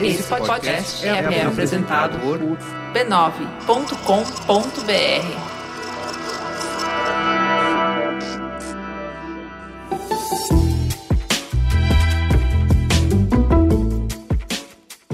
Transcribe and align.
Esse 0.00 0.22
podcast 0.24 1.06
é, 1.06 1.10
é 1.10 1.44
apresentado 1.44 2.18
por 2.20 2.38
b9.com.br. 2.92 3.92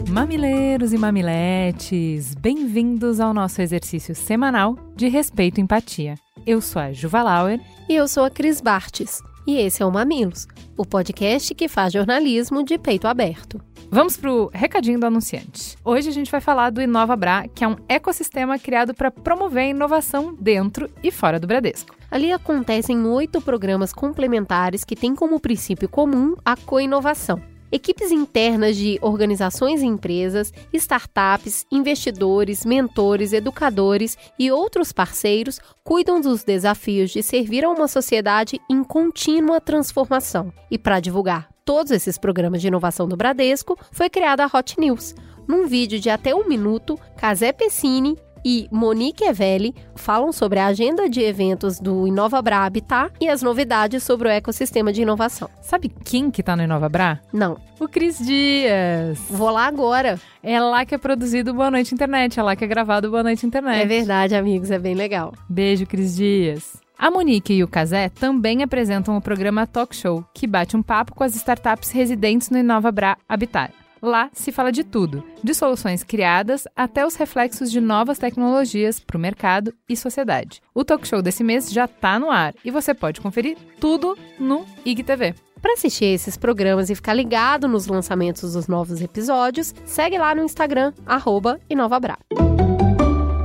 Mamileiros 0.09 0.93
e 0.93 0.99
mamiletes, 0.99 2.35
bem-vindos 2.35 3.21
ao 3.21 3.35
nosso 3.35 3.61
exercício 3.61 4.15
semanal 4.15 4.77
de 4.97 5.09
respeito 5.09 5.59
e 5.59 5.63
empatia. 5.63 6.15
Eu 6.47 6.61
sou 6.61 6.81
a 6.81 6.93
Juva 6.93 7.23
Lauer. 7.23 7.61
E 7.89 7.95
eu 7.95 8.09
sou 8.09 8.25
a 8.25 8.31
Cris 8.31 8.61
Bartes. 8.61 9.21
E 9.47 9.57
esse 9.59 9.83
é 9.83 9.87
o 9.87 9.91
Mamilos, 9.91 10.47
o 10.77 10.85
podcast 10.85 11.55
que 11.55 11.69
faz 11.69 11.93
jornalismo 11.93 12.63
de 12.63 12.77
peito 12.79 13.07
aberto. 13.07 13.61
Vamos 13.91 14.19
pro 14.19 14.51
recadinho 14.53 15.01
do 15.01 15.07
anunciante. 15.07 15.75
Hoje 15.83 16.11
a 16.11 16.13
gente 16.13 16.31
vai 16.31 16.43
falar 16.43 16.69
do 16.69 16.83
InovaBra, 16.83 17.49
que 17.55 17.65
é 17.65 17.69
um 17.69 17.77
ecossistema 17.89 18.59
criado 18.59 18.93
para 18.93 19.11
promover 19.11 19.65
a 19.65 19.69
inovação 19.69 20.37
dentro 20.39 20.91
e 21.03 21.11
fora 21.11 21.41
do 21.41 21.47
Bradesco. 21.47 21.97
Ali 22.11 22.31
acontecem 22.31 23.07
oito 23.07 23.41
programas 23.41 23.91
complementares 23.91 24.85
que 24.85 24.95
têm 24.95 25.15
como 25.15 25.41
princípio 25.41 25.89
comum 25.89 26.37
a 26.45 26.55
co-inovação. 26.55 27.41
Equipes 27.73 28.11
internas 28.11 28.77
de 28.77 28.99
organizações 29.01 29.81
e 29.81 29.87
empresas, 29.87 30.53
startups, 30.73 31.67
investidores, 31.73 32.67
mentores, 32.67 33.33
educadores 33.33 34.19
e 34.39 34.51
outros 34.51 34.93
parceiros 34.93 35.61
cuidam 35.83 36.21
dos 36.21 36.45
desafios 36.45 37.11
de 37.11 37.23
servir 37.23 37.65
a 37.65 37.71
uma 37.71 37.89
sociedade 37.89 38.61
em 38.71 38.85
contínua 38.85 39.63
transformação. 39.63 40.53
E 40.71 40.79
para 40.79 41.01
divulgar 41.01 41.49
todos 41.69 41.93
esses 41.93 42.17
programas 42.17 42.63
de 42.63 42.69
inovação 42.69 43.07
do 43.07 43.15
Bradesco, 43.15 43.79
foi 43.93 44.09
criada 44.09 44.43
a 44.43 44.47
Hot 44.47 44.81
News. 44.81 45.15
Num 45.47 45.67
vídeo 45.67 46.01
de 46.01 46.09
até 46.09 46.35
um 46.35 46.49
minuto, 46.49 46.99
Casé 47.15 47.53
Pessini 47.53 48.17
e 48.43 48.67
Monique 48.73 49.23
Evelli 49.23 49.75
falam 49.95 50.33
sobre 50.33 50.61
a 50.61 50.67
agenda 50.67 51.11
de 51.11 51.21
eventos 51.21 51.79
do 51.79 52.09
InovaBra 52.09 52.61
Habitat 52.61 53.13
e 53.21 53.29
as 53.29 53.43
novidades 53.43 54.03
sobre 54.03 54.29
o 54.29 54.31
ecossistema 54.31 54.91
de 54.95 55.03
inovação. 55.03 55.51
Sabe 55.61 55.91
quem 55.91 56.31
que 56.31 56.43
tá 56.43 56.57
no 56.57 56.63
InovaBra? 56.63 57.21
Não. 57.35 57.61
O 57.79 57.87
Cris 57.87 58.19
Dias. 58.19 59.19
Vou 59.29 59.51
lá 59.51 59.67
agora. 59.67 60.19
É 60.43 60.59
lá 60.59 60.87
que 60.87 60.95
é 60.95 60.99
produzido 60.99 61.53
Boa 61.53 61.71
Noite 61.71 61.95
Internet, 61.95 62.41
é 62.41 62.43
lá 62.43 62.57
que 62.57 62.65
é 62.65 62.67
gravado 62.67 63.11
Boa 63.11 63.23
Noite 63.23 63.45
Internet. 63.45 63.83
É 63.83 63.85
verdade, 63.85 64.35
amigos, 64.35 64.71
é 64.71 64.79
bem 64.79 64.95
legal. 64.95 65.35
Beijo, 65.47 65.85
Cris 65.85 66.17
Dias. 66.17 66.88
A 66.99 67.13
Monique 67.13 67.53
e 67.53 67.63
o 67.63 67.69
Casé 67.69 68.09
também 68.09 68.61
apresentam 68.65 69.17
o 69.17 69.21
programa 69.21 69.69
Talk 69.69 69.95
Show, 69.95 70.25
que 70.35 70.49
bate 70.49 70.77
um 70.77 70.83
papo 70.83 71.15
com 71.15 71.23
as 71.23 71.37
startups 71.37 71.93
residentes 71.93 72.51
no 72.51 72.59
InovaBra 72.59 73.17
Habitat. 73.29 73.73
Lá 74.03 74.29
se 74.33 74.51
fala 74.51 74.73
de 74.73 74.83
tudo, 74.83 75.23
de 75.43 75.55
soluções 75.55 76.03
criadas 76.03 76.67
até 76.75 77.07
os 77.07 77.15
reflexos 77.15 77.71
de 77.71 77.81
novas 77.81 78.19
tecnologias 78.19 78.99
para 78.99 79.17
o 79.17 79.21
mercado 79.21 79.73
e 79.89 79.97
sociedade. 79.97 80.61
O 80.75 80.85
talk 80.85 81.07
show 81.07 81.23
desse 81.23 81.45
mês 81.45 81.71
já 81.71 81.85
está 81.85 82.19
no 82.19 82.33
ar 82.33 82.53
e 82.65 82.71
você 82.71 82.93
pode 82.93 83.21
conferir 83.21 83.57
tudo 83.79 84.19
no 84.39 84.65
IGTV. 84.85 85.37
Para 85.63 85.75
assistir 85.75 86.07
esses 86.07 86.37
programas 86.37 86.91
e 86.91 86.97
ficar 86.97 87.15
ligado 87.15 87.69
nos 87.69 87.87
lançamentos 87.87 88.55
dos 88.55 88.67
novos 88.67 89.01
episódios, 89.01 89.73
segue 89.85 90.19
lá 90.19 90.35
no 90.35 90.43
Instagram, 90.43 90.93
arroba 91.07 91.61
InovaBra. 91.71 92.19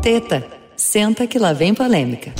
Teta, 0.02 0.44
senta 0.76 1.28
que 1.28 1.38
lá 1.38 1.54
vem 1.54 1.74
polêmica. 1.76 2.34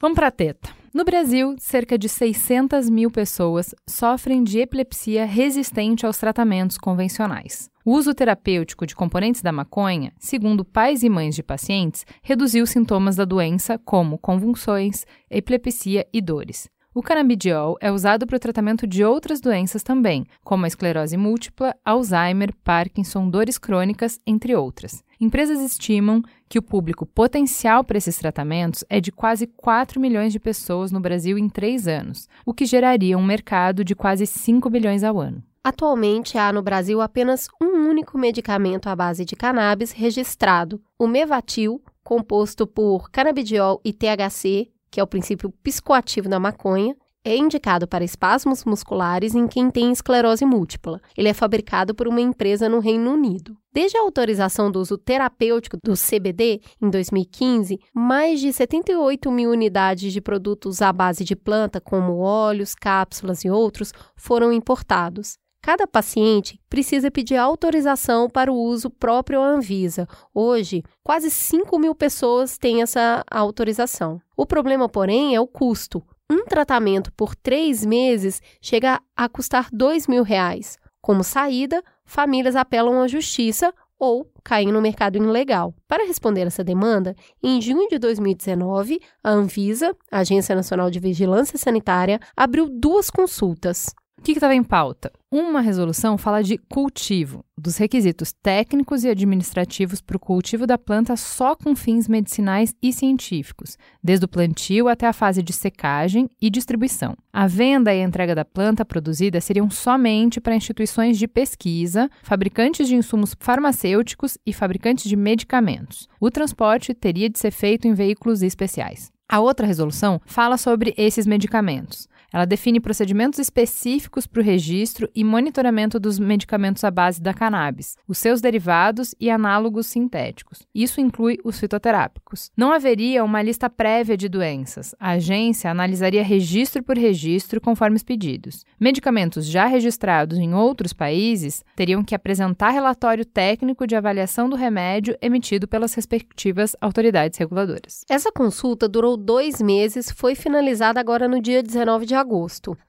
Vamos 0.00 0.14
para 0.14 0.28
a 0.28 0.30
teta. 0.30 0.68
No 0.92 1.04
Brasil, 1.04 1.54
cerca 1.58 1.98
de 1.98 2.08
600 2.08 2.88
mil 2.88 3.10
pessoas 3.10 3.74
sofrem 3.86 4.42
de 4.42 4.60
epilepsia 4.60 5.26
resistente 5.26 6.06
aos 6.06 6.16
tratamentos 6.16 6.78
convencionais. 6.78 7.68
O 7.84 7.92
uso 7.92 8.14
terapêutico 8.14 8.86
de 8.86 8.96
componentes 8.96 9.42
da 9.42 9.52
maconha, 9.52 10.12
segundo 10.18 10.64
pais 10.64 11.02
e 11.02 11.08
mães 11.08 11.34
de 11.34 11.42
pacientes, 11.42 12.06
reduziu 12.22 12.66
sintomas 12.66 13.16
da 13.16 13.24
doença 13.24 13.78
como 13.78 14.18
convulsões, 14.18 15.04
epilepsia 15.30 16.06
e 16.12 16.20
dores. 16.20 16.68
O 16.94 17.02
canabidiol 17.02 17.76
é 17.78 17.92
usado 17.92 18.26
para 18.26 18.36
o 18.36 18.40
tratamento 18.40 18.86
de 18.86 19.04
outras 19.04 19.38
doenças 19.38 19.82
também, 19.82 20.24
como 20.42 20.64
a 20.64 20.68
esclerose 20.68 21.14
múltipla, 21.18 21.76
Alzheimer, 21.84 22.54
Parkinson, 22.64 23.28
dores 23.28 23.58
crônicas, 23.58 24.18
entre 24.26 24.54
outras. 24.56 25.04
Empresas 25.20 25.60
estimam 25.60 26.22
que 26.48 26.58
o 26.58 26.62
público 26.62 27.06
potencial 27.06 27.82
para 27.82 27.96
esses 27.96 28.18
tratamentos 28.18 28.84
é 28.88 29.00
de 29.00 29.10
quase 29.10 29.46
4 29.46 29.98
milhões 29.98 30.32
de 30.32 30.38
pessoas 30.38 30.92
no 30.92 31.00
Brasil 31.00 31.38
em 31.38 31.48
três 31.48 31.88
anos, 31.88 32.28
o 32.44 32.52
que 32.52 32.66
geraria 32.66 33.16
um 33.16 33.24
mercado 33.24 33.82
de 33.82 33.94
quase 33.94 34.26
5 34.26 34.68
bilhões 34.68 35.02
ao 35.02 35.18
ano. 35.18 35.42
Atualmente 35.64 36.36
há 36.38 36.52
no 36.52 36.62
Brasil 36.62 37.00
apenas 37.00 37.48
um 37.60 37.88
único 37.88 38.18
medicamento 38.18 38.88
à 38.88 38.94
base 38.94 39.24
de 39.24 39.34
cannabis 39.34 39.90
registrado, 39.90 40.80
o 40.98 41.06
Mevatil, 41.06 41.82
composto 42.04 42.66
por 42.66 43.10
canabidiol 43.10 43.80
e 43.84 43.92
THC, 43.92 44.70
que 44.90 45.00
é 45.00 45.02
o 45.02 45.08
princípio 45.08 45.50
psicoativo 45.62 46.28
da 46.28 46.38
maconha, 46.38 46.94
é 47.26 47.36
indicado 47.36 47.88
para 47.88 48.04
espasmos 48.04 48.64
musculares 48.64 49.34
em 49.34 49.48
quem 49.48 49.68
tem 49.68 49.90
esclerose 49.90 50.44
múltipla. 50.44 51.00
Ele 51.16 51.28
é 51.28 51.34
fabricado 51.34 51.92
por 51.92 52.06
uma 52.06 52.20
empresa 52.20 52.68
no 52.68 52.78
Reino 52.78 53.12
Unido. 53.12 53.56
Desde 53.72 53.98
a 53.98 54.00
autorização 54.00 54.70
do 54.70 54.78
uso 54.78 54.96
terapêutico 54.96 55.76
do 55.82 55.94
CBD 55.94 56.60
em 56.80 56.88
2015, 56.88 57.80
mais 57.92 58.38
de 58.38 58.52
78 58.52 59.28
mil 59.32 59.50
unidades 59.50 60.12
de 60.12 60.20
produtos 60.20 60.80
à 60.80 60.92
base 60.92 61.24
de 61.24 61.34
planta, 61.34 61.80
como 61.80 62.18
óleos, 62.18 62.76
cápsulas 62.76 63.44
e 63.44 63.50
outros, 63.50 63.92
foram 64.14 64.52
importados. 64.52 65.36
Cada 65.60 65.84
paciente 65.84 66.60
precisa 66.70 67.10
pedir 67.10 67.34
autorização 67.34 68.30
para 68.30 68.52
o 68.52 68.56
uso 68.56 68.88
próprio 68.88 69.40
à 69.40 69.48
Anvisa. 69.48 70.06
Hoje, 70.32 70.84
quase 71.02 71.28
5 71.28 71.76
mil 71.76 71.92
pessoas 71.92 72.56
têm 72.56 72.82
essa 72.82 73.24
autorização. 73.28 74.20
O 74.36 74.46
problema, 74.46 74.88
porém, 74.88 75.34
é 75.34 75.40
o 75.40 75.46
custo. 75.48 76.00
Um 76.30 76.44
tratamento 76.44 77.12
por 77.12 77.34
três 77.36 77.84
meses 77.84 78.42
chega 78.60 79.00
a 79.16 79.28
custar 79.28 79.68
2 79.72 80.06
mil 80.08 80.22
reais. 80.22 80.76
Como 81.00 81.22
saída, 81.22 81.82
famílias 82.04 82.56
apelam 82.56 83.00
à 83.00 83.06
justiça 83.06 83.72
ou 83.98 84.30
caem 84.44 84.72
no 84.72 84.82
mercado 84.82 85.16
ilegal. 85.16 85.74
Para 85.86 86.06
responder 86.06 86.46
essa 86.46 86.64
demanda, 86.64 87.14
em 87.42 87.60
junho 87.60 87.88
de 87.88 87.98
2019, 87.98 89.00
a 89.22 89.30
Anvisa, 89.30 89.96
Agência 90.10 90.54
Nacional 90.54 90.90
de 90.90 90.98
Vigilância 91.00 91.58
Sanitária, 91.58 92.20
abriu 92.36 92.68
duas 92.68 93.08
consultas. 93.08 93.94
Que 94.26 94.32
estava 94.32 94.56
em 94.56 94.62
pauta? 94.64 95.12
Uma 95.30 95.60
resolução 95.60 96.18
fala 96.18 96.42
de 96.42 96.58
cultivo, 96.58 97.44
dos 97.56 97.76
requisitos 97.76 98.32
técnicos 98.32 99.04
e 99.04 99.08
administrativos 99.08 100.00
para 100.00 100.16
o 100.16 100.18
cultivo 100.18 100.66
da 100.66 100.76
planta 100.76 101.16
só 101.16 101.54
com 101.54 101.76
fins 101.76 102.08
medicinais 102.08 102.74
e 102.82 102.92
científicos, 102.92 103.78
desde 104.02 104.24
o 104.24 104.28
plantio 104.28 104.88
até 104.88 105.06
a 105.06 105.12
fase 105.12 105.44
de 105.44 105.52
secagem 105.52 106.28
e 106.42 106.50
distribuição. 106.50 107.16
A 107.32 107.46
venda 107.46 107.94
e 107.94 108.02
a 108.02 108.04
entrega 108.04 108.34
da 108.34 108.44
planta 108.44 108.84
produzida 108.84 109.40
seriam 109.40 109.70
somente 109.70 110.40
para 110.40 110.56
instituições 110.56 111.16
de 111.16 111.28
pesquisa, 111.28 112.10
fabricantes 112.24 112.88
de 112.88 112.96
insumos 112.96 113.32
farmacêuticos 113.38 114.36
e 114.44 114.52
fabricantes 114.52 115.08
de 115.08 115.14
medicamentos. 115.14 116.08
O 116.18 116.32
transporte 116.32 116.92
teria 116.92 117.30
de 117.30 117.38
ser 117.38 117.52
feito 117.52 117.86
em 117.86 117.94
veículos 117.94 118.42
especiais. 118.42 119.12
A 119.28 119.40
outra 119.40 119.66
resolução 119.66 120.20
fala 120.24 120.56
sobre 120.56 120.94
esses 120.96 121.26
medicamentos. 121.26 122.08
Ela 122.36 122.44
define 122.44 122.80
procedimentos 122.80 123.38
específicos 123.38 124.26
para 124.26 124.42
o 124.42 124.44
registro 124.44 125.08
e 125.14 125.24
monitoramento 125.24 125.98
dos 125.98 126.18
medicamentos 126.18 126.84
à 126.84 126.90
base 126.90 127.18
da 127.18 127.32
cannabis, 127.32 127.96
os 128.06 128.18
seus 128.18 128.42
derivados 128.42 129.14
e 129.18 129.30
análogos 129.30 129.86
sintéticos. 129.86 130.58
Isso 130.74 131.00
inclui 131.00 131.38
os 131.42 131.58
fitoterápicos. 131.58 132.50
Não 132.54 132.74
haveria 132.74 133.24
uma 133.24 133.40
lista 133.40 133.70
prévia 133.70 134.18
de 134.18 134.28
doenças. 134.28 134.94
A 135.00 135.12
agência 135.12 135.70
analisaria 135.70 136.22
registro 136.22 136.82
por 136.82 136.98
registro 136.98 137.58
conforme 137.58 137.96
os 137.96 138.02
pedidos. 138.02 138.66
Medicamentos 138.78 139.46
já 139.46 139.64
registrados 139.64 140.36
em 140.36 140.52
outros 140.52 140.92
países 140.92 141.64
teriam 141.74 142.04
que 142.04 142.14
apresentar 142.14 142.68
relatório 142.68 143.24
técnico 143.24 143.86
de 143.86 143.96
avaliação 143.96 144.46
do 144.46 144.56
remédio 144.56 145.16
emitido 145.22 145.66
pelas 145.66 145.94
respectivas 145.94 146.76
autoridades 146.82 147.38
reguladoras. 147.38 148.04
Essa 148.10 148.30
consulta 148.30 148.86
durou 148.86 149.16
dois 149.16 149.62
meses, 149.62 150.10
foi 150.10 150.34
finalizada 150.34 151.00
agora 151.00 151.26
no 151.26 151.40
dia 151.40 151.62
19 151.62 152.04
de 152.04 152.14
agosto. 152.14 152.25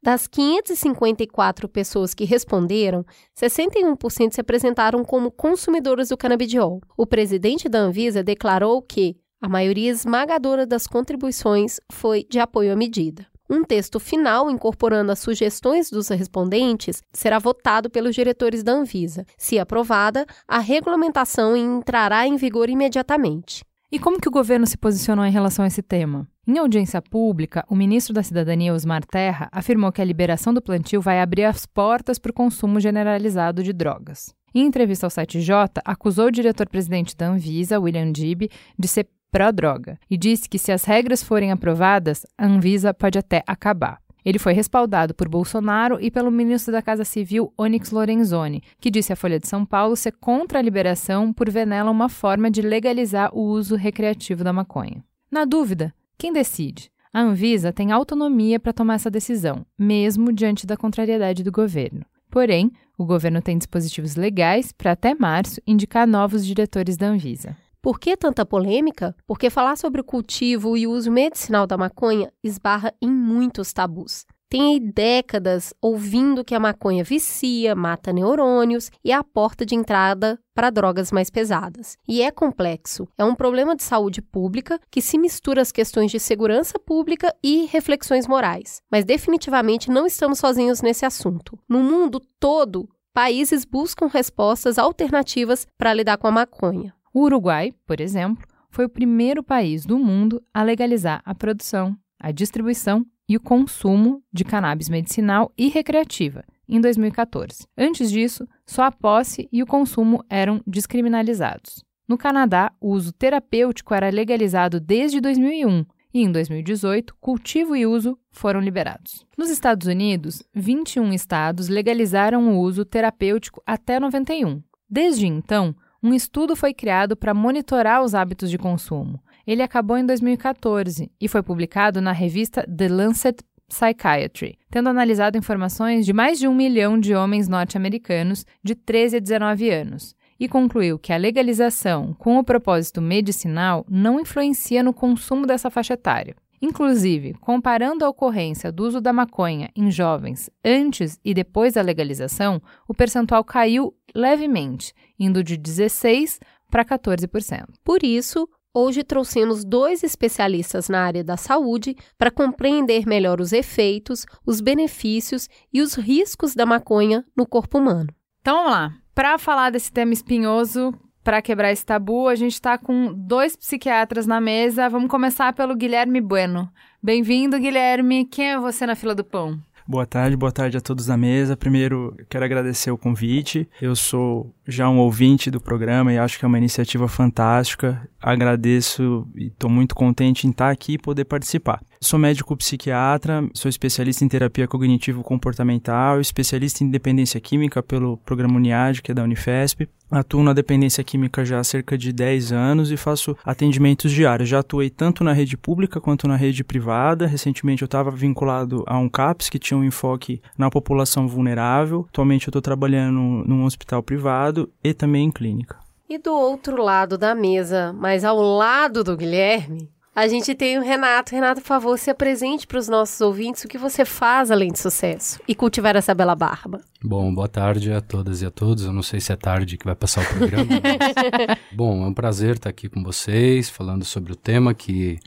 Das 0.02 0.28
554 0.28 1.70
pessoas 1.70 2.14
que 2.14 2.26
responderam, 2.26 3.06
61% 3.40 4.34
se 4.34 4.42
apresentaram 4.42 5.04
como 5.04 5.32
consumidoras 5.32 6.10
do 6.10 6.18
canabidiol. 6.18 6.82
O 6.98 7.06
presidente 7.06 7.70
da 7.70 7.80
Anvisa 7.80 8.24
declarou 8.24 8.82
que 8.82 9.16
a 9.40 9.48
maioria 9.48 9.92
esmagadora 9.92 10.66
das 10.66 10.88
contribuições 10.88 11.80
foi 11.92 12.26
de 12.30 12.40
apoio 12.40 12.74
à 12.74 12.76
medida. 12.76 13.26
Um 13.50 13.64
texto 13.64 13.98
final, 13.98 14.52
incorporando 14.52 15.12
as 15.12 15.20
sugestões 15.20 15.90
dos 15.90 16.10
respondentes, 16.10 17.02
será 17.14 17.40
votado 17.40 17.90
pelos 17.90 18.14
diretores 18.14 18.62
da 18.62 18.74
Anvisa. 18.74 19.26
Se 19.38 19.58
aprovada, 19.58 20.26
a 20.46 20.60
regulamentação 20.60 21.56
entrará 21.56 22.28
em 22.28 22.36
vigor 22.36 22.70
imediatamente. 22.70 23.64
E 23.90 23.98
como 23.98 24.20
que 24.20 24.28
o 24.28 24.32
governo 24.32 24.68
se 24.68 24.78
posicionou 24.78 25.24
em 25.24 25.32
relação 25.32 25.64
a 25.64 25.68
esse 25.70 25.82
tema? 25.82 26.28
Em 26.46 26.58
audiência 26.58 27.02
pública, 27.02 27.64
o 27.70 27.76
ministro 27.76 28.14
da 28.14 28.22
Cidadania, 28.22 28.74
Osmar 28.74 29.06
Terra, 29.06 29.48
afirmou 29.50 29.94
que 29.94 30.02
a 30.02 30.06
liberação 30.06 30.54
do 30.54 30.62
plantio 30.62 31.00
vai 31.00 31.22
abrir 31.22 31.46
as 31.46 31.66
portas 31.66 32.20
para 32.20 32.30
o 32.30 32.34
consumo 32.34 32.82
generalizado 32.82 33.64
de 33.64 33.72
drogas. 33.72 34.36
Em 34.54 34.66
entrevista 34.66 35.06
ao 35.06 35.10
site 35.10 35.40
J, 35.40 35.82
acusou 35.86 36.26
o 36.26 36.32
diretor-presidente 36.32 37.16
da 37.16 37.30
Anvisa, 37.30 37.80
William 37.80 38.12
Dib, 38.12 38.50
de 38.78 38.88
ser 38.90 39.08
pró-droga 39.32 39.98
e 40.10 40.18
disse 40.18 40.50
que 40.50 40.60
se 40.60 40.74
as 40.74 40.84
regras 40.84 41.24
forem 41.24 41.54
aprovadas, 41.54 42.26
a 42.38 42.46
Anvisa 42.46 42.94
pode 42.94 43.18
até 43.18 43.42
acabar. 43.48 44.00
Ele 44.28 44.38
foi 44.38 44.52
respaldado 44.52 45.14
por 45.16 45.30
Bolsonaro 45.30 46.00
e 46.02 46.12
pelo 46.12 46.30
ministro 46.30 46.70
da 46.70 46.82
Casa 46.82 47.06
Civil, 47.06 47.54
Onyx 47.58 47.92
Lorenzoni, 47.92 48.62
que 48.78 48.92
disse 48.92 49.14
à 49.14 49.16
Folha 49.16 49.40
de 49.40 49.48
São 49.48 49.66
Paulo 49.66 49.96
ser 49.96 50.12
contra 50.20 50.60
a 50.60 50.62
liberação 50.62 51.32
por 51.32 51.50
ver 51.50 51.66
nela 51.66 51.90
uma 51.90 52.10
forma 52.10 52.52
de 52.52 52.62
legalizar 52.62 53.34
o 53.34 53.40
uso 53.40 53.78
recreativo 53.78 54.44
da 54.44 54.52
maconha. 54.52 55.02
Na 55.32 55.46
dúvida, 55.46 55.94
quem 56.18 56.34
decide? 56.34 56.92
A 57.14 57.22
Anvisa 57.22 57.72
tem 57.72 57.94
autonomia 57.94 58.60
para 58.60 58.74
tomar 58.74 58.96
essa 58.96 59.10
decisão, 59.10 59.66
mesmo 59.80 60.34
diante 60.34 60.68
da 60.68 60.76
contrariedade 60.76 61.42
do 61.42 61.50
governo. 61.50 62.06
Porém, 62.30 62.70
o 62.98 63.06
governo 63.06 63.42
tem 63.42 63.58
dispositivos 63.58 64.18
legais 64.18 64.74
para 64.74 64.92
até 64.92 65.16
março 65.16 65.62
indicar 65.66 66.06
novos 66.06 66.46
diretores 66.46 66.98
da 66.98 67.08
Anvisa. 67.08 67.56
Por 67.88 68.02
que 68.02 68.18
tanta 68.18 68.46
polêmica? 68.46 69.16
Porque 69.26 69.50
falar 69.50 69.78
sobre 69.78 70.02
o 70.02 70.04
cultivo 70.04 70.76
e 70.76 70.86
o 70.86 70.92
uso 70.92 71.10
medicinal 71.10 71.66
da 71.66 71.78
maconha 71.78 72.34
esbarra 72.44 72.94
em 73.02 73.10
muitos 73.10 73.72
tabus. 73.72 74.26
Tem 74.50 74.78
décadas 74.78 75.74
ouvindo 75.82 76.44
que 76.44 76.54
a 76.54 76.60
maconha 76.60 77.02
vicia, 77.02 77.74
mata 77.76 78.12
neurônios 78.12 78.92
e 79.06 79.14
é 79.14 79.16
a 79.16 79.24
porta 79.24 79.66
de 79.66 79.74
entrada 79.74 80.38
para 80.54 80.70
drogas 80.70 81.14
mais 81.14 81.30
pesadas. 81.30 81.98
E 82.06 82.22
é 82.22 82.30
complexo. 82.30 83.08
É 83.18 83.24
um 83.24 83.34
problema 83.34 83.74
de 83.74 83.84
saúde 83.84 84.22
pública 84.22 84.82
que 84.92 85.02
se 85.02 85.18
mistura 85.18 85.62
às 85.62 85.72
questões 85.72 86.12
de 86.12 86.20
segurança 86.20 86.78
pública 86.78 87.34
e 87.42 87.68
reflexões 87.68 88.28
morais. 88.28 88.82
Mas 88.92 89.06
definitivamente 89.06 89.90
não 89.90 90.06
estamos 90.06 90.40
sozinhos 90.40 90.82
nesse 90.82 91.06
assunto. 91.06 91.58
No 91.70 91.82
mundo 91.82 92.22
todo, 92.38 92.90
países 93.14 93.64
buscam 93.64 94.08
respostas 94.08 94.78
alternativas 94.78 95.66
para 95.78 95.94
lidar 95.94 96.18
com 96.18 96.28
a 96.28 96.32
maconha. 96.32 96.97
O 97.18 97.22
Uruguai, 97.22 97.74
por 97.88 98.00
exemplo, 98.00 98.46
foi 98.70 98.86
o 98.86 98.90
primeiro 98.90 99.42
país 99.42 99.88
do 99.88 99.98
mundo 99.98 100.40
a 100.54 100.62
legalizar 100.62 101.20
a 101.26 101.34
produção, 101.34 101.98
a 102.20 102.32
distribuição 102.32 103.04
e 103.28 103.36
o 103.36 103.40
consumo 103.40 104.22
de 104.32 104.44
cannabis 104.44 104.88
medicinal 104.88 105.52
e 105.58 105.68
recreativa 105.68 106.46
em 106.70 106.80
2014. 106.80 107.66
Antes 107.76 108.12
disso, 108.12 108.48
só 108.68 108.84
a 108.84 108.92
posse 108.92 109.50
e 109.52 109.64
o 109.64 109.66
consumo 109.66 110.24
eram 110.30 110.62
descriminalizados. 110.68 111.84
No 112.08 112.20
Canadá, 112.20 112.72
o 112.80 112.92
uso 112.92 113.12
terapêutico 113.12 113.96
era 113.96 114.12
legalizado 114.12 114.80
desde 114.80 115.20
2001 115.20 115.88
e 116.14 116.22
em 116.22 116.32
2018, 116.32 117.16
cultivo 117.20 117.76
e 117.76 117.88
uso 117.88 118.16
foram 118.30 118.60
liberados. 118.60 119.26
Nos 119.36 119.50
Estados 119.50 119.88
Unidos, 119.88 120.44
21 120.54 121.12
estados 121.14 121.68
legalizaram 121.68 122.48
o 122.54 122.60
uso 122.60 122.86
terapêutico 122.86 123.60
até 123.66 124.00
91. 124.00 124.62
Desde 124.88 125.26
então, 125.26 125.76
um 126.08 126.14
estudo 126.14 126.56
foi 126.56 126.74
criado 126.74 127.18
para 127.18 127.34
monitorar 127.34 128.02
os 128.02 128.16
hábitos 128.16 128.50
de 128.50 128.58
consumo. 128.58 129.22
Ele 129.46 129.62
acabou 129.62 129.98
em 129.98 130.06
2014 130.06 131.12
e 131.20 131.28
foi 131.28 131.44
publicado 131.44 132.00
na 132.00 132.14
revista 132.14 132.64
The 132.64 132.88
Lancet 132.88 133.44
Psychiatry, 133.68 134.58
tendo 134.72 134.88
analisado 134.88 135.38
informações 135.38 136.06
de 136.06 136.14
mais 136.14 136.40
de 136.40 136.48
um 136.48 136.56
milhão 136.56 136.98
de 136.98 137.14
homens 137.14 137.50
norte-americanos 137.50 138.46
de 138.64 138.74
13 138.74 139.18
a 139.18 139.20
19 139.20 139.70
anos, 139.70 140.16
e 140.40 140.48
concluiu 140.48 140.98
que 140.98 141.12
a 141.12 141.18
legalização 141.18 142.14
com 142.14 142.38
o 142.38 142.44
propósito 142.44 143.02
medicinal 143.02 143.86
não 143.90 144.18
influencia 144.18 144.82
no 144.82 144.94
consumo 144.94 145.46
dessa 145.46 145.70
faixa 145.70 145.96
etária. 145.96 146.38
Inclusive, 146.62 147.34
comparando 147.36 148.04
a 148.04 148.10
ocorrência 148.10 148.72
do 148.72 148.86
uso 148.86 149.00
da 149.00 149.14
maconha 149.14 149.70
em 149.76 149.92
jovens 149.92 150.50
antes 150.66 151.20
e 151.24 151.34
depois 151.34 151.74
da 151.74 151.82
legalização, 151.82 152.62
o 152.88 152.94
percentual 152.94 153.44
caiu 153.44 153.94
levemente, 154.16 154.94
indo 155.20 155.44
de 155.44 155.58
16% 155.58 156.40
para 156.70 156.84
14%. 156.84 157.66
Por 157.84 158.04
isso, 158.04 158.50
hoje 158.74 159.04
trouxemos 159.04 159.64
dois 159.64 160.04
especialistas 160.04 160.90
na 160.90 161.02
área 161.02 161.24
da 161.24 161.38
saúde 161.38 161.96
para 162.18 162.32
compreender 162.32 163.06
melhor 163.08 163.40
os 163.40 163.54
efeitos, 163.54 164.26
os 164.46 164.60
benefícios 164.60 165.48
e 165.72 165.82
os 165.82 165.94
riscos 165.94 166.56
da 166.56 166.66
maconha 166.66 167.24
no 167.36 167.46
corpo 167.46 167.78
humano. 167.78 168.10
Então 168.42 168.58
vamos 168.58 168.72
lá. 168.72 168.94
Para 169.14 169.38
falar 169.38 169.72
desse 169.72 169.92
tema 169.92 170.14
espinhoso, 170.14 170.94
para 171.28 171.42
quebrar 171.42 171.74
esse 171.74 171.86
tabu, 171.86 172.30
a 172.30 172.36
gente 172.36 172.54
está 172.54 172.78
com 172.78 173.14
dois 173.14 173.54
psiquiatras 173.54 174.26
na 174.26 174.40
mesa. 174.40 174.88
Vamos 174.88 175.10
começar 175.10 175.52
pelo 175.52 175.76
Guilherme 175.76 176.22
Bueno. 176.22 176.72
Bem-vindo, 177.04 177.60
Guilherme. 177.60 178.24
Quem 178.24 178.52
é 178.52 178.58
você 178.58 178.86
na 178.86 178.96
fila 178.96 179.14
do 179.14 179.26
pão? 179.26 179.60
Boa 179.86 180.06
tarde, 180.06 180.38
boa 180.38 180.54
tarde 180.54 180.78
a 180.78 180.82
todos 180.82 181.08
na 181.08 181.18
mesa. 181.18 181.58
Primeiro, 181.58 182.16
quero 182.30 182.46
agradecer 182.46 182.92
o 182.92 182.98
convite. 182.98 183.70
Eu 183.82 183.94
sou 183.94 184.56
já 184.66 184.88
um 184.88 185.00
ouvinte 185.00 185.52
do 185.52 185.60
programa 185.60 186.14
e 186.14 186.18
acho 186.18 186.40
que 186.40 186.46
é 186.46 186.48
uma 186.48 186.58
iniciativa 186.58 187.10
fantástica. 187.10 188.10
Agradeço 188.22 189.28
e 189.36 189.48
estou 189.48 189.70
muito 189.70 189.96
contente 189.96 190.48
em 190.48 190.52
estar 190.52 190.70
aqui 190.70 190.94
e 190.94 190.98
poder 190.98 191.26
participar. 191.26 191.82
Sou 192.00 192.20
médico 192.20 192.56
psiquiatra, 192.56 193.48
sou 193.54 193.68
especialista 193.68 194.24
em 194.24 194.28
terapia 194.28 194.68
cognitivo-comportamental, 194.68 196.22
especialista 196.22 196.84
em 196.84 196.90
dependência 196.90 197.40
química 197.42 197.82
pelo 197.82 198.18
programa 198.18 198.56
Uniad, 198.56 199.02
que 199.02 199.12
é 199.12 199.16
da 199.16 199.24
Unifesp. 199.24 199.90
Atuo 200.10 200.42
na 200.42 200.54
dependência 200.54 201.04
química 201.04 201.44
já 201.44 201.60
há 201.60 201.64
cerca 201.64 201.98
de 201.98 202.14
10 202.14 202.54
anos 202.54 202.92
e 202.92 202.98
faço 202.98 203.36
atendimentos 203.44 204.12
diários. 204.12 204.48
Já 204.48 204.60
atuei 204.60 204.90
tanto 204.90 205.24
na 205.24 205.34
rede 205.34 205.58
pública 205.58 206.00
quanto 206.00 206.28
na 206.28 206.36
rede 206.36 206.64
privada. 206.64 207.28
Recentemente 207.28 207.82
eu 207.82 207.88
estava 207.88 208.10
vinculado 208.10 208.84
a 208.88 208.98
um 208.98 209.10
CAPS 209.10 209.50
que 209.50 209.60
tinha 209.60 209.78
um 209.78 209.84
enfoque 209.84 210.42
na 210.58 210.70
população 210.70 211.28
vulnerável. 211.28 212.06
Atualmente 212.10 212.48
eu 212.48 212.52
estou 212.52 212.62
trabalhando 212.62 213.20
num 213.46 213.66
hospital 213.66 214.02
privado 214.02 214.70
e 214.82 214.94
também 214.94 215.26
em 215.26 215.32
clínica. 215.32 215.78
E 216.10 216.18
do 216.18 216.32
outro 216.32 216.82
lado 216.82 217.18
da 217.18 217.36
mesa, 217.36 217.92
mas 217.92 218.24
ao 218.24 218.40
lado 218.40 219.04
do 219.04 219.18
Guilherme, 219.18 219.90
a 220.18 220.28
gente 220.28 220.56
tem 220.56 220.80
o 220.80 220.82
Renato. 220.82 221.36
Renato, 221.36 221.62
por 221.62 221.68
favor, 221.68 221.96
se 221.96 222.10
apresente 222.10 222.66
para 222.66 222.80
os 222.80 222.88
nossos 222.88 223.22
ouvintes 223.22 223.64
o 223.64 223.68
que 223.68 223.78
você 223.78 224.04
faz 224.04 224.50
além 224.50 224.72
de 224.72 224.80
sucesso 224.80 225.40
e 225.48 225.54
cultivar 225.54 225.96
essa 225.96 226.12
bela 226.16 226.34
barba. 226.36 226.82
Bom, 227.04 227.32
boa 227.32 227.48
tarde 227.48 227.94
a 227.94 228.02
todas 228.02 228.42
e 228.42 228.46
a 228.48 228.50
todos. 228.50 228.86
Eu 228.86 228.92
não 228.92 229.04
sei 229.04 229.20
se 229.20 229.32
é 229.32 229.36
tarde 229.36 229.78
que 229.78 229.86
vai 229.86 229.94
passar 229.94 230.24
o 230.24 230.26
programa. 230.26 230.66
mas... 230.82 231.58
Bom, 231.72 232.04
é 232.04 232.08
um 232.08 232.14
prazer 232.16 232.56
estar 232.56 232.68
aqui 232.68 232.90
com 232.90 233.04
vocês, 233.04 233.70
falando 233.70 234.04
sobre 234.04 234.34
o 234.34 234.36
tema 234.36 234.74
que, 234.74 235.20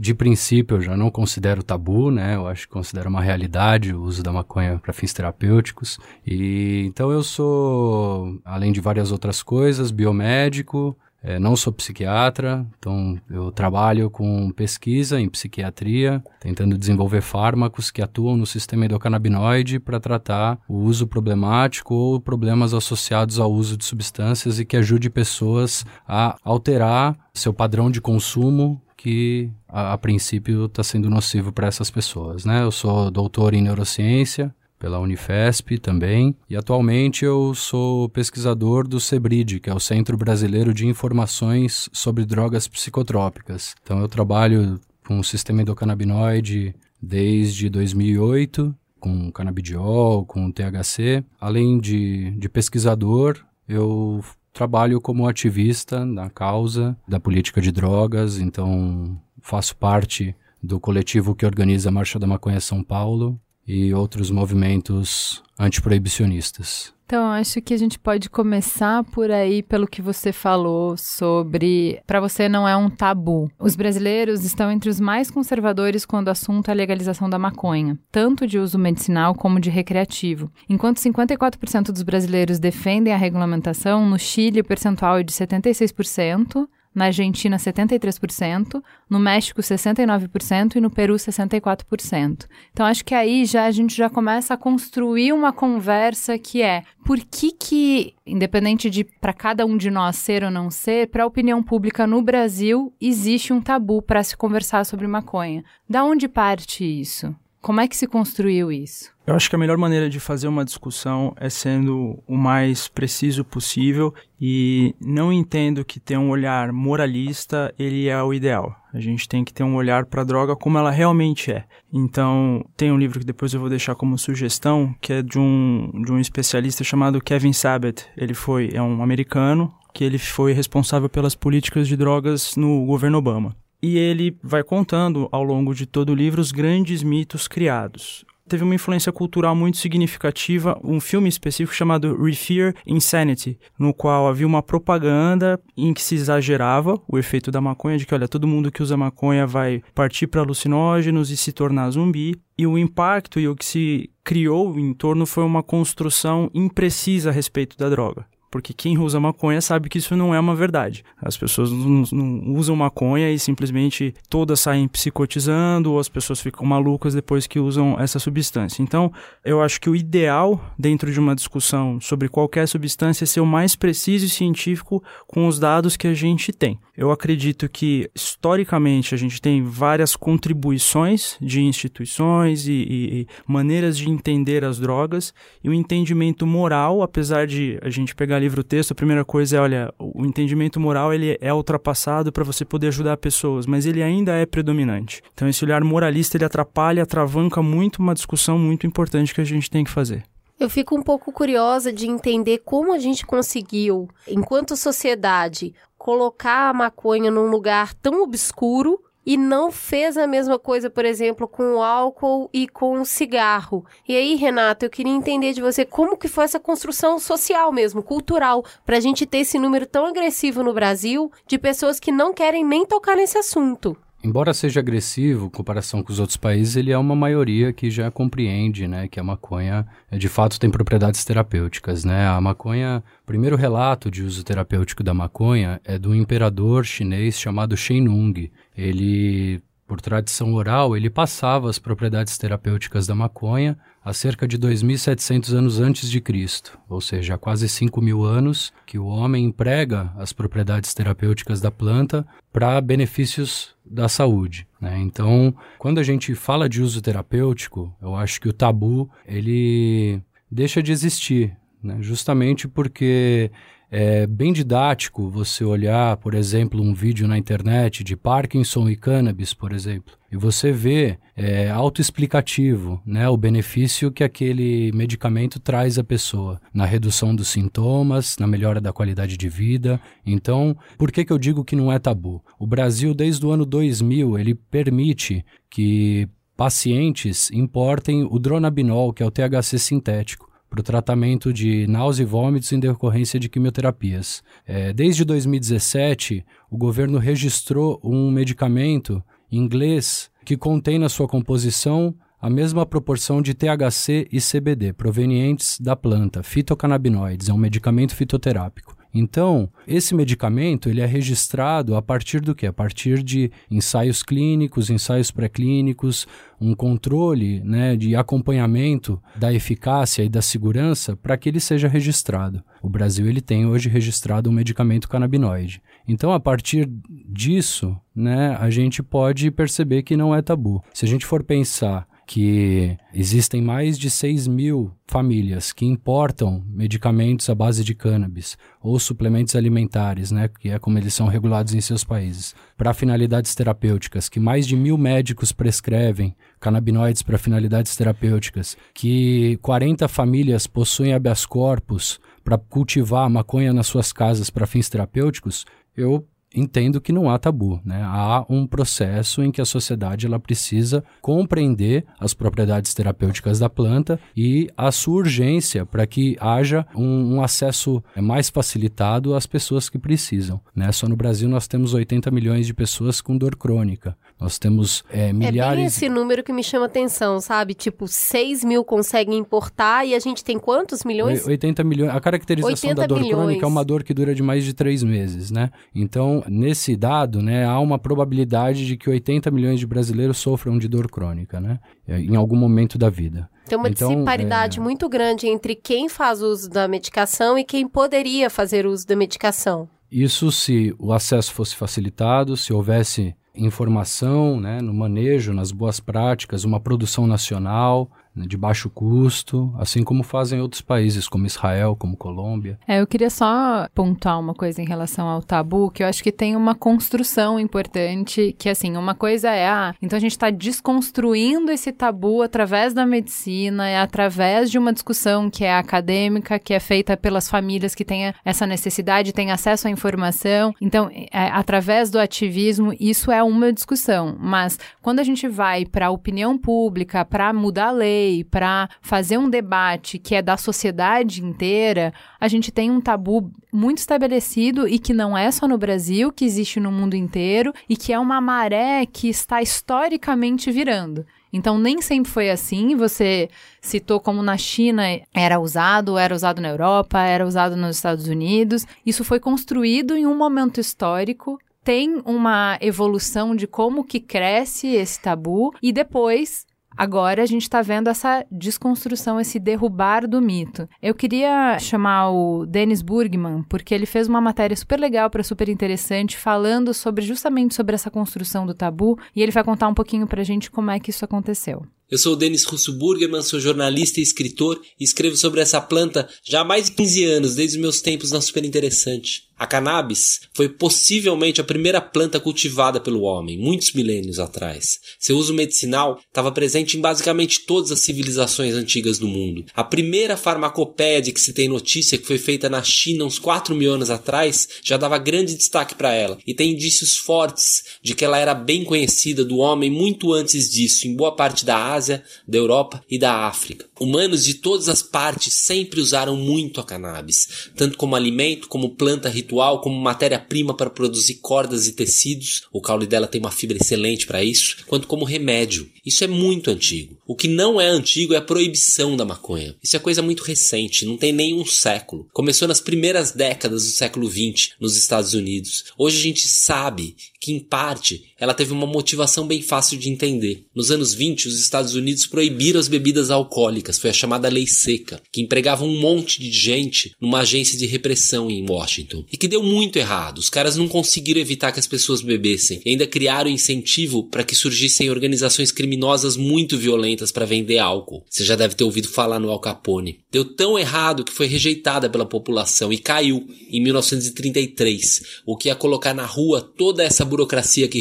de 0.00 0.12
princípio, 0.12 0.78
eu 0.78 0.80
já 0.80 0.96
não 0.96 1.12
considero 1.12 1.62
tabu, 1.62 2.10
né? 2.10 2.34
Eu 2.34 2.48
acho 2.48 2.66
que 2.66 2.72
considero 2.72 3.08
uma 3.08 3.22
realidade 3.22 3.94
o 3.94 4.02
uso 4.02 4.20
da 4.20 4.32
maconha 4.32 4.80
para 4.82 4.92
fins 4.92 5.12
terapêuticos. 5.12 5.96
E 6.26 6.82
então 6.86 7.12
eu 7.12 7.22
sou, 7.22 8.40
além 8.44 8.72
de 8.72 8.80
várias 8.80 9.12
outras 9.12 9.44
coisas, 9.44 9.92
biomédico, 9.92 10.98
é, 11.26 11.38
não 11.38 11.56
sou 11.56 11.72
psiquiatra, 11.72 12.66
então 12.78 13.18
eu 13.30 13.50
trabalho 13.50 14.10
com 14.10 14.50
pesquisa 14.50 15.18
em 15.18 15.26
psiquiatria, 15.26 16.22
tentando 16.38 16.76
desenvolver 16.76 17.22
fármacos 17.22 17.90
que 17.90 18.02
atuam 18.02 18.36
no 18.36 18.44
sistema 18.44 18.84
endocannabinoide 18.84 19.80
para 19.80 19.98
tratar 19.98 20.58
o 20.68 20.80
uso 20.80 21.06
problemático 21.06 21.94
ou 21.94 22.20
problemas 22.20 22.74
associados 22.74 23.40
ao 23.40 23.50
uso 23.50 23.78
de 23.78 23.86
substâncias 23.86 24.60
e 24.60 24.66
que 24.66 24.76
ajude 24.76 25.08
pessoas 25.08 25.86
a 26.06 26.36
alterar 26.44 27.16
seu 27.32 27.54
padrão 27.54 27.90
de 27.90 28.02
consumo 28.02 28.82
que 28.94 29.50
a, 29.66 29.94
a 29.94 29.98
princípio 29.98 30.66
está 30.66 30.82
sendo 30.82 31.08
nocivo 31.08 31.52
para 31.52 31.66
essas 31.66 31.90
pessoas. 31.90 32.44
Né? 32.44 32.62
Eu 32.62 32.70
sou 32.70 33.10
doutor 33.10 33.54
em 33.54 33.62
neurociência, 33.62 34.54
pela 34.84 34.98
Unifesp 34.98 35.78
também, 35.78 36.36
e 36.46 36.54
atualmente 36.54 37.24
eu 37.24 37.54
sou 37.54 38.06
pesquisador 38.10 38.86
do 38.86 39.00
CEBRID, 39.00 39.58
que 39.58 39.70
é 39.70 39.74
o 39.74 39.80
Centro 39.80 40.14
Brasileiro 40.14 40.74
de 40.74 40.86
Informações 40.86 41.88
sobre 41.90 42.26
Drogas 42.26 42.68
Psicotrópicas. 42.68 43.74
Então 43.82 44.00
eu 44.00 44.08
trabalho 44.08 44.78
com 45.06 45.18
o 45.18 45.24
sistema 45.24 45.62
endocannabinoide 45.62 46.74
desde 47.00 47.70
2008, 47.70 48.74
com 49.00 49.32
canabidiol, 49.32 50.26
com 50.26 50.52
THC. 50.52 51.24
Além 51.40 51.78
de, 51.78 52.32
de 52.32 52.48
pesquisador, 52.50 53.42
eu 53.66 54.22
trabalho 54.52 55.00
como 55.00 55.26
ativista 55.26 56.04
na 56.04 56.28
causa 56.28 56.94
da 57.08 57.18
política 57.18 57.58
de 57.58 57.72
drogas, 57.72 58.38
então 58.38 59.18
faço 59.40 59.74
parte 59.78 60.36
do 60.62 60.78
coletivo 60.78 61.34
que 61.34 61.46
organiza 61.46 61.88
a 61.88 61.92
Marcha 61.92 62.18
da 62.18 62.26
Maconha 62.26 62.60
São 62.60 62.82
Paulo, 62.82 63.40
e 63.66 63.92
outros 63.94 64.30
movimentos 64.30 65.42
antiproibicionistas. 65.58 66.92
Então, 67.06 67.26
acho 67.26 67.60
que 67.60 67.74
a 67.74 67.76
gente 67.76 67.98
pode 67.98 68.30
começar 68.30 69.04
por 69.04 69.30
aí 69.30 69.62
pelo 69.62 69.86
que 69.86 70.00
você 70.00 70.32
falou 70.32 70.96
sobre 70.96 72.00
para 72.06 72.18
você 72.18 72.48
não 72.48 72.66
é 72.66 72.74
um 72.74 72.88
tabu. 72.88 73.50
Os 73.58 73.76
brasileiros 73.76 74.42
estão 74.42 74.70
entre 74.70 74.88
os 74.88 74.98
mais 74.98 75.30
conservadores 75.30 76.06
quando 76.06 76.28
o 76.28 76.30
assunto 76.30 76.68
é 76.68 76.72
a 76.72 76.74
legalização 76.74 77.28
da 77.28 77.38
maconha, 77.38 77.98
tanto 78.10 78.46
de 78.46 78.58
uso 78.58 78.78
medicinal 78.78 79.34
como 79.34 79.60
de 79.60 79.68
recreativo. 79.68 80.50
Enquanto 80.66 80.96
54% 80.96 81.92
dos 81.92 82.02
brasileiros 82.02 82.58
defendem 82.58 83.12
a 83.12 83.18
regulamentação, 83.18 84.08
no 84.08 84.18
Chile 84.18 84.60
o 84.60 84.64
percentual 84.64 85.18
é 85.18 85.22
de 85.22 85.32
76%, 85.32 86.66
na 86.94 87.06
Argentina 87.06 87.56
73%, 87.56 88.82
no 89.10 89.18
México 89.18 89.60
69% 89.60 90.76
e 90.76 90.80
no 90.80 90.90
Peru 90.90 91.14
64%. 91.14 92.46
Então 92.72 92.86
acho 92.86 93.04
que 93.04 93.14
aí 93.14 93.44
já 93.44 93.64
a 93.64 93.70
gente 93.70 93.96
já 93.96 94.08
começa 94.08 94.54
a 94.54 94.56
construir 94.56 95.32
uma 95.32 95.52
conversa 95.52 96.38
que 96.38 96.62
é 96.62 96.84
por 97.04 97.18
que 97.18 97.52
que, 97.52 98.14
independente 98.26 98.88
de 98.88 99.04
para 99.04 99.32
cada 99.32 99.66
um 99.66 99.76
de 99.76 99.90
nós 99.90 100.16
ser 100.16 100.44
ou 100.44 100.50
não 100.50 100.70
ser, 100.70 101.08
para 101.08 101.24
a 101.24 101.26
opinião 101.26 101.62
pública 101.62 102.06
no 102.06 102.22
Brasil 102.22 102.92
existe 103.00 103.52
um 103.52 103.60
tabu 103.60 104.00
para 104.00 104.22
se 104.22 104.36
conversar 104.36 104.84
sobre 104.86 105.06
maconha. 105.06 105.64
Da 105.88 106.04
onde 106.04 106.28
parte 106.28 106.84
isso? 106.84 107.34
Como 107.64 107.80
é 107.80 107.88
que 107.88 107.96
se 107.96 108.06
construiu 108.06 108.70
isso? 108.70 109.10
Eu 109.26 109.34
acho 109.34 109.48
que 109.48 109.56
a 109.56 109.58
melhor 109.58 109.78
maneira 109.78 110.10
de 110.10 110.20
fazer 110.20 110.46
uma 110.46 110.66
discussão 110.66 111.34
é 111.34 111.48
sendo 111.48 112.22
o 112.28 112.36
mais 112.36 112.88
preciso 112.88 113.42
possível 113.42 114.12
e 114.38 114.94
não 115.00 115.32
entendo 115.32 115.82
que 115.82 115.98
ter 115.98 116.18
um 116.18 116.28
olhar 116.28 116.70
moralista 116.74 117.74
ele 117.78 118.06
é 118.06 118.22
o 118.22 118.34
ideal. 118.34 118.76
A 118.92 119.00
gente 119.00 119.26
tem 119.26 119.42
que 119.42 119.54
ter 119.54 119.62
um 119.62 119.76
olhar 119.76 120.04
para 120.04 120.20
a 120.20 120.26
droga 120.26 120.54
como 120.54 120.76
ela 120.76 120.90
realmente 120.90 121.52
é. 121.52 121.64
Então, 121.90 122.62
tem 122.76 122.92
um 122.92 122.98
livro 122.98 123.18
que 123.18 123.24
depois 123.24 123.54
eu 123.54 123.60
vou 123.60 123.70
deixar 123.70 123.94
como 123.94 124.18
sugestão, 124.18 124.94
que 125.00 125.14
é 125.14 125.22
de 125.22 125.38
um, 125.38 125.90
de 126.04 126.12
um 126.12 126.18
especialista 126.18 126.84
chamado 126.84 127.18
Kevin 127.18 127.54
Sabet. 127.54 128.04
Ele 128.14 128.34
foi 128.34 128.72
é 128.74 128.82
um 128.82 129.02
americano 129.02 129.74
que 129.94 130.04
ele 130.04 130.18
foi 130.18 130.52
responsável 130.52 131.08
pelas 131.08 131.34
políticas 131.34 131.88
de 131.88 131.96
drogas 131.96 132.56
no 132.56 132.84
governo 132.84 133.16
Obama 133.16 133.56
e 133.84 133.98
ele 133.98 134.34
vai 134.42 134.64
contando 134.64 135.28
ao 135.30 135.42
longo 135.42 135.74
de 135.74 135.84
todo 135.84 136.08
o 136.08 136.14
livro 136.14 136.40
os 136.40 136.50
grandes 136.50 137.02
mitos 137.02 137.46
criados. 137.46 138.24
Teve 138.48 138.64
uma 138.64 138.74
influência 138.74 139.12
cultural 139.12 139.54
muito 139.54 139.76
significativa, 139.76 140.78
um 140.82 140.98
filme 141.00 141.28
específico 141.28 141.76
chamado 141.76 142.16
Refear 142.16 142.74
Insanity, 142.86 143.58
no 143.78 143.92
qual 143.92 144.26
havia 144.26 144.46
uma 144.46 144.62
propaganda 144.62 145.60
em 145.76 145.92
que 145.92 146.00
se 146.00 146.14
exagerava 146.14 146.98
o 147.06 147.18
efeito 147.18 147.50
da 147.50 147.60
maconha, 147.60 147.98
de 147.98 148.06
que, 148.06 148.14
olha, 148.14 148.28
todo 148.28 148.48
mundo 148.48 148.72
que 148.72 148.82
usa 148.82 148.96
maconha 148.96 149.46
vai 149.46 149.82
partir 149.94 150.28
para 150.28 150.40
alucinógenos 150.40 151.30
e 151.30 151.36
se 151.36 151.52
tornar 151.52 151.90
zumbi. 151.90 152.36
E 152.56 152.66
o 152.66 152.78
impacto 152.78 153.38
e 153.38 153.46
o 153.46 153.54
que 153.54 153.64
se 153.66 154.10
criou 154.22 154.78
em 154.78 154.94
torno 154.94 155.26
foi 155.26 155.44
uma 155.44 155.62
construção 155.62 156.50
imprecisa 156.54 157.28
a 157.28 157.32
respeito 157.32 157.76
da 157.76 157.90
droga 157.90 158.24
porque 158.54 158.72
quem 158.72 158.96
usa 158.98 159.18
maconha 159.18 159.60
sabe 159.60 159.88
que 159.88 159.98
isso 159.98 160.14
não 160.14 160.32
é 160.32 160.38
uma 160.38 160.54
verdade. 160.54 161.04
As 161.20 161.36
pessoas 161.36 161.72
não, 161.72 162.04
não, 162.12 162.54
usam 162.54 162.76
maconha 162.76 163.28
e 163.32 163.36
simplesmente 163.36 164.14
todas 164.30 164.60
saem 164.60 164.86
psicotizando 164.86 165.90
ou 165.90 165.98
as 165.98 166.08
pessoas 166.08 166.40
ficam 166.40 166.64
malucas 166.64 167.14
depois 167.14 167.48
que 167.48 167.58
usam 167.58 167.98
essa 167.98 168.20
substância. 168.20 168.80
Então, 168.80 169.12
eu 169.44 169.60
acho 169.60 169.80
que 169.80 169.90
o 169.90 169.96
ideal 169.96 170.72
dentro 170.78 171.10
de 171.10 171.18
uma 171.18 171.34
discussão 171.34 172.00
sobre 172.00 172.28
qualquer 172.28 172.68
substância 172.68 173.24
é 173.24 173.26
ser 173.26 173.40
o 173.40 173.46
mais 173.46 173.74
preciso 173.74 174.26
e 174.26 174.28
científico 174.28 175.02
com 175.26 175.48
os 175.48 175.58
dados 175.58 175.96
que 175.96 176.06
a 176.06 176.14
gente 176.14 176.52
tem. 176.52 176.78
Eu 176.96 177.10
acredito 177.10 177.68
que, 177.68 178.08
historicamente, 178.14 179.16
a 179.16 179.18
gente 179.18 179.42
tem 179.42 179.64
várias 179.64 180.14
contribuições 180.14 181.36
de 181.40 181.60
instituições 181.60 182.68
e, 182.68 182.72
e, 182.72 183.20
e 183.20 183.26
maneiras 183.48 183.98
de 183.98 184.08
entender 184.08 184.64
as 184.64 184.78
drogas 184.78 185.34
e 185.62 185.68
o 185.68 185.74
entendimento 185.74 186.46
moral, 186.46 187.02
apesar 187.02 187.48
de 187.48 187.80
a 187.82 187.90
gente 187.90 188.14
pegar 188.14 188.43
livro-texto, 188.44 188.92
a 188.92 188.94
primeira 188.94 189.24
coisa 189.24 189.56
é, 189.56 189.60
olha, 189.60 189.94
o 189.98 190.24
entendimento 190.24 190.78
moral 190.78 191.12
ele 191.12 191.36
é 191.40 191.52
ultrapassado 191.52 192.30
para 192.30 192.44
você 192.44 192.64
poder 192.64 192.88
ajudar 192.88 193.16
pessoas, 193.16 193.66
mas 193.66 193.86
ele 193.86 194.02
ainda 194.02 194.32
é 194.32 194.46
predominante. 194.46 195.22
Então 195.32 195.48
esse 195.48 195.64
olhar 195.64 195.82
moralista 195.82 196.36
ele 196.36 196.44
atrapalha, 196.44 197.02
atravanca 197.02 197.62
muito 197.62 197.98
uma 197.98 198.14
discussão 198.14 198.58
muito 198.58 198.86
importante 198.86 199.34
que 199.34 199.40
a 199.40 199.44
gente 199.44 199.70
tem 199.70 199.82
que 199.82 199.90
fazer. 199.90 200.22
Eu 200.58 200.70
fico 200.70 200.96
um 200.96 201.02
pouco 201.02 201.32
curiosa 201.32 201.92
de 201.92 202.06
entender 202.06 202.58
como 202.64 202.92
a 202.92 202.98
gente 202.98 203.26
conseguiu, 203.26 204.08
enquanto 204.28 204.76
sociedade, 204.76 205.74
colocar 205.98 206.70
a 206.70 206.72
maconha 206.72 207.30
num 207.30 207.50
lugar 207.50 207.92
tão 207.94 208.22
obscuro 208.22 209.00
e 209.26 209.36
não 209.36 209.70
fez 209.70 210.16
a 210.16 210.26
mesma 210.26 210.58
coisa, 210.58 210.90
por 210.90 211.04
exemplo, 211.04 211.48
com 211.48 211.76
o 211.76 211.82
álcool 211.82 212.48
e 212.52 212.68
com 212.68 213.00
o 213.00 213.06
cigarro. 213.06 213.84
E 214.08 214.16
aí, 214.16 214.34
Renato, 214.34 214.84
eu 214.84 214.90
queria 214.90 215.12
entender 215.12 215.52
de 215.52 215.62
você 215.62 215.84
como 215.84 216.16
que 216.16 216.28
foi 216.28 216.44
essa 216.44 216.60
construção 216.60 217.18
social 217.18 217.72
mesmo, 217.72 218.02
cultural, 218.02 218.64
para 218.84 218.96
a 218.96 219.00
gente 219.00 219.26
ter 219.26 219.38
esse 219.38 219.58
número 219.58 219.86
tão 219.86 220.06
agressivo 220.06 220.62
no 220.62 220.74
Brasil 220.74 221.30
de 221.46 221.58
pessoas 221.58 221.98
que 221.98 222.12
não 222.12 222.32
querem 222.32 222.64
nem 222.64 222.84
tocar 222.84 223.16
nesse 223.16 223.38
assunto. 223.38 223.96
Embora 224.24 224.54
seja 224.54 224.80
agressivo 224.80 225.46
em 225.46 225.50
comparação 225.50 226.02
com 226.02 226.10
os 226.10 226.18
outros 226.18 226.38
países, 226.38 226.76
ele 226.76 226.90
é 226.90 226.96
uma 226.96 227.14
maioria 227.14 227.74
que 227.74 227.90
já 227.90 228.10
compreende, 228.10 228.88
né, 228.88 229.06
que 229.06 229.20
a 229.20 229.22
maconha 229.22 229.86
eh, 230.10 230.16
de 230.16 230.30
fato 230.30 230.58
tem 230.58 230.70
propriedades 230.70 231.22
terapêuticas, 231.26 232.06
né? 232.06 232.26
A 232.26 232.40
maconha, 232.40 233.04
o 233.22 233.26
primeiro 233.26 233.54
relato 233.54 234.10
de 234.10 234.22
uso 234.22 234.42
terapêutico 234.42 235.04
da 235.04 235.12
maconha 235.12 235.78
é 235.84 235.98
do 235.98 236.14
imperador 236.14 236.86
chinês 236.86 237.38
chamado 237.38 237.74
Nung. 238.00 238.50
Ele 238.74 239.62
por 239.94 240.00
tradição 240.00 240.52
oral, 240.54 240.96
ele 240.96 241.08
passava 241.08 241.70
as 241.70 241.78
propriedades 241.78 242.36
terapêuticas 242.36 243.06
da 243.06 243.14
maconha 243.14 243.78
há 244.04 244.12
cerca 244.12 244.46
de 244.46 244.58
2.700 244.58 245.52
anos 245.52 245.78
antes 245.78 246.10
de 246.10 246.20
Cristo, 246.20 246.76
ou 246.88 247.00
seja, 247.00 247.34
há 247.34 247.38
quase 247.38 247.68
5 247.68 248.00
mil 248.02 248.24
anos 248.24 248.72
que 248.84 248.98
o 248.98 249.06
homem 249.06 249.44
emprega 249.44 250.12
as 250.16 250.32
propriedades 250.32 250.92
terapêuticas 250.92 251.60
da 251.60 251.70
planta 251.70 252.26
para 252.52 252.80
benefícios 252.80 253.72
da 253.86 254.08
saúde. 254.08 254.66
Né? 254.80 254.98
Então, 254.98 255.54
quando 255.78 256.00
a 256.00 256.02
gente 256.02 256.34
fala 256.34 256.68
de 256.68 256.82
uso 256.82 257.00
terapêutico, 257.00 257.94
eu 258.02 258.16
acho 258.16 258.40
que 258.40 258.48
o 258.48 258.52
tabu 258.52 259.08
ele 259.24 260.20
deixa 260.50 260.82
de 260.82 260.90
existir, 260.90 261.56
né? 261.80 261.98
justamente 262.00 262.66
porque 262.66 263.48
é 263.96 264.26
bem 264.26 264.52
didático 264.52 265.30
você 265.30 265.64
olhar, 265.64 266.16
por 266.16 266.34
exemplo, 266.34 266.82
um 266.82 266.92
vídeo 266.92 267.28
na 267.28 267.38
internet 267.38 268.02
de 268.02 268.16
Parkinson 268.16 268.88
e 268.88 268.96
cannabis, 268.96 269.54
por 269.54 269.72
exemplo, 269.72 270.14
e 270.32 270.36
você 270.36 270.72
vê 270.72 271.16
é, 271.36 271.70
autoexplicativo 271.70 273.00
né, 273.06 273.28
o 273.28 273.36
benefício 273.36 274.10
que 274.10 274.24
aquele 274.24 274.90
medicamento 274.90 275.60
traz 275.60 275.96
à 275.96 276.02
pessoa 276.02 276.60
na 276.74 276.84
redução 276.84 277.36
dos 277.36 277.46
sintomas, 277.46 278.36
na 278.36 278.48
melhora 278.48 278.80
da 278.80 278.92
qualidade 278.92 279.36
de 279.36 279.48
vida. 279.48 280.00
Então, 280.26 280.76
por 280.98 281.12
que, 281.12 281.24
que 281.24 281.32
eu 281.32 281.38
digo 281.38 281.64
que 281.64 281.76
não 281.76 281.92
é 281.92 282.00
tabu? 282.00 282.42
O 282.58 282.66
Brasil, 282.66 283.14
desde 283.14 283.46
o 283.46 283.52
ano 283.52 283.64
2000, 283.64 284.36
ele 284.40 284.56
permite 284.56 285.44
que 285.70 286.28
pacientes 286.56 287.48
importem 287.52 288.26
o 288.28 288.40
dronabinol, 288.40 289.12
que 289.12 289.22
é 289.22 289.26
o 289.26 289.30
THC 289.30 289.78
sintético 289.78 290.52
para 290.74 290.80
o 290.80 290.82
tratamento 290.82 291.52
de 291.52 291.86
náusea 291.86 292.24
e 292.24 292.26
vômitos 292.26 292.72
em 292.72 292.80
decorrência 292.80 293.38
de 293.38 293.48
quimioterapias. 293.48 294.42
É, 294.66 294.92
desde 294.92 295.24
2017, 295.24 296.44
o 296.68 296.76
governo 296.76 297.18
registrou 297.18 298.00
um 298.02 298.28
medicamento 298.28 299.22
inglês 299.52 300.28
que 300.44 300.56
contém 300.56 300.98
na 300.98 301.08
sua 301.08 301.28
composição 301.28 302.12
a 302.42 302.50
mesma 302.50 302.84
proporção 302.84 303.40
de 303.40 303.54
THC 303.54 304.26
e 304.32 304.40
CBD 304.40 304.92
provenientes 304.92 305.78
da 305.78 305.94
planta, 305.94 306.42
fitocannabinoides, 306.42 307.48
é 307.48 307.54
um 307.54 307.56
medicamento 307.56 308.14
fitoterápico. 308.14 308.96
Então, 309.14 309.70
esse 309.86 310.12
medicamento 310.12 310.88
ele 310.88 311.00
é 311.00 311.06
registrado 311.06 311.94
a 311.94 312.02
partir 312.02 312.40
do 312.40 312.54
que? 312.54 312.66
A 312.66 312.72
partir 312.72 313.22
de 313.22 313.50
ensaios 313.70 314.24
clínicos, 314.24 314.90
ensaios 314.90 315.30
pré-clínicos, 315.30 316.26
um 316.60 316.74
controle 316.74 317.60
né, 317.60 317.94
de 317.94 318.16
acompanhamento 318.16 319.22
da 319.36 319.52
eficácia 319.52 320.24
e 320.24 320.28
da 320.28 320.42
segurança 320.42 321.16
para 321.16 321.36
que 321.36 321.48
ele 321.48 321.60
seja 321.60 321.86
registrado. 321.86 322.62
O 322.82 322.88
Brasil 322.88 323.28
ele 323.28 323.40
tem 323.40 323.66
hoje 323.66 323.88
registrado 323.88 324.50
um 324.50 324.52
medicamento 324.52 325.08
canabinoide. 325.08 325.80
Então, 326.08 326.32
a 326.32 326.40
partir 326.40 326.90
disso, 327.28 327.96
né, 328.14 328.56
a 328.60 328.68
gente 328.68 329.02
pode 329.02 329.50
perceber 329.50 330.02
que 330.02 330.16
não 330.16 330.34
é 330.34 330.42
tabu. 330.42 330.82
Se 330.92 331.04
a 331.04 331.08
gente 331.08 331.24
for 331.24 331.44
pensar 331.44 332.06
que 332.26 332.96
existem 333.12 333.60
mais 333.60 333.98
de 333.98 334.10
6 334.10 334.46
mil 334.46 334.92
famílias 335.06 335.72
que 335.72 335.84
importam 335.84 336.64
medicamentos 336.66 337.48
à 337.50 337.54
base 337.54 337.84
de 337.84 337.94
cannabis 337.94 338.56
ou 338.82 338.98
suplementos 338.98 339.54
alimentares, 339.54 340.30
né, 340.30 340.48
que 340.48 340.70
é 340.70 340.78
como 340.78 340.98
eles 340.98 341.14
são 341.14 341.26
regulados 341.26 341.74
em 341.74 341.80
seus 341.80 342.02
países, 342.02 342.54
para 342.76 342.94
finalidades 342.94 343.54
terapêuticas, 343.54 344.28
que 344.28 344.40
mais 344.40 344.66
de 344.66 344.76
mil 344.76 344.96
médicos 344.96 345.52
prescrevem 345.52 346.34
canabinoides 346.58 347.22
para 347.22 347.38
finalidades 347.38 347.94
terapêuticas, 347.96 348.76
que 348.94 349.58
40 349.62 350.08
famílias 350.08 350.66
possuem 350.66 351.12
habeas 351.12 351.44
corpus 351.44 352.18
para 352.42 352.58
cultivar 352.58 353.28
maconha 353.28 353.72
nas 353.72 353.86
suas 353.86 354.12
casas 354.12 354.50
para 354.50 354.66
fins 354.66 354.88
terapêuticos, 354.88 355.64
eu 355.96 356.26
entendo 356.54 357.00
que 357.00 357.12
não 357.12 357.28
há 357.28 357.38
tabu, 357.38 357.80
né? 357.84 358.00
Há 358.02 358.44
um 358.48 358.66
processo 358.66 359.42
em 359.42 359.50
que 359.50 359.60
a 359.60 359.64
sociedade 359.64 360.26
ela 360.26 360.38
precisa 360.38 361.04
compreender 361.20 362.04
as 362.18 362.32
propriedades 362.32 362.94
terapêuticas 362.94 363.58
da 363.58 363.68
planta 363.68 364.18
e 364.36 364.68
a 364.76 364.90
sua 364.92 365.16
urgência 365.16 365.84
para 365.84 366.06
que 366.06 366.36
haja 366.40 366.86
um, 366.94 367.36
um, 367.36 367.42
acesso 367.42 368.02
mais 368.16 368.48
facilitado 368.48 369.34
às 369.34 369.46
pessoas 369.46 369.88
que 369.88 369.98
precisam, 369.98 370.60
né? 370.74 370.90
Só 370.92 371.08
no 371.08 371.16
Brasil 371.16 371.48
nós 371.48 371.66
temos 371.66 371.94
80 371.94 372.30
milhões 372.30 372.66
de 372.66 372.74
pessoas 372.74 373.20
com 373.20 373.36
dor 373.36 373.56
crônica. 373.56 374.16
Nós 374.44 374.58
temos 374.58 375.02
é, 375.08 375.32
milhares... 375.32 375.72
É 375.72 375.76
bem 375.76 375.84
esse 375.86 376.06
número 376.06 376.44
que 376.44 376.52
me 376.52 376.62
chama 376.62 376.84
atenção, 376.84 377.40
sabe? 377.40 377.72
Tipo, 377.72 378.06
6 378.06 378.62
mil 378.62 378.84
conseguem 378.84 379.38
importar 379.38 380.04
e 380.06 380.14
a 380.14 380.18
gente 380.18 380.44
tem 380.44 380.58
quantos 380.58 381.02
milhões? 381.02 381.46
80 381.46 381.82
milhões. 381.82 382.14
A 382.14 382.20
caracterização 382.20 382.94
da 382.94 383.06
dor 383.06 383.20
milhões. 383.20 383.34
crônica 383.34 383.64
é 383.64 383.66
uma 383.66 383.82
dor 383.82 384.04
que 384.04 384.12
dura 384.12 384.34
de 384.34 384.42
mais 384.42 384.62
de 384.62 384.74
três 384.74 385.02
meses, 385.02 385.50
né? 385.50 385.70
Então, 385.94 386.44
nesse 386.46 386.94
dado, 386.94 387.40
né, 387.40 387.64
há 387.64 387.80
uma 387.80 387.98
probabilidade 387.98 388.84
de 388.84 388.98
que 388.98 389.08
80 389.08 389.50
milhões 389.50 389.80
de 389.80 389.86
brasileiros 389.86 390.36
sofram 390.36 390.76
de 390.76 390.88
dor 390.88 391.10
crônica, 391.10 391.58
né? 391.58 391.80
Em 392.06 392.36
algum 392.36 392.56
momento 392.56 392.98
da 392.98 393.08
vida. 393.08 393.48
Tem 393.66 393.78
uma 393.78 393.88
então, 393.88 394.14
disparidade 394.14 394.78
é... 394.78 394.82
muito 394.82 395.08
grande 395.08 395.48
entre 395.48 395.74
quem 395.74 396.06
faz 396.06 396.42
uso 396.42 396.68
da 396.68 396.86
medicação 396.86 397.58
e 397.58 397.64
quem 397.64 397.88
poderia 397.88 398.50
fazer 398.50 398.84
uso 398.84 399.06
da 399.06 399.16
medicação. 399.16 399.88
Isso 400.12 400.52
se 400.52 400.94
o 400.98 401.14
acesso 401.14 401.50
fosse 401.50 401.74
facilitado, 401.74 402.58
se 402.58 402.74
houvesse 402.74 403.34
informação 403.54 404.60
né, 404.60 404.80
no 404.80 404.92
manejo, 404.92 405.52
nas 405.52 405.70
boas 405.70 406.00
práticas, 406.00 406.64
uma 406.64 406.80
produção 406.80 407.26
nacional, 407.26 408.10
de 408.36 408.56
baixo 408.56 408.90
custo, 408.90 409.72
assim 409.78 410.02
como 410.02 410.22
fazem 410.22 410.60
outros 410.60 410.80
países, 410.80 411.28
como 411.28 411.46
Israel, 411.46 411.96
como 411.96 412.16
Colômbia. 412.16 412.78
É, 412.86 413.00
eu 413.00 413.06
queria 413.06 413.30
só 413.30 413.88
pontuar 413.94 414.40
uma 414.40 414.54
coisa 414.54 414.82
em 414.82 414.86
relação 414.86 415.28
ao 415.28 415.42
tabu, 415.42 415.90
que 415.90 416.02
eu 416.02 416.06
acho 416.06 416.22
que 416.22 416.32
tem 416.32 416.56
uma 416.56 416.74
construção 416.74 417.60
importante, 417.60 418.54
que 418.58 418.68
assim, 418.68 418.96
uma 418.96 419.14
coisa 419.14 419.50
é, 419.50 419.68
ah, 419.68 419.94
então 420.02 420.16
a 420.16 420.20
gente 420.20 420.32
está 420.32 420.50
desconstruindo 420.50 421.70
esse 421.70 421.92
tabu 421.92 422.42
através 422.42 422.92
da 422.92 423.06
medicina, 423.06 423.88
é 423.88 423.98
através 423.98 424.70
de 424.70 424.78
uma 424.78 424.92
discussão 424.92 425.48
que 425.48 425.64
é 425.64 425.74
acadêmica, 425.76 426.58
que 426.58 426.74
é 426.74 426.80
feita 426.80 427.16
pelas 427.16 427.48
famílias 427.48 427.94
que 427.94 428.04
têm 428.04 428.32
essa 428.44 428.66
necessidade, 428.66 429.32
têm 429.32 429.52
acesso 429.52 429.86
à 429.86 429.90
informação. 429.90 430.74
Então, 430.80 431.10
é, 431.12 431.28
através 431.32 432.10
do 432.10 432.18
ativismo, 432.18 432.92
isso 432.98 433.30
é 433.30 433.42
uma 433.42 433.72
discussão. 433.72 434.36
Mas 434.38 434.78
quando 435.00 435.20
a 435.20 435.24
gente 435.24 435.46
vai 435.46 435.84
para 435.84 436.06
a 436.06 436.10
opinião 436.10 436.58
pública, 436.58 437.24
para 437.24 437.52
mudar 437.52 437.88
a 437.88 437.92
lei, 437.92 438.23
lei, 438.24 438.44
para 438.44 438.88
fazer 439.00 439.38
um 439.38 439.48
debate 439.48 440.18
que 440.18 440.34
é 440.34 440.42
da 440.42 440.56
sociedade 440.56 441.44
inteira, 441.44 442.12
a 442.40 442.48
gente 442.48 442.72
tem 442.72 442.90
um 442.90 443.00
tabu 443.00 443.50
muito 443.72 443.98
estabelecido 443.98 444.88
e 444.88 444.98
que 444.98 445.12
não 445.12 445.36
é 445.36 445.50
só 445.50 445.68
no 445.68 445.78
Brasil, 445.78 446.32
que 446.32 446.44
existe 446.44 446.80
no 446.80 446.90
mundo 446.90 447.14
inteiro 447.14 447.72
e 447.88 447.96
que 447.96 448.12
é 448.12 448.18
uma 448.18 448.40
maré 448.40 449.04
que 449.06 449.28
está 449.28 449.60
historicamente 449.60 450.70
virando. 450.70 451.26
Então, 451.52 451.78
nem 451.78 452.02
sempre 452.02 452.32
foi 452.32 452.50
assim. 452.50 452.96
Você 452.96 453.48
citou 453.80 454.18
como 454.18 454.42
na 454.42 454.56
China 454.56 455.02
era 455.32 455.60
usado, 455.60 456.18
era 456.18 456.34
usado 456.34 456.60
na 456.60 456.70
Europa, 456.70 457.20
era 457.20 457.46
usado 457.46 457.76
nos 457.76 457.96
Estados 457.96 458.26
Unidos. 458.26 458.84
Isso 459.06 459.22
foi 459.22 459.38
construído 459.38 460.16
em 460.16 460.26
um 460.26 460.36
momento 460.36 460.80
histórico 460.80 461.58
tem 461.84 462.22
uma 462.24 462.78
evolução 462.80 463.54
de 463.54 463.66
como 463.66 464.04
que 464.04 464.18
cresce 464.18 464.86
esse 464.88 465.20
tabu 465.20 465.70
e 465.82 465.92
depois 465.92 466.64
Agora 466.96 467.42
a 467.42 467.46
gente 467.46 467.62
está 467.62 467.82
vendo 467.82 468.08
essa 468.08 468.44
desconstrução, 468.50 469.40
esse 469.40 469.58
derrubar 469.58 470.28
do 470.28 470.40
mito. 470.40 470.88
Eu 471.02 471.14
queria 471.14 471.78
chamar 471.78 472.30
o 472.30 472.64
Dennis 472.66 473.02
Burgman, 473.02 473.64
porque 473.68 473.94
ele 473.94 474.06
fez 474.06 474.28
uma 474.28 474.40
matéria 474.40 474.76
super 474.76 474.98
legal 474.98 475.28
para 475.28 475.42
super 475.42 475.68
interessante, 475.68 476.36
falando 476.36 476.94
sobre 476.94 477.24
justamente 477.24 477.74
sobre 477.74 477.94
essa 477.94 478.10
construção 478.10 478.66
do 478.66 478.74
tabu, 478.74 479.18
e 479.34 479.42
ele 479.42 479.52
vai 479.52 479.64
contar 479.64 479.88
um 479.88 479.94
pouquinho 479.94 480.26
para 480.26 480.40
a 480.40 480.44
gente 480.44 480.70
como 480.70 480.90
é 480.90 481.00
que 481.00 481.10
isso 481.10 481.24
aconteceu. 481.24 481.84
Eu 482.10 482.18
sou 482.18 482.34
o 482.34 482.36
Denis 482.36 482.64
Russo 482.64 482.96
Burgerman, 482.98 483.42
sou 483.42 483.58
jornalista 483.58 484.20
e 484.20 484.22
escritor 484.22 484.80
e 485.00 485.04
escrevo 485.04 485.36
sobre 485.36 485.60
essa 485.60 485.80
planta 485.80 486.28
já 486.44 486.60
há 486.60 486.64
mais 486.64 486.86
de 486.86 486.92
15 486.92 487.24
anos, 487.24 487.54
desde 487.54 487.76
os 487.76 487.82
meus 487.82 488.00
tempos 488.00 488.30
na 488.30 488.40
Super 488.40 488.64
Interessante. 488.64 489.43
A 489.58 489.66
cannabis 489.66 490.40
foi 490.52 490.68
possivelmente 490.68 491.60
a 491.60 491.64
primeira 491.64 492.00
planta 492.00 492.40
cultivada 492.40 493.00
pelo 493.00 493.22
homem, 493.22 493.56
muitos 493.56 493.92
milênios 493.92 494.38
atrás. 494.38 494.98
Seu 495.18 495.36
uso 495.36 495.54
medicinal 495.54 496.20
estava 496.26 496.50
presente 496.50 496.96
em 496.96 497.00
basicamente 497.00 497.60
todas 497.60 497.92
as 497.92 498.00
civilizações 498.00 498.74
antigas 498.74 499.18
do 499.18 499.28
mundo. 499.28 499.64
A 499.74 499.84
primeira 499.84 500.36
farmacopeia 500.36 501.22
de 501.22 501.32
que 501.32 501.40
se 501.40 501.52
tem 501.52 501.68
notícia, 501.68 502.18
que 502.18 502.26
foi 502.26 502.38
feita 502.38 502.68
na 502.68 502.82
China 502.82 503.24
uns 503.24 503.38
4 503.38 503.74
mil 503.74 503.92
anos 503.92 504.10
atrás, 504.10 504.68
já 504.82 504.96
dava 504.96 505.18
grande 505.18 505.54
destaque 505.54 505.94
para 505.94 506.12
ela, 506.12 506.38
e 506.46 506.52
tem 506.52 506.72
indícios 506.72 507.16
fortes 507.16 507.84
de 508.02 508.14
que 508.14 508.24
ela 508.24 508.38
era 508.38 508.54
bem 508.54 508.84
conhecida 508.84 509.44
do 509.44 509.58
homem 509.58 509.90
muito 509.90 510.32
antes 510.32 510.70
disso, 510.70 511.06
em 511.06 511.14
boa 511.14 511.34
parte 511.34 511.64
da 511.64 511.92
Ásia, 511.92 512.24
da 512.46 512.58
Europa 512.58 513.04
e 513.10 513.18
da 513.18 513.46
África. 513.46 513.86
Humanos 513.98 514.44
de 514.44 514.54
todas 514.54 514.88
as 514.88 515.02
partes 515.02 515.54
sempre 515.54 516.00
usaram 516.00 516.36
muito 516.36 516.80
a 516.80 516.84
cannabis, 516.84 517.70
tanto 517.76 517.96
como 517.96 518.16
alimento, 518.16 518.68
como 518.68 518.96
planta 518.96 519.28
ritual, 519.28 519.53
como 519.80 520.00
matéria-prima 520.00 520.74
para 520.74 520.90
produzir 520.90 521.34
cordas 521.36 521.86
e 521.86 521.92
tecidos. 521.92 522.62
O 522.72 522.80
caule 522.80 523.06
dela 523.06 523.26
tem 523.26 523.40
uma 523.40 523.50
fibra 523.50 523.78
excelente 523.78 524.26
para 524.26 524.42
isso, 524.42 524.76
quanto 524.86 525.06
como 525.06 525.24
remédio. 525.24 525.90
Isso 526.04 526.24
é 526.24 526.26
muito 526.26 526.70
antigo. 526.70 527.16
O 527.26 527.34
que 527.34 527.48
não 527.48 527.80
é 527.80 527.86
antigo 527.86 528.34
é 528.34 528.36
a 528.36 528.42
proibição 528.42 529.16
da 529.16 529.24
maconha. 529.24 529.74
Isso 529.82 529.96
é 529.96 529.98
coisa 529.98 530.22
muito 530.22 530.42
recente, 530.42 531.06
não 531.06 531.16
tem 531.16 531.32
nem 531.32 531.54
um 531.54 531.64
século. 531.64 532.28
Começou 532.32 532.68
nas 532.68 532.80
primeiras 532.80 533.32
décadas 533.32 533.84
do 533.84 533.90
século 533.90 534.28
XX 534.28 534.70
nos 534.78 534.96
Estados 534.96 535.34
Unidos. 535.34 535.84
Hoje 535.96 536.18
a 536.18 536.22
gente 536.22 536.46
sabe 536.46 537.16
que, 537.40 537.52
em 537.52 537.60
parte, 537.60 538.24
ela 538.44 538.52
teve 538.52 538.74
uma 538.74 538.86
motivação 538.86 539.46
bem 539.46 539.62
fácil 539.62 539.98
de 539.98 540.10
entender. 540.10 540.66
Nos 540.74 540.90
anos 540.90 541.14
20, 541.14 541.48
os 541.48 541.58
Estados 541.58 541.94
Unidos 541.94 542.26
proibiram 542.26 542.78
as 542.78 542.88
bebidas 542.88 543.30
alcoólicas, 543.30 543.98
foi 543.98 544.10
a 544.10 544.12
chamada 544.12 544.50
Lei 544.50 544.66
Seca, 544.66 545.18
que 545.32 545.40
empregava 545.40 545.82
um 545.82 545.98
monte 545.98 546.38
de 546.38 546.52
gente 546.52 547.12
numa 547.18 547.40
agência 547.40 547.78
de 547.78 547.86
repressão 547.86 548.50
em 548.50 548.68
Washington. 548.68 549.24
E 549.32 549.38
que 549.38 549.48
deu 549.48 549.62
muito 549.62 549.98
errado. 549.98 550.38
Os 550.38 550.50
caras 550.50 550.76
não 550.76 550.86
conseguiram 550.86 551.40
evitar 551.40 551.72
que 551.72 551.80
as 551.80 551.86
pessoas 551.86 552.20
bebessem 552.20 552.82
e 552.84 552.90
ainda 552.90 553.06
criaram 553.06 553.50
incentivo 553.50 554.24
para 554.24 554.44
que 554.44 554.54
surgissem 554.54 555.08
organizações 555.08 555.72
criminosas 555.72 556.36
muito 556.36 556.76
violentas 556.76 557.32
para 557.32 557.46
vender 557.46 557.78
álcool. 557.78 558.24
Você 558.28 558.44
já 558.44 558.56
deve 558.56 558.74
ter 558.74 558.84
ouvido 558.84 559.08
falar 559.08 559.38
no 559.38 559.50
Al 559.50 559.58
Capone. 559.58 560.20
Deu 560.30 560.44
tão 560.44 560.78
errado 560.78 561.24
que 561.24 561.32
foi 561.32 561.46
rejeitada 561.46 562.10
pela 562.10 562.26
população 562.26 562.92
e 562.92 562.98
caiu 562.98 563.48
em 563.70 563.82
1933, 563.82 565.22
o 565.46 565.56
que 565.56 565.68
ia 565.68 565.74
colocar 565.74 566.12
na 566.12 566.26
rua 566.26 566.60
toda 566.60 567.02
essa 567.02 567.24
burocracia 567.24 567.88
que 567.88 568.00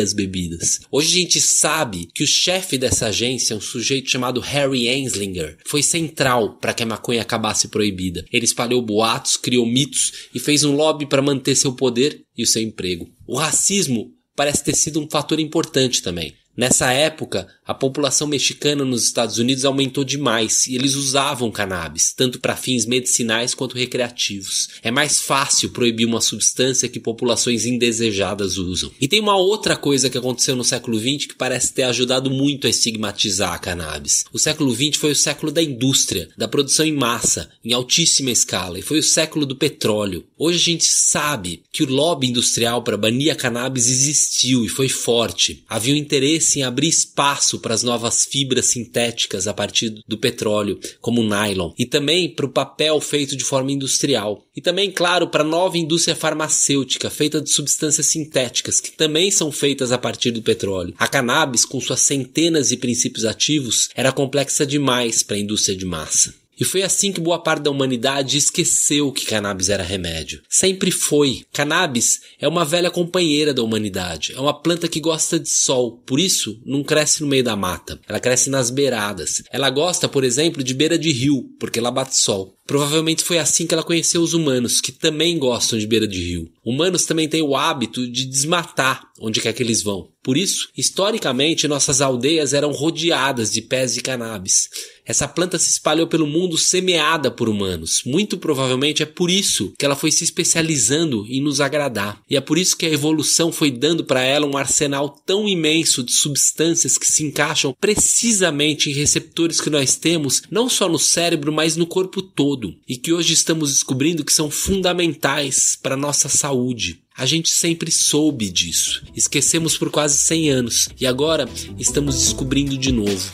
as 0.00 0.12
bebidas. 0.12 0.80
Hoje 0.90 1.08
a 1.08 1.20
gente 1.20 1.40
sabe 1.40 2.08
que 2.14 2.22
o 2.22 2.26
chefe 2.26 2.78
dessa 2.78 3.06
agência, 3.06 3.56
um 3.56 3.60
sujeito 3.60 4.10
chamado 4.10 4.40
Harry 4.40 4.88
Anslinger, 4.88 5.58
foi 5.66 5.82
central 5.82 6.58
para 6.58 6.74
que 6.74 6.82
a 6.82 6.86
maconha 6.86 7.22
acabasse 7.22 7.68
proibida. 7.68 8.24
Ele 8.32 8.44
espalhou 8.44 8.82
boatos, 8.82 9.36
criou 9.36 9.66
mitos 9.66 10.28
e 10.34 10.38
fez 10.38 10.64
um 10.64 10.74
lobby 10.74 11.06
para 11.06 11.22
manter 11.22 11.54
seu 11.54 11.72
poder 11.72 12.22
e 12.36 12.42
o 12.42 12.46
seu 12.46 12.62
emprego. 12.62 13.08
O 13.26 13.36
racismo 13.36 14.12
parece 14.34 14.64
ter 14.64 14.74
sido 14.74 15.00
um 15.00 15.08
fator 15.08 15.38
importante 15.38 16.02
também. 16.02 16.34
Nessa 16.54 16.92
época, 16.92 17.48
a 17.66 17.72
população 17.72 18.26
mexicana 18.26 18.84
nos 18.84 19.04
Estados 19.04 19.38
Unidos 19.38 19.64
aumentou 19.64 20.04
demais 20.04 20.66
e 20.66 20.74
eles 20.74 20.94
usavam 20.94 21.50
cannabis, 21.50 22.12
tanto 22.12 22.38
para 22.40 22.56
fins 22.56 22.84
medicinais 22.84 23.54
quanto 23.54 23.78
recreativos. 23.78 24.68
É 24.82 24.90
mais 24.90 25.22
fácil 25.22 25.70
proibir 25.70 26.04
uma 26.04 26.20
substância 26.20 26.90
que 26.90 27.00
populações 27.00 27.64
indesejadas 27.64 28.58
usam. 28.58 28.90
E 29.00 29.08
tem 29.08 29.18
uma 29.18 29.36
outra 29.36 29.76
coisa 29.76 30.10
que 30.10 30.18
aconteceu 30.18 30.54
no 30.54 30.64
século 30.64 30.98
XX 30.98 31.26
que 31.26 31.34
parece 31.34 31.72
ter 31.72 31.84
ajudado 31.84 32.30
muito 32.30 32.66
a 32.66 32.70
estigmatizar 32.70 33.54
a 33.54 33.58
cannabis. 33.58 34.26
O 34.30 34.38
século 34.38 34.74
XX 34.74 34.96
foi 34.96 35.12
o 35.12 35.16
século 35.16 35.50
da 35.50 35.62
indústria, 35.62 36.28
da 36.36 36.46
produção 36.46 36.84
em 36.84 36.92
massa, 36.92 37.48
em 37.64 37.72
altíssima 37.72 38.30
escala, 38.30 38.78
e 38.78 38.82
foi 38.82 38.98
o 38.98 39.02
século 39.02 39.46
do 39.46 39.56
petróleo. 39.56 40.26
Hoje 40.36 40.58
a 40.58 40.64
gente 40.72 40.84
sabe 40.84 41.62
que 41.72 41.82
o 41.82 41.90
lobby 41.90 42.26
industrial 42.26 42.82
para 42.82 42.98
banir 42.98 43.32
a 43.32 43.36
cannabis 43.36 43.86
existiu 43.86 44.66
e 44.66 44.68
foi 44.68 44.88
forte. 44.90 45.64
Havia 45.66 45.94
um 45.94 45.96
interesse 45.96 46.41
em 46.56 46.62
abrir 46.62 46.88
espaço 46.88 47.58
para 47.58 47.74
as 47.74 47.82
novas 47.82 48.24
fibras 48.24 48.66
sintéticas 48.66 49.46
a 49.46 49.54
partir 49.54 49.90
do 50.06 50.18
petróleo, 50.18 50.78
como 51.00 51.20
o 51.20 51.28
nylon, 51.28 51.72
e 51.78 51.86
também 51.86 52.28
para 52.28 52.46
o 52.46 52.52
papel 52.52 53.00
feito 53.00 53.36
de 53.36 53.44
forma 53.44 53.72
industrial. 53.72 54.44
E 54.54 54.60
também, 54.60 54.90
claro, 54.90 55.28
para 55.28 55.42
a 55.42 55.46
nova 55.46 55.78
indústria 55.78 56.16
farmacêutica 56.16 57.08
feita 57.10 57.40
de 57.40 57.50
substâncias 57.50 58.06
sintéticas, 58.06 58.80
que 58.80 58.92
também 58.92 59.30
são 59.30 59.50
feitas 59.50 59.92
a 59.92 59.98
partir 59.98 60.30
do 60.30 60.42
petróleo. 60.42 60.94
A 60.98 61.08
cannabis, 61.08 61.64
com 61.64 61.80
suas 61.80 62.00
centenas 62.00 62.68
de 62.68 62.76
princípios 62.76 63.24
ativos, 63.24 63.88
era 63.94 64.12
complexa 64.12 64.66
demais 64.66 65.22
para 65.22 65.36
a 65.36 65.40
indústria 65.40 65.76
de 65.76 65.86
massa. 65.86 66.41
E 66.62 66.64
foi 66.64 66.84
assim 66.84 67.10
que 67.10 67.20
boa 67.20 67.42
parte 67.42 67.64
da 67.64 67.72
humanidade 67.72 68.38
esqueceu 68.38 69.10
que 69.10 69.26
cannabis 69.26 69.68
era 69.68 69.82
remédio. 69.82 70.40
Sempre 70.48 70.92
foi. 70.92 71.44
Cannabis 71.52 72.20
é 72.38 72.46
uma 72.46 72.64
velha 72.64 72.88
companheira 72.88 73.52
da 73.52 73.64
humanidade. 73.64 74.32
É 74.32 74.38
uma 74.38 74.54
planta 74.54 74.86
que 74.86 75.00
gosta 75.00 75.40
de 75.40 75.48
sol, 75.48 76.00
por 76.06 76.20
isso 76.20 76.62
não 76.64 76.84
cresce 76.84 77.20
no 77.20 77.26
meio 77.26 77.42
da 77.42 77.56
mata. 77.56 77.98
Ela 78.08 78.20
cresce 78.20 78.48
nas 78.48 78.70
beiradas. 78.70 79.42
Ela 79.50 79.70
gosta, 79.70 80.08
por 80.08 80.22
exemplo, 80.22 80.62
de 80.62 80.72
beira 80.72 80.96
de 80.96 81.10
rio, 81.10 81.50
porque 81.58 81.80
ela 81.80 81.90
bate 81.90 82.16
sol. 82.16 82.54
Provavelmente 82.66 83.24
foi 83.24 83.38
assim 83.38 83.66
que 83.66 83.74
ela 83.74 83.82
conheceu 83.82 84.22
os 84.22 84.34
humanos, 84.34 84.80
que 84.80 84.92
também 84.92 85.38
gostam 85.38 85.78
de 85.78 85.86
beira 85.86 86.06
de 86.06 86.18
rio. 86.22 86.50
Humanos 86.64 87.04
também 87.04 87.28
têm 87.28 87.42
o 87.42 87.56
hábito 87.56 88.06
de 88.06 88.24
desmatar 88.24 89.12
onde 89.22 89.40
quer 89.40 89.52
que 89.52 89.62
eles 89.62 89.82
vão. 89.82 90.08
Por 90.22 90.36
isso, 90.36 90.68
historicamente, 90.76 91.68
nossas 91.68 92.00
aldeias 92.00 92.52
eram 92.52 92.72
rodeadas 92.72 93.52
de 93.52 93.62
pés 93.62 93.94
de 93.94 94.00
cannabis. 94.00 94.68
Essa 95.04 95.26
planta 95.26 95.58
se 95.58 95.68
espalhou 95.68 96.06
pelo 96.06 96.28
mundo 96.28 96.56
semeada 96.56 97.28
por 97.28 97.48
humanos. 97.48 98.02
Muito 98.06 98.38
provavelmente 98.38 99.02
é 99.02 99.06
por 99.06 99.30
isso 99.30 99.72
que 99.76 99.84
ela 99.84 99.96
foi 99.96 100.12
se 100.12 100.22
especializando 100.22 101.26
em 101.28 101.42
nos 101.42 101.60
agradar. 101.60 102.20
E 102.30 102.36
é 102.36 102.40
por 102.40 102.56
isso 102.56 102.76
que 102.76 102.86
a 102.86 102.90
evolução 102.90 103.50
foi 103.50 103.70
dando 103.70 104.04
para 104.04 104.22
ela 104.22 104.46
um 104.46 104.56
arsenal 104.56 105.08
tão 105.26 105.48
imenso 105.48 106.04
de 106.04 106.12
substâncias 106.12 106.96
que 106.96 107.06
se 107.06 107.24
encaixam 107.24 107.74
precisamente 107.80 108.90
em 108.90 108.94
receptores 108.94 109.60
que 109.60 109.70
nós 109.70 109.96
temos, 109.96 110.42
não 110.48 110.68
só 110.68 110.88
no 110.88 111.00
cérebro, 111.00 111.52
mas 111.52 111.76
no 111.76 111.86
corpo 111.86 112.22
todo, 112.22 112.61
e 112.88 112.96
que 112.96 113.12
hoje 113.12 113.32
estamos 113.32 113.72
descobrindo 113.72 114.24
que 114.24 114.32
são 114.32 114.50
fundamentais 114.50 115.76
para 115.80 115.96
nossa 115.96 116.28
saúde. 116.28 117.00
A 117.16 117.26
gente 117.26 117.50
sempre 117.50 117.90
soube 117.90 118.50
disso. 118.50 119.02
Esquecemos 119.14 119.76
por 119.76 119.90
quase 119.90 120.16
100 120.18 120.50
anos 120.50 120.88
e 121.00 121.06
agora 121.06 121.48
estamos 121.78 122.16
descobrindo 122.16 122.76
de 122.76 122.90
novo. 122.90 123.30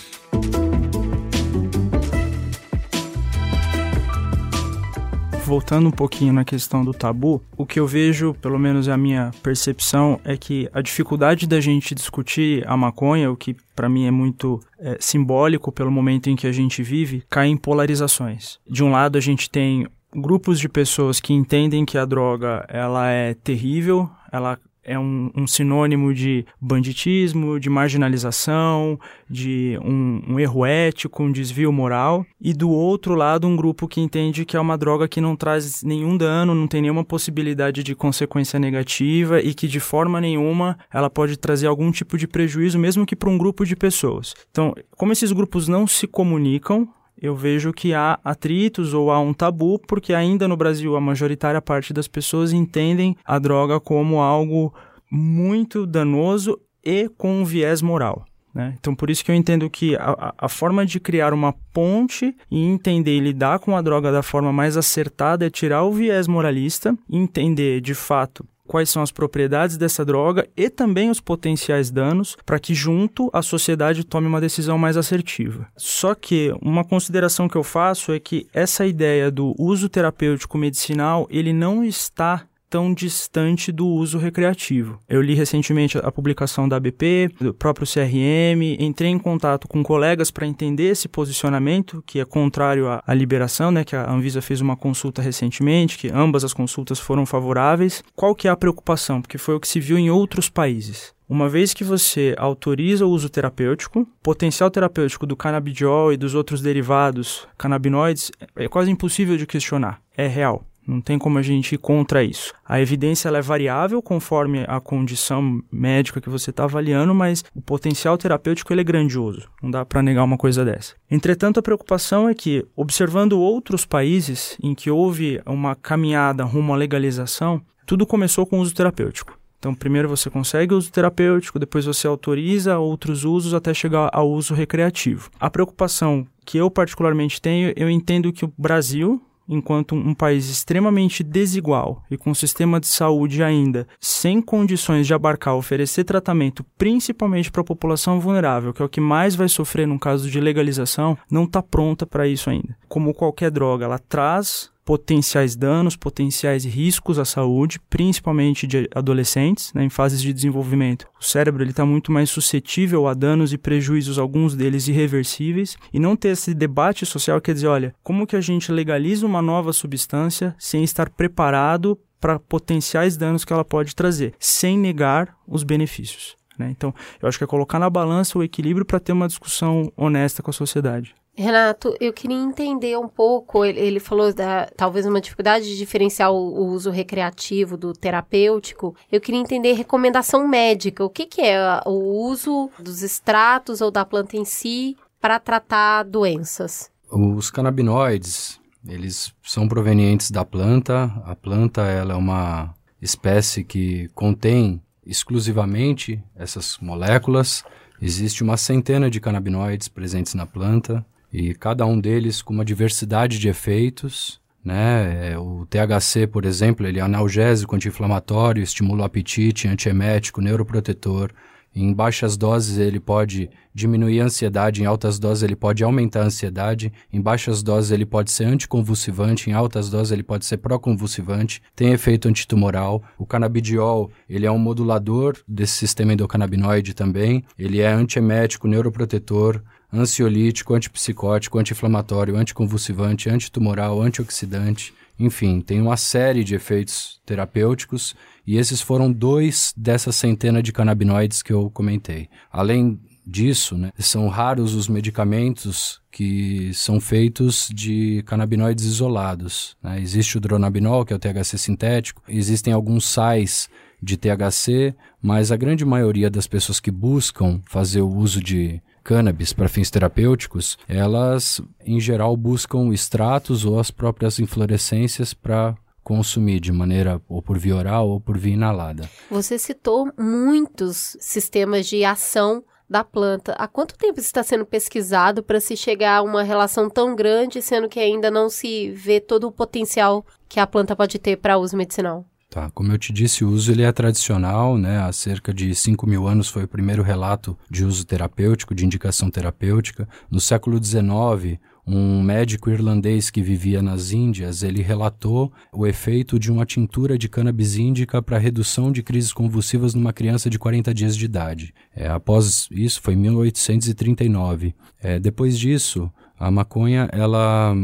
Voltando 5.48 5.88
um 5.88 5.90
pouquinho 5.90 6.30
na 6.30 6.44
questão 6.44 6.84
do 6.84 6.92
tabu, 6.92 7.42
o 7.56 7.64
que 7.64 7.80
eu 7.80 7.86
vejo, 7.86 8.34
pelo 8.34 8.58
menos 8.58 8.86
é 8.86 8.92
a 8.92 8.98
minha 8.98 9.30
percepção, 9.42 10.20
é 10.22 10.36
que 10.36 10.68
a 10.74 10.82
dificuldade 10.82 11.46
da 11.46 11.58
gente 11.58 11.94
discutir 11.94 12.62
a 12.68 12.76
maconha, 12.76 13.30
o 13.30 13.36
que 13.36 13.56
para 13.74 13.88
mim 13.88 14.04
é 14.06 14.10
muito 14.10 14.60
é, 14.78 14.98
simbólico 15.00 15.72
pelo 15.72 15.90
momento 15.90 16.28
em 16.28 16.36
que 16.36 16.46
a 16.46 16.52
gente 16.52 16.82
vive, 16.82 17.24
cai 17.30 17.48
em 17.48 17.56
polarizações. 17.56 18.58
De 18.68 18.84
um 18.84 18.90
lado 18.90 19.16
a 19.16 19.22
gente 19.22 19.48
tem 19.48 19.86
grupos 20.14 20.60
de 20.60 20.68
pessoas 20.68 21.18
que 21.18 21.32
entendem 21.32 21.86
que 21.86 21.96
a 21.96 22.04
droga 22.04 22.66
ela 22.68 23.08
é 23.08 23.32
terrível, 23.32 24.08
ela 24.30 24.58
é 24.88 24.98
um, 24.98 25.30
um, 25.36 25.46
sinônimo 25.46 26.14
de 26.14 26.46
banditismo, 26.58 27.60
de 27.60 27.68
marginalização, 27.68 28.98
de 29.28 29.78
um, 29.84 30.22
um, 30.26 30.40
erro 30.40 30.64
ético, 30.64 31.22
um 31.22 31.30
desvio 31.30 31.70
moral. 31.70 32.24
E 32.40 32.54
do 32.54 32.70
outro 32.70 33.14
lado, 33.14 33.46
um 33.46 33.54
grupo 33.54 33.86
que 33.86 34.00
entende 34.00 34.46
que 34.46 34.56
é 34.56 34.60
uma 34.60 34.78
droga 34.78 35.06
que 35.06 35.20
não 35.20 35.36
traz 35.36 35.82
nenhum 35.82 36.16
dano, 36.16 36.54
não 36.54 36.66
tem 36.66 36.80
nenhuma 36.80 37.04
possibilidade 37.04 37.82
de 37.82 37.94
consequência 37.94 38.58
negativa 38.58 39.40
e 39.40 39.52
que 39.52 39.68
de 39.68 39.78
forma 39.78 40.20
nenhuma 40.20 40.78
ela 40.92 41.10
pode 41.10 41.36
trazer 41.36 41.66
algum 41.66 41.90
tipo 41.92 42.16
de 42.16 42.26
prejuízo, 42.26 42.78
mesmo 42.78 43.04
que 43.04 43.14
para 43.14 43.28
um 43.28 43.36
grupo 43.36 43.66
de 43.66 43.76
pessoas. 43.76 44.34
Então, 44.50 44.74
como 44.96 45.12
esses 45.12 45.32
grupos 45.32 45.68
não 45.68 45.86
se 45.86 46.06
comunicam, 46.06 46.88
eu 47.20 47.34
vejo 47.34 47.72
que 47.72 47.92
há 47.92 48.18
atritos 48.24 48.94
ou 48.94 49.10
há 49.10 49.20
um 49.20 49.32
tabu, 49.32 49.78
porque 49.78 50.14
ainda 50.14 50.46
no 50.46 50.56
Brasil 50.56 50.96
a 50.96 51.00
majoritária 51.00 51.60
parte 51.60 51.92
das 51.92 52.08
pessoas 52.08 52.52
entendem 52.52 53.16
a 53.24 53.38
droga 53.38 53.80
como 53.80 54.20
algo 54.20 54.72
muito 55.10 55.86
danoso 55.86 56.58
e 56.84 57.08
com 57.08 57.40
um 57.40 57.44
viés 57.44 57.82
moral. 57.82 58.24
Né? 58.54 58.74
Então, 58.78 58.94
por 58.94 59.10
isso 59.10 59.24
que 59.24 59.30
eu 59.30 59.34
entendo 59.34 59.68
que 59.68 59.94
a, 59.96 60.34
a, 60.36 60.48
forma 60.48 60.84
de 60.84 60.98
criar 60.98 61.32
uma 61.32 61.52
ponte 61.72 62.34
e 62.50 62.64
entender 62.64 63.16
e 63.16 63.20
lidar 63.20 63.58
com 63.58 63.76
a 63.76 63.82
droga 63.82 64.10
da 64.10 64.22
forma 64.22 64.52
mais 64.52 64.76
acertada 64.76 65.46
é 65.46 65.50
tirar 65.50 65.84
o 65.84 65.92
viés 65.92 66.26
moralista, 66.26 66.96
entender 67.10 67.80
de 67.80 67.94
fato 67.94 68.44
quais 68.68 68.90
são 68.90 69.02
as 69.02 69.10
propriedades 69.10 69.76
dessa 69.76 70.04
droga 70.04 70.46
e 70.56 70.70
também 70.70 71.10
os 71.10 71.20
potenciais 71.20 71.90
danos 71.90 72.36
para 72.46 72.60
que 72.60 72.74
junto 72.74 73.30
a 73.32 73.42
sociedade 73.42 74.04
tome 74.04 74.28
uma 74.28 74.40
decisão 74.40 74.78
mais 74.78 74.96
assertiva. 74.96 75.66
Só 75.76 76.14
que 76.14 76.54
uma 76.62 76.84
consideração 76.84 77.48
que 77.48 77.56
eu 77.56 77.64
faço 77.64 78.12
é 78.12 78.20
que 78.20 78.46
essa 78.52 78.86
ideia 78.86 79.30
do 79.30 79.54
uso 79.58 79.88
terapêutico 79.88 80.56
medicinal, 80.56 81.26
ele 81.30 81.52
não 81.52 81.82
está 81.82 82.44
tão 82.68 82.92
distante 82.92 83.72
do 83.72 83.86
uso 83.86 84.18
recreativo. 84.18 84.98
Eu 85.08 85.22
li 85.22 85.34
recentemente 85.34 85.98
a 85.98 86.12
publicação 86.12 86.68
da 86.68 86.76
ABP, 86.76 87.30
do 87.40 87.54
próprio 87.54 87.86
CRM, 87.86 88.76
entrei 88.78 89.10
em 89.10 89.18
contato 89.18 89.66
com 89.66 89.82
colegas 89.82 90.30
para 90.30 90.46
entender 90.46 90.88
esse 90.88 91.08
posicionamento, 91.08 92.02
que 92.06 92.20
é 92.20 92.24
contrário 92.24 92.88
à, 92.88 93.02
à, 93.06 93.14
liberação, 93.14 93.70
né, 93.70 93.84
que 93.84 93.96
a 93.96 94.10
Anvisa 94.10 94.42
fez 94.42 94.60
uma 94.60 94.76
consulta 94.76 95.22
recentemente, 95.22 95.98
que 95.98 96.08
ambas 96.08 96.44
as 96.44 96.52
consultas 96.52 96.98
foram 96.98 97.24
favoráveis. 97.24 98.02
Qual 98.14 98.34
que 98.34 98.48
é 98.48 98.50
a 98.50 98.56
preocupação? 98.56 99.20
Porque 99.20 99.38
foi 99.38 99.54
o 99.54 99.60
que 99.60 99.68
se 99.68 99.80
viu 99.80 99.98
em 99.98 100.10
outros 100.10 100.48
países. 100.48 101.16
Uma 101.28 101.46
vez 101.46 101.74
que 101.74 101.84
você 101.84 102.34
autoriza 102.38 103.04
o 103.04 103.10
uso 103.10 103.28
terapêutico, 103.28 104.08
potencial 104.22 104.70
terapêutico 104.70 105.26
do 105.26 105.36
canabidiol 105.36 106.10
e 106.10 106.16
dos 106.16 106.34
outros 106.34 106.62
derivados 106.62 107.46
canabinoides 107.58 108.32
é 108.56 108.66
quase 108.66 108.90
impossível 108.90 109.36
de 109.36 109.46
questionar. 109.46 110.00
É 110.16 110.26
real. 110.26 110.67
Não 110.88 111.02
tem 111.02 111.18
como 111.18 111.38
a 111.38 111.42
gente 111.42 111.74
ir 111.74 111.78
contra 111.78 112.24
isso. 112.24 112.54
A 112.66 112.80
evidência 112.80 113.28
é 113.28 113.42
variável 113.42 114.00
conforme 114.00 114.64
a 114.66 114.80
condição 114.80 115.62
médica 115.70 116.18
que 116.18 116.30
você 116.30 116.48
está 116.48 116.64
avaliando, 116.64 117.14
mas 117.14 117.44
o 117.54 117.60
potencial 117.60 118.16
terapêutico 118.16 118.72
ele 118.72 118.80
é 118.80 118.84
grandioso. 118.84 119.50
Não 119.62 119.70
dá 119.70 119.84
para 119.84 120.02
negar 120.02 120.24
uma 120.24 120.38
coisa 120.38 120.64
dessa. 120.64 120.94
Entretanto, 121.10 121.60
a 121.60 121.62
preocupação 121.62 122.26
é 122.26 122.34
que, 122.34 122.64
observando 122.74 123.38
outros 123.38 123.84
países 123.84 124.56
em 124.62 124.74
que 124.74 124.90
houve 124.90 125.42
uma 125.44 125.74
caminhada 125.74 126.42
rumo 126.42 126.72
à 126.72 126.76
legalização, 126.76 127.60
tudo 127.84 128.06
começou 128.06 128.46
com 128.46 128.58
o 128.58 128.62
uso 128.62 128.74
terapêutico. 128.74 129.38
Então, 129.58 129.74
primeiro 129.74 130.08
você 130.08 130.30
consegue 130.30 130.72
o 130.72 130.78
uso 130.78 130.90
terapêutico, 130.90 131.58
depois 131.58 131.84
você 131.84 132.06
autoriza 132.06 132.78
outros 132.78 133.24
usos 133.24 133.52
até 133.52 133.74
chegar 133.74 134.08
ao 134.12 134.30
uso 134.30 134.54
recreativo. 134.54 135.30
A 135.38 135.50
preocupação 135.50 136.26
que 136.46 136.56
eu 136.56 136.70
particularmente 136.70 137.42
tenho, 137.42 137.72
eu 137.76 137.90
entendo 137.90 138.32
que 138.32 138.44
o 138.44 138.52
Brasil, 138.56 139.20
enquanto 139.48 139.94
um 139.94 140.14
país 140.14 140.48
extremamente 140.48 141.22
desigual 141.22 142.02
e 142.10 142.16
com 142.16 142.30
um 142.30 142.34
sistema 142.34 142.78
de 142.78 142.86
saúde 142.86 143.42
ainda 143.42 143.86
sem 144.00 144.42
condições 144.42 145.06
de 145.06 145.14
abarcar 145.14 145.54
oferecer 145.56 146.04
tratamento 146.04 146.64
principalmente 146.76 147.50
para 147.50 147.62
a 147.62 147.64
população 147.64 148.20
vulnerável, 148.20 148.72
que 148.72 148.82
é 148.82 148.84
o 148.84 148.88
que 148.88 149.00
mais 149.00 149.34
vai 149.34 149.48
sofrer 149.48 149.86
no 149.86 149.98
caso 149.98 150.30
de 150.30 150.40
legalização, 150.40 151.16
não 151.30 151.44
está 151.44 151.62
pronta 151.62 152.06
para 152.06 152.26
isso 152.26 152.50
ainda. 152.50 152.76
Como 152.88 153.14
qualquer 153.14 153.50
droga, 153.50 153.84
ela 153.84 153.98
traz 153.98 154.70
potenciais 154.88 155.54
danos, 155.54 155.96
potenciais 155.96 156.64
riscos 156.64 157.18
à 157.18 157.24
saúde, 157.26 157.78
principalmente 157.90 158.66
de 158.66 158.88
adolescentes, 158.94 159.70
né, 159.74 159.84
em 159.84 159.90
fases 159.90 160.22
de 160.22 160.32
desenvolvimento. 160.32 161.06
O 161.20 161.22
cérebro 161.22 161.62
está 161.62 161.84
muito 161.84 162.10
mais 162.10 162.30
suscetível 162.30 163.06
a 163.06 163.12
danos 163.12 163.52
e 163.52 163.58
prejuízos, 163.58 164.18
alguns 164.18 164.54
deles 164.56 164.88
irreversíveis, 164.88 165.76
e 165.92 166.00
não 166.00 166.16
ter 166.16 166.30
esse 166.30 166.54
debate 166.54 167.04
social 167.04 167.38
quer 167.38 167.52
dizer, 167.52 167.66
olha, 167.66 167.94
como 168.02 168.26
que 168.26 168.34
a 168.34 168.40
gente 168.40 168.72
legaliza 168.72 169.26
uma 169.26 169.42
nova 169.42 169.74
substância 169.74 170.56
sem 170.58 170.82
estar 170.82 171.10
preparado 171.10 171.98
para 172.18 172.38
potenciais 172.38 173.14
danos 173.14 173.44
que 173.44 173.52
ela 173.52 173.66
pode 173.66 173.94
trazer, 173.94 174.32
sem 174.38 174.78
negar 174.78 175.36
os 175.46 175.64
benefícios. 175.64 176.34
Né? 176.58 176.70
Então, 176.70 176.94
eu 177.20 177.28
acho 177.28 177.36
que 177.36 177.44
é 177.44 177.46
colocar 177.46 177.78
na 177.78 177.90
balança 177.90 178.38
o 178.38 178.42
equilíbrio 178.42 178.86
para 178.86 178.98
ter 178.98 179.12
uma 179.12 179.28
discussão 179.28 179.92
honesta 179.98 180.42
com 180.42 180.50
a 180.50 180.54
sociedade. 180.54 181.14
Renato, 181.40 181.94
eu 182.00 182.12
queria 182.12 182.36
entender 182.36 182.98
um 182.98 183.06
pouco. 183.06 183.64
Ele, 183.64 183.78
ele, 183.78 184.00
falou 184.00 184.34
da 184.34 184.66
talvez 184.76 185.06
uma 185.06 185.20
dificuldade 185.20 185.66
de 185.66 185.78
diferenciar 185.78 186.32
o, 186.32 186.36
o, 186.36 186.66
uso 186.66 186.90
recreativo 186.90 187.76
do 187.76 187.92
terapêutico. 187.92 188.96
Eu 189.10 189.20
queria 189.20 189.40
entender 189.40 189.74
recomendação 189.74 190.48
médica. 190.48 191.04
O 191.04 191.08
que, 191.08 191.26
que 191.26 191.40
é 191.40 191.80
o 191.86 192.26
uso 192.28 192.68
dos 192.80 193.04
extratos 193.04 193.80
ou 193.80 193.88
da 193.88 194.04
planta 194.04 194.36
em 194.36 194.44
si 194.44 194.96
para 195.20 195.38
tratar 195.38 196.02
doenças? 196.02 196.90
Os 197.08 197.52
canabinoides, 197.52 198.60
eles 198.84 199.32
são 199.40 199.68
provenientes 199.68 200.32
da 200.32 200.44
planta. 200.44 201.04
A 201.24 201.36
planta 201.36 201.82
ela 201.82 202.14
é 202.14 202.16
uma 202.16 202.74
espécie 203.00 203.62
que 203.62 204.08
contém 204.08 204.82
exclusivamente 205.06 206.20
essas 206.34 206.78
moléculas. 206.78 207.62
Existe 208.02 208.42
uma 208.42 208.56
centena 208.56 209.08
de 209.08 209.20
canabinoides 209.20 209.86
presentes 209.86 210.34
na 210.34 210.44
planta 210.44 211.06
e 211.32 211.54
cada 211.54 211.84
um 211.86 212.00
deles 212.00 212.42
com 212.42 212.52
uma 212.52 212.64
diversidade 212.64 213.38
de 213.38 213.48
efeitos. 213.48 214.40
Né? 214.64 215.30
É, 215.32 215.38
o 215.38 215.66
THC, 215.66 216.26
por 216.26 216.44
exemplo, 216.44 216.86
ele 216.86 216.98
é 216.98 217.02
analgésico, 217.02 217.74
anti-inflamatório, 217.74 218.62
estimula 218.62 219.02
o 219.02 219.04
apetite, 219.04 219.68
antiemético, 219.68 220.40
neuroprotetor. 220.40 221.32
Em 221.74 221.92
baixas 221.92 222.36
doses 222.36 222.78
ele 222.78 222.98
pode 222.98 223.48
diminuir 223.72 224.20
a 224.20 224.24
ansiedade, 224.24 224.82
em 224.82 224.86
altas 224.86 225.18
doses 225.18 225.44
ele 225.44 225.54
pode 225.54 225.84
aumentar 225.84 226.22
a 226.22 226.24
ansiedade, 226.24 226.92
em 227.12 227.20
baixas 227.20 227.62
doses 227.62 227.92
ele 227.92 228.04
pode 228.04 228.32
ser 228.32 228.44
anticonvulsivante, 228.44 229.48
em 229.48 229.52
altas 229.52 229.88
doses 229.88 230.10
ele 230.10 230.22
pode 230.22 230.44
ser 230.44 230.56
pró-convulsivante, 230.56 231.62
tem 231.76 231.92
efeito 231.92 232.26
antitumoral. 232.26 233.02
O 233.16 233.24
canabidiol, 233.24 234.10
ele 234.28 234.46
é 234.46 234.50
um 234.50 234.58
modulador 234.58 235.36
desse 235.46 235.74
sistema 235.74 236.14
endocannabinoide 236.14 236.94
também, 236.94 237.44
ele 237.56 237.80
é 237.80 237.86
antiemético, 237.86 238.66
neuroprotetor, 238.66 239.62
ansiolítico, 239.92 240.74
antipsicótico, 240.74 241.58
anti-inflamatório, 241.58 242.36
anticonvulsivante, 242.36 243.28
antitumoral, 243.28 244.00
antioxidante, 244.00 244.92
enfim, 245.18 245.60
tem 245.60 245.80
uma 245.80 245.96
série 245.96 246.44
de 246.44 246.54
efeitos 246.54 247.20
terapêuticos 247.26 248.14
e 248.46 248.56
esses 248.56 248.80
foram 248.80 249.10
dois 249.10 249.74
dessa 249.76 250.12
centena 250.12 250.62
de 250.62 250.72
canabinoides 250.72 251.42
que 251.42 251.52
eu 251.52 251.68
comentei. 251.70 252.28
Além 252.52 253.00
disso, 253.26 253.76
né, 253.76 253.92
são 253.98 254.28
raros 254.28 254.74
os 254.74 254.88
medicamentos 254.88 256.00
que 256.10 256.72
são 256.72 257.00
feitos 257.00 257.68
de 257.74 258.22
canabinoides 258.26 258.84
isolados. 258.84 259.76
Né? 259.82 260.00
Existe 260.00 260.38
o 260.38 260.40
dronabinol, 260.40 261.04
que 261.04 261.12
é 261.12 261.16
o 261.16 261.18
THC 261.18 261.58
sintético, 261.58 262.22
existem 262.28 262.72
alguns 262.72 263.04
sais 263.04 263.68
de 264.00 264.16
THC, 264.16 264.94
mas 265.20 265.50
a 265.50 265.56
grande 265.56 265.84
maioria 265.84 266.30
das 266.30 266.46
pessoas 266.46 266.78
que 266.78 266.90
buscam 266.90 267.60
fazer 267.66 268.00
o 268.00 268.08
uso 268.08 268.40
de 268.40 268.80
cannabis 269.02 269.52
para 269.52 269.68
fins 269.68 269.90
terapêuticos, 269.90 270.78
elas 270.88 271.60
em 271.84 272.00
geral 272.00 272.36
buscam 272.36 272.92
extratos 272.92 273.64
ou 273.64 273.78
as 273.78 273.90
próprias 273.90 274.38
inflorescências 274.38 275.32
para 275.34 275.76
consumir 276.02 276.58
de 276.58 276.72
maneira 276.72 277.20
ou 277.28 277.42
por 277.42 277.58
via 277.58 277.76
oral 277.76 278.08
ou 278.08 278.20
por 278.20 278.38
via 278.38 278.54
inalada. 278.54 279.08
Você 279.30 279.58
citou 279.58 280.10
muitos 280.18 281.16
sistemas 281.20 281.86
de 281.86 282.04
ação 282.04 282.64
da 282.88 283.04
planta. 283.04 283.52
Há 283.52 283.68
quanto 283.68 283.96
tempo 283.96 284.18
está 284.18 284.42
sendo 284.42 284.64
pesquisado 284.64 285.42
para 285.42 285.60
se 285.60 285.76
chegar 285.76 286.16
a 286.16 286.22
uma 286.22 286.42
relação 286.42 286.88
tão 286.88 287.14
grande, 287.14 287.60
sendo 287.60 287.88
que 287.88 288.00
ainda 288.00 288.30
não 288.30 288.48
se 288.48 288.90
vê 288.90 289.20
todo 289.20 289.46
o 289.46 289.52
potencial 289.52 290.24
que 290.48 290.58
a 290.58 290.66
planta 290.66 290.96
pode 290.96 291.18
ter 291.18 291.36
para 291.36 291.58
uso 291.58 291.76
medicinal? 291.76 292.24
Tá, 292.50 292.70
como 292.70 292.90
eu 292.90 292.98
te 292.98 293.12
disse, 293.12 293.44
o 293.44 293.50
uso 293.50 293.70
ele 293.70 293.82
é 293.82 293.92
tradicional, 293.92 294.78
né? 294.78 295.00
Há 295.00 295.12
cerca 295.12 295.52
de 295.52 295.74
5 295.74 296.06
mil 296.06 296.26
anos 296.26 296.48
foi 296.48 296.64
o 296.64 296.68
primeiro 296.68 297.02
relato 297.02 297.58
de 297.70 297.84
uso 297.84 298.06
terapêutico, 298.06 298.74
de 298.74 298.86
indicação 298.86 299.30
terapêutica. 299.30 300.08
No 300.30 300.40
século 300.40 300.82
XIX, 300.82 301.58
um 301.86 302.22
médico 302.22 302.70
irlandês 302.70 303.28
que 303.28 303.42
vivia 303.42 303.82
nas 303.82 304.12
Índias, 304.12 304.62
ele 304.62 304.80
relatou 304.80 305.52
o 305.70 305.86
efeito 305.86 306.38
de 306.38 306.50
uma 306.50 306.64
tintura 306.64 307.18
de 307.18 307.28
cannabis 307.28 307.76
índica 307.76 308.22
para 308.22 308.38
redução 308.38 308.90
de 308.90 309.02
crises 309.02 309.32
convulsivas 309.32 309.92
numa 309.92 310.12
criança 310.12 310.48
de 310.48 310.58
40 310.58 310.94
dias 310.94 311.14
de 311.14 311.26
idade. 311.26 311.74
É, 311.94 312.08
após 312.08 312.66
isso, 312.70 313.02
foi 313.02 313.12
em 313.12 313.18
1839. 313.18 314.74
É, 315.02 315.18
depois 315.18 315.58
disso, 315.58 316.10
a 316.38 316.50
maconha 316.50 317.10
ela 317.12 317.74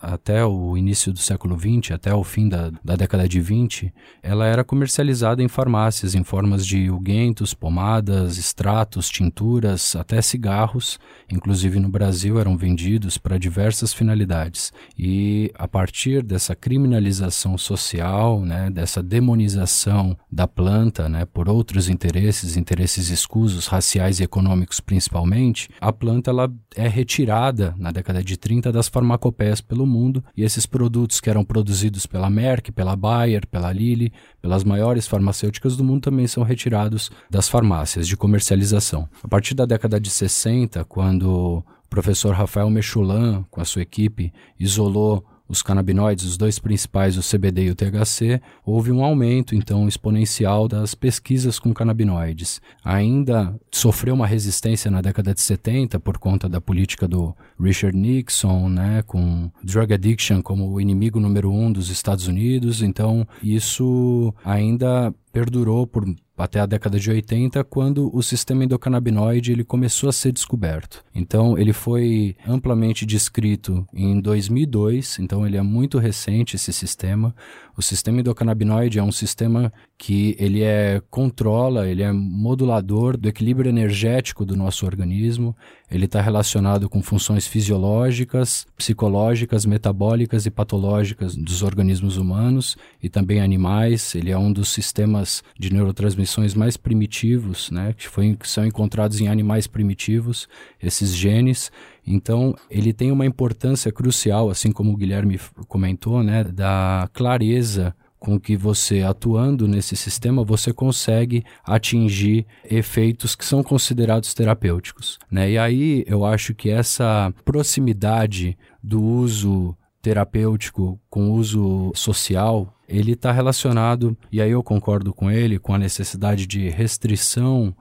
até 0.00 0.44
o 0.44 0.76
início 0.76 1.12
do 1.12 1.18
século 1.18 1.58
XX, 1.58 1.92
até 1.92 2.14
o 2.14 2.22
fim 2.22 2.48
da, 2.48 2.70
da 2.84 2.96
década 2.96 3.28
de 3.28 3.40
20, 3.40 3.92
ela 4.22 4.46
era 4.46 4.64
comercializada 4.64 5.42
em 5.42 5.48
farmácias 5.48 6.14
em 6.14 6.22
formas 6.22 6.66
de 6.66 6.90
unguentos, 6.90 7.54
pomadas, 7.54 8.38
extratos, 8.38 9.08
tinturas, 9.08 9.96
até 9.96 10.20
cigarros, 10.20 10.98
inclusive 11.30 11.78
no 11.78 11.88
Brasil 11.88 12.38
eram 12.38 12.56
vendidos 12.56 13.18
para 13.18 13.38
diversas 13.38 13.92
finalidades. 13.92 14.72
E 14.98 15.50
a 15.54 15.66
partir 15.66 16.22
dessa 16.22 16.54
criminalização 16.54 17.56
social, 17.56 18.40
né, 18.40 18.70
dessa 18.70 19.02
demonização 19.02 20.16
da 20.30 20.46
planta, 20.46 21.08
né, 21.08 21.24
por 21.24 21.48
outros 21.48 21.88
interesses, 21.88 22.56
interesses 22.56 23.10
escusos, 23.10 23.66
raciais 23.66 24.20
e 24.20 24.24
econômicos 24.24 24.80
principalmente, 24.80 25.68
a 25.80 25.92
planta 25.92 26.30
ela 26.30 26.52
é 26.76 26.88
retirada 26.88 27.74
na 27.78 27.90
década 27.90 28.22
de 28.22 28.36
30 28.36 28.72
das 28.72 28.88
farmacopeias 28.88 29.60
pelo 29.70 29.86
mundo 29.86 30.24
e 30.36 30.42
esses 30.42 30.66
produtos 30.66 31.20
que 31.20 31.30
eram 31.30 31.44
produzidos 31.44 32.04
pela 32.04 32.28
Merck, 32.28 32.72
pela 32.72 32.96
Bayer, 32.96 33.46
pela 33.46 33.72
Lilly, 33.72 34.12
pelas 34.42 34.64
maiores 34.64 35.06
farmacêuticas 35.06 35.76
do 35.76 35.84
mundo 35.84 36.02
também 36.02 36.26
são 36.26 36.42
retirados 36.42 37.08
das 37.30 37.48
farmácias 37.48 38.08
de 38.08 38.16
comercialização. 38.16 39.08
A 39.22 39.28
partir 39.28 39.54
da 39.54 39.64
década 39.64 40.00
de 40.00 40.10
60, 40.10 40.84
quando 40.86 41.30
o 41.30 41.64
professor 41.88 42.34
Rafael 42.34 42.68
Mechulan, 42.68 43.44
com 43.48 43.60
a 43.60 43.64
sua 43.64 43.82
equipe, 43.82 44.32
isolou 44.58 45.24
os 45.50 45.62
canabinoides, 45.62 46.24
os 46.24 46.36
dois 46.36 46.60
principais, 46.60 47.18
o 47.18 47.28
CBD 47.28 47.64
e 47.64 47.70
o 47.70 47.74
THC, 47.74 48.40
houve 48.64 48.92
um 48.92 49.04
aumento 49.04 49.52
então 49.56 49.88
exponencial 49.88 50.68
das 50.68 50.94
pesquisas 50.94 51.58
com 51.58 51.74
canabinoides. 51.74 52.60
Ainda 52.84 53.52
sofreu 53.72 54.14
uma 54.14 54.28
resistência 54.28 54.88
na 54.90 55.00
década 55.00 55.34
de 55.34 55.40
70 55.40 55.98
por 55.98 56.18
conta 56.18 56.48
da 56.48 56.60
política 56.60 57.08
do 57.08 57.34
Richard 57.60 57.98
Nixon, 57.98 58.68
né, 58.68 59.02
com 59.04 59.50
drug 59.64 59.92
addiction 59.92 60.40
como 60.40 60.70
o 60.70 60.80
inimigo 60.80 61.18
número 61.18 61.50
um 61.50 61.72
dos 61.72 61.90
Estados 61.90 62.28
Unidos. 62.28 62.80
Então 62.80 63.26
isso 63.42 64.32
ainda 64.44 65.12
perdurou 65.32 65.86
por 65.86 66.04
até 66.36 66.58
a 66.58 66.66
década 66.66 66.98
de 66.98 67.10
80, 67.10 67.62
quando 67.64 68.14
o 68.16 68.22
sistema 68.22 68.64
endocannabinoide 68.64 69.52
ele 69.52 69.62
começou 69.62 70.08
a 70.08 70.12
ser 70.12 70.32
descoberto. 70.32 71.04
Então, 71.14 71.58
ele 71.58 71.72
foi 71.72 72.34
amplamente 72.46 73.04
descrito 73.04 73.86
em 73.92 74.20
2002, 74.20 75.18
então 75.18 75.46
ele 75.46 75.58
é 75.58 75.62
muito 75.62 75.98
recente 75.98 76.56
esse 76.56 76.72
sistema. 76.72 77.34
O 77.76 77.82
sistema 77.82 78.20
endocannabinoide 78.20 78.98
é 78.98 79.02
um 79.02 79.12
sistema 79.12 79.70
que 80.00 80.34
ele 80.38 80.62
é 80.62 81.02
controla, 81.10 81.86
ele 81.86 82.02
é 82.02 82.10
modulador 82.10 83.18
do 83.18 83.28
equilíbrio 83.28 83.68
energético 83.68 84.46
do 84.46 84.56
nosso 84.56 84.86
organismo. 84.86 85.54
Ele 85.90 86.06
está 86.06 86.22
relacionado 86.22 86.88
com 86.88 87.02
funções 87.02 87.46
fisiológicas, 87.46 88.66
psicológicas, 88.78 89.66
metabólicas 89.66 90.46
e 90.46 90.50
patológicas 90.50 91.36
dos 91.36 91.62
organismos 91.62 92.16
humanos 92.16 92.78
e 93.02 93.10
também 93.10 93.42
animais. 93.42 94.14
Ele 94.14 94.30
é 94.30 94.38
um 94.38 94.50
dos 94.50 94.70
sistemas 94.70 95.44
de 95.58 95.70
neurotransmissões 95.70 96.54
mais 96.54 96.78
primitivos, 96.78 97.70
né, 97.70 97.92
que, 97.92 98.08
foi, 98.08 98.34
que 98.34 98.48
são 98.48 98.64
encontrados 98.64 99.20
em 99.20 99.28
animais 99.28 99.66
primitivos, 99.66 100.48
esses 100.82 101.14
genes. 101.14 101.70
Então, 102.06 102.56
ele 102.70 102.94
tem 102.94 103.12
uma 103.12 103.26
importância 103.26 103.92
crucial, 103.92 104.48
assim 104.48 104.72
como 104.72 104.92
o 104.92 104.96
Guilherme 104.96 105.38
comentou, 105.68 106.22
né, 106.22 106.42
da 106.42 107.06
clareza 107.12 107.94
com 108.20 108.38
que 108.38 108.56
você 108.56 109.02
atuando 109.02 109.66
nesse 109.66 109.96
sistema 109.96 110.44
você 110.44 110.72
consegue 110.72 111.42
atingir 111.64 112.46
efeitos 112.62 113.34
que 113.34 113.44
são 113.44 113.62
considerados 113.62 114.34
terapêuticos, 114.34 115.18
né? 115.30 115.50
E 115.50 115.58
aí 115.58 116.04
eu 116.06 116.24
acho 116.24 116.54
que 116.54 116.68
essa 116.68 117.32
proximidade 117.44 118.56
do 118.82 119.02
uso 119.02 119.74
terapêutico 120.02 121.00
com 121.08 121.30
uso 121.30 121.92
social, 121.94 122.72
ele 122.88 123.12
está 123.12 123.32
relacionado, 123.32 124.16
e 124.30 124.40
aí 124.40 124.50
eu 124.50 124.62
concordo 124.62 125.12
com 125.12 125.30
ele, 125.30 125.58
com 125.58 125.74
a 125.74 125.78
necessidade 125.78 126.46
de 126.46 126.68
restrição 126.68 127.74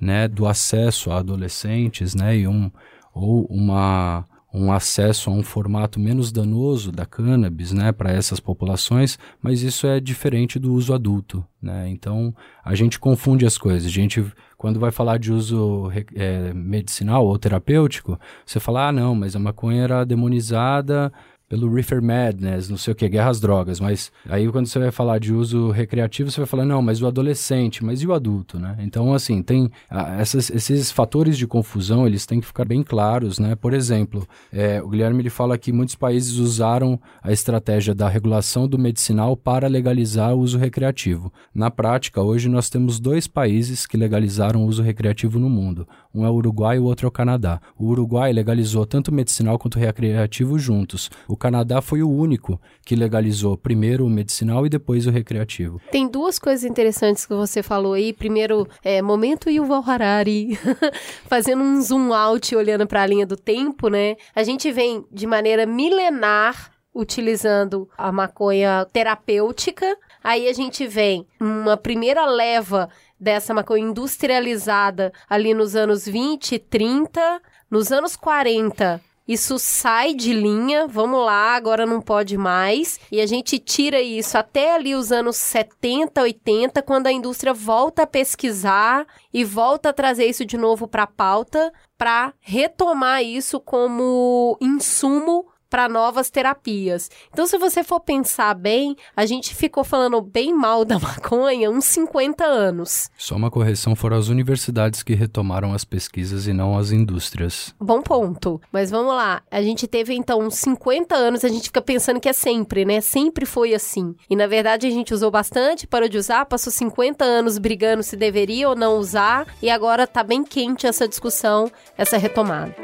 né, 0.00 0.28
do 0.28 0.46
acesso 0.46 1.10
a 1.10 1.18
adolescentes, 1.18 2.14
né, 2.14 2.36
e 2.36 2.48
um, 2.48 2.70
ou 3.14 3.44
uma, 3.46 4.24
um 4.56 4.72
acesso 4.72 5.28
a 5.28 5.32
um 5.32 5.42
formato 5.42 6.00
menos 6.00 6.32
danoso 6.32 6.90
da 6.90 7.04
cannabis 7.04 7.72
né, 7.72 7.92
para 7.92 8.10
essas 8.10 8.40
populações, 8.40 9.18
mas 9.40 9.62
isso 9.62 9.86
é 9.86 10.00
diferente 10.00 10.58
do 10.58 10.72
uso 10.72 10.94
adulto. 10.94 11.44
Né? 11.60 11.90
Então 11.90 12.34
a 12.64 12.74
gente 12.74 12.98
confunde 12.98 13.44
as 13.44 13.58
coisas. 13.58 13.86
A 13.86 13.92
gente, 13.92 14.24
quando 14.56 14.80
vai 14.80 14.90
falar 14.90 15.18
de 15.18 15.30
uso 15.30 15.90
é, 16.14 16.54
medicinal 16.54 17.26
ou 17.26 17.38
terapêutico, 17.38 18.18
você 18.46 18.58
fala, 18.58 18.88
ah, 18.88 18.92
não, 18.92 19.14
mas 19.14 19.36
a 19.36 19.38
maconha 19.38 19.82
era 19.82 20.04
demonizada 20.04 21.12
pelo 21.48 21.72
Reefer 21.72 22.02
Madness, 22.02 22.68
não 22.68 22.76
sei 22.76 22.92
o 22.92 22.96
que, 22.96 23.08
guerra 23.08 23.30
às 23.30 23.40
drogas, 23.40 23.78
mas 23.78 24.10
aí 24.28 24.50
quando 24.50 24.66
você 24.66 24.78
vai 24.78 24.90
falar 24.90 25.18
de 25.18 25.32
uso 25.32 25.70
recreativo, 25.70 26.30
você 26.30 26.40
vai 26.40 26.46
falar, 26.46 26.64
não, 26.64 26.82
mas 26.82 27.00
o 27.00 27.06
adolescente, 27.06 27.84
mas 27.84 28.02
e 28.02 28.06
o 28.06 28.12
adulto, 28.12 28.58
né? 28.58 28.76
Então, 28.80 29.14
assim, 29.14 29.42
tem 29.42 29.70
ah, 29.88 30.16
essas, 30.18 30.50
esses 30.50 30.90
fatores 30.90 31.38
de 31.38 31.46
confusão, 31.46 32.06
eles 32.06 32.26
têm 32.26 32.40
que 32.40 32.46
ficar 32.46 32.64
bem 32.64 32.82
claros, 32.82 33.38
né? 33.38 33.54
Por 33.54 33.72
exemplo, 33.72 34.26
é, 34.52 34.82
o 34.82 34.88
Guilherme 34.88 35.22
ele 35.22 35.30
fala 35.30 35.56
que 35.56 35.72
muitos 35.72 35.94
países 35.94 36.38
usaram 36.38 37.00
a 37.22 37.30
estratégia 37.30 37.94
da 37.94 38.08
regulação 38.08 38.66
do 38.66 38.78
medicinal 38.78 39.36
para 39.36 39.68
legalizar 39.68 40.34
o 40.34 40.40
uso 40.40 40.58
recreativo. 40.58 41.32
Na 41.54 41.70
prática, 41.70 42.20
hoje 42.20 42.48
nós 42.48 42.68
temos 42.68 42.98
dois 42.98 43.28
países 43.28 43.86
que 43.86 43.96
legalizaram 43.96 44.64
o 44.64 44.66
uso 44.66 44.82
recreativo 44.82 45.38
no 45.38 45.48
mundo. 45.48 45.86
Um 46.16 46.26
é 46.26 46.30
o 46.30 46.34
Uruguai 46.34 46.76
e 46.76 46.80
o 46.80 46.84
outro 46.84 47.06
é 47.06 47.08
o 47.08 47.12
Canadá. 47.12 47.60
O 47.78 47.86
Uruguai 47.86 48.32
legalizou 48.32 48.84
tanto 48.84 49.08
o 49.08 49.14
medicinal 49.14 49.58
quanto 49.58 49.76
o 49.76 49.78
recreativo 49.78 50.58
juntos. 50.58 51.08
O 51.28 51.36
o 51.36 51.38
Canadá 51.38 51.82
foi 51.82 52.02
o 52.02 52.08
único 52.08 52.58
que 52.82 52.96
legalizou 52.96 53.58
primeiro 53.58 54.06
o 54.06 54.08
medicinal 54.08 54.64
e 54.64 54.70
depois 54.70 55.06
o 55.06 55.10
recreativo. 55.10 55.78
Tem 55.92 56.08
duas 56.08 56.38
coisas 56.38 56.64
interessantes 56.64 57.26
que 57.26 57.34
você 57.34 57.62
falou 57.62 57.92
aí. 57.92 58.10
Primeiro, 58.10 58.66
é, 58.82 59.02
momento 59.02 59.50
Yuval 59.50 59.84
Harari, 59.86 60.58
fazendo 61.28 61.62
um 61.62 61.78
zoom 61.82 62.14
out, 62.14 62.56
olhando 62.56 62.86
para 62.86 63.02
a 63.02 63.06
linha 63.06 63.26
do 63.26 63.36
tempo, 63.36 63.88
né? 63.88 64.16
A 64.34 64.42
gente 64.42 64.72
vem 64.72 65.04
de 65.12 65.26
maneira 65.26 65.66
milenar 65.66 66.70
utilizando 66.94 67.86
a 67.98 68.10
maconha 68.10 68.86
terapêutica. 68.90 69.94
Aí 70.24 70.48
a 70.48 70.54
gente 70.54 70.86
vem 70.86 71.26
uma 71.38 71.76
primeira 71.76 72.24
leva 72.24 72.88
dessa 73.18 73.54
maconha 73.54 73.88
industrializada 73.88 75.12
ali 75.28 75.54
nos 75.54 75.74
anos 75.74 76.06
20, 76.06 76.58
30. 76.58 77.40
Nos 77.70 77.90
anos 77.90 78.14
40, 78.14 79.00
isso 79.26 79.58
sai 79.58 80.14
de 80.14 80.32
linha, 80.32 80.86
vamos 80.86 81.24
lá, 81.24 81.56
agora 81.56 81.84
não 81.84 82.00
pode 82.00 82.38
mais. 82.38 83.00
E 83.10 83.20
a 83.20 83.26
gente 83.26 83.58
tira 83.58 84.00
isso 84.00 84.38
até 84.38 84.76
ali 84.76 84.94
os 84.94 85.10
anos 85.10 85.36
70, 85.36 86.22
80, 86.22 86.80
quando 86.82 87.08
a 87.08 87.12
indústria 87.12 87.52
volta 87.52 88.02
a 88.02 88.06
pesquisar 88.06 89.04
e 89.34 89.42
volta 89.42 89.88
a 89.88 89.92
trazer 89.92 90.26
isso 90.26 90.44
de 90.44 90.56
novo 90.56 90.86
para 90.86 91.02
a 91.02 91.08
pauta, 91.08 91.72
para 91.98 92.32
retomar 92.40 93.24
isso 93.24 93.58
como 93.58 94.56
insumo 94.60 95.46
para 95.76 95.90
novas 95.90 96.30
terapias. 96.30 97.10
Então, 97.30 97.46
se 97.46 97.58
você 97.58 97.84
for 97.84 98.00
pensar 98.00 98.54
bem, 98.54 98.96
a 99.14 99.26
gente 99.26 99.54
ficou 99.54 99.84
falando 99.84 100.22
bem 100.22 100.54
mal 100.54 100.86
da 100.88 100.98
maconha 100.98 101.70
uns 101.70 101.84
50 101.84 102.46
anos. 102.46 103.10
Só 103.18 103.36
uma 103.36 103.50
correção, 103.50 103.94
foram 103.94 104.16
as 104.16 104.28
universidades 104.28 105.02
que 105.02 105.12
retomaram 105.12 105.74
as 105.74 105.84
pesquisas 105.84 106.46
e 106.46 106.54
não 106.54 106.78
as 106.78 106.92
indústrias. 106.92 107.74
Bom 107.78 108.00
ponto. 108.00 108.58
Mas 108.72 108.90
vamos 108.90 109.14
lá, 109.14 109.42
a 109.50 109.60
gente 109.60 109.86
teve 109.86 110.14
então 110.14 110.40
uns 110.40 110.54
50 110.54 111.14
anos, 111.14 111.44
a 111.44 111.48
gente 111.48 111.64
fica 111.64 111.82
pensando 111.82 112.20
que 112.20 112.28
é 112.30 112.32
sempre, 112.32 112.86
né? 112.86 113.02
Sempre 113.02 113.44
foi 113.44 113.74
assim. 113.74 114.14
E 114.30 114.34
na 114.34 114.46
verdade 114.46 114.86
a 114.86 114.90
gente 114.90 115.12
usou 115.12 115.30
bastante, 115.30 115.86
parou 115.86 116.08
de 116.08 116.16
usar, 116.16 116.46
passou 116.46 116.72
50 116.72 117.22
anos 117.22 117.58
brigando 117.58 118.02
se 118.02 118.16
deveria 118.16 118.70
ou 118.70 118.74
não 118.74 118.96
usar, 118.96 119.46
e 119.60 119.68
agora 119.68 120.06
tá 120.06 120.22
bem 120.22 120.42
quente 120.42 120.86
essa 120.86 121.06
discussão, 121.06 121.70
essa 121.98 122.16
retomada. 122.16 122.74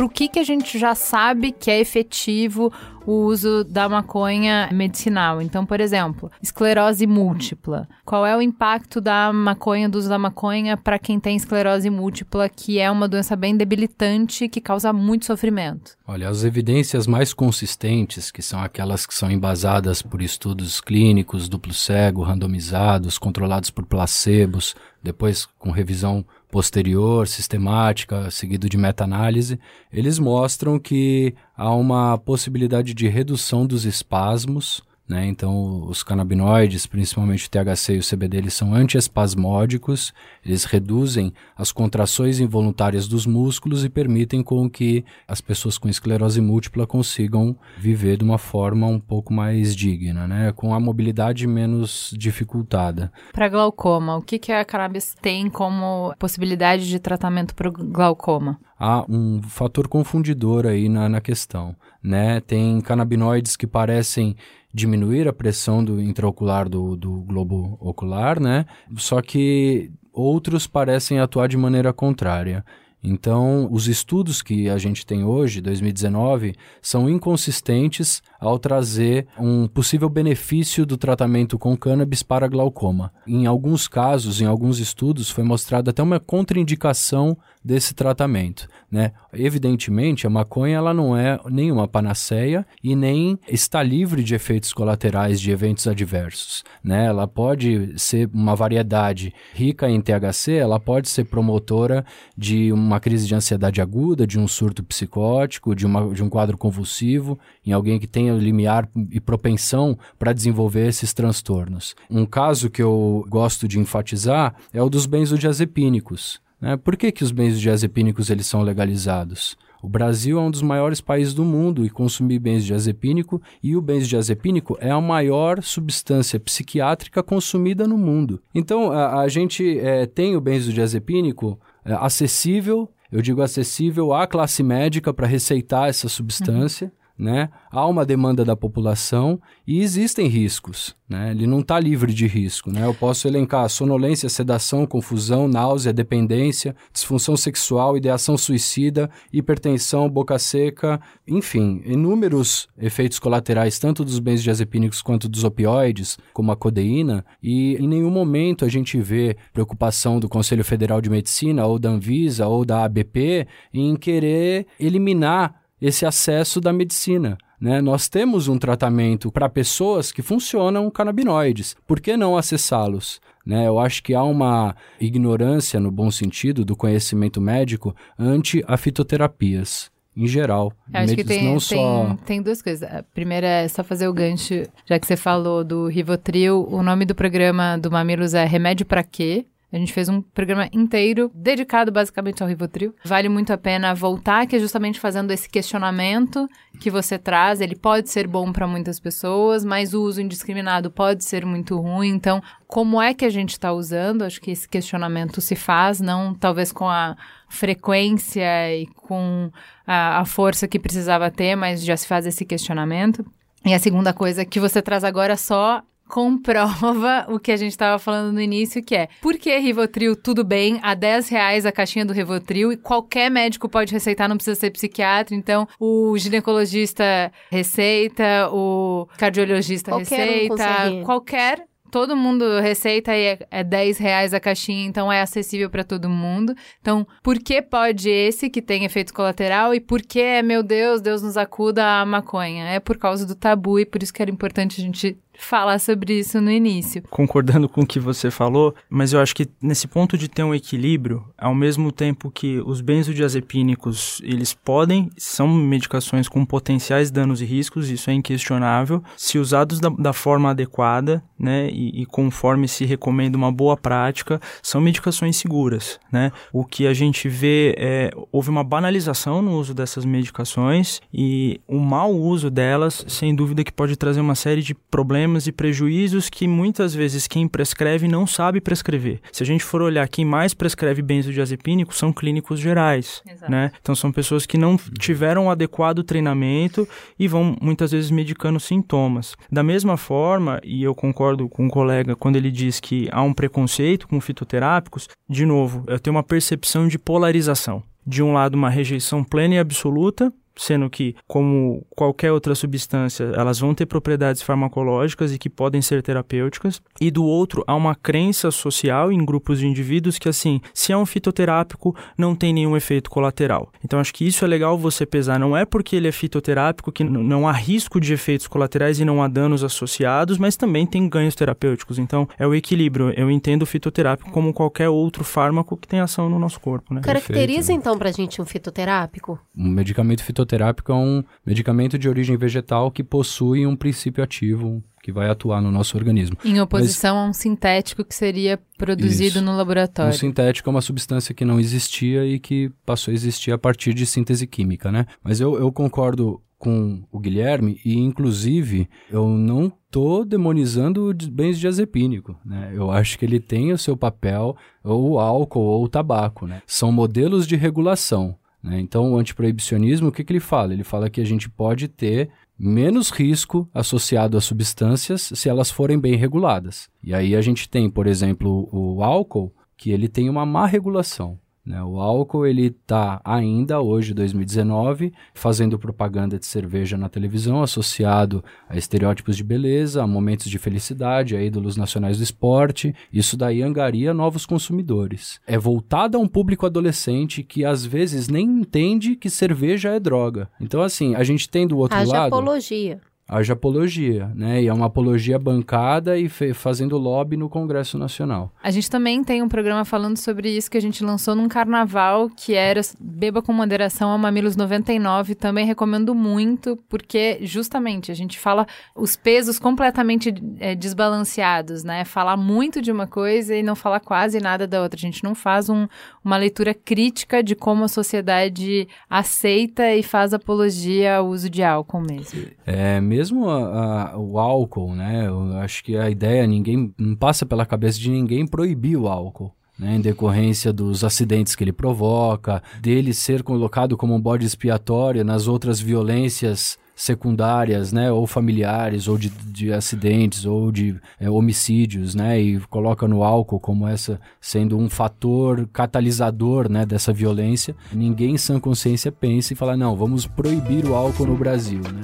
Para 0.00 0.06
o 0.06 0.08
que, 0.08 0.28
que 0.28 0.38
a 0.38 0.44
gente 0.44 0.78
já 0.78 0.94
sabe 0.94 1.52
que 1.52 1.70
é 1.70 1.78
efetivo 1.78 2.72
o 3.06 3.26
uso 3.26 3.64
da 3.64 3.86
maconha 3.86 4.70
medicinal. 4.72 5.42
Então, 5.42 5.66
por 5.66 5.78
exemplo, 5.78 6.30
esclerose 6.42 7.06
múltipla. 7.06 7.86
Qual 8.02 8.24
é 8.24 8.34
o 8.34 8.40
impacto 8.40 8.98
da 8.98 9.30
maconha, 9.30 9.90
do 9.90 9.98
uso 9.98 10.08
da 10.08 10.18
maconha 10.18 10.74
para 10.74 10.98
quem 10.98 11.20
tem 11.20 11.36
esclerose 11.36 11.90
múltipla, 11.90 12.48
que 12.48 12.78
é 12.78 12.90
uma 12.90 13.06
doença 13.06 13.36
bem 13.36 13.54
debilitante 13.54 14.48
que 14.48 14.58
causa 14.58 14.90
muito 14.90 15.26
sofrimento? 15.26 15.98
Olha, 16.06 16.30
as 16.30 16.44
evidências 16.44 17.06
mais 17.06 17.34
consistentes, 17.34 18.30
que 18.30 18.40
são 18.40 18.62
aquelas 18.62 19.04
que 19.04 19.14
são 19.14 19.30
embasadas 19.30 20.00
por 20.00 20.22
estudos 20.22 20.80
clínicos, 20.80 21.46
duplo 21.46 21.74
cego, 21.74 22.22
randomizados, 22.22 23.18
controlados 23.18 23.68
por 23.68 23.84
placebos, 23.84 24.74
depois 25.02 25.46
com 25.58 25.70
revisão 25.70 26.24
posterior, 26.50 27.26
sistemática, 27.26 28.30
seguido 28.30 28.68
de 28.68 28.76
meta-análise, 28.76 29.58
eles 29.92 30.18
mostram 30.18 30.78
que 30.78 31.34
há 31.56 31.72
uma 31.74 32.18
possibilidade 32.18 32.92
de 32.94 33.08
redução 33.08 33.66
dos 33.66 33.84
espasmos 33.84 34.82
né? 35.10 35.26
Então, 35.26 35.88
os 35.88 36.04
canabinoides, 36.04 36.86
principalmente 36.86 37.48
o 37.48 37.50
THC 37.50 37.94
e 37.94 37.98
o 37.98 38.08
CBD, 38.08 38.38
eles 38.38 38.54
são 38.54 38.72
antiespasmódicos, 38.72 40.14
eles 40.46 40.64
reduzem 40.64 41.32
as 41.56 41.72
contrações 41.72 42.38
involuntárias 42.38 43.08
dos 43.08 43.26
músculos 43.26 43.84
e 43.84 43.88
permitem 43.88 44.40
com 44.40 44.70
que 44.70 45.04
as 45.26 45.40
pessoas 45.40 45.76
com 45.76 45.88
esclerose 45.88 46.40
múltipla 46.40 46.86
consigam 46.86 47.56
viver 47.76 48.18
de 48.18 48.24
uma 48.24 48.38
forma 48.38 48.86
um 48.86 49.00
pouco 49.00 49.32
mais 49.32 49.74
digna, 49.74 50.28
né? 50.28 50.52
com 50.52 50.72
a 50.72 50.78
mobilidade 50.78 51.44
menos 51.44 52.14
dificultada. 52.16 53.12
Para 53.32 53.48
glaucoma, 53.48 54.16
o 54.16 54.22
que, 54.22 54.38
que 54.38 54.52
a 54.52 54.64
cannabis 54.64 55.16
tem 55.20 55.50
como 55.50 56.14
possibilidade 56.20 56.88
de 56.88 57.00
tratamento 57.00 57.52
para 57.56 57.68
o 57.68 57.72
glaucoma? 57.72 58.60
Há 58.78 59.04
um 59.08 59.42
fator 59.42 59.88
confundidor 59.88 60.66
aí 60.66 60.88
na, 60.88 61.08
na 61.08 61.20
questão. 61.20 61.74
Né? 62.02 62.40
Tem 62.40 62.80
canabinoides 62.80 63.56
que 63.56 63.66
parecem 63.66 64.34
diminuir 64.72 65.28
a 65.28 65.32
pressão 65.32 65.84
do 65.84 66.00
intraocular 66.00 66.68
do, 66.68 66.96
do 66.96 67.22
globo 67.22 67.76
ocular, 67.80 68.40
né? 68.40 68.66
Só 68.96 69.20
que 69.20 69.90
outros 70.12 70.66
parecem 70.66 71.18
atuar 71.18 71.48
de 71.48 71.56
maneira 71.56 71.92
contrária. 71.92 72.64
Então, 73.02 73.68
os 73.72 73.88
estudos 73.88 74.42
que 74.42 74.68
a 74.68 74.76
gente 74.76 75.06
tem 75.06 75.24
hoje, 75.24 75.60
2019, 75.60 76.54
são 76.82 77.08
inconsistentes 77.08 78.22
ao 78.40 78.58
trazer 78.58 79.26
um 79.38 79.68
possível 79.68 80.08
benefício 80.08 80.86
do 80.86 80.96
tratamento 80.96 81.58
com 81.58 81.76
cannabis 81.76 82.22
para 82.22 82.48
glaucoma. 82.48 83.12
Em 83.26 83.46
alguns 83.46 83.86
casos, 83.86 84.40
em 84.40 84.46
alguns 84.46 84.78
estudos, 84.78 85.30
foi 85.30 85.44
mostrada 85.44 85.90
até 85.90 86.02
uma 86.02 86.18
contraindicação 86.18 87.36
desse 87.62 87.94
tratamento, 87.94 88.66
né? 88.90 89.12
Evidentemente, 89.32 90.26
a 90.26 90.30
maconha 90.30 90.78
ela 90.78 90.94
não 90.94 91.14
é 91.14 91.38
nenhuma 91.50 91.86
panaceia 91.86 92.66
e 92.82 92.96
nem 92.96 93.38
está 93.46 93.82
livre 93.82 94.22
de 94.24 94.34
efeitos 94.34 94.72
colaterais 94.72 95.38
de 95.38 95.50
eventos 95.50 95.86
adversos, 95.86 96.64
né? 96.82 97.06
Ela 97.06 97.28
pode 97.28 97.92
ser 97.98 98.30
uma 98.32 98.56
variedade 98.56 99.34
rica 99.52 99.90
em 99.90 100.00
THC, 100.00 100.52
ela 100.52 100.80
pode 100.80 101.10
ser 101.10 101.24
promotora 101.24 102.04
de 102.36 102.72
uma 102.72 102.98
crise 102.98 103.26
de 103.26 103.34
ansiedade 103.34 103.82
aguda, 103.82 104.26
de 104.26 104.38
um 104.38 104.48
surto 104.48 104.82
psicótico, 104.82 105.74
de, 105.74 105.84
uma, 105.84 106.14
de 106.14 106.22
um 106.22 106.30
quadro 106.30 106.56
convulsivo, 106.56 107.38
em 107.64 107.72
alguém 107.72 107.98
que 107.98 108.06
tenha 108.30 108.38
limiar 108.38 108.88
e 109.10 109.20
propensão 109.20 109.98
para 110.18 110.32
desenvolver 110.32 110.86
esses 110.86 111.12
transtornos. 111.12 111.94
Um 112.08 112.24
caso 112.24 112.70
que 112.70 112.82
eu 112.82 113.24
gosto 113.28 113.66
de 113.66 113.78
enfatizar 113.78 114.54
é 114.72 114.82
o 114.82 114.88
dos 114.88 115.06
benzodiazepínicos. 115.06 116.40
Né? 116.60 116.76
Por 116.76 116.96
que, 116.96 117.10
que 117.10 117.24
os 117.24 117.32
benzodiazepínicos 117.32 118.30
eles 118.30 118.46
são 118.46 118.62
legalizados? 118.62 119.56
O 119.82 119.88
Brasil 119.88 120.38
é 120.38 120.42
um 120.42 120.50
dos 120.50 120.60
maiores 120.60 121.00
países 121.00 121.32
do 121.32 121.42
mundo 121.42 121.86
em 121.86 121.88
consumir 121.88 122.38
benzodiazepínico 122.38 123.40
e 123.62 123.74
o 123.74 123.80
benzodiazepínico 123.80 124.76
é 124.78 124.90
a 124.90 125.00
maior 125.00 125.62
substância 125.62 126.38
psiquiátrica 126.38 127.22
consumida 127.22 127.88
no 127.88 127.96
mundo. 127.96 128.42
Então, 128.54 128.92
a, 128.92 129.20
a 129.20 129.28
gente 129.28 129.78
é, 129.78 130.04
tem 130.04 130.36
o 130.36 130.40
benzodiazepínico 130.40 131.58
é, 131.82 131.94
acessível, 131.94 132.90
eu 133.10 133.22
digo 133.22 133.40
acessível 133.40 134.12
à 134.12 134.26
classe 134.26 134.62
médica 134.62 135.14
para 135.14 135.26
receitar 135.26 135.88
essa 135.88 136.10
substância. 136.10 136.88
Uhum 136.88 136.99
né? 137.20 137.50
Há 137.70 137.86
uma 137.86 138.04
demanda 138.04 138.44
da 138.44 138.56
população 138.56 139.40
e 139.66 139.82
existem 139.82 140.26
riscos, 140.26 140.96
né? 141.06 141.30
Ele 141.32 141.46
não 141.46 141.60
está 141.60 141.78
livre 141.78 142.14
de 142.14 142.26
risco, 142.26 142.72
né? 142.72 142.86
Eu 142.86 142.94
posso 142.94 143.28
elencar 143.28 143.68
sonolência, 143.68 144.28
sedação, 144.30 144.86
confusão, 144.86 145.46
náusea, 145.46 145.92
dependência, 145.92 146.74
disfunção 146.90 147.36
sexual, 147.36 147.96
ideação 147.96 148.38
suicida, 148.38 149.10
hipertensão, 149.30 150.08
boca 150.08 150.38
seca, 150.38 150.98
enfim, 151.28 151.82
inúmeros 151.84 152.68
efeitos 152.78 153.18
colaterais 153.18 153.78
tanto 153.78 154.02
dos 154.02 154.18
benzodiazepínicos 154.18 155.02
quanto 155.02 155.28
dos 155.28 155.44
opioides, 155.44 156.16
como 156.32 156.50
a 156.50 156.56
codeína, 156.56 157.24
e 157.42 157.74
em 157.76 157.86
nenhum 157.86 158.10
momento 158.10 158.64
a 158.64 158.68
gente 158.68 158.98
vê 158.98 159.36
preocupação 159.52 160.18
do 160.18 160.28
Conselho 160.28 160.64
Federal 160.64 161.02
de 161.02 161.10
Medicina 161.10 161.66
ou 161.66 161.78
da 161.78 161.90
Anvisa 161.90 162.46
ou 162.46 162.64
da 162.64 162.82
ABP 162.84 163.46
em 163.74 163.94
querer 163.94 164.66
eliminar 164.78 165.59
esse 165.80 166.04
acesso 166.04 166.60
da 166.60 166.72
medicina. 166.72 167.38
Né? 167.60 167.80
Nós 167.80 168.08
temos 168.08 168.48
um 168.48 168.58
tratamento 168.58 169.30
para 169.30 169.48
pessoas 169.48 170.10
que 170.10 170.22
funcionam 170.22 170.90
canabinoides. 170.90 171.76
Por 171.86 172.00
que 172.00 172.16
não 172.16 172.36
acessá-los? 172.36 173.20
Né? 173.44 173.68
Eu 173.68 173.78
acho 173.78 174.02
que 174.02 174.14
há 174.14 174.22
uma 174.22 174.74
ignorância, 175.00 175.78
no 175.78 175.90
bom 175.90 176.10
sentido, 176.10 176.64
do 176.64 176.74
conhecimento 176.74 177.40
médico 177.40 177.94
ante 178.18 178.64
a 178.66 178.76
fitoterapias 178.76 179.90
em 180.16 180.26
geral. 180.26 180.72
Eu 180.92 181.00
acho 181.00 181.14
que 181.14 181.24
tem, 181.24 181.44
não 181.44 181.52
tem, 181.52 181.60
só... 181.60 182.18
tem 182.26 182.42
duas 182.42 182.60
coisas. 182.60 182.82
A 182.90 183.02
primeira 183.02 183.46
é 183.46 183.68
só 183.68 183.84
fazer 183.84 184.08
o 184.08 184.12
gancho, 184.12 184.66
já 184.84 184.98
que 184.98 185.06
você 185.06 185.16
falou 185.16 185.64
do 185.64 185.86
Rivotril, 185.86 186.66
o 186.68 186.82
nome 186.82 187.04
do 187.06 187.14
programa 187.14 187.78
do 187.78 187.90
Mamilos 187.90 188.34
é 188.34 188.44
Remédio 188.44 188.84
para 188.84 189.02
Quê? 189.02 189.46
A 189.72 189.76
gente 189.76 189.92
fez 189.92 190.08
um 190.08 190.20
programa 190.20 190.68
inteiro 190.72 191.30
dedicado 191.32 191.92
basicamente 191.92 192.42
ao 192.42 192.48
Rivotril. 192.48 192.94
Vale 193.04 193.28
muito 193.28 193.52
a 193.52 193.58
pena 193.58 193.94
voltar, 193.94 194.46
que 194.46 194.56
é 194.56 194.58
justamente 194.58 194.98
fazendo 194.98 195.30
esse 195.30 195.48
questionamento 195.48 196.48
que 196.80 196.90
você 196.90 197.16
traz. 197.16 197.60
Ele 197.60 197.76
pode 197.76 198.10
ser 198.10 198.26
bom 198.26 198.52
para 198.52 198.66
muitas 198.66 198.98
pessoas, 198.98 199.64
mas 199.64 199.94
o 199.94 200.02
uso 200.02 200.20
indiscriminado 200.20 200.90
pode 200.90 201.24
ser 201.24 201.46
muito 201.46 201.78
ruim. 201.78 202.08
Então, 202.08 202.42
como 202.66 203.00
é 203.00 203.14
que 203.14 203.24
a 203.24 203.30
gente 203.30 203.50
está 203.50 203.72
usando? 203.72 204.22
Acho 204.22 204.40
que 204.40 204.50
esse 204.50 204.68
questionamento 204.68 205.40
se 205.40 205.54
faz, 205.54 206.00
não 206.00 206.34
talvez 206.34 206.72
com 206.72 206.88
a 206.88 207.16
frequência 207.48 208.74
e 208.74 208.86
com 208.88 209.52
a, 209.86 210.20
a 210.20 210.24
força 210.24 210.66
que 210.66 210.80
precisava 210.80 211.30
ter, 211.30 211.54
mas 211.54 211.84
já 211.84 211.96
se 211.96 212.08
faz 212.08 212.26
esse 212.26 212.44
questionamento. 212.44 213.24
E 213.64 213.74
a 213.74 213.78
segunda 213.78 214.12
coisa 214.12 214.44
que 214.44 214.58
você 214.58 214.80
traz 214.80 215.04
agora 215.04 215.36
só 215.36 215.82
comprova 216.10 217.26
o 217.28 217.38
que 217.38 217.52
a 217.52 217.56
gente 217.56 217.70
estava 217.70 217.98
falando 217.98 218.32
no 218.32 218.40
início, 218.40 218.82
que 218.82 218.96
é 218.96 219.08
por 219.22 219.38
que 219.38 219.56
Rivotril 219.58 220.16
tudo 220.16 220.42
bem, 220.44 220.80
a 220.82 220.94
10 220.94 221.28
reais 221.28 221.64
a 221.64 221.72
caixinha 221.72 222.04
do 222.04 222.12
Rivotril 222.12 222.72
e 222.72 222.76
qualquer 222.76 223.30
médico 223.30 223.68
pode 223.68 223.92
receitar, 223.92 224.28
não 224.28 224.36
precisa 224.36 224.58
ser 224.58 224.70
psiquiatra, 224.70 225.34
então 225.34 225.68
o 225.78 226.18
ginecologista 226.18 227.32
receita, 227.50 228.50
o 228.50 229.06
cardiologista 229.16 229.92
qualquer 229.92 230.26
receita, 230.26 230.90
um 230.90 231.04
qualquer 231.04 231.70
todo 231.90 232.16
mundo 232.16 232.60
receita 232.60 233.14
e 233.16 233.24
é, 233.24 233.38
é 233.50 233.64
10 233.64 233.98
reais 233.98 234.32
a 234.32 234.40
caixinha, 234.40 234.86
então 234.86 235.12
é 235.12 235.20
acessível 235.20 235.68
para 235.68 235.84
todo 235.84 236.08
mundo. 236.08 236.54
Então, 236.80 237.06
por 237.22 237.38
que 237.38 237.60
pode 237.60 238.08
esse 238.08 238.48
que 238.48 238.62
tem 238.62 238.84
efeito 238.84 239.12
colateral 239.12 239.74
e 239.74 239.80
por 239.80 240.00
que, 240.00 240.40
meu 240.42 240.62
Deus, 240.62 241.00
Deus 241.00 241.20
nos 241.20 241.36
acuda 241.36 242.00
a 242.00 242.06
maconha? 242.06 242.64
É 242.66 242.80
por 242.80 242.96
causa 242.96 243.26
do 243.26 243.34
tabu 243.34 243.78
e 243.78 243.84
por 243.84 244.02
isso 244.02 244.12
que 244.12 244.22
era 244.22 244.30
importante 244.30 244.80
a 244.80 244.84
gente 244.84 245.18
falar 245.42 245.78
sobre 245.78 246.18
isso 246.18 246.40
no 246.40 246.50
início. 246.50 247.02
Concordando 247.10 247.68
com 247.68 247.82
o 247.82 247.86
que 247.86 247.98
você 247.98 248.30
falou, 248.30 248.74
mas 248.88 249.12
eu 249.12 249.20
acho 249.20 249.34
que 249.34 249.48
nesse 249.60 249.88
ponto 249.88 250.16
de 250.16 250.28
ter 250.28 250.42
um 250.42 250.54
equilíbrio, 250.54 251.24
ao 251.36 251.54
mesmo 251.54 251.90
tempo 251.90 252.30
que 252.30 252.60
os 252.64 252.80
benzodiazepínicos, 252.80 254.20
eles 254.24 254.52
podem, 254.54 255.10
são 255.16 255.48
medicações 255.48 256.28
com 256.28 256.44
potenciais 256.44 257.10
danos 257.10 257.40
e 257.40 257.44
riscos, 257.44 257.90
isso 257.90 258.10
é 258.10 258.12
inquestionável, 258.12 259.02
se 259.16 259.38
usados 259.38 259.80
da, 259.80 259.88
da 259.88 260.12
forma 260.12 260.50
adequada, 260.50 261.22
né, 261.38 261.68
e, 261.70 262.02
e, 262.02 262.06
conforme 262.06 262.68
se 262.68 262.84
recomenda 262.84 263.36
uma 263.36 263.50
boa 263.50 263.76
prática, 263.76 264.38
são 264.62 264.80
medicações 264.80 265.36
seguras, 265.36 265.98
né. 266.12 266.30
O 266.52 266.64
que 266.64 266.86
a 266.86 266.92
gente 266.92 267.28
vê 267.28 267.74
é, 267.78 268.10
houve 268.30 268.50
uma 268.50 268.62
banalização 268.62 269.40
no 269.40 269.52
uso 269.52 269.72
dessas 269.72 270.04
medicações 270.04 271.00
e 271.12 271.60
o 271.66 271.78
mau 271.78 272.14
uso 272.14 272.50
delas, 272.50 273.04
sem 273.08 273.34
dúvida 273.34 273.64
que 273.64 273.72
pode 273.72 273.96
trazer 273.96 274.20
uma 274.20 274.34
série 274.34 274.62
de 274.62 274.74
problemas 274.74 275.29
e 275.46 275.52
prejuízos 275.52 276.28
que 276.28 276.46
muitas 276.46 276.94
vezes 276.94 277.26
quem 277.26 277.46
prescreve 277.46 278.08
não 278.08 278.26
sabe 278.26 278.60
prescrever. 278.60 279.20
Se 279.32 279.42
a 279.42 279.46
gente 279.46 279.64
for 279.64 279.82
olhar 279.82 280.08
quem 280.08 280.24
mais 280.24 280.54
prescreve 280.54 281.02
benzodiazepínicos 281.02 281.96
são 281.98 282.12
clínicos 282.12 282.58
gerais, 282.60 283.22
Exato. 283.28 283.50
né? 283.50 283.70
Então 283.80 283.94
são 283.94 284.12
pessoas 284.12 284.46
que 284.46 284.58
não 284.58 284.76
tiveram 284.98 285.46
um 285.46 285.50
adequado 285.50 286.02
treinamento 286.02 286.88
e 287.18 287.28
vão 287.28 287.56
muitas 287.60 287.92
vezes 287.92 288.10
medicando 288.10 288.60
sintomas. 288.60 289.36
Da 289.50 289.62
mesma 289.62 289.96
forma, 289.96 290.60
e 290.64 290.82
eu 290.82 290.94
concordo 290.94 291.48
com 291.48 291.66
o 291.66 291.70
colega 291.70 292.16
quando 292.16 292.36
ele 292.36 292.50
diz 292.50 292.80
que 292.80 293.08
há 293.12 293.22
um 293.22 293.32
preconceito 293.32 294.08
com 294.08 294.20
fitoterápicos, 294.20 295.08
de 295.28 295.46
novo, 295.46 295.84
eu 295.86 295.98
tenho 295.98 296.16
uma 296.16 296.22
percepção 296.22 296.88
de 296.88 296.98
polarização. 296.98 297.82
De 298.06 298.22
um 298.22 298.32
lado, 298.32 298.54
uma 298.54 298.70
rejeição 298.70 299.22
plena 299.22 299.54
e 299.54 299.58
absoluta, 299.58 300.32
sendo 300.60 300.90
que, 300.90 301.16
como 301.26 301.86
qualquer 301.96 302.30
outra 302.32 302.54
substância, 302.54 303.24
elas 303.34 303.58
vão 303.58 303.74
ter 303.74 303.86
propriedades 303.86 304.42
farmacológicas 304.42 305.32
e 305.32 305.38
que 305.38 305.48
podem 305.48 305.80
ser 305.80 306.02
terapêuticas, 306.02 306.82
e 307.00 307.10
do 307.10 307.24
outro, 307.24 307.64
há 307.66 307.74
uma 307.74 307.94
crença 307.94 308.50
social 308.50 309.10
em 309.10 309.24
grupos 309.24 309.60
de 309.60 309.66
indivíduos 309.66 310.18
que, 310.18 310.28
assim, 310.28 310.60
se 310.74 310.92
é 310.92 310.96
um 310.96 311.06
fitoterápico, 311.06 311.96
não 312.16 312.34
tem 312.34 312.52
nenhum 312.52 312.76
efeito 312.76 313.08
colateral. 313.08 313.72
Então, 313.82 313.98
acho 313.98 314.12
que 314.12 314.26
isso 314.26 314.44
é 314.44 314.48
legal 314.48 314.76
você 314.76 315.06
pesar. 315.06 315.38
Não 315.38 315.56
é 315.56 315.64
porque 315.64 315.96
ele 315.96 316.08
é 316.08 316.12
fitoterápico 316.12 316.92
que 316.92 317.04
não 317.04 317.48
há 317.48 317.52
risco 317.52 317.98
de 317.98 318.12
efeitos 318.12 318.46
colaterais 318.46 319.00
e 319.00 319.04
não 319.04 319.22
há 319.22 319.28
danos 319.28 319.64
associados, 319.64 320.36
mas 320.36 320.56
também 320.56 320.86
tem 320.86 321.08
ganhos 321.08 321.34
terapêuticos. 321.34 321.98
Então, 321.98 322.28
é 322.38 322.46
o 322.46 322.54
equilíbrio. 322.54 323.14
Eu 323.16 323.30
entendo 323.30 323.62
o 323.62 323.66
fitoterápico 323.66 324.30
como 324.30 324.52
qualquer 324.52 324.90
outro 324.90 325.24
fármaco 325.24 325.74
que 325.76 325.88
tem 325.88 326.00
ação 326.00 326.28
no 326.28 326.38
nosso 326.38 326.60
corpo, 326.60 326.92
né? 326.92 327.00
Caracteriza, 327.00 327.68
Perfeito. 327.68 327.80
então, 327.80 327.98
pra 327.98 328.12
gente 328.12 328.42
um 328.42 328.44
fitoterápico? 328.44 329.38
Um 329.56 329.68
medicamento 329.68 330.22
fitoterápico 330.22 330.49
fitoterápico 330.50 330.90
é 330.90 330.94
um 330.94 331.22
medicamento 331.46 331.98
de 331.98 332.08
origem 332.08 332.36
vegetal 332.36 332.90
que 332.90 333.04
possui 333.04 333.66
um 333.66 333.76
princípio 333.76 334.22
ativo 334.22 334.82
que 335.02 335.12
vai 335.12 335.30
atuar 335.30 335.62
no 335.62 335.70
nosso 335.70 335.96
organismo. 335.96 336.36
Em 336.44 336.60
oposição 336.60 337.16
Mas, 337.16 337.24
a 337.24 337.30
um 337.30 337.32
sintético 337.32 338.04
que 338.04 338.14
seria 338.14 338.58
produzido 338.76 339.38
isso. 339.38 339.40
no 339.40 339.56
laboratório. 339.56 340.10
Um 340.10 340.16
sintético 340.16 340.68
é 340.68 340.72
uma 340.72 340.82
substância 340.82 341.34
que 341.34 341.44
não 341.44 341.58
existia 341.58 342.26
e 342.26 342.38
que 342.38 342.70
passou 342.84 343.12
a 343.12 343.14
existir 343.14 343.52
a 343.52 343.58
partir 343.58 343.94
de 343.94 344.04
síntese 344.04 344.46
química, 344.46 344.92
né? 344.92 345.06
Mas 345.22 345.40
eu, 345.40 345.58
eu 345.58 345.72
concordo 345.72 346.42
com 346.58 347.02
o 347.10 347.18
Guilherme 347.18 347.80
e, 347.82 347.98
inclusive, 347.98 348.86
eu 349.10 349.26
não 349.26 349.72
estou 349.86 350.26
demonizando 350.26 351.08
o 351.08 351.14
bens 351.14 351.58
diazepínico, 351.58 352.38
né? 352.44 352.70
Eu 352.74 352.90
acho 352.90 353.18
que 353.18 353.24
ele 353.24 353.40
tem 353.40 353.72
o 353.72 353.78
seu 353.78 353.96
papel, 353.96 354.54
ou 354.84 355.12
o 355.12 355.18
álcool 355.18 355.62
ou 355.62 355.84
o 355.84 355.88
tabaco, 355.88 356.46
né? 356.46 356.60
São 356.66 356.92
modelos 356.92 357.46
de 357.46 357.56
regulação. 357.56 358.36
Né? 358.62 358.80
Então, 358.80 359.12
o 359.12 359.18
antiproibicionismo, 359.18 360.08
o 360.08 360.12
que, 360.12 360.22
que 360.22 360.32
ele 360.32 360.40
fala? 360.40 360.72
Ele 360.72 360.84
fala 360.84 361.10
que 361.10 361.20
a 361.20 361.24
gente 361.24 361.48
pode 361.48 361.88
ter 361.88 362.30
menos 362.58 363.10
risco 363.10 363.68
associado 363.72 364.36
a 364.36 364.40
substâncias 364.40 365.32
se 365.34 365.48
elas 365.48 365.70
forem 365.70 365.98
bem 365.98 366.14
reguladas. 366.16 366.88
E 367.02 367.14
aí 367.14 367.34
a 367.34 367.40
gente 367.40 367.68
tem, 367.68 367.88
por 367.88 368.06
exemplo, 368.06 368.68
o 368.70 369.02
álcool, 369.02 369.54
que 369.76 369.90
ele 369.90 370.08
tem 370.08 370.28
uma 370.28 370.44
má 370.44 370.66
regulação. 370.66 371.38
Né? 371.70 371.82
O 371.82 372.00
álcool 372.00 372.44
ele 372.44 372.66
está 372.66 373.20
ainda 373.24 373.80
hoje, 373.80 374.12
2019, 374.12 375.12
fazendo 375.32 375.78
propaganda 375.78 376.36
de 376.36 376.44
cerveja 376.44 376.96
na 376.96 377.08
televisão, 377.08 377.62
associado 377.62 378.42
a 378.68 378.76
estereótipos 378.76 379.36
de 379.36 379.44
beleza, 379.44 380.02
a 380.02 380.06
momentos 380.06 380.50
de 380.50 380.58
felicidade, 380.58 381.36
a 381.36 381.42
ídolos 381.42 381.76
nacionais 381.76 382.18
do 382.18 382.24
esporte. 382.24 382.92
Isso 383.12 383.36
daí 383.36 383.62
angaria 383.62 384.12
novos 384.12 384.44
consumidores. 384.44 385.40
É 385.46 385.56
voltado 385.56 386.18
a 386.18 386.20
um 386.20 386.26
público 386.26 386.66
adolescente 386.66 387.44
que 387.44 387.64
às 387.64 387.86
vezes 387.86 388.28
nem 388.28 388.46
entende 388.46 389.14
que 389.14 389.30
cerveja 389.30 389.90
é 389.90 390.00
droga. 390.00 390.50
Então, 390.60 390.82
assim, 390.82 391.14
a 391.14 391.22
gente 391.22 391.48
tem 391.48 391.68
do 391.68 391.78
outro 391.78 391.96
Haja 391.96 392.12
lado. 392.12 392.34
apologia 392.34 393.00
haja 393.30 393.52
apologia, 393.52 394.30
né? 394.34 394.60
E 394.60 394.66
é 394.66 394.72
uma 394.72 394.86
apologia 394.86 395.38
bancada 395.38 396.18
e 396.18 396.28
fazendo 396.28 396.98
lobby 396.98 397.36
no 397.36 397.48
Congresso 397.48 397.96
Nacional. 397.96 398.52
A 398.60 398.72
gente 398.72 398.90
também 398.90 399.22
tem 399.22 399.40
um 399.40 399.48
programa 399.48 399.84
falando 399.84 400.16
sobre 400.16 400.50
isso 400.50 400.68
que 400.68 400.76
a 400.76 400.80
gente 400.80 401.04
lançou 401.04 401.36
num 401.36 401.48
carnaval, 401.48 402.28
que 402.28 402.54
era 402.54 402.80
Beba 402.98 403.40
com 403.40 403.52
Moderação 403.52 404.10
a 404.10 404.18
Mamilos 404.18 404.56
99. 404.56 405.36
Também 405.36 405.64
recomendo 405.64 406.12
muito, 406.12 406.76
porque 406.88 407.38
justamente 407.42 408.10
a 408.10 408.14
gente 408.14 408.36
fala 408.36 408.66
os 408.96 409.14
pesos 409.14 409.60
completamente 409.60 410.34
é, 410.58 410.74
desbalanceados, 410.74 411.84
né? 411.84 412.04
Falar 412.04 412.36
muito 412.36 412.82
de 412.82 412.90
uma 412.90 413.06
coisa 413.06 413.54
e 413.54 413.62
não 413.62 413.76
falar 413.76 414.00
quase 414.00 414.40
nada 414.40 414.66
da 414.66 414.82
outra. 414.82 414.98
A 414.98 415.00
gente 415.00 415.22
não 415.22 415.36
faz 415.36 415.68
um, 415.68 415.86
uma 416.24 416.36
leitura 416.36 416.74
crítica 416.74 417.44
de 417.44 417.54
como 417.54 417.84
a 417.84 417.88
sociedade 417.88 418.88
aceita 419.08 419.94
e 419.94 420.02
faz 420.02 420.34
apologia 420.34 421.18
ao 421.18 421.28
uso 421.28 421.48
de 421.48 421.62
álcool 421.62 422.00
mesmo. 422.00 422.48
É, 422.66 423.00
mesmo 423.00 423.19
mesmo 423.20 423.50
a, 423.50 424.12
a, 424.12 424.18
o 424.18 424.38
álcool, 424.38 424.94
né? 424.94 425.26
Eu 425.26 425.58
acho 425.58 425.84
que 425.84 425.94
a 425.94 426.08
ideia, 426.08 426.46
ninguém 426.46 426.92
não 426.96 427.14
passa 427.14 427.44
pela 427.44 427.66
cabeça 427.66 427.98
de 427.98 428.10
ninguém 428.10 428.46
proibir 428.46 428.96
o 428.96 429.06
álcool. 429.06 429.52
Né, 429.78 429.96
em 429.96 430.00
decorrência 430.02 430.74
dos 430.74 431.02
acidentes 431.02 431.56
que 431.56 431.64
ele 431.64 431.72
provoca, 431.72 432.62
dele 432.82 433.14
ser 433.14 433.42
colocado 433.42 433.96
como 433.96 434.14
um 434.14 434.20
bode 434.20 434.44
expiatório 434.44 435.24
nas 435.24 435.48
outras 435.48 435.80
violências 435.80 436.78
secundárias, 436.94 437.90
né, 437.90 438.12
ou 438.12 438.26
familiares, 438.26 439.08
ou 439.08 439.16
de, 439.16 439.30
de 439.30 439.72
acidentes, 439.72 440.44
ou 440.44 440.70
de 440.70 440.96
é, 441.18 441.30
homicídios, 441.30 442.14
né, 442.14 442.38
e 442.38 442.60
coloca 442.68 443.08
no 443.08 443.24
álcool 443.24 443.58
como 443.58 443.88
essa 443.88 444.20
sendo 444.38 444.76
um 444.76 444.90
fator 444.90 445.66
catalisador, 445.72 446.70
né, 446.70 446.84
dessa 446.84 447.10
violência. 447.10 447.74
Ninguém 447.90 448.34
em 448.34 448.38
sã 448.38 448.60
consciência 448.60 449.10
pensa 449.10 449.54
e 449.54 449.56
fala 449.56 449.78
não, 449.78 449.96
vamos 449.96 450.26
proibir 450.26 450.84
o 450.84 450.94
álcool 450.94 451.24
no 451.24 451.36
Brasil, 451.38 451.80
né? 451.80 452.02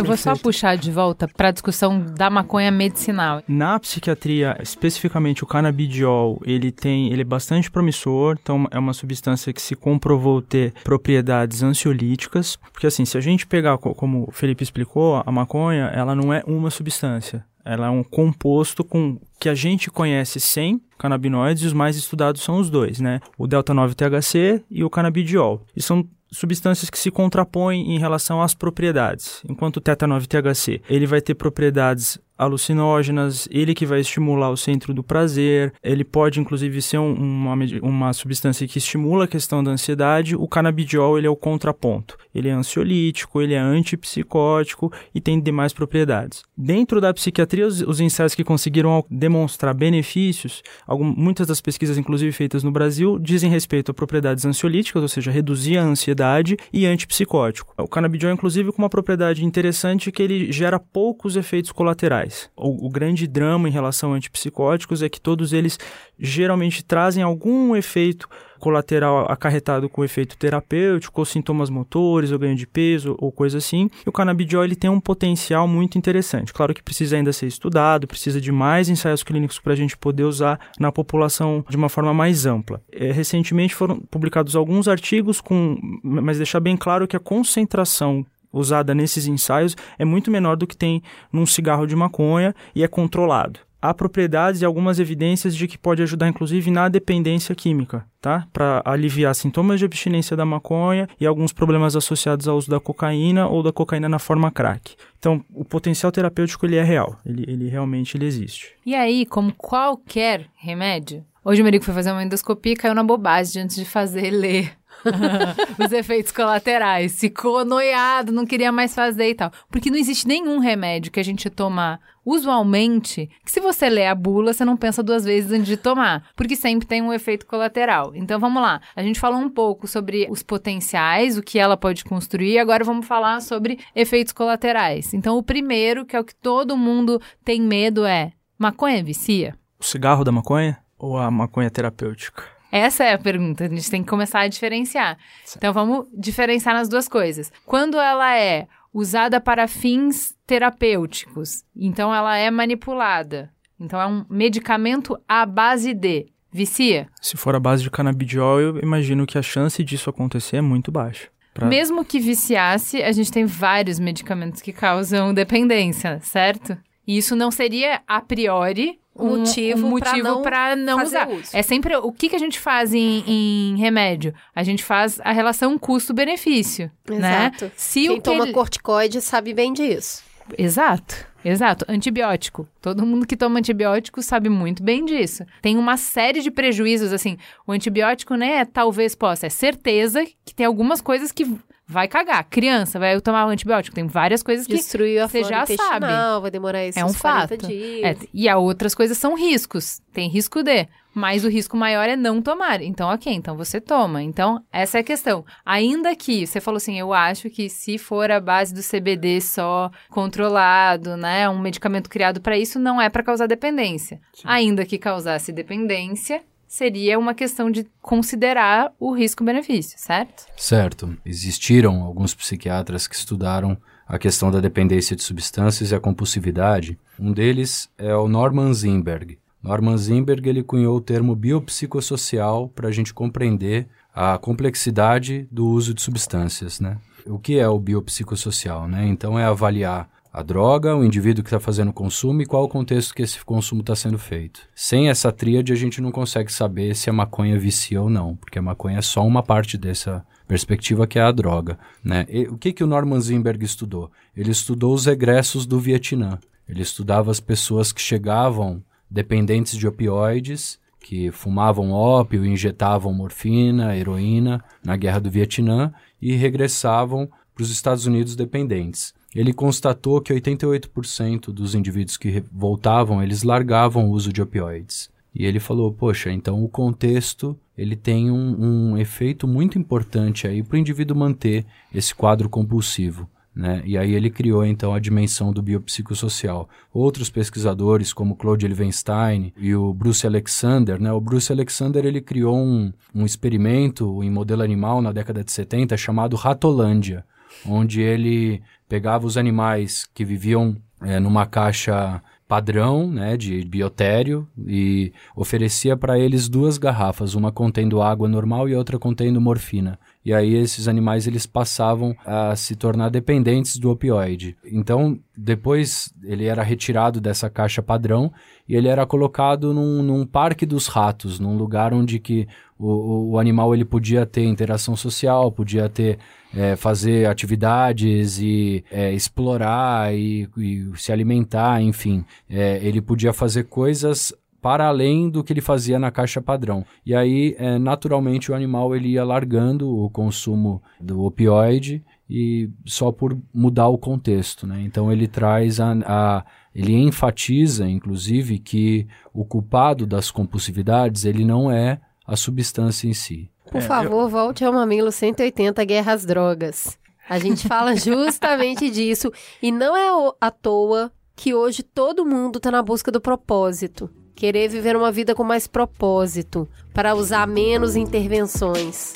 Eu 0.00 0.04
vou 0.06 0.16
só 0.16 0.34
puxar 0.34 0.78
de 0.78 0.90
volta 0.90 1.28
para 1.28 1.48
a 1.48 1.52
discussão 1.52 2.00
da 2.00 2.30
maconha 2.30 2.70
medicinal. 2.70 3.42
Na 3.46 3.78
psiquiatria, 3.78 4.56
especificamente 4.62 5.44
o 5.44 5.46
canabidiol, 5.46 6.40
ele 6.42 6.72
tem, 6.72 7.12
ele 7.12 7.20
é 7.20 7.24
bastante 7.24 7.70
promissor, 7.70 8.38
então 8.40 8.66
é 8.70 8.78
uma 8.78 8.94
substância 8.94 9.52
que 9.52 9.60
se 9.60 9.76
comprovou 9.76 10.40
ter 10.40 10.72
propriedades 10.82 11.62
ansiolíticas, 11.62 12.56
porque 12.72 12.86
assim, 12.86 13.04
se 13.04 13.18
a 13.18 13.20
gente 13.20 13.46
pegar 13.46 13.76
como 13.76 14.24
o 14.26 14.32
Felipe 14.32 14.62
explicou, 14.62 15.22
a 15.24 15.30
maconha, 15.30 15.90
ela 15.94 16.14
não 16.14 16.32
é 16.32 16.42
uma 16.46 16.70
substância. 16.70 17.44
Ela 17.62 17.88
é 17.88 17.90
um 17.90 18.02
composto 18.02 18.82
com 18.82 19.20
que 19.38 19.50
a 19.50 19.54
gente 19.54 19.90
conhece 19.90 20.40
sem 20.40 20.80
canabinoides 20.96 21.62
e 21.62 21.66
os 21.66 21.74
mais 21.74 21.94
estudados 21.94 22.42
são 22.42 22.56
os 22.56 22.70
dois, 22.70 23.00
né? 23.00 23.20
O 23.36 23.46
delta 23.46 23.74
9 23.74 23.94
THC 23.94 24.62
e 24.70 24.82
o 24.82 24.88
canabidiol. 24.88 25.62
E 25.76 25.82
são 25.82 26.06
substâncias 26.32 26.90
que 26.90 26.98
se 26.98 27.10
contrapõem 27.10 27.94
em 27.94 27.98
relação 27.98 28.40
às 28.40 28.54
propriedades. 28.54 29.42
Enquanto 29.48 29.78
o 29.78 29.80
teta-9-THC, 29.80 30.82
ele 30.88 31.06
vai 31.06 31.20
ter 31.20 31.34
propriedades 31.34 32.18
alucinógenas, 32.40 33.46
ele 33.50 33.74
que 33.74 33.84
vai 33.84 34.00
estimular 34.00 34.48
o 34.48 34.56
centro 34.56 34.94
do 34.94 35.02
prazer, 35.02 35.74
ele 35.82 36.02
pode 36.02 36.40
inclusive 36.40 36.80
ser 36.80 36.96
um, 36.96 37.12
uma, 37.12 37.54
uma 37.82 38.12
substância 38.14 38.66
que 38.66 38.78
estimula 38.78 39.24
a 39.24 39.28
questão 39.28 39.62
da 39.62 39.70
ansiedade, 39.70 40.34
o 40.34 40.48
canabidiol 40.48 41.18
ele 41.18 41.26
é 41.26 41.30
o 41.30 41.36
contraponto. 41.36 42.16
Ele 42.34 42.48
é 42.48 42.52
ansiolítico, 42.52 43.42
ele 43.42 43.52
é 43.52 43.58
antipsicótico 43.58 44.90
e 45.14 45.20
tem 45.20 45.38
demais 45.38 45.74
propriedades. 45.74 46.42
Dentro 46.56 46.98
da 46.98 47.12
psiquiatria, 47.12 47.66
os, 47.66 47.82
os 47.82 48.00
ensaios 48.00 48.34
que 48.34 48.44
conseguiram 48.44 49.04
demonstrar 49.10 49.74
benefícios, 49.74 50.62
algum, 50.86 51.04
muitas 51.04 51.46
das 51.46 51.60
pesquisas 51.60 51.98
inclusive 51.98 52.32
feitas 52.32 52.64
no 52.64 52.70
Brasil, 52.70 53.18
dizem 53.18 53.50
respeito 53.50 53.90
a 53.90 53.94
propriedades 53.94 54.46
ansiolíticas, 54.46 55.02
ou 55.02 55.08
seja, 55.08 55.30
reduzir 55.30 55.76
a 55.76 55.82
ansiedade 55.82 56.56
e 56.72 56.86
antipsicótico. 56.86 57.74
O 57.76 57.88
canabidiol 57.88 58.32
inclusive 58.32 58.72
com 58.72 58.80
uma 58.80 58.88
propriedade 58.88 59.44
interessante 59.44 60.10
que 60.10 60.22
ele 60.22 60.50
gera 60.50 60.80
poucos 60.80 61.36
efeitos 61.36 61.70
colaterais 61.70 62.29
colaterais. 62.30 62.50
O, 62.56 62.86
o, 62.86 62.90
grande 62.90 63.26
drama 63.26 63.68
em 63.68 63.72
relação 63.72 64.12
a 64.12 64.16
antipsicóticos 64.16 65.02
é 65.02 65.08
que 65.08 65.20
todos 65.20 65.52
eles 65.52 65.78
geralmente 66.18 66.84
trazem 66.84 67.22
algum 67.22 67.74
efeito 67.74 68.28
colateral 68.58 69.24
acarretado 69.30 69.88
com 69.88 70.04
efeito 70.04 70.36
terapêutico, 70.36 71.18
ou 71.20 71.24
sintomas 71.24 71.70
motores, 71.70 72.30
ou 72.30 72.38
ganho 72.38 72.54
de 72.54 72.66
peso, 72.66 73.16
ou 73.18 73.32
coisa 73.32 73.56
assim. 73.56 73.88
E 74.04 74.08
o 74.08 74.12
canabidiol 74.12 74.64
ele 74.64 74.76
tem 74.76 74.90
um 74.90 75.00
potencial 75.00 75.66
muito 75.66 75.96
interessante. 75.96 76.52
Claro 76.52 76.74
que 76.74 76.82
precisa 76.82 77.16
ainda 77.16 77.32
ser 77.32 77.46
estudado, 77.46 78.06
precisa 78.06 78.38
de 78.38 78.52
mais 78.52 78.90
ensaios 78.90 79.22
clínicos 79.22 79.58
para 79.58 79.72
a 79.72 79.76
gente 79.76 79.96
poder 79.96 80.24
usar 80.24 80.60
na 80.78 80.92
população 80.92 81.64
de 81.70 81.76
uma 81.76 81.88
forma 81.88 82.12
mais 82.12 82.44
ampla. 82.44 82.82
É, 82.92 83.10
recentemente 83.10 83.74
foram 83.74 83.98
publicados 83.98 84.54
alguns 84.54 84.88
artigos 84.88 85.40
com, 85.40 85.78
mas 86.02 86.36
deixar 86.36 86.60
bem 86.60 86.76
claro 86.76 87.08
que 87.08 87.16
a 87.16 87.20
concentração 87.20 88.26
usada 88.52 88.94
nesses 88.94 89.26
ensaios 89.26 89.76
é 89.98 90.04
muito 90.04 90.30
menor 90.30 90.56
do 90.56 90.66
que 90.66 90.76
tem 90.76 91.02
num 91.32 91.46
cigarro 91.46 91.86
de 91.86 91.96
maconha 91.96 92.54
e 92.74 92.82
é 92.82 92.88
controlado. 92.88 93.60
Há 93.82 93.94
propriedades 93.94 94.60
e 94.60 94.64
algumas 94.64 94.98
evidências 94.98 95.56
de 95.56 95.66
que 95.66 95.78
pode 95.78 96.02
ajudar, 96.02 96.28
inclusive, 96.28 96.70
na 96.70 96.86
dependência 96.90 97.54
química, 97.54 98.04
tá? 98.20 98.46
Para 98.52 98.82
aliviar 98.84 99.34
sintomas 99.34 99.78
de 99.78 99.86
abstinência 99.86 100.36
da 100.36 100.44
maconha 100.44 101.08
e 101.18 101.24
alguns 101.24 101.50
problemas 101.50 101.96
associados 101.96 102.46
ao 102.46 102.58
uso 102.58 102.68
da 102.68 102.78
cocaína 102.78 103.48
ou 103.48 103.62
da 103.62 103.72
cocaína 103.72 104.06
na 104.06 104.18
forma 104.18 104.50
crack. 104.50 104.94
Então, 105.18 105.42
o 105.54 105.64
potencial 105.64 106.12
terapêutico 106.12 106.66
ele 106.66 106.76
é 106.76 106.82
real, 106.82 107.16
ele, 107.24 107.44
ele 107.48 107.68
realmente 107.70 108.18
ele 108.18 108.26
existe. 108.26 108.74
E 108.84 108.94
aí, 108.94 109.24
como 109.24 109.54
qualquer 109.54 110.46
remédio, 110.56 111.24
hoje 111.42 111.62
o 111.62 111.64
Merico 111.64 111.86
foi 111.86 111.94
fazer 111.94 112.12
uma 112.12 112.22
endoscopia 112.22 112.74
e 112.74 112.76
caiu 112.76 112.94
na 112.94 113.02
bobagem 113.02 113.62
antes 113.62 113.76
de 113.76 113.86
fazer 113.86 114.30
ler 114.30 114.72
os 115.78 115.92
efeitos 115.92 116.32
colaterais. 116.32 117.18
Ficou 117.18 117.64
noiado, 117.64 118.32
não 118.32 118.46
queria 118.46 118.72
mais 118.72 118.94
fazer 118.94 119.30
e 119.30 119.34
tal. 119.34 119.50
Porque 119.70 119.90
não 119.90 119.98
existe 119.98 120.26
nenhum 120.26 120.58
remédio 120.58 121.12
que 121.12 121.20
a 121.20 121.24
gente 121.24 121.48
tomar 121.50 122.00
usualmente, 122.24 123.30
que 123.44 123.50
se 123.50 123.60
você 123.60 123.88
lê 123.88 124.06
a 124.06 124.14
bula, 124.14 124.52
você 124.52 124.64
não 124.64 124.76
pensa 124.76 125.02
duas 125.02 125.24
vezes 125.24 125.50
antes 125.50 125.66
de 125.66 125.76
tomar, 125.76 126.24
porque 126.36 126.54
sempre 126.54 126.86
tem 126.86 127.02
um 127.02 127.12
efeito 127.12 127.46
colateral. 127.46 128.12
Então 128.14 128.38
vamos 128.38 128.62
lá. 128.62 128.80
A 128.94 129.02
gente 129.02 129.18
falou 129.18 129.40
um 129.40 129.48
pouco 129.48 129.86
sobre 129.86 130.26
os 130.30 130.42
potenciais, 130.42 131.36
o 131.38 131.42
que 131.42 131.58
ela 131.58 131.76
pode 131.76 132.04
construir, 132.04 132.58
agora 132.58 132.84
vamos 132.84 133.06
falar 133.06 133.40
sobre 133.40 133.78
efeitos 133.94 134.32
colaterais. 134.32 135.14
Então 135.14 135.36
o 135.36 135.42
primeiro, 135.42 136.04
que 136.04 136.14
é 136.14 136.20
o 136.20 136.24
que 136.24 136.34
todo 136.34 136.76
mundo 136.76 137.20
tem 137.44 137.60
medo 137.60 138.04
é: 138.04 138.32
maconha 138.58 139.02
vicia? 139.02 139.56
O 139.78 139.84
cigarro 139.84 140.24
da 140.24 140.32
maconha 140.32 140.78
ou 140.98 141.16
a 141.16 141.30
maconha 141.30 141.70
terapêutica? 141.70 142.59
Essa 142.70 143.04
é 143.04 143.12
a 143.12 143.18
pergunta, 143.18 143.64
a 143.64 143.68
gente 143.68 143.90
tem 143.90 144.02
que 144.02 144.08
começar 144.08 144.40
a 144.40 144.48
diferenciar. 144.48 145.18
Certo. 145.44 145.56
Então 145.56 145.72
vamos 145.72 146.06
diferenciar 146.16 146.74
nas 146.74 146.88
duas 146.88 147.08
coisas. 147.08 147.52
Quando 147.66 147.98
ela 147.98 148.36
é 148.36 148.66
usada 148.92 149.40
para 149.40 149.68
fins 149.68 150.34
terapêuticos, 150.46 151.64
então 151.76 152.14
ela 152.14 152.36
é 152.36 152.50
manipulada. 152.50 153.50
Então 153.78 154.00
é 154.00 154.06
um 154.06 154.24
medicamento 154.28 155.18
à 155.28 155.46
base 155.46 155.94
de 155.94 156.26
vicia. 156.52 157.08
Se 157.20 157.36
for 157.36 157.54
a 157.54 157.60
base 157.60 157.82
de 157.82 157.90
canabidiol, 157.90 158.60
eu 158.60 158.78
imagino 158.78 159.26
que 159.26 159.38
a 159.38 159.42
chance 159.42 159.82
disso 159.82 160.10
acontecer 160.10 160.56
é 160.56 160.60
muito 160.60 160.90
baixa. 160.92 161.28
Pra... 161.54 161.66
Mesmo 161.66 162.04
que 162.04 162.20
viciasse, 162.20 163.02
a 163.02 163.10
gente 163.10 163.32
tem 163.32 163.44
vários 163.44 163.98
medicamentos 163.98 164.60
que 164.62 164.72
causam 164.72 165.34
dependência, 165.34 166.20
certo? 166.20 166.76
E 167.06 167.16
isso 167.16 167.34
não 167.34 167.50
seria 167.50 168.02
a 168.06 168.20
priori 168.20 169.00
um 169.16 169.38
motivo, 169.38 169.86
um 169.86 169.90
motivo 169.90 170.42
para 170.42 170.76
não, 170.76 170.98
não 170.98 171.04
usar. 171.04 171.28
Uso. 171.28 171.50
É 171.52 171.62
sempre 171.62 171.96
o 171.96 172.12
que, 172.12 172.28
que 172.28 172.36
a 172.36 172.38
gente 172.38 172.58
faz 172.58 172.94
em, 172.94 173.24
em 173.26 173.76
remédio? 173.76 174.34
A 174.54 174.62
gente 174.62 174.82
faz 174.84 175.20
a 175.22 175.32
relação 175.32 175.78
custo-benefício. 175.78 176.90
Né? 177.08 177.16
Exato. 177.16 177.64
Né? 177.64 177.72
Se 177.76 178.00
Quem 178.02 178.10
o 178.10 178.14
que 178.14 178.22
toma 178.22 178.44
ele... 178.44 178.52
corticoide 178.52 179.20
sabe 179.20 179.52
bem 179.52 179.72
disso. 179.72 180.22
Exato. 180.56 181.30
Exato, 181.42 181.86
antibiótico. 181.88 182.68
Todo 182.82 183.06
mundo 183.06 183.26
que 183.26 183.36
toma 183.36 183.58
antibiótico 183.58 184.20
sabe 184.20 184.50
muito 184.50 184.82
bem 184.82 185.06
disso. 185.06 185.44
Tem 185.62 185.78
uma 185.78 185.96
série 185.96 186.42
de 186.42 186.50
prejuízos, 186.50 187.14
assim. 187.14 187.38
O 187.66 187.72
antibiótico, 187.72 188.34
né, 188.34 188.66
talvez 188.66 189.14
possa, 189.14 189.46
é 189.46 189.48
certeza 189.48 190.22
que 190.44 190.54
tem 190.54 190.66
algumas 190.66 191.00
coisas 191.00 191.32
que 191.32 191.46
vai 191.90 192.06
cagar. 192.06 192.44
Criança 192.48 193.00
vai 193.00 193.20
tomar 193.20 193.46
um 193.46 193.48
antibiótico. 193.48 193.94
Tem 193.94 194.06
várias 194.06 194.42
coisas 194.44 194.64
que 194.64 194.74
Destruiu 194.74 195.24
a 195.24 195.28
você 195.28 195.42
já 195.42 195.66
sabe. 195.66 196.06
Vai 196.40 196.50
demorar 196.50 196.84
esses 196.84 197.00
é 197.00 197.04
um 197.04 197.12
fato. 197.12 197.56
dias. 197.56 198.04
É, 198.04 198.16
e 198.32 198.48
as 198.48 198.56
outras 198.56 198.94
coisas 198.94 199.18
são 199.18 199.36
riscos. 199.36 200.00
Tem 200.12 200.28
risco 200.28 200.62
de. 200.62 200.86
Mas 201.12 201.44
o 201.44 201.48
risco 201.48 201.76
maior 201.76 202.08
é 202.08 202.14
não 202.14 202.40
tomar. 202.40 202.80
Então, 202.80 203.10
ok, 203.10 203.32
então 203.32 203.56
você 203.56 203.80
toma. 203.80 204.22
Então, 204.22 204.62
essa 204.72 204.98
é 204.98 205.00
a 205.00 205.04
questão. 205.04 205.44
Ainda 205.66 206.14
que, 206.14 206.46
você 206.46 206.60
falou 206.60 206.76
assim, 206.76 206.96
eu 206.96 207.12
acho 207.12 207.50
que 207.50 207.68
se 207.68 207.98
for 207.98 208.30
a 208.30 208.38
base 208.38 208.72
do 208.72 208.80
CBD 208.80 209.40
só 209.40 209.90
controlado, 210.08 211.16
né, 211.16 211.48
um 211.48 211.58
medicamento 211.58 212.08
criado 212.08 212.40
para 212.40 212.56
isso, 212.56 212.78
não 212.78 213.00
é 213.02 213.08
para 213.08 213.24
causar 213.24 213.48
dependência. 213.48 214.20
Sim. 214.32 214.42
Ainda 214.44 214.86
que 214.86 214.98
causasse 214.98 215.50
dependência, 215.50 216.44
seria 216.70 217.18
uma 217.18 217.34
questão 217.34 217.68
de 217.68 217.84
considerar 218.00 218.92
o 219.00 219.12
risco-benefício, 219.12 219.98
certo? 219.98 220.46
Certo. 220.56 221.18
Existiram 221.26 222.04
alguns 222.04 222.32
psiquiatras 222.32 223.08
que 223.08 223.16
estudaram 223.16 223.76
a 224.06 224.16
questão 224.16 224.52
da 224.52 224.60
dependência 224.60 225.16
de 225.16 225.22
substâncias 225.24 225.90
e 225.90 225.94
a 225.96 226.00
compulsividade. 226.00 226.96
Um 227.18 227.32
deles 227.32 227.90
é 227.98 228.14
o 228.14 228.28
Norman 228.28 228.72
Zinberg. 228.72 229.36
Norman 229.60 229.96
Zinberg 229.96 230.48
ele 230.48 230.62
cunhou 230.62 230.96
o 230.96 231.00
termo 231.00 231.34
biopsicossocial 231.34 232.68
para 232.68 232.86
a 232.86 232.92
gente 232.92 233.12
compreender 233.12 233.88
a 234.14 234.38
complexidade 234.38 235.48
do 235.50 235.66
uso 235.66 235.92
de 235.92 236.00
substâncias, 236.00 236.78
né? 236.78 236.98
O 237.26 237.38
que 237.38 237.58
é 237.58 237.68
o 237.68 237.80
biopsicossocial, 237.80 238.86
né? 238.86 239.08
Então 239.08 239.36
é 239.36 239.44
avaliar 239.44 240.08
a 240.32 240.42
droga, 240.42 240.94
o 240.94 241.04
indivíduo 241.04 241.42
que 241.42 241.48
está 241.48 241.58
fazendo 241.58 241.88
o 241.88 241.92
consumo 241.92 242.40
e 242.40 242.46
qual 242.46 242.64
o 242.64 242.68
contexto 242.68 243.14
que 243.14 243.22
esse 243.22 243.44
consumo 243.44 243.80
está 243.80 243.96
sendo 243.96 244.18
feito. 244.18 244.60
Sem 244.74 245.08
essa 245.08 245.32
tríade, 245.32 245.72
a 245.72 245.76
gente 245.76 246.00
não 246.00 246.12
consegue 246.12 246.52
saber 246.52 246.94
se 246.94 247.10
a 247.10 247.12
maconha 247.12 247.58
vicia 247.58 248.00
ou 248.00 248.08
não, 248.08 248.36
porque 248.36 248.58
a 248.58 248.62
maconha 248.62 248.98
é 248.98 249.02
só 249.02 249.26
uma 249.26 249.42
parte 249.42 249.76
dessa 249.76 250.24
perspectiva 250.46 251.06
que 251.06 251.18
é 251.18 251.22
a 251.22 251.32
droga. 251.32 251.78
Né? 252.02 252.26
E, 252.28 252.44
o 252.44 252.56
que, 252.56 252.72
que 252.72 252.84
o 252.84 252.86
Norman 252.86 253.20
Zinberg 253.20 253.64
estudou? 253.64 254.10
Ele 254.36 254.52
estudou 254.52 254.94
os 254.94 255.06
egressos 255.06 255.66
do 255.66 255.80
Vietnã. 255.80 256.38
Ele 256.68 256.82
estudava 256.82 257.32
as 257.32 257.40
pessoas 257.40 257.90
que 257.90 258.00
chegavam 258.00 258.82
dependentes 259.10 259.76
de 259.76 259.88
opioides, 259.88 260.78
que 261.00 261.32
fumavam 261.32 261.90
ópio, 261.90 262.46
injetavam 262.46 263.12
morfina, 263.12 263.96
heroína 263.96 264.62
na 264.84 264.96
guerra 264.96 265.18
do 265.18 265.30
Vietnã 265.30 265.92
e 266.22 266.36
regressavam 266.36 267.28
para 267.52 267.64
os 267.64 267.70
Estados 267.70 268.06
Unidos 268.06 268.36
dependentes 268.36 269.18
ele 269.34 269.52
constatou 269.52 270.20
que 270.20 270.32
88% 270.32 271.52
dos 271.52 271.74
indivíduos 271.74 272.16
que 272.16 272.42
voltavam, 272.52 273.22
eles 273.22 273.42
largavam 273.42 274.08
o 274.08 274.10
uso 274.10 274.32
de 274.32 274.42
opioides. 274.42 275.10
E 275.34 275.44
ele 275.46 275.60
falou, 275.60 275.92
poxa, 275.92 276.32
então 276.32 276.62
o 276.64 276.68
contexto 276.68 277.56
ele 277.78 277.96
tem 277.96 278.30
um, 278.30 278.92
um 278.92 278.98
efeito 278.98 279.46
muito 279.46 279.78
importante 279.78 280.46
aí 280.46 280.62
para 280.62 280.76
o 280.76 280.78
indivíduo 280.78 281.16
manter 281.16 281.64
esse 281.94 282.14
quadro 282.14 282.48
compulsivo. 282.48 283.28
Né? 283.54 283.82
E 283.84 283.98
aí 283.98 284.14
ele 284.14 284.30
criou 284.30 284.64
então 284.64 284.94
a 284.94 284.98
dimensão 284.98 285.52
do 285.52 285.62
biopsicossocial. 285.62 286.68
Outros 286.92 287.30
pesquisadores, 287.30 288.12
como 288.12 288.36
Claude 288.36 288.66
Levenstein 288.66 289.52
e 289.56 289.74
o 289.74 289.92
Bruce 289.92 290.26
Alexander, 290.26 291.00
né? 291.00 291.12
o 291.12 291.20
Bruce 291.20 291.52
Alexander 291.52 292.04
ele 292.04 292.20
criou 292.20 292.56
um, 292.56 292.92
um 293.14 293.24
experimento 293.24 294.22
em 294.22 294.30
modelo 294.30 294.62
animal 294.62 295.00
na 295.00 295.12
década 295.12 295.42
de 295.42 295.50
70 295.50 295.96
chamado 295.96 296.36
Ratolândia, 296.36 297.24
onde 297.66 298.00
ele 298.00 298.62
pegava 298.90 299.24
os 299.24 299.36
animais 299.36 300.04
que 300.12 300.24
viviam 300.24 300.76
é, 301.00 301.20
numa 301.20 301.46
caixa 301.46 302.20
padrão, 302.48 303.08
né, 303.08 303.36
de 303.36 303.64
biotério 303.64 304.48
e 304.66 305.12
oferecia 305.36 305.96
para 305.96 306.18
eles 306.18 306.48
duas 306.48 306.76
garrafas, 306.76 307.36
uma 307.36 307.52
contendo 307.52 308.02
água 308.02 308.28
normal 308.28 308.68
e 308.68 308.74
outra 308.74 308.98
contendo 308.98 309.40
morfina. 309.40 309.96
E 310.24 310.34
aí 310.34 310.56
esses 310.56 310.88
animais 310.88 311.28
eles 311.28 311.46
passavam 311.46 312.12
a 312.26 312.56
se 312.56 312.74
tornar 312.74 313.08
dependentes 313.08 313.76
do 313.76 313.88
opioide. 313.88 314.56
Então, 314.64 315.16
depois 315.36 316.12
ele 316.24 316.46
era 316.46 316.64
retirado 316.64 317.20
dessa 317.20 317.48
caixa 317.48 317.80
padrão 317.80 318.32
e 318.68 318.74
ele 318.74 318.88
era 318.88 319.06
colocado 319.06 319.72
num, 319.72 320.02
num 320.02 320.26
parque 320.26 320.66
dos 320.66 320.88
ratos, 320.88 321.38
num 321.38 321.56
lugar 321.56 321.94
onde 321.94 322.18
que 322.18 322.48
o, 322.80 323.32
o 323.32 323.38
animal 323.38 323.74
ele 323.74 323.84
podia 323.84 324.24
ter 324.24 324.44
interação 324.44 324.96
social, 324.96 325.52
podia 325.52 325.88
ter 325.88 326.18
é, 326.54 326.74
fazer 326.76 327.26
atividades 327.28 328.40
e 328.40 328.82
é, 328.90 329.12
explorar 329.12 330.14
e, 330.14 330.48
e, 330.56 330.90
se 330.96 331.12
alimentar, 331.12 331.82
enfim. 331.82 332.24
É, 332.48 332.80
ele 332.82 333.02
podia 333.02 333.32
fazer 333.32 333.64
coisas 333.64 334.32
para 334.62 334.86
além 334.86 335.28
do 335.28 335.44
que 335.44 335.52
ele 335.52 335.60
fazia 335.60 335.98
na 335.98 336.10
caixa 336.10 336.40
padrão. 336.40 336.84
E 337.04 337.14
aí, 337.14 337.54
é, 337.58 337.78
naturalmente, 337.78 338.50
o 338.50 338.54
animal 338.54 338.94
ele 338.96 339.10
ia 339.10 339.24
largando 339.24 339.88
o 339.88 340.10
consumo 340.10 340.82
do 341.00 341.24
opioide 341.24 342.02
e 342.28 342.70
só 342.86 343.10
por 343.10 343.36
mudar 343.52 343.88
o 343.88 343.98
contexto, 343.98 344.66
né? 344.66 344.82
Então 344.82 345.10
ele 345.10 345.26
traz 345.26 345.80
a, 345.80 345.92
a 346.04 346.44
ele 346.74 346.94
enfatiza, 346.94 347.88
inclusive, 347.88 348.58
que 348.58 349.06
o 349.34 349.44
culpado 349.44 350.06
das 350.06 350.30
compulsividades 350.30 351.24
ele 351.24 351.44
não 351.44 351.70
é 351.70 352.00
a 352.30 352.36
substância 352.36 353.08
em 353.08 353.12
si. 353.12 353.50
Por 353.68 353.78
é, 353.78 353.80
favor, 353.80 354.22
eu... 354.22 354.28
volte 354.28 354.64
ao 354.64 354.72
Mamilo 354.72 355.10
180 355.10 355.84
Guerra 355.84 356.12
às 356.12 356.24
Drogas. 356.24 356.96
A 357.28 357.40
gente 357.40 357.66
fala 357.66 357.94
justamente 357.98 358.88
disso. 358.88 359.32
E 359.60 359.72
não 359.72 359.96
é 359.96 360.34
à 360.40 360.50
toa 360.50 361.10
que 361.34 361.52
hoje 361.52 361.82
todo 361.82 362.24
mundo 362.24 362.58
está 362.58 362.70
na 362.70 362.82
busca 362.82 363.10
do 363.10 363.20
propósito. 363.20 364.08
Querer 364.36 364.68
viver 364.68 364.96
uma 364.96 365.10
vida 365.10 365.34
com 365.34 365.42
mais 365.42 365.66
propósito, 365.66 366.68
para 366.94 367.14
usar 367.14 367.46
menos 367.46 367.96
intervenções. 367.96 369.14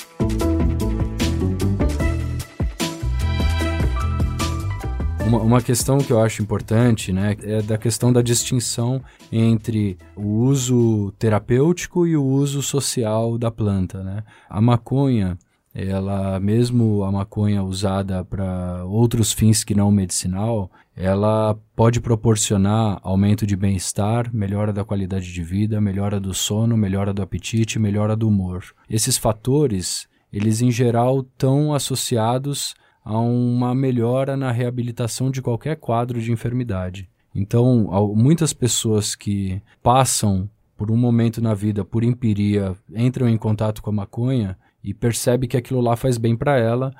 Uma, 5.25 5.39
uma, 5.39 5.61
questão 5.61 5.97
que 5.97 6.13
eu 6.13 6.21
acho 6.21 6.43
importante, 6.43 7.11
né, 7.11 7.35
é 7.41 7.59
da 7.59 7.79
questão 7.79 8.13
da 8.13 8.21
distinção 8.21 9.01
entre 9.31 9.97
o 10.15 10.43
uso 10.43 11.11
terapêutico 11.17 12.05
e 12.05 12.15
o 12.15 12.23
uso 12.23 12.61
social 12.61 13.35
da 13.35 13.49
planta, 13.49 14.03
né? 14.03 14.23
A 14.47 14.61
maconha, 14.61 15.35
ela 15.73 16.39
mesmo 16.39 17.03
a 17.03 17.11
maconha 17.11 17.63
usada 17.63 18.23
para 18.23 18.85
outros 18.85 19.33
fins 19.33 19.63
que 19.63 19.73
não 19.73 19.91
medicinal, 19.91 20.69
ela 20.95 21.57
pode 21.75 21.99
proporcionar 21.99 22.99
aumento 23.01 23.47
de 23.47 23.55
bem-estar, 23.55 24.29
melhora 24.31 24.71
da 24.71 24.85
qualidade 24.85 25.33
de 25.33 25.43
vida, 25.43 25.81
melhora 25.81 26.19
do 26.19 26.35
sono, 26.35 26.77
melhora 26.77 27.11
do 27.11 27.23
apetite, 27.23 27.79
melhora 27.79 28.15
do 28.15 28.27
humor. 28.27 28.63
Esses 28.87 29.17
fatores, 29.17 30.07
eles 30.31 30.61
em 30.61 30.69
geral 30.69 31.21
estão 31.21 31.73
associados 31.73 32.75
a 33.05 33.19
uma 33.19 33.75
melhora 33.75 34.35
na 34.35 34.51
reabilitação 34.51 35.29
de 35.29 35.39
qualquer 35.39 35.75
quadro 35.75 36.19
de 36.19 36.31
enfermidade. 36.31 37.07
Então, 37.35 37.87
muitas 38.15 38.51
pessoas 38.51 39.13
que 39.13 39.61
passam 39.83 40.49
por 40.75 40.89
um 40.89 40.97
momento 40.97 41.39
na 41.39 41.53
vida, 41.53 41.85
por 41.85 42.03
empiria, 42.03 42.75
entram 42.93 43.29
em 43.29 43.37
contato 43.37 43.81
com 43.83 43.91
a 43.91 43.93
maconha 43.93 44.57
e 44.83 44.93
percebe 44.93 45.47
que 45.47 45.55
aquilo 45.55 45.81
lá 45.81 45.95
faz 45.95 46.17
bem 46.17 46.35
para 46.35 46.57
ela 46.57 46.91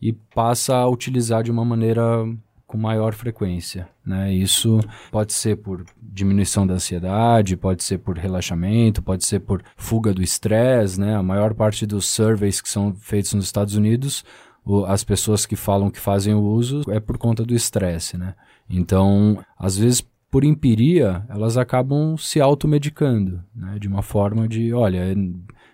e 0.00 0.12
passa 0.12 0.74
a 0.74 0.88
utilizar 0.88 1.44
de 1.44 1.50
uma 1.50 1.64
maneira 1.64 2.02
com 2.66 2.78
maior 2.78 3.12
frequência. 3.14 3.88
Né? 4.04 4.32
Isso 4.32 4.80
pode 5.10 5.32
ser 5.32 5.56
por 5.56 5.84
diminuição 6.00 6.66
da 6.66 6.74
ansiedade, 6.74 7.56
pode 7.56 7.84
ser 7.84 7.98
por 7.98 8.16
relaxamento, 8.16 9.02
pode 9.02 9.24
ser 9.24 9.40
por 9.40 9.62
fuga 9.76 10.12
do 10.12 10.22
estresse. 10.22 10.98
Né? 10.98 11.14
A 11.14 11.22
maior 11.22 11.54
parte 11.54 11.86
dos 11.86 12.06
surveys 12.06 12.60
que 12.60 12.68
são 12.68 12.94
feitos 12.94 13.34
nos 13.34 13.44
Estados 13.44 13.76
Unidos 13.76 14.24
as 14.86 15.02
pessoas 15.02 15.44
que 15.44 15.56
falam 15.56 15.90
que 15.90 15.98
fazem 15.98 16.34
o 16.34 16.42
uso 16.42 16.82
é 16.88 17.00
por 17.00 17.18
conta 17.18 17.44
do 17.44 17.54
estresse, 17.54 18.16
né? 18.16 18.34
Então, 18.70 19.38
às 19.58 19.76
vezes, 19.76 20.02
por 20.30 20.44
empiria, 20.44 21.24
elas 21.28 21.56
acabam 21.56 22.16
se 22.16 22.40
automedicando, 22.40 23.42
né? 23.54 23.76
De 23.78 23.88
uma 23.88 24.02
forma 24.02 24.48
de, 24.48 24.72
olha, 24.72 25.14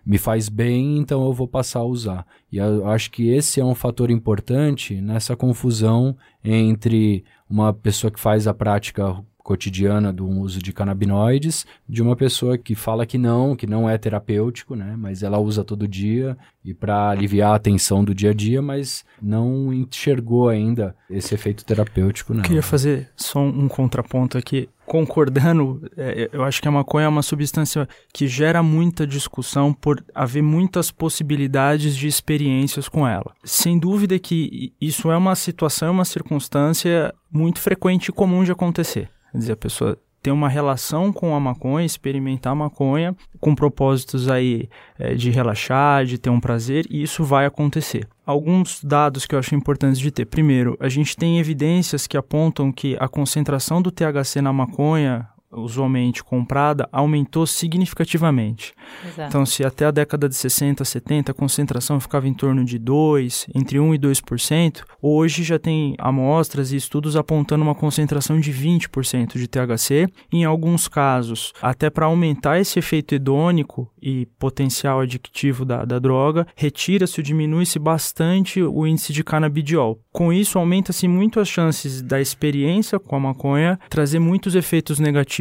me 0.05 0.17
faz 0.17 0.49
bem, 0.49 0.97
então 0.97 1.25
eu 1.27 1.33
vou 1.35 1.47
passar 1.47 1.81
a 1.81 1.85
usar. 1.85 2.27
E 2.51 2.57
eu 2.57 2.89
acho 2.89 3.11
que 3.11 3.29
esse 3.29 3.61
é 3.61 3.65
um 3.65 3.75
fator 3.75 4.11
importante 4.11 5.01
nessa 5.03 5.37
confusão 5.37 6.17
entre 6.43 7.25
uma 7.49 7.75
pessoa 7.75 8.11
que 8.11 8.19
faz 8.19 8.47
a 8.47 8.55
prática 8.55 9.23
cotidiana 9.49 10.13
do 10.13 10.29
uso 10.29 10.59
de 10.59 10.75
canabinoides 10.75 11.65
de 11.89 12.03
uma 12.03 12.15
pessoa 12.15 12.59
que 12.59 12.75
fala 12.75 13.07
que 13.07 13.17
não, 13.17 13.57
que 13.57 13.67
não 13.67 13.89
é 13.89 13.97
terapêutico, 13.97 14.77
né? 14.77 14.95
Mas 14.95 15.23
ela 15.23 15.39
usa 15.39 15.65
todo 15.65 15.89
dia 15.89 16.37
e 16.63 16.75
para 16.75 17.09
aliviar 17.09 17.55
a 17.55 17.59
tensão 17.59 18.05
do 18.05 18.15
dia 18.15 18.29
a 18.29 18.35
dia, 18.35 18.61
mas 18.61 19.07
não 19.23 19.73
enxergou 19.73 20.51
ainda 20.51 20.95
esse 21.09 21.35
efeito 21.35 21.65
terapêutico. 21.65 22.35
Queria 22.43 22.63
fazer 22.63 23.09
só 23.17 23.41
um 23.41 23.69
contraponto 23.69 24.37
aqui 24.37 24.69
concordando, 24.85 25.83
é, 25.97 26.29
eu 26.31 26.45
acho 26.45 26.61
que 26.61 26.69
a 26.69 26.71
maconha 26.71 27.07
é 27.07 27.09
uma 27.09 27.23
substância 27.23 27.89
que 28.13 28.27
gera 28.27 28.63
muita 28.63 29.07
discussão 29.07 29.73
por 29.73 30.03
haver 30.15 30.43
muitas 30.43 30.91
possibilidades 30.91 31.97
de 31.97 32.07
experiências 32.07 32.87
com 32.87 33.09
ela. 33.09 33.33
Sem 33.45 33.79
dúvida 33.79 34.19
que 34.19 34.75
isso 34.79 35.11
é 35.11 35.17
uma 35.17 35.35
situação, 35.35 35.93
uma 35.93 36.05
circunstância 36.05 37.15
muito 37.31 37.61
frequente 37.61 38.09
e 38.09 38.13
comum 38.13 38.45
de 38.45 38.53
acontecer. 38.53 39.11
Quer 39.33 39.39
dizer, 39.39 39.53
a 39.53 39.57
pessoa 39.57 39.99
tem 40.23 40.33
uma 40.33 40.49
relação 40.49 41.13
com 41.13 41.35
a 41.35 41.41
maconha, 41.41 41.87
experimentar 41.87 42.53
a 42.53 42.57
maconha 42.57 43.17
com 43.41 43.55
propósitos 43.55 44.29
aí 44.29 44.69
é, 44.99 45.15
de 45.15 45.31
relaxar, 45.31 46.05
de 46.05 46.19
ter 46.19 46.31
um 46.31 46.41
prazer, 46.41 46.87
e 46.91 47.03
isso 47.03 47.25
vai 47.25 47.47
acontecer. 47.47 48.07
Alguns 48.27 48.83
dados 48.83 49.25
que 49.25 49.35
eu 49.35 49.39
acho 49.39 49.55
importantes 49.55 49.99
de 49.99 50.11
ter. 50.11 50.27
Primeiro, 50.27 50.77
a 50.81 50.89
gente 50.89 51.17
tem 51.17 51.39
evidências 51.39 52.07
que 52.07 52.17
apontam 52.17 52.73
que 52.73 52.97
a 53.01 53.09
concentração 53.09 53.81
do 53.81 53.91
THC 53.91 54.43
na 54.43 54.53
maconha 54.53 55.27
usualmente 55.51 56.23
comprada 56.23 56.89
aumentou 56.93 57.47
significativamente. 57.47 58.75
Exato. 59.07 59.29
Então, 59.29 59.47
se 59.47 59.65
até 59.65 59.87
a 59.87 59.91
década 59.91 60.29
de 60.29 60.35
60, 60.35 60.85
70 60.85 61.33
a 61.33 61.35
concentração 61.35 61.99
ficava 61.99 62.29
em 62.29 62.35
torno 62.35 62.65
de 62.65 62.79
2, 62.79 63.47
entre 63.55 63.79
1 63.81 63.95
e 63.95 63.99
2%, 63.99 64.83
hoje 65.01 65.43
já 65.43 65.59
tem 65.59 65.95
amostras 65.99 66.73
e 66.73 66.77
estudos 66.77 67.17
apontando 67.17 67.65
uma 67.65 67.75
concentração 67.75 68.39
de 68.39 68.53
20% 68.53 69.39
de 69.39 69.49
THC. 69.49 70.07
Em 70.33 70.45
alguns 70.45 70.87
casos, 70.89 71.53
até 71.63 71.89
para 71.89 72.07
aumentar 72.07 72.59
esse 72.59 72.79
efeito 72.79 73.15
hedônico 73.15 73.91
e 74.01 74.27
potencial 74.39 75.01
adictivo 75.01 75.65
da, 75.65 75.85
da 75.85 75.99
droga, 75.99 76.47
retira-se 76.55 77.21
ou 77.21 77.25
diminui-se 77.25 77.79
bastante 77.79 78.63
o 78.63 78.87
índice 78.87 79.13
de 79.13 79.25
canabidiol. 79.25 79.99
Com 80.13 80.33
isso, 80.33 80.59
aumenta-se 80.59 81.09
muito 81.09 81.41
as 81.41 81.49
chances 81.49 82.03
da 82.03 82.21
experiência 82.21 82.99
com 82.99 83.17
a 83.17 83.21
maconha 83.21 83.79
trazer 83.89 84.19
muitos 84.19 84.55
efeitos 84.55 84.99
negativos 84.99 85.38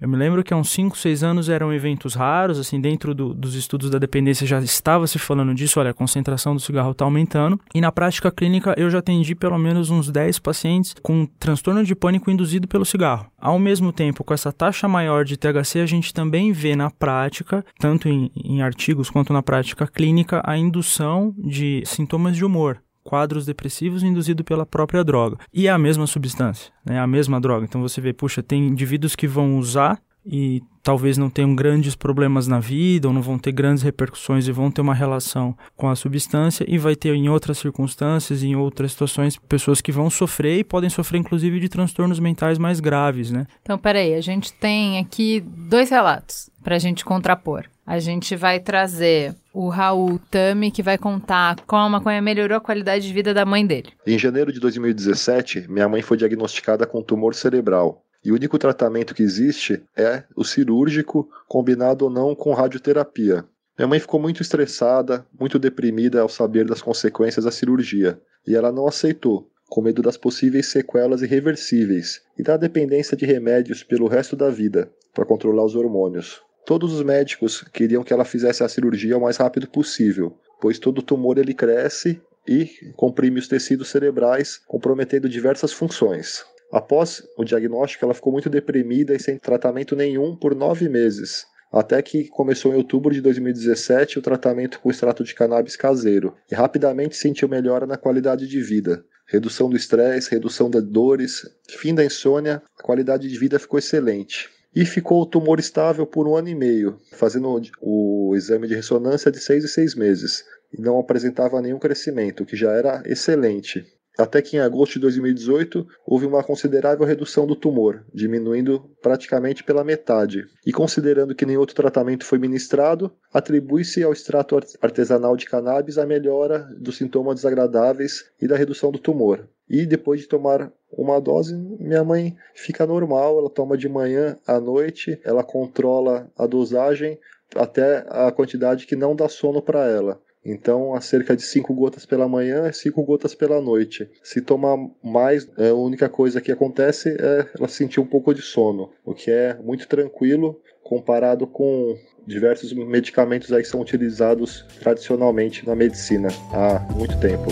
eu 0.00 0.08
me 0.08 0.16
lembro 0.16 0.42
que 0.42 0.52
há 0.52 0.56
uns 0.56 0.70
5, 0.70 0.96
6 0.96 1.22
anos 1.22 1.48
eram 1.48 1.72
eventos 1.72 2.14
raros, 2.14 2.58
assim, 2.58 2.80
dentro 2.80 3.14
do, 3.14 3.32
dos 3.32 3.54
estudos 3.54 3.90
da 3.90 3.98
dependência 3.98 4.46
já 4.46 4.60
estava 4.60 5.06
se 5.06 5.18
falando 5.18 5.54
disso, 5.54 5.80
olha, 5.80 5.90
a 5.90 5.94
concentração 5.94 6.54
do 6.54 6.60
cigarro 6.60 6.90
está 6.90 7.04
aumentando. 7.04 7.58
E 7.74 7.80
na 7.80 7.92
prática 7.92 8.30
clínica 8.30 8.74
eu 8.76 8.90
já 8.90 8.98
atendi 8.98 9.34
pelo 9.34 9.58
menos 9.58 9.90
uns 9.90 10.10
10 10.10 10.38
pacientes 10.38 10.94
com 11.02 11.26
transtorno 11.38 11.84
de 11.84 11.94
pânico 11.94 12.30
induzido 12.30 12.68
pelo 12.68 12.84
cigarro. 12.84 13.26
Ao 13.38 13.58
mesmo 13.58 13.92
tempo, 13.92 14.24
com 14.24 14.34
essa 14.34 14.52
taxa 14.52 14.86
maior 14.88 15.24
de 15.24 15.36
THC, 15.36 15.80
a 15.80 15.86
gente 15.86 16.12
também 16.12 16.52
vê 16.52 16.76
na 16.76 16.90
prática, 16.90 17.64
tanto 17.78 18.08
em, 18.08 18.30
em 18.36 18.62
artigos 18.62 19.10
quanto 19.10 19.32
na 19.32 19.42
prática 19.42 19.86
clínica, 19.86 20.42
a 20.44 20.56
indução 20.56 21.34
de 21.38 21.82
sintomas 21.86 22.36
de 22.36 22.44
humor 22.44 22.80
quadros 23.02 23.46
depressivos 23.46 24.02
induzido 24.02 24.44
pela 24.44 24.66
própria 24.66 25.02
droga. 25.02 25.38
E 25.52 25.66
é 25.66 25.70
a 25.70 25.78
mesma 25.78 26.06
substância, 26.06 26.72
né? 26.84 26.98
a 26.98 27.06
mesma 27.06 27.40
droga. 27.40 27.64
Então 27.64 27.80
você 27.80 28.00
vê, 28.00 28.12
puxa, 28.12 28.42
tem 28.42 28.68
indivíduos 28.68 29.16
que 29.16 29.26
vão 29.26 29.58
usar 29.58 30.00
e 30.24 30.62
talvez 30.82 31.16
não 31.16 31.30
tenham 31.30 31.54
grandes 31.54 31.94
problemas 31.94 32.46
na 32.46 32.58
vida 32.58 33.08
ou 33.08 33.14
não 33.14 33.22
vão 33.22 33.38
ter 33.38 33.52
grandes 33.52 33.82
repercussões 33.82 34.46
e 34.46 34.52
vão 34.52 34.70
ter 34.70 34.80
uma 34.80 34.94
relação 34.94 35.56
com 35.76 35.88
a 35.88 35.96
substância 35.96 36.64
e 36.68 36.78
vai 36.78 36.94
ter 36.94 37.14
em 37.14 37.28
outras 37.28 37.58
circunstâncias, 37.58 38.42
em 38.42 38.54
outras 38.54 38.92
situações, 38.92 39.36
pessoas 39.36 39.80
que 39.80 39.92
vão 39.92 40.10
sofrer 40.10 40.58
e 40.58 40.64
podem 40.64 40.90
sofrer 40.90 41.18
inclusive 41.18 41.60
de 41.60 41.68
transtornos 41.68 42.18
mentais 42.18 42.58
mais 42.58 42.80
graves, 42.80 43.30
né? 43.30 43.46
Então, 43.62 43.78
peraí, 43.78 44.14
a 44.14 44.20
gente 44.20 44.52
tem 44.52 44.98
aqui 44.98 45.40
dois 45.40 45.90
relatos 45.90 46.50
para 46.62 46.76
a 46.76 46.78
gente 46.78 47.04
contrapor. 47.04 47.64
A 47.90 47.98
gente 47.98 48.36
vai 48.36 48.60
trazer 48.60 49.34
o 49.52 49.68
Raul 49.68 50.20
Tami, 50.30 50.70
que 50.70 50.80
vai 50.80 50.96
contar 50.96 51.56
como 51.66 51.82
a 51.82 51.88
maconha 51.88 52.22
melhorou 52.22 52.56
a 52.56 52.60
qualidade 52.60 53.04
de 53.04 53.12
vida 53.12 53.34
da 53.34 53.44
mãe 53.44 53.66
dele. 53.66 53.88
Em 54.06 54.16
janeiro 54.16 54.52
de 54.52 54.60
2017, 54.60 55.66
minha 55.68 55.88
mãe 55.88 56.00
foi 56.00 56.16
diagnosticada 56.16 56.86
com 56.86 57.02
tumor 57.02 57.34
cerebral. 57.34 58.04
E 58.24 58.30
o 58.30 58.36
único 58.36 58.56
tratamento 58.60 59.12
que 59.12 59.24
existe 59.24 59.82
é 59.96 60.22
o 60.36 60.44
cirúrgico, 60.44 61.28
combinado 61.48 62.04
ou 62.04 62.10
não 62.12 62.32
com 62.32 62.54
radioterapia. 62.54 63.44
Minha 63.76 63.88
mãe 63.88 63.98
ficou 63.98 64.20
muito 64.20 64.40
estressada, 64.40 65.26
muito 65.36 65.58
deprimida 65.58 66.20
ao 66.20 66.28
saber 66.28 66.66
das 66.66 66.80
consequências 66.80 67.44
da 67.44 67.50
cirurgia, 67.50 68.20
e 68.46 68.54
ela 68.54 68.70
não 68.70 68.86
aceitou, 68.86 69.50
com 69.68 69.82
medo 69.82 70.00
das 70.00 70.16
possíveis 70.16 70.70
sequelas 70.70 71.22
irreversíveis 71.22 72.20
e 72.38 72.44
da 72.44 72.56
dependência 72.56 73.16
de 73.16 73.26
remédios 73.26 73.82
pelo 73.82 74.06
resto 74.06 74.36
da 74.36 74.48
vida 74.48 74.88
para 75.12 75.26
controlar 75.26 75.64
os 75.64 75.74
hormônios. 75.74 76.40
Todos 76.64 76.92
os 76.92 77.02
médicos 77.02 77.64
queriam 77.72 78.04
que 78.04 78.12
ela 78.12 78.24
fizesse 78.24 78.62
a 78.62 78.68
cirurgia 78.68 79.16
o 79.16 79.20
mais 79.20 79.36
rápido 79.36 79.66
possível, 79.66 80.36
pois 80.60 80.78
todo 80.78 81.02
tumor 81.02 81.38
ele 81.38 81.54
cresce 81.54 82.20
e 82.46 82.92
comprime 82.96 83.38
os 83.38 83.48
tecidos 83.48 83.88
cerebrais, 83.88 84.60
comprometendo 84.66 85.28
diversas 85.28 85.72
funções. 85.72 86.44
Após 86.72 87.22
o 87.36 87.44
diagnóstico, 87.44 88.04
ela 88.04 88.14
ficou 88.14 88.32
muito 88.32 88.48
deprimida 88.48 89.14
e 89.14 89.20
sem 89.20 89.38
tratamento 89.38 89.96
nenhum 89.96 90.36
por 90.36 90.54
nove 90.54 90.88
meses, 90.88 91.44
até 91.72 92.00
que 92.02 92.28
começou 92.28 92.72
em 92.72 92.76
outubro 92.76 93.12
de 93.12 93.20
2017 93.20 94.18
o 94.18 94.22
tratamento 94.22 94.78
com 94.80 94.90
extrato 94.90 95.24
de 95.24 95.34
cannabis 95.34 95.74
caseiro 95.74 96.36
e 96.50 96.54
rapidamente 96.54 97.16
sentiu 97.16 97.48
melhora 97.48 97.86
na 97.86 97.96
qualidade 97.96 98.46
de 98.46 98.60
vida. 98.60 99.04
Redução 99.26 99.68
do 99.68 99.76
estresse, 99.76 100.30
redução 100.30 100.70
das 100.70 100.84
dores, 100.84 101.48
fim 101.68 101.94
da 101.94 102.04
insônia, 102.04 102.62
a 102.78 102.82
qualidade 102.82 103.28
de 103.28 103.38
vida 103.38 103.58
ficou 103.58 103.78
excelente 103.78 104.48
e 104.74 104.84
ficou 104.84 105.22
o 105.22 105.26
tumor 105.26 105.58
estável 105.58 106.06
por 106.06 106.26
um 106.26 106.36
ano 106.36 106.48
e 106.48 106.54
meio, 106.54 106.98
fazendo 107.12 107.60
o 107.80 108.34
exame 108.36 108.68
de 108.68 108.74
ressonância 108.74 109.30
de 109.30 109.40
seis 109.40 109.64
e 109.64 109.68
seis 109.68 109.94
meses, 109.94 110.44
e 110.72 110.80
não 110.80 110.98
apresentava 110.98 111.60
nenhum 111.60 111.78
crescimento, 111.78 112.42
o 112.42 112.46
que 112.46 112.56
já 112.56 112.72
era 112.72 113.02
excelente. 113.04 113.84
Até 114.18 114.42
que 114.42 114.56
em 114.56 114.60
agosto 114.60 114.94
de 114.94 115.00
2018 115.00 115.86
houve 116.06 116.26
uma 116.26 116.44
considerável 116.44 117.06
redução 117.06 117.46
do 117.46 117.56
tumor, 117.56 118.04
diminuindo 118.12 118.90
praticamente 119.00 119.64
pela 119.64 119.84
metade. 119.84 120.44
E 120.66 120.72
considerando 120.72 121.34
que 121.34 121.46
nenhum 121.46 121.60
outro 121.60 121.76
tratamento 121.76 122.26
foi 122.26 122.38
ministrado, 122.38 123.10
atribui-se 123.32 124.02
ao 124.02 124.12
extrato 124.12 124.58
artesanal 124.82 125.36
de 125.36 125.46
cannabis 125.46 125.96
a 125.96 126.04
melhora 126.04 126.68
dos 126.78 126.98
sintomas 126.98 127.36
desagradáveis 127.36 128.24
e 128.40 128.46
da 128.46 128.56
redução 128.56 128.92
do 128.92 128.98
tumor. 128.98 129.48
E 129.68 129.86
depois 129.86 130.20
de 130.20 130.28
tomar 130.28 130.70
uma 130.92 131.20
dose, 131.20 131.54
minha 131.54 132.04
mãe 132.04 132.36
fica 132.54 132.86
normal, 132.86 133.38
ela 133.38 133.50
toma 133.50 133.76
de 133.76 133.88
manhã 133.88 134.36
à 134.46 134.60
noite, 134.60 135.20
ela 135.24 135.42
controla 135.42 136.30
a 136.36 136.46
dosagem 136.46 137.18
até 137.54 138.04
a 138.08 138.30
quantidade 138.30 138.86
que 138.86 138.96
não 138.96 139.14
dá 139.14 139.28
sono 139.28 139.60
para 139.60 139.86
ela. 139.86 140.20
Então, 140.44 140.94
a 140.94 141.00
cerca 141.00 141.36
de 141.36 141.42
5 141.42 141.74
gotas 141.74 142.06
pela 142.06 142.26
manhã 142.26 142.66
e 142.68 142.72
5 142.72 143.02
gotas 143.02 143.34
pela 143.34 143.60
noite. 143.60 144.08
Se 144.22 144.40
tomar 144.40 144.76
mais, 145.02 145.46
é, 145.58 145.68
a 145.68 145.74
única 145.74 146.08
coisa 146.08 146.40
que 146.40 146.50
acontece 146.50 147.10
é 147.10 147.46
ela 147.58 147.68
sentir 147.68 148.00
um 148.00 148.06
pouco 148.06 148.32
de 148.32 148.40
sono, 148.40 148.90
o 149.04 149.14
que 149.14 149.30
é 149.30 149.54
muito 149.62 149.86
tranquilo 149.86 150.58
comparado 150.82 151.46
com 151.46 151.94
diversos 152.26 152.72
medicamentos 152.72 153.52
aí 153.52 153.62
que 153.62 153.68
são 153.68 153.80
utilizados 153.80 154.64
tradicionalmente 154.80 155.66
na 155.66 155.74
medicina 155.74 156.28
há 156.52 156.80
muito 156.94 157.18
tempo. 157.20 157.50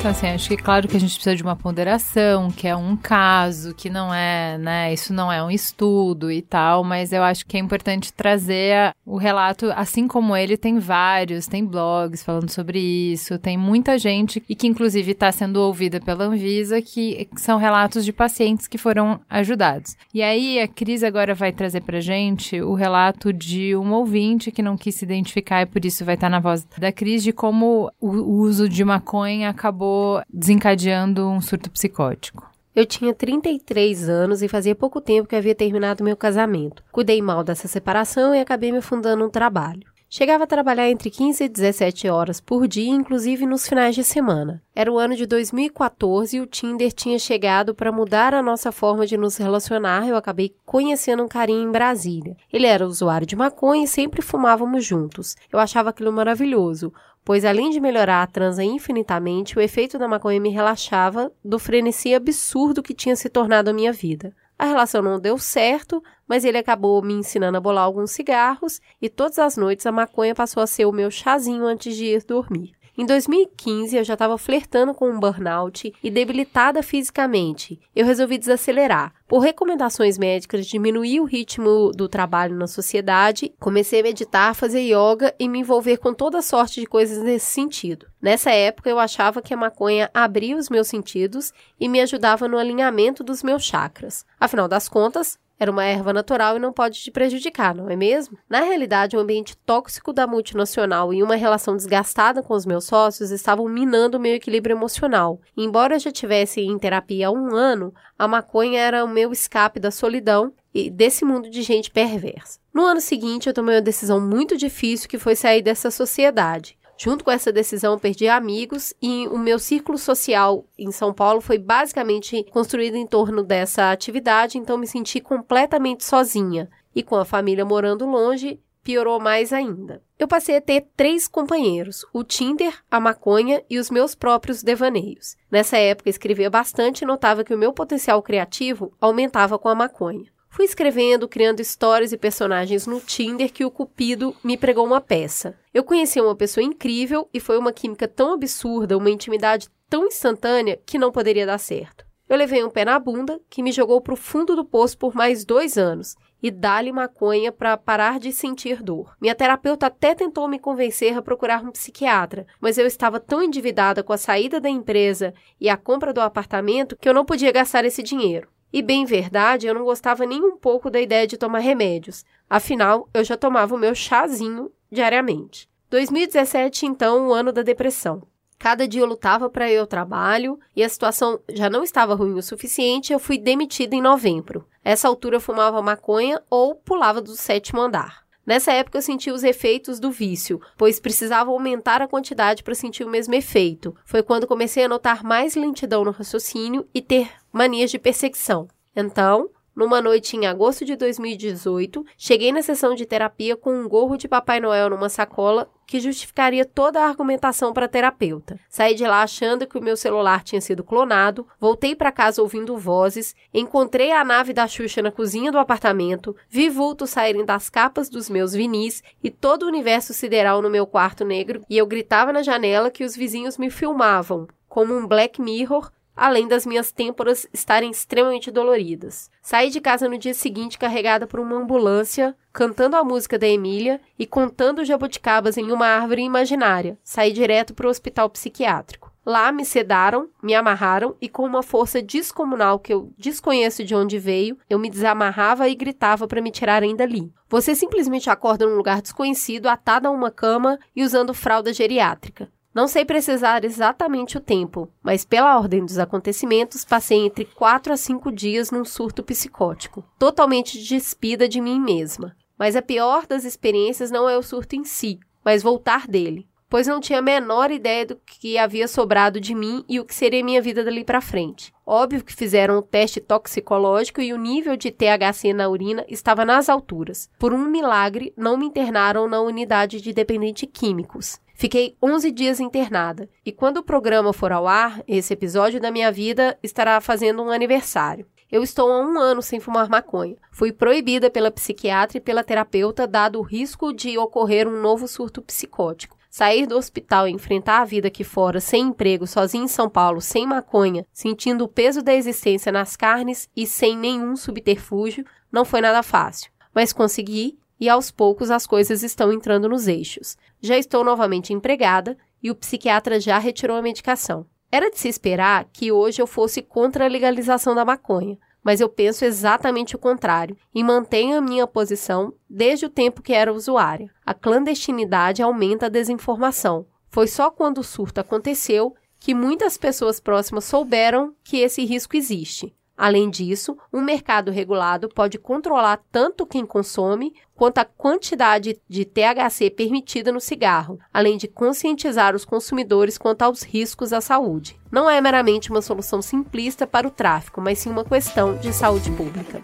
Então, 0.00 0.12
assim, 0.12 0.28
acho 0.28 0.48
que 0.48 0.56
claro 0.56 0.88
que 0.88 0.96
a 0.96 0.98
gente 1.00 1.12
precisa 1.12 1.36
de 1.36 1.42
uma 1.42 1.54
ponderação, 1.54 2.50
que 2.50 2.66
é 2.66 2.74
um 2.74 2.96
caso, 2.96 3.74
que 3.74 3.90
não 3.90 4.14
é, 4.14 4.56
né, 4.56 4.94
isso 4.94 5.12
não 5.12 5.30
é 5.30 5.44
um 5.44 5.50
estudo 5.50 6.32
e 6.32 6.40
tal, 6.40 6.82
mas 6.82 7.12
eu 7.12 7.22
acho 7.22 7.44
que 7.44 7.58
é 7.58 7.60
importante 7.60 8.10
trazer 8.10 8.94
o 9.04 9.18
relato, 9.18 9.70
assim 9.76 10.08
como 10.08 10.34
ele, 10.34 10.56
tem 10.56 10.78
vários, 10.78 11.46
tem 11.46 11.62
blogs 11.62 12.24
falando 12.24 12.48
sobre 12.48 12.80
isso, 12.80 13.38
tem 13.38 13.58
muita 13.58 13.98
gente, 13.98 14.42
e 14.48 14.54
que 14.54 14.66
inclusive 14.66 15.12
está 15.12 15.30
sendo 15.30 15.58
ouvida 15.58 16.00
pela 16.00 16.24
Anvisa, 16.24 16.80
que 16.80 17.28
são 17.36 17.58
relatos 17.58 18.02
de 18.02 18.10
pacientes 18.10 18.66
que 18.66 18.78
foram 18.78 19.20
ajudados. 19.28 19.98
E 20.14 20.22
aí 20.22 20.60
a 20.60 20.66
Cris 20.66 21.04
agora 21.04 21.34
vai 21.34 21.52
trazer 21.52 21.82
pra 21.82 22.00
gente 22.00 22.58
o 22.62 22.72
relato 22.72 23.34
de 23.34 23.76
um 23.76 23.92
ouvinte 23.92 24.50
que 24.50 24.62
não 24.62 24.78
quis 24.78 24.94
se 24.94 25.04
identificar 25.04 25.60
e 25.60 25.66
por 25.66 25.84
isso 25.84 26.06
vai 26.06 26.14
estar 26.14 26.30
na 26.30 26.40
voz 26.40 26.66
da 26.78 26.90
Cris, 26.90 27.22
de 27.22 27.34
como 27.34 27.92
o 28.00 28.38
uso 28.38 28.66
de 28.66 28.82
maconha 28.82 29.50
acabou 29.50 29.89
acabou 29.90 30.22
desencadeando 30.32 31.28
um 31.28 31.40
surto 31.40 31.70
psicótico. 31.70 32.48
Eu 32.74 32.86
tinha 32.86 33.12
33 33.12 34.08
anos 34.08 34.42
e 34.42 34.48
fazia 34.48 34.76
pouco 34.76 35.00
tempo 35.00 35.28
que 35.28 35.34
havia 35.34 35.54
terminado 35.54 36.04
meu 36.04 36.16
casamento. 36.16 36.84
Cuidei 36.92 37.20
mal 37.20 37.42
dessa 37.42 37.66
separação 37.66 38.34
e 38.34 38.40
acabei 38.40 38.70
me 38.70 38.80
fundando 38.80 39.24
um 39.24 39.30
trabalho. 39.30 39.90
Chegava 40.12 40.42
a 40.42 40.46
trabalhar 40.46 40.90
entre 40.90 41.08
15 41.08 41.44
e 41.44 41.48
17 41.48 42.08
horas 42.08 42.40
por 42.40 42.66
dia, 42.66 42.90
inclusive 42.90 43.46
nos 43.46 43.68
finais 43.68 43.94
de 43.94 44.02
semana. 44.02 44.60
Era 44.74 44.90
o 44.90 44.98
ano 44.98 45.14
de 45.14 45.24
2014 45.24 46.36
e 46.36 46.40
o 46.40 46.46
Tinder 46.46 46.92
tinha 46.92 47.16
chegado 47.16 47.76
para 47.76 47.92
mudar 47.92 48.34
a 48.34 48.42
nossa 48.42 48.72
forma 48.72 49.06
de 49.06 49.16
nos 49.16 49.36
relacionar. 49.36 50.08
Eu 50.08 50.16
acabei 50.16 50.52
conhecendo 50.66 51.22
um 51.22 51.28
carinha 51.28 51.62
em 51.62 51.70
Brasília. 51.70 52.36
Ele 52.52 52.66
era 52.66 52.86
usuário 52.86 53.24
de 53.24 53.36
maconha 53.36 53.84
e 53.84 53.88
sempre 53.88 54.20
fumávamos 54.20 54.84
juntos. 54.84 55.36
Eu 55.52 55.60
achava 55.60 55.90
aquilo 55.90 56.12
maravilhoso 56.12 56.92
pois 57.24 57.44
além 57.44 57.70
de 57.70 57.80
melhorar 57.80 58.22
a 58.22 58.26
transa 58.26 58.64
infinitamente, 58.64 59.58
o 59.58 59.60
efeito 59.60 59.98
da 59.98 60.08
maconha 60.08 60.40
me 60.40 60.50
relaxava 60.50 61.32
do 61.44 61.58
frenesi 61.58 62.14
absurdo 62.14 62.82
que 62.82 62.94
tinha 62.94 63.16
se 63.16 63.28
tornado 63.28 63.70
a 63.70 63.72
minha 63.72 63.92
vida. 63.92 64.34
A 64.58 64.66
relação 64.66 65.00
não 65.00 65.18
deu 65.18 65.38
certo, 65.38 66.02
mas 66.28 66.44
ele 66.44 66.58
acabou 66.58 67.00
me 67.02 67.14
ensinando 67.14 67.56
a 67.56 67.60
bolar 67.60 67.84
alguns 67.84 68.10
cigarros 68.10 68.80
e 69.00 69.08
todas 69.08 69.38
as 69.38 69.56
noites 69.56 69.86
a 69.86 69.92
maconha 69.92 70.34
passou 70.34 70.62
a 70.62 70.66
ser 70.66 70.84
o 70.84 70.92
meu 70.92 71.10
chazinho 71.10 71.64
antes 71.64 71.96
de 71.96 72.04
ir 72.04 72.24
dormir. 72.24 72.72
Em 72.98 73.06
2015, 73.06 73.96
eu 73.96 74.04
já 74.04 74.14
estava 74.14 74.36
flertando 74.36 74.92
com 74.92 75.08
um 75.08 75.18
burnout 75.18 75.92
e 76.02 76.10
debilitada 76.10 76.82
fisicamente. 76.82 77.80
Eu 77.94 78.04
resolvi 78.04 78.36
desacelerar. 78.36 79.12
Por 79.28 79.38
recomendações 79.38 80.18
médicas, 80.18 80.66
diminuir 80.66 81.20
o 81.20 81.24
ritmo 81.24 81.92
do 81.94 82.08
trabalho 82.08 82.56
na 82.56 82.66
sociedade, 82.66 83.54
comecei 83.60 84.00
a 84.00 84.02
meditar, 84.02 84.54
fazer 84.54 84.80
yoga 84.80 85.34
e 85.38 85.48
me 85.48 85.60
envolver 85.60 85.98
com 85.98 86.12
toda 86.12 86.42
sorte 86.42 86.80
de 86.80 86.86
coisas 86.86 87.22
nesse 87.22 87.46
sentido. 87.46 88.06
Nessa 88.20 88.50
época, 88.50 88.90
eu 88.90 88.98
achava 88.98 89.40
que 89.40 89.54
a 89.54 89.56
maconha 89.56 90.10
abria 90.12 90.56
os 90.56 90.68
meus 90.68 90.88
sentidos 90.88 91.52
e 91.78 91.88
me 91.88 92.00
ajudava 92.00 92.48
no 92.48 92.58
alinhamento 92.58 93.22
dos 93.22 93.42
meus 93.42 93.62
chakras. 93.62 94.26
Afinal 94.38 94.66
das 94.66 94.88
contas, 94.88 95.38
era 95.60 95.70
uma 95.70 95.84
erva 95.84 96.10
natural 96.10 96.56
e 96.56 96.58
não 96.58 96.72
pode 96.72 96.98
te 96.98 97.10
prejudicar, 97.10 97.74
não 97.74 97.90
é 97.90 97.94
mesmo? 97.94 98.38
Na 98.48 98.62
realidade, 98.62 99.14
o 99.14 99.20
ambiente 99.20 99.54
tóxico 99.58 100.10
da 100.10 100.26
multinacional 100.26 101.12
e 101.12 101.22
uma 101.22 101.36
relação 101.36 101.76
desgastada 101.76 102.42
com 102.42 102.54
os 102.54 102.64
meus 102.64 102.86
sócios 102.86 103.30
estavam 103.30 103.68
minando 103.68 104.16
o 104.16 104.20
meu 104.20 104.34
equilíbrio 104.34 104.74
emocional. 104.74 105.38
E 105.54 105.62
embora 105.62 105.96
eu 105.96 106.00
já 106.00 106.10
tivesse 106.10 106.62
em 106.62 106.78
terapia 106.78 107.28
há 107.28 107.30
um 107.30 107.54
ano, 107.54 107.92
a 108.18 108.26
maconha 108.26 108.80
era 108.80 109.04
o 109.04 109.08
meu 109.08 109.32
escape 109.32 109.78
da 109.78 109.90
solidão 109.90 110.50
e 110.72 110.88
desse 110.88 111.26
mundo 111.26 111.50
de 111.50 111.60
gente 111.60 111.90
perversa. 111.90 112.58
No 112.72 112.86
ano 112.86 113.00
seguinte, 113.00 113.46
eu 113.46 113.52
tomei 113.52 113.74
uma 113.74 113.82
decisão 113.82 114.18
muito 114.18 114.56
difícil 114.56 115.10
que 115.10 115.18
foi 115.18 115.36
sair 115.36 115.60
dessa 115.60 115.90
sociedade. 115.90 116.78
Junto 117.02 117.24
com 117.24 117.30
essa 117.30 117.50
decisão, 117.50 117.98
perdi 117.98 118.28
amigos 118.28 118.92
e 119.00 119.26
o 119.28 119.38
meu 119.38 119.58
círculo 119.58 119.96
social 119.96 120.66
em 120.78 120.92
São 120.92 121.14
Paulo 121.14 121.40
foi 121.40 121.56
basicamente 121.56 122.44
construído 122.50 122.94
em 122.94 123.06
torno 123.06 123.42
dessa 123.42 123.90
atividade, 123.90 124.58
então 124.58 124.76
me 124.76 124.86
senti 124.86 125.18
completamente 125.18 126.04
sozinha. 126.04 126.68
E 126.94 127.02
com 127.02 127.16
a 127.16 127.24
família 127.24 127.64
morando 127.64 128.04
longe, 128.04 128.60
piorou 128.84 129.18
mais 129.18 129.50
ainda. 129.50 130.02
Eu 130.18 130.28
passei 130.28 130.58
a 130.58 130.60
ter 130.60 130.88
três 130.94 131.26
companheiros: 131.26 132.04
o 132.12 132.22
Tinder, 132.22 132.78
a 132.90 133.00
maconha 133.00 133.64
e 133.70 133.78
os 133.78 133.90
meus 133.90 134.14
próprios 134.14 134.62
devaneios. 134.62 135.38
Nessa 135.50 135.78
época, 135.78 136.10
escrevia 136.10 136.50
bastante 136.50 137.00
e 137.00 137.06
notava 137.06 137.44
que 137.44 137.54
o 137.54 137.58
meu 137.58 137.72
potencial 137.72 138.22
criativo 138.22 138.92
aumentava 139.00 139.58
com 139.58 139.70
a 139.70 139.74
maconha. 139.74 140.30
Fui 140.52 140.64
escrevendo, 140.64 141.28
criando 141.28 141.60
histórias 141.60 142.12
e 142.12 142.18
personagens 142.18 142.84
no 142.84 143.00
Tinder 143.00 143.52
que 143.52 143.64
o 143.64 143.70
Cupido 143.70 144.36
me 144.42 144.56
pregou 144.56 144.84
uma 144.84 145.00
peça. 145.00 145.56
Eu 145.72 145.84
conheci 145.84 146.20
uma 146.20 146.34
pessoa 146.34 146.62
incrível 146.62 147.28
e 147.32 147.38
foi 147.38 147.56
uma 147.56 147.72
química 147.72 148.08
tão 148.08 148.34
absurda, 148.34 148.98
uma 148.98 149.08
intimidade 149.08 149.68
tão 149.88 150.06
instantânea 150.06 150.78
que 150.84 150.98
não 150.98 151.12
poderia 151.12 151.46
dar 151.46 151.58
certo. 151.58 152.04
Eu 152.28 152.36
levei 152.36 152.64
um 152.64 152.68
pé 152.68 152.84
na 152.84 152.98
bunda 152.98 153.40
que 153.48 153.62
me 153.62 153.72
jogou 153.72 154.00
para 154.00 154.12
o 154.12 154.16
fundo 154.16 154.54
do 154.54 154.64
poço 154.64 154.98
por 154.98 155.14
mais 155.14 155.44
dois 155.44 155.78
anos 155.78 156.16
e 156.42 156.50
dá-lhe 156.50 156.92
maconha 156.92 157.52
para 157.52 157.76
parar 157.76 158.18
de 158.18 158.32
sentir 158.32 158.82
dor. 158.82 159.16
Minha 159.20 159.34
terapeuta 159.34 159.86
até 159.86 160.14
tentou 160.14 160.48
me 160.48 160.58
convencer 160.58 161.16
a 161.16 161.22
procurar 161.22 161.64
um 161.64 161.70
psiquiatra, 161.70 162.46
mas 162.60 162.76
eu 162.76 162.86
estava 162.86 163.20
tão 163.20 163.42
endividada 163.42 164.02
com 164.02 164.12
a 164.12 164.18
saída 164.18 164.60
da 164.60 164.68
empresa 164.68 165.32
e 165.60 165.68
a 165.68 165.76
compra 165.76 166.12
do 166.12 166.20
apartamento 166.20 166.96
que 167.00 167.08
eu 167.08 167.14
não 167.14 167.24
podia 167.24 167.52
gastar 167.52 167.84
esse 167.84 168.02
dinheiro. 168.02 168.48
E 168.72 168.82
bem 168.82 169.04
verdade, 169.04 169.66
eu 169.66 169.74
não 169.74 169.84
gostava 169.84 170.24
nem 170.24 170.42
um 170.42 170.56
pouco 170.56 170.90
da 170.90 171.00
ideia 171.00 171.26
de 171.26 171.36
tomar 171.36 171.58
remédios. 171.58 172.24
Afinal, 172.48 173.08
eu 173.12 173.24
já 173.24 173.36
tomava 173.36 173.74
o 173.74 173.78
meu 173.78 173.94
chazinho 173.94 174.70
diariamente. 174.90 175.68
2017, 175.90 176.86
então, 176.86 177.28
o 177.28 177.34
ano 177.34 177.52
da 177.52 177.62
depressão. 177.62 178.22
Cada 178.58 178.86
dia 178.86 179.00
eu 179.00 179.06
lutava 179.06 179.48
para 179.48 179.70
ir 179.72 179.78
ao 179.78 179.86
trabalho 179.86 180.60
e 180.76 180.84
a 180.84 180.88
situação 180.88 181.40
já 181.48 181.70
não 181.70 181.82
estava 181.82 182.14
ruim 182.14 182.34
o 182.34 182.42
suficiente, 182.42 183.12
eu 183.12 183.18
fui 183.18 183.38
demitida 183.38 183.96
em 183.96 184.02
novembro. 184.02 184.66
Essa 184.84 185.08
altura 185.08 185.36
eu 185.36 185.40
fumava 185.40 185.80
maconha 185.80 186.42
ou 186.50 186.74
pulava 186.74 187.22
do 187.22 187.34
sétimo 187.34 187.80
andar. 187.80 188.20
Nessa 188.44 188.72
época 188.72 188.98
eu 188.98 189.02
senti 189.02 189.30
os 189.30 189.44
efeitos 189.44 189.98
do 189.98 190.10
vício, 190.10 190.60
pois 190.76 191.00
precisava 191.00 191.50
aumentar 191.50 192.02
a 192.02 192.08
quantidade 192.08 192.62
para 192.62 192.74
sentir 192.74 193.04
o 193.04 193.08
mesmo 193.08 193.34
efeito. 193.34 193.94
Foi 194.04 194.22
quando 194.22 194.46
comecei 194.46 194.84
a 194.84 194.88
notar 194.88 195.24
mais 195.24 195.54
lentidão 195.54 196.04
no 196.04 196.10
raciocínio 196.10 196.86
e 196.92 197.00
ter 197.00 197.30
manias 197.52 197.90
de 197.90 197.98
perseguição. 197.98 198.68
Então, 198.94 199.50
numa 199.74 200.02
noite 200.02 200.36
em 200.36 200.46
agosto 200.46 200.84
de 200.84 200.96
2018, 200.96 202.04
cheguei 202.16 202.52
na 202.52 202.60
sessão 202.60 202.94
de 202.94 203.06
terapia 203.06 203.56
com 203.56 203.72
um 203.72 203.88
gorro 203.88 204.16
de 204.16 204.28
Papai 204.28 204.60
Noel 204.60 204.90
numa 204.90 205.08
sacola 205.08 205.70
que 205.86 205.98
justificaria 205.98 206.64
toda 206.64 207.00
a 207.00 207.08
argumentação 207.08 207.72
para 207.72 207.88
terapeuta. 207.88 208.58
Saí 208.68 208.94
de 208.94 209.06
lá 209.06 209.22
achando 209.22 209.66
que 209.66 209.78
o 209.78 209.82
meu 209.82 209.96
celular 209.96 210.44
tinha 210.44 210.60
sido 210.60 210.84
clonado, 210.84 211.46
voltei 211.58 211.96
para 211.96 212.12
casa 212.12 212.42
ouvindo 212.42 212.76
vozes, 212.76 213.34
encontrei 213.54 214.12
a 214.12 214.24
nave 214.24 214.52
da 214.52 214.68
Xuxa 214.68 215.02
na 215.02 215.10
cozinha 215.10 215.50
do 215.50 215.58
apartamento, 215.58 216.36
vi 216.48 216.68
vultos 216.68 217.10
saírem 217.10 217.44
das 217.44 217.70
capas 217.70 218.08
dos 218.08 218.28
meus 218.28 218.52
vinis 218.52 219.02
e 219.22 219.30
todo 219.30 219.62
o 219.62 219.68
universo 219.68 220.12
sideral 220.12 220.60
no 220.60 220.68
meu 220.70 220.86
quarto 220.86 221.24
negro, 221.24 221.62
e 221.70 221.78
eu 221.78 221.86
gritava 221.86 222.32
na 222.32 222.42
janela 222.42 222.90
que 222.90 223.02
os 223.02 223.16
vizinhos 223.16 223.56
me 223.56 223.70
filmavam, 223.70 224.46
como 224.68 224.94
um 224.94 225.06
Black 225.06 225.40
Mirror 225.40 225.90
além 226.20 226.46
das 226.46 226.66
minhas 226.66 226.92
têmporas 226.92 227.46
estarem 227.50 227.90
extremamente 227.90 228.50
doloridas. 228.50 229.30
Saí 229.40 229.70
de 229.70 229.80
casa 229.80 230.06
no 230.06 230.18
dia 230.18 230.34
seguinte 230.34 230.78
carregada 230.78 231.26
por 231.26 231.40
uma 231.40 231.56
ambulância, 231.56 232.36
cantando 232.52 232.94
a 232.94 233.02
música 233.02 233.38
da 233.38 233.48
Emília 233.48 233.98
e 234.18 234.26
contando 234.26 234.84
jabuticabas 234.84 235.56
em 235.56 235.72
uma 235.72 235.86
árvore 235.86 236.20
imaginária. 236.20 236.98
Saí 237.02 237.32
direto 237.32 237.72
para 237.72 237.86
o 237.86 237.90
hospital 237.90 238.28
psiquiátrico. 238.28 239.10
Lá 239.24 239.50
me 239.50 239.64
sedaram, 239.64 240.28
me 240.42 240.54
amarraram 240.54 241.16
e 241.22 241.28
com 241.28 241.42
uma 241.42 241.62
força 241.62 242.02
descomunal 242.02 242.78
que 242.78 242.92
eu 242.92 243.10
desconheço 243.16 243.82
de 243.82 243.94
onde 243.94 244.18
veio, 244.18 244.58
eu 244.68 244.78
me 244.78 244.90
desamarrava 244.90 245.70
e 245.70 245.74
gritava 245.74 246.28
para 246.28 246.42
me 246.42 246.50
tirarem 246.50 246.94
dali. 246.94 247.32
Você 247.48 247.74
simplesmente 247.74 248.28
acorda 248.28 248.66
num 248.66 248.76
lugar 248.76 249.00
desconhecido, 249.00 249.68
atada 249.68 250.08
a 250.08 250.10
uma 250.10 250.30
cama 250.30 250.78
e 250.94 251.02
usando 251.02 251.32
fralda 251.32 251.72
geriátrica. 251.72 252.50
Não 252.72 252.86
sei 252.86 253.04
precisar 253.04 253.64
exatamente 253.64 254.36
o 254.36 254.40
tempo, 254.40 254.88
mas 255.02 255.24
pela 255.24 255.58
ordem 255.58 255.84
dos 255.84 255.98
acontecimentos, 255.98 256.84
passei 256.84 257.18
entre 257.26 257.44
4 257.44 257.92
a 257.92 257.96
5 257.96 258.30
dias 258.30 258.70
num 258.70 258.84
surto 258.84 259.24
psicótico, 259.24 260.04
totalmente 260.18 260.80
despida 260.80 261.48
de 261.48 261.60
mim 261.60 261.80
mesma. 261.80 262.36
Mas 262.56 262.76
a 262.76 262.82
pior 262.82 263.26
das 263.26 263.44
experiências 263.44 264.10
não 264.10 264.28
é 264.28 264.38
o 264.38 264.42
surto 264.42 264.76
em 264.76 264.84
si, 264.84 265.18
mas 265.44 265.62
voltar 265.64 266.06
dele. 266.06 266.46
pois 266.70 266.86
não 266.86 267.00
tinha 267.00 267.18
a 267.18 267.22
menor 267.22 267.72
ideia 267.72 268.06
do 268.06 268.16
que 268.24 268.56
havia 268.56 268.86
sobrado 268.86 269.40
de 269.40 269.56
mim 269.56 269.84
e 269.88 269.98
o 269.98 270.04
que 270.04 270.14
seria 270.14 270.44
minha 270.44 270.62
vida 270.62 270.84
dali 270.84 271.02
para 271.02 271.20
frente. 271.20 271.74
Óbvio 271.84 272.22
que 272.22 272.32
fizeram 272.32 272.78
o 272.78 272.82
teste 272.82 273.20
toxicológico 273.20 274.20
e 274.20 274.32
o 274.32 274.38
nível 274.38 274.76
de 274.76 274.92
THC 274.92 275.52
na 275.52 275.68
urina 275.68 276.04
estava 276.08 276.44
nas 276.44 276.68
alturas. 276.68 277.28
Por 277.40 277.52
um 277.52 277.66
milagre, 277.66 278.32
não 278.36 278.56
me 278.56 278.66
internaram 278.66 279.26
na 279.28 279.40
unidade 279.40 280.00
de 280.00 280.12
dependente 280.12 280.64
químicos. 280.64 281.40
Fiquei 281.60 281.94
11 282.02 282.30
dias 282.30 282.58
internada 282.58 283.28
e 283.44 283.52
quando 283.52 283.76
o 283.76 283.82
programa 283.82 284.32
for 284.32 284.50
ao 284.50 284.66
ar, 284.66 285.04
esse 285.06 285.34
episódio 285.34 285.78
da 285.78 285.90
minha 285.90 286.10
vida 286.10 286.58
estará 286.62 286.98
fazendo 287.02 287.42
um 287.42 287.50
aniversário. 287.50 288.26
Eu 288.50 288.62
estou 288.62 288.90
há 288.90 288.98
um 288.98 289.18
ano 289.18 289.42
sem 289.42 289.60
fumar 289.60 289.86
maconha. 289.86 290.38
Fui 290.50 290.72
proibida 290.72 291.28
pela 291.28 291.50
psiquiatra 291.50 292.16
e 292.16 292.20
pela 292.20 292.42
terapeuta, 292.42 293.06
dado 293.06 293.38
o 293.38 293.42
risco 293.42 293.92
de 293.92 294.16
ocorrer 294.16 294.66
um 294.66 294.80
novo 294.80 295.06
surto 295.06 295.42
psicótico. 295.42 296.16
Sair 296.30 296.66
do 296.66 296.78
hospital 296.78 297.28
e 297.28 297.32
enfrentar 297.32 297.82
a 297.82 297.84
vida 297.84 298.08
aqui 298.08 298.24
fora, 298.24 298.58
sem 298.58 298.84
emprego, 298.84 299.26
sozinho 299.26 299.64
em 299.64 299.68
São 299.68 299.90
Paulo, 299.90 300.22
sem 300.22 300.46
maconha, 300.46 301.04
sentindo 301.12 301.64
o 301.64 301.68
peso 301.68 302.00
da 302.00 302.14
existência 302.14 302.72
nas 302.72 302.96
carnes 302.96 303.50
e 303.54 303.66
sem 303.66 303.98
nenhum 303.98 304.34
subterfúgio, 304.34 305.26
não 305.52 305.66
foi 305.66 305.82
nada 305.82 306.02
fácil. 306.02 306.50
Mas 306.74 306.90
consegui 306.90 307.59
e 307.80 307.88
aos 307.88 308.10
poucos 308.10 308.50
as 308.50 308.66
coisas 308.66 309.02
estão 309.02 309.32
entrando 309.32 309.68
nos 309.68 309.88
eixos. 309.88 310.36
Já 310.60 310.76
estou 310.76 311.02
novamente 311.02 311.52
empregada 311.52 312.16
e 312.42 312.50
o 312.50 312.54
psiquiatra 312.54 313.18
já 313.18 313.38
retirou 313.38 313.76
a 313.76 313.82
medicação. 313.82 314.46
Era 314.70 314.90
de 314.90 314.98
se 314.98 315.08
esperar 315.08 315.66
que 315.72 315.90
hoje 315.90 316.22
eu 316.22 316.26
fosse 316.26 316.62
contra 316.62 317.06
a 317.06 317.08
legalização 317.08 317.74
da 317.74 317.84
maconha, 317.84 318.38
mas 318.62 318.80
eu 318.80 318.88
penso 318.88 319.24
exatamente 319.24 319.96
o 319.96 319.98
contrário 319.98 320.56
e 320.74 320.84
mantenho 320.84 321.38
a 321.38 321.40
minha 321.40 321.66
posição 321.66 322.32
desde 322.48 322.86
o 322.86 322.90
tempo 322.90 323.22
que 323.22 323.32
era 323.32 323.52
usuária. 323.52 324.10
A 324.24 324.34
clandestinidade 324.34 325.42
aumenta 325.42 325.86
a 325.86 325.88
desinformação. 325.88 326.86
Foi 327.08 327.26
só 327.26 327.50
quando 327.50 327.78
o 327.78 327.84
surto 327.84 328.20
aconteceu 328.20 328.94
que 329.18 329.34
muitas 329.34 329.76
pessoas 329.76 330.20
próximas 330.20 330.64
souberam 330.64 331.34
que 331.42 331.58
esse 331.58 331.84
risco 331.84 332.16
existe. 332.16 332.74
Além 333.00 333.30
disso, 333.30 333.78
um 333.90 334.02
mercado 334.02 334.50
regulado 334.50 335.08
pode 335.08 335.38
controlar 335.38 336.02
tanto 336.12 336.44
quem 336.44 336.66
consome 336.66 337.32
quanto 337.54 337.78
a 337.78 337.84
quantidade 337.86 338.78
de 338.86 339.06
THC 339.06 339.70
permitida 339.70 340.30
no 340.30 340.38
cigarro, 340.38 340.98
além 341.10 341.38
de 341.38 341.48
conscientizar 341.48 342.36
os 342.36 342.44
consumidores 342.44 343.16
quanto 343.16 343.40
aos 343.40 343.62
riscos 343.62 344.12
à 344.12 344.20
saúde. 344.20 344.78
Não 344.92 345.08
é 345.08 345.18
meramente 345.18 345.70
uma 345.70 345.80
solução 345.80 346.20
simplista 346.20 346.86
para 346.86 347.08
o 347.08 347.10
tráfico, 347.10 347.58
mas 347.58 347.78
sim 347.78 347.88
uma 347.88 348.04
questão 348.04 348.58
de 348.58 348.70
saúde 348.70 349.10
pública. 349.12 349.62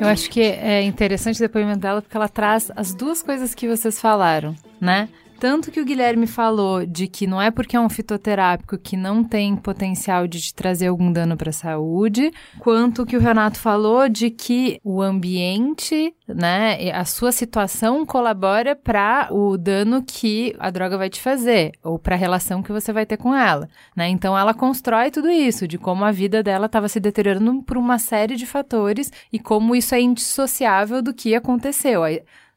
Eu 0.00 0.06
acho 0.06 0.30
que 0.30 0.40
é 0.40 0.80
interessante 0.82 1.38
o 1.38 1.40
depoimento 1.40 1.80
dela 1.80 2.00
porque 2.00 2.16
ela 2.16 2.28
traz 2.28 2.70
as 2.76 2.94
duas 2.94 3.20
coisas 3.20 3.52
que 3.52 3.66
vocês 3.66 4.00
falaram, 4.00 4.54
né? 4.80 5.08
Tanto 5.38 5.70
que 5.70 5.80
o 5.80 5.84
Guilherme 5.84 6.26
falou 6.26 6.84
de 6.84 7.06
que 7.06 7.24
não 7.24 7.40
é 7.40 7.48
porque 7.50 7.76
é 7.76 7.80
um 7.80 7.88
fitoterápico 7.88 8.76
que 8.76 8.96
não 8.96 9.22
tem 9.22 9.54
potencial 9.54 10.26
de 10.26 10.40
te 10.40 10.52
trazer 10.52 10.88
algum 10.88 11.12
dano 11.12 11.36
para 11.36 11.50
a 11.50 11.52
saúde, 11.52 12.32
quanto 12.58 13.06
que 13.06 13.16
o 13.16 13.20
Renato 13.20 13.58
falou 13.60 14.08
de 14.08 14.30
que 14.30 14.80
o 14.82 15.00
ambiente, 15.00 16.12
né, 16.26 16.90
a 16.90 17.04
sua 17.04 17.30
situação 17.30 18.04
colabora 18.04 18.74
para 18.74 19.28
o 19.30 19.56
dano 19.56 20.02
que 20.04 20.56
a 20.58 20.70
droga 20.70 20.98
vai 20.98 21.08
te 21.08 21.20
fazer 21.20 21.70
ou 21.84 22.00
para 22.00 22.16
a 22.16 22.18
relação 22.18 22.60
que 22.60 22.72
você 22.72 22.92
vai 22.92 23.06
ter 23.06 23.16
com 23.16 23.32
ela, 23.32 23.68
né? 23.94 24.08
Então 24.08 24.36
ela 24.36 24.52
constrói 24.52 25.10
tudo 25.10 25.30
isso 25.30 25.68
de 25.68 25.78
como 25.78 26.04
a 26.04 26.10
vida 26.10 26.42
dela 26.42 26.66
estava 26.66 26.88
se 26.88 26.98
deteriorando 26.98 27.62
por 27.62 27.76
uma 27.76 27.98
série 27.98 28.34
de 28.34 28.44
fatores 28.44 29.12
e 29.32 29.38
como 29.38 29.76
isso 29.76 29.94
é 29.94 30.00
indissociável 30.00 31.00
do 31.00 31.14
que 31.14 31.34
aconteceu 31.34 32.02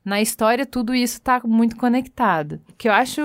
na 0.03 0.21
história 0.21 0.65
tudo 0.65 0.93
isso 0.93 1.15
está 1.15 1.41
muito 1.45 1.75
conectado. 1.75 2.59
O 2.69 2.73
que 2.77 2.87
eu 2.87 2.93
acho 2.93 3.21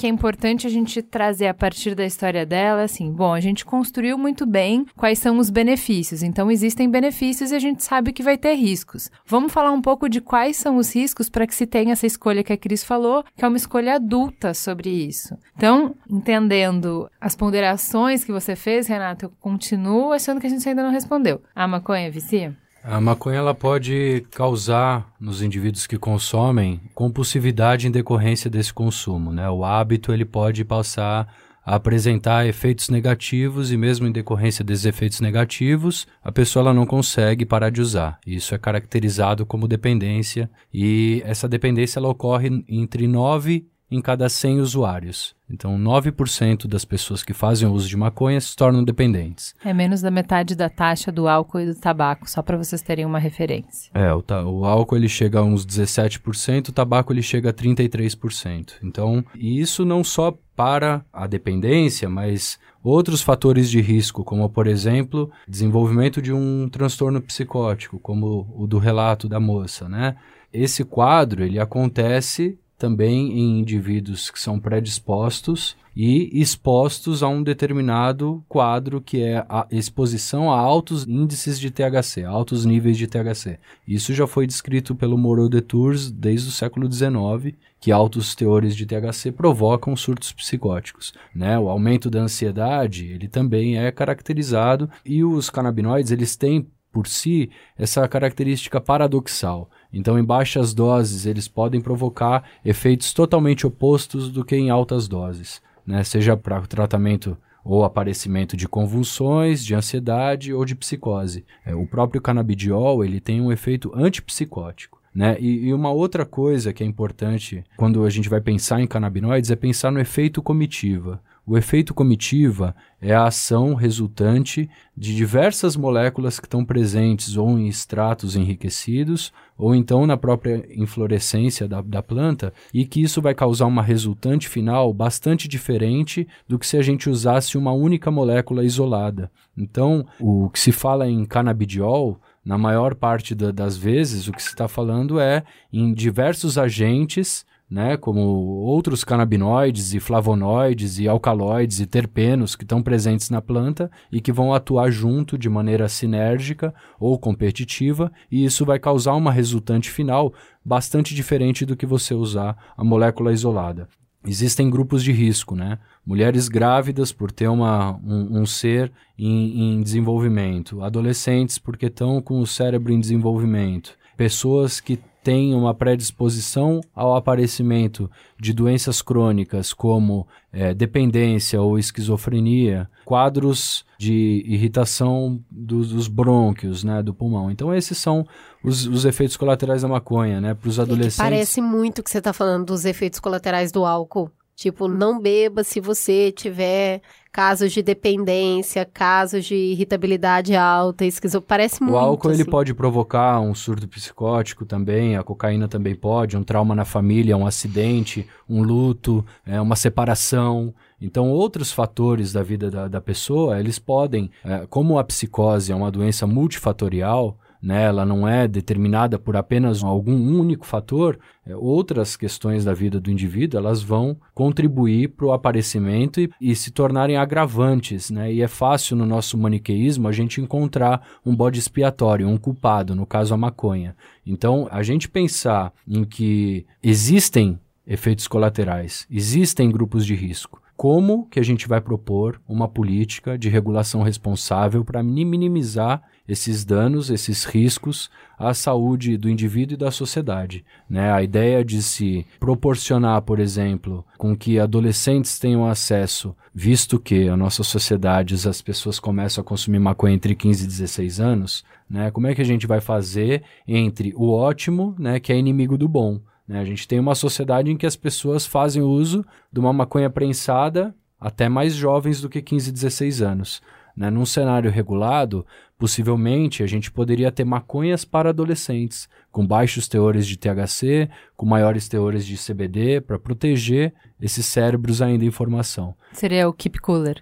que 0.00 0.06
é 0.06 0.08
importante 0.08 0.66
a 0.66 0.70
gente 0.70 1.02
trazer 1.02 1.46
a 1.46 1.52
partir 1.52 1.94
da 1.94 2.06
história 2.06 2.46
dela, 2.46 2.84
assim, 2.84 3.12
bom, 3.12 3.34
a 3.34 3.40
gente 3.40 3.66
construiu 3.66 4.16
muito 4.16 4.46
bem 4.46 4.86
quais 4.96 5.18
são 5.18 5.36
os 5.36 5.50
benefícios. 5.50 6.22
Então 6.22 6.50
existem 6.50 6.88
benefícios 6.88 7.52
e 7.52 7.54
a 7.54 7.58
gente 7.58 7.84
sabe 7.84 8.10
que 8.10 8.22
vai 8.22 8.38
ter 8.38 8.54
riscos. 8.54 9.10
Vamos 9.26 9.52
falar 9.52 9.72
um 9.72 9.82
pouco 9.82 10.08
de 10.08 10.22
quais 10.22 10.56
são 10.56 10.78
os 10.78 10.94
riscos 10.94 11.28
para 11.28 11.46
que 11.46 11.54
se 11.54 11.66
tenha 11.66 11.92
essa 11.92 12.06
escolha 12.06 12.42
que 12.42 12.52
a 12.52 12.56
Cris 12.56 12.82
falou, 12.82 13.22
que 13.36 13.44
é 13.44 13.48
uma 13.48 13.58
escolha 13.58 13.96
adulta 13.96 14.54
sobre 14.54 14.88
isso. 14.88 15.36
Então, 15.54 15.94
entendendo 16.08 17.10
as 17.20 17.36
ponderações 17.36 18.24
que 18.24 18.32
você 18.32 18.56
fez, 18.56 18.86
Renato, 18.86 19.26
eu 19.26 19.32
continuo 19.38 20.12
achando 20.12 20.40
que 20.40 20.46
a 20.46 20.50
gente 20.50 20.66
ainda 20.66 20.82
não 20.82 20.92
respondeu. 20.92 21.42
A 21.54 21.68
maconha 21.68 22.10
vicia? 22.10 22.56
A 22.82 23.00
maconha 23.00 23.38
ela 23.38 23.54
pode 23.54 24.24
causar 24.30 25.12
nos 25.20 25.42
indivíduos 25.42 25.86
que 25.86 25.98
consomem 25.98 26.80
compulsividade 26.94 27.86
em 27.86 27.90
decorrência 27.90 28.48
desse 28.48 28.72
consumo, 28.72 29.30
né? 29.32 29.48
O 29.50 29.64
hábito 29.64 30.12
ele 30.12 30.24
pode 30.24 30.64
passar 30.64 31.28
a 31.64 31.74
apresentar 31.74 32.46
efeitos 32.46 32.88
negativos 32.88 33.70
e 33.70 33.76
mesmo 33.76 34.06
em 34.06 34.12
decorrência 34.12 34.64
desses 34.64 34.86
efeitos 34.86 35.20
negativos, 35.20 36.06
a 36.24 36.32
pessoa 36.32 36.62
ela 36.62 36.74
não 36.74 36.86
consegue 36.86 37.44
parar 37.44 37.70
de 37.70 37.82
usar. 37.82 38.18
Isso 38.26 38.54
é 38.54 38.58
caracterizado 38.58 39.44
como 39.44 39.68
dependência 39.68 40.50
e 40.72 41.22
essa 41.24 41.48
dependência 41.48 41.98
ela 41.98 42.08
ocorre 42.08 42.64
entre 42.66 43.06
9 43.06 43.68
em 43.90 44.00
cada 44.00 44.28
100 44.28 44.60
usuários. 44.60 45.34
Então, 45.50 45.76
9% 45.76 46.68
das 46.68 46.84
pessoas 46.84 47.24
que 47.24 47.32
fazem 47.32 47.68
uso 47.68 47.88
de 47.88 47.96
maconha 47.96 48.40
se 48.40 48.54
tornam 48.54 48.84
dependentes. 48.84 49.54
É 49.64 49.74
menos 49.74 50.00
da 50.00 50.10
metade 50.10 50.54
da 50.54 50.68
taxa 50.68 51.10
do 51.10 51.26
álcool 51.26 51.60
e 51.60 51.66
do 51.66 51.74
tabaco, 51.74 52.30
só 52.30 52.40
para 52.40 52.56
vocês 52.56 52.80
terem 52.82 53.04
uma 53.04 53.18
referência. 53.18 53.90
É, 53.92 54.12
o, 54.14 54.22
o, 54.46 54.64
álcool 54.64 54.96
ele 54.96 55.08
chega 55.08 55.40
a 55.40 55.42
uns 55.42 55.66
17%, 55.66 56.68
o 56.68 56.72
tabaco 56.72 57.12
ele 57.12 57.22
chega 57.22 57.50
a 57.50 57.52
33%. 57.52 58.74
Então, 58.82 59.24
isso 59.34 59.84
não 59.84 60.04
só 60.04 60.38
para 60.54 61.04
a 61.12 61.26
dependência, 61.26 62.08
mas 62.08 62.58
outros 62.82 63.22
fatores 63.22 63.70
de 63.70 63.80
risco, 63.80 64.22
como 64.22 64.48
por 64.48 64.66
exemplo, 64.66 65.30
desenvolvimento 65.48 66.22
de 66.22 66.32
um 66.32 66.68
transtorno 66.68 67.20
psicótico, 67.20 67.98
como 67.98 68.46
o 68.54 68.66
do 68.66 68.78
relato 68.78 69.28
da 69.28 69.40
moça, 69.40 69.88
né? 69.88 70.16
Esse 70.52 70.84
quadro, 70.84 71.44
ele 71.44 71.58
acontece 71.58 72.58
também 72.80 73.38
em 73.38 73.60
indivíduos 73.60 74.30
que 74.30 74.40
são 74.40 74.58
predispostos 74.58 75.76
e 75.94 76.40
expostos 76.40 77.22
a 77.22 77.28
um 77.28 77.42
determinado 77.42 78.42
quadro 78.48 79.02
que 79.02 79.22
é 79.22 79.44
a 79.50 79.66
exposição 79.70 80.50
a 80.50 80.58
altos 80.58 81.06
índices 81.06 81.60
de 81.60 81.70
THC, 81.70 82.24
altos 82.24 82.64
níveis 82.64 82.96
de 82.96 83.06
THC. 83.06 83.58
Isso 83.86 84.14
já 84.14 84.26
foi 84.26 84.46
descrito 84.46 84.94
pelo 84.94 85.18
Moreau 85.18 85.46
de 85.46 85.60
Tours 85.60 86.10
desde 86.10 86.48
o 86.48 86.52
século 86.52 86.90
XIX, 86.90 87.54
que 87.78 87.92
altos 87.92 88.34
teores 88.34 88.74
de 88.74 88.86
THC 88.86 89.30
provocam 89.30 89.94
surtos 89.94 90.32
psicóticos. 90.32 91.12
Né? 91.34 91.58
O 91.58 91.68
aumento 91.68 92.08
da 92.08 92.20
ansiedade 92.20 93.08
ele 93.08 93.28
também 93.28 93.76
é 93.76 93.92
caracterizado 93.92 94.88
e 95.04 95.22
os 95.22 95.50
canabinoides 95.50 96.12
eles 96.12 96.34
têm 96.34 96.66
por 96.92 97.06
si 97.06 97.50
essa 97.76 98.06
característica 98.08 98.80
paradoxal. 98.80 99.70
Então, 99.92 100.18
em 100.18 100.24
baixas 100.24 100.72
doses, 100.72 101.26
eles 101.26 101.48
podem 101.48 101.80
provocar 101.80 102.44
efeitos 102.64 103.12
totalmente 103.12 103.66
opostos 103.66 104.30
do 104.30 104.44
que 104.44 104.56
em 104.56 104.70
altas 104.70 105.08
doses, 105.08 105.60
né? 105.86 106.04
seja 106.04 106.36
para 106.36 106.60
tratamento 106.62 107.36
ou 107.64 107.84
aparecimento 107.84 108.56
de 108.56 108.66
convulsões, 108.66 109.64
de 109.64 109.74
ansiedade 109.74 110.52
ou 110.52 110.64
de 110.64 110.74
psicose. 110.74 111.44
É, 111.64 111.74
o 111.74 111.86
próprio 111.86 112.20
canabidiol 112.20 113.04
ele 113.04 113.20
tem 113.20 113.40
um 113.40 113.52
efeito 113.52 113.92
antipsicótico. 113.94 115.00
Né? 115.14 115.36
E, 115.40 115.66
e, 115.66 115.74
uma 115.74 115.90
outra 115.90 116.24
coisa 116.24 116.72
que 116.72 116.84
é 116.84 116.86
importante 116.86 117.64
quando 117.76 118.04
a 118.04 118.10
gente 118.10 118.28
vai 118.28 118.40
pensar 118.40 118.80
em 118.80 118.86
canabinoides 118.86 119.50
é 119.50 119.56
pensar 119.56 119.90
no 119.90 119.98
efeito 119.98 120.40
comitiva. 120.40 121.20
O 121.50 121.58
efeito 121.58 121.92
comitiva 121.92 122.76
é 123.02 123.12
a 123.12 123.24
ação 123.24 123.74
resultante 123.74 124.70
de 124.96 125.16
diversas 125.16 125.74
moléculas 125.74 126.38
que 126.38 126.46
estão 126.46 126.64
presentes 126.64 127.36
ou 127.36 127.58
em 127.58 127.66
extratos 127.66 128.36
enriquecidos 128.36 129.32
ou 129.58 129.74
então 129.74 130.06
na 130.06 130.16
própria 130.16 130.64
inflorescência 130.72 131.66
da, 131.66 131.80
da 131.82 132.04
planta 132.04 132.52
e 132.72 132.86
que 132.86 133.02
isso 133.02 133.20
vai 133.20 133.34
causar 133.34 133.66
uma 133.66 133.82
resultante 133.82 134.48
final 134.48 134.94
bastante 134.94 135.48
diferente 135.48 136.24
do 136.46 136.56
que 136.56 136.64
se 136.64 136.76
a 136.76 136.82
gente 136.82 137.10
usasse 137.10 137.58
uma 137.58 137.72
única 137.72 138.12
molécula 138.12 138.64
isolada. 138.64 139.28
Então, 139.58 140.06
o 140.20 140.48
que 140.50 140.60
se 140.60 140.70
fala 140.70 141.10
em 141.10 141.24
canabidiol 141.24 142.16
na 142.44 142.56
maior 142.56 142.94
parte 142.94 143.34
da, 143.34 143.50
das 143.50 143.76
vezes, 143.76 144.28
o 144.28 144.32
que 144.32 144.40
se 144.40 144.50
está 144.50 144.68
falando 144.68 145.18
é 145.18 145.42
em 145.72 145.92
diversos 145.92 146.56
agentes 146.56 147.44
né, 147.70 147.96
como 147.96 148.20
outros 148.20 149.04
canabinoides 149.04 149.94
e 149.94 150.00
flavonoides 150.00 150.98
e 150.98 151.06
alcaloides 151.06 151.78
e 151.78 151.86
terpenos 151.86 152.56
que 152.56 152.64
estão 152.64 152.82
presentes 152.82 153.30
na 153.30 153.40
planta 153.40 153.88
e 154.10 154.20
que 154.20 154.32
vão 154.32 154.52
atuar 154.52 154.90
junto 154.90 155.38
de 155.38 155.48
maneira 155.48 155.88
sinérgica 155.88 156.74
ou 156.98 157.16
competitiva, 157.16 158.10
e 158.30 158.44
isso 158.44 158.64
vai 158.64 158.80
causar 158.80 159.14
uma 159.14 159.30
resultante 159.30 159.88
final 159.88 160.34
bastante 160.64 161.14
diferente 161.14 161.64
do 161.64 161.76
que 161.76 161.86
você 161.86 162.12
usar 162.12 162.56
a 162.76 162.82
molécula 162.82 163.32
isolada. 163.32 163.88
Existem 164.26 164.68
grupos 164.68 165.02
de 165.02 165.12
risco, 165.12 165.54
né? 165.54 165.78
Mulheres 166.04 166.46
grávidas 166.48 167.10
por 167.10 167.32
ter 167.32 167.48
uma, 167.48 167.96
um, 168.04 168.40
um 168.40 168.46
ser 168.46 168.92
em, 169.18 169.76
em 169.76 169.82
desenvolvimento, 169.82 170.82
adolescentes 170.82 171.58
porque 171.58 171.86
estão 171.86 172.20
com 172.20 172.40
o 172.40 172.46
cérebro 172.46 172.92
em 172.92 173.00
desenvolvimento, 173.00 173.96
pessoas 174.18 174.78
que 174.78 174.98
têm 175.22 175.54
uma 175.54 175.74
predisposição 175.74 176.80
ao 176.94 177.14
aparecimento 177.14 178.10
de 178.38 178.52
doenças 178.52 179.02
crônicas 179.02 179.72
como 179.72 180.26
é, 180.52 180.72
dependência 180.74 181.60
ou 181.60 181.78
esquizofrenia, 181.78 182.88
quadros 183.04 183.84
de 183.98 184.42
irritação 184.46 185.38
dos, 185.50 185.90
dos 185.90 186.08
brônquios, 186.08 186.82
né, 186.82 187.02
do 187.02 187.12
pulmão. 187.12 187.50
Então 187.50 187.74
esses 187.74 187.98
são 187.98 188.26
os, 188.64 188.86
os 188.86 189.04
efeitos 189.04 189.36
colaterais 189.36 189.82
da 189.82 189.88
maconha, 189.88 190.40
né, 190.40 190.54
para 190.54 190.68
os 190.68 190.80
adolescentes. 190.80 191.16
Parece 191.16 191.60
muito 191.60 192.02
que 192.02 192.10
você 192.10 192.18
está 192.18 192.32
falando 192.32 192.66
dos 192.66 192.84
efeitos 192.84 193.20
colaterais 193.20 193.70
do 193.70 193.84
álcool. 193.84 194.30
Tipo, 194.60 194.88
não 194.88 195.18
beba 195.18 195.64
se 195.64 195.80
você 195.80 196.30
tiver 196.30 197.00
casos 197.32 197.72
de 197.72 197.80
dependência, 197.80 198.84
casos 198.84 199.46
de 199.46 199.54
irritabilidade 199.54 200.54
alta, 200.54 201.06
esquizo... 201.06 201.40
parece 201.40 201.82
muito. 201.82 201.94
O 201.94 201.98
álcool 201.98 202.28
assim. 202.28 202.42
ele 202.42 202.50
pode 202.50 202.74
provocar 202.74 203.40
um 203.40 203.54
surto 203.54 203.88
psicótico 203.88 204.66
também, 204.66 205.16
a 205.16 205.22
cocaína 205.22 205.66
também 205.66 205.94
pode, 205.94 206.36
um 206.36 206.42
trauma 206.42 206.74
na 206.74 206.84
família, 206.84 207.38
um 207.38 207.46
acidente, 207.46 208.28
um 208.46 208.62
luto, 208.62 209.24
é, 209.46 209.58
uma 209.58 209.76
separação. 209.76 210.74
Então, 211.00 211.30
outros 211.30 211.72
fatores 211.72 212.30
da 212.30 212.42
vida 212.42 212.70
da, 212.70 212.86
da 212.86 213.00
pessoa, 213.00 213.58
eles 213.58 213.78
podem, 213.78 214.30
é, 214.44 214.66
como 214.68 214.98
a 214.98 215.04
psicose 215.04 215.72
é 215.72 215.74
uma 215.74 215.90
doença 215.90 216.26
multifatorial, 216.26 217.38
né, 217.62 217.84
ela 217.84 218.06
não 218.06 218.26
é 218.26 218.48
determinada 218.48 219.18
por 219.18 219.36
apenas 219.36 219.82
algum 219.82 220.16
único 220.38 220.66
fator, 220.66 221.18
é, 221.46 221.54
outras 221.54 222.16
questões 222.16 222.64
da 222.64 222.72
vida 222.72 222.98
do 222.98 223.10
indivíduo 223.10 223.58
elas 223.58 223.82
vão 223.82 224.16
contribuir 224.34 225.08
para 225.08 225.26
o 225.26 225.32
aparecimento 225.32 226.20
e, 226.20 226.30
e, 226.40 226.56
se 226.56 226.70
tornarem 226.70 227.16
agravantes. 227.16 228.10
Né? 228.10 228.32
E 228.32 228.42
é 228.42 228.48
fácil 228.48 228.96
no 228.96 229.04
nosso 229.04 229.36
maniqueísmo 229.36 230.08
a 230.08 230.12
gente 230.12 230.40
encontrar 230.40 231.06
um 231.24 231.36
bode 231.36 231.58
expiatório, 231.58 232.28
um 232.28 232.38
culpado, 232.38 232.94
no 232.94 233.04
caso 233.04 233.34
a 233.34 233.36
maconha. 233.36 233.94
Então, 234.26 234.68
a 234.70 234.82
gente 234.82 235.08
pensar 235.08 235.72
em 235.86 236.04
que 236.04 236.66
existem 236.82 237.58
efeitos 237.86 238.28
colaterais, 238.28 239.06
existem 239.10 239.70
grupos 239.70 240.06
de 240.06 240.14
risco 240.14 240.60
como 240.80 241.26
que 241.26 241.38
a 241.38 241.42
gente 241.42 241.68
vai 241.68 241.78
propor 241.78 242.40
uma 242.48 242.66
política 242.66 243.36
de 243.36 243.50
regulação 243.50 244.02
responsável 244.02 244.82
para 244.82 245.02
minimizar 245.02 246.02
esses 246.30 246.64
danos, 246.64 247.10
esses 247.10 247.44
riscos 247.44 248.08
à 248.38 248.54
saúde 248.54 249.16
do 249.16 249.28
indivíduo 249.28 249.74
e 249.74 249.76
da 249.76 249.90
sociedade. 249.90 250.64
Né? 250.88 251.10
A 251.12 251.22
ideia 251.24 251.64
de 251.64 251.82
se 251.82 252.24
proporcionar, 252.38 253.20
por 253.22 253.40
exemplo, 253.40 254.04
com 254.16 254.36
que 254.36 254.60
adolescentes 254.60 255.40
tenham 255.40 255.66
acesso, 255.66 256.34
visto 256.54 257.00
que 257.00 257.28
a 257.28 257.36
nossa 257.36 257.64
sociedade, 257.64 258.36
as 258.48 258.62
pessoas 258.62 259.00
começam 259.00 259.42
a 259.42 259.44
consumir 259.44 259.80
maconha 259.80 260.14
entre 260.14 260.36
15 260.36 260.64
e 260.64 260.68
16 260.68 261.20
anos, 261.20 261.64
né? 261.88 262.12
como 262.12 262.28
é 262.28 262.34
que 262.34 262.42
a 262.42 262.46
gente 262.46 262.66
vai 262.66 262.80
fazer 262.80 263.42
entre 263.66 264.14
o 264.16 264.30
ótimo, 264.30 264.94
né, 264.98 265.18
que 265.18 265.32
é 265.32 265.36
inimigo 265.36 265.76
do 265.76 265.88
bom? 265.88 266.20
Né? 266.46 266.60
A 266.60 266.64
gente 266.64 266.86
tem 266.86 267.00
uma 267.00 267.16
sociedade 267.16 267.72
em 267.72 267.76
que 267.76 267.86
as 267.86 267.96
pessoas 267.96 268.46
fazem 268.46 268.82
uso 268.82 269.26
de 269.52 269.58
uma 269.58 269.72
maconha 269.72 270.08
prensada 270.08 270.94
até 271.20 271.48
mais 271.48 271.74
jovens 271.74 272.20
do 272.20 272.28
que 272.28 272.40
15, 272.40 272.70
16 272.70 273.20
anos. 273.20 273.60
Né? 274.00 274.08
Num 274.08 274.24
cenário 274.24 274.70
regulado, 274.70 275.44
possivelmente 275.78 276.62
a 276.62 276.66
gente 276.66 276.90
poderia 276.90 277.30
ter 277.30 277.44
maconhas 277.44 278.02
para 278.02 278.30
adolescentes, 278.30 279.06
com 279.30 279.46
baixos 279.46 279.86
teores 279.86 280.26
de 280.26 280.38
THC, 280.38 281.10
com 281.36 281.44
maiores 281.44 281.86
teores 281.86 282.24
de 282.24 282.38
CBD, 282.38 283.02
para 283.02 283.18
proteger 283.18 283.92
esses 284.18 284.46
cérebros 284.46 285.02
ainda 285.02 285.22
em 285.22 285.30
formação. 285.30 285.94
Seria 286.12 286.48
o 286.48 286.52
keep 286.54 286.78
cooler. 286.78 287.20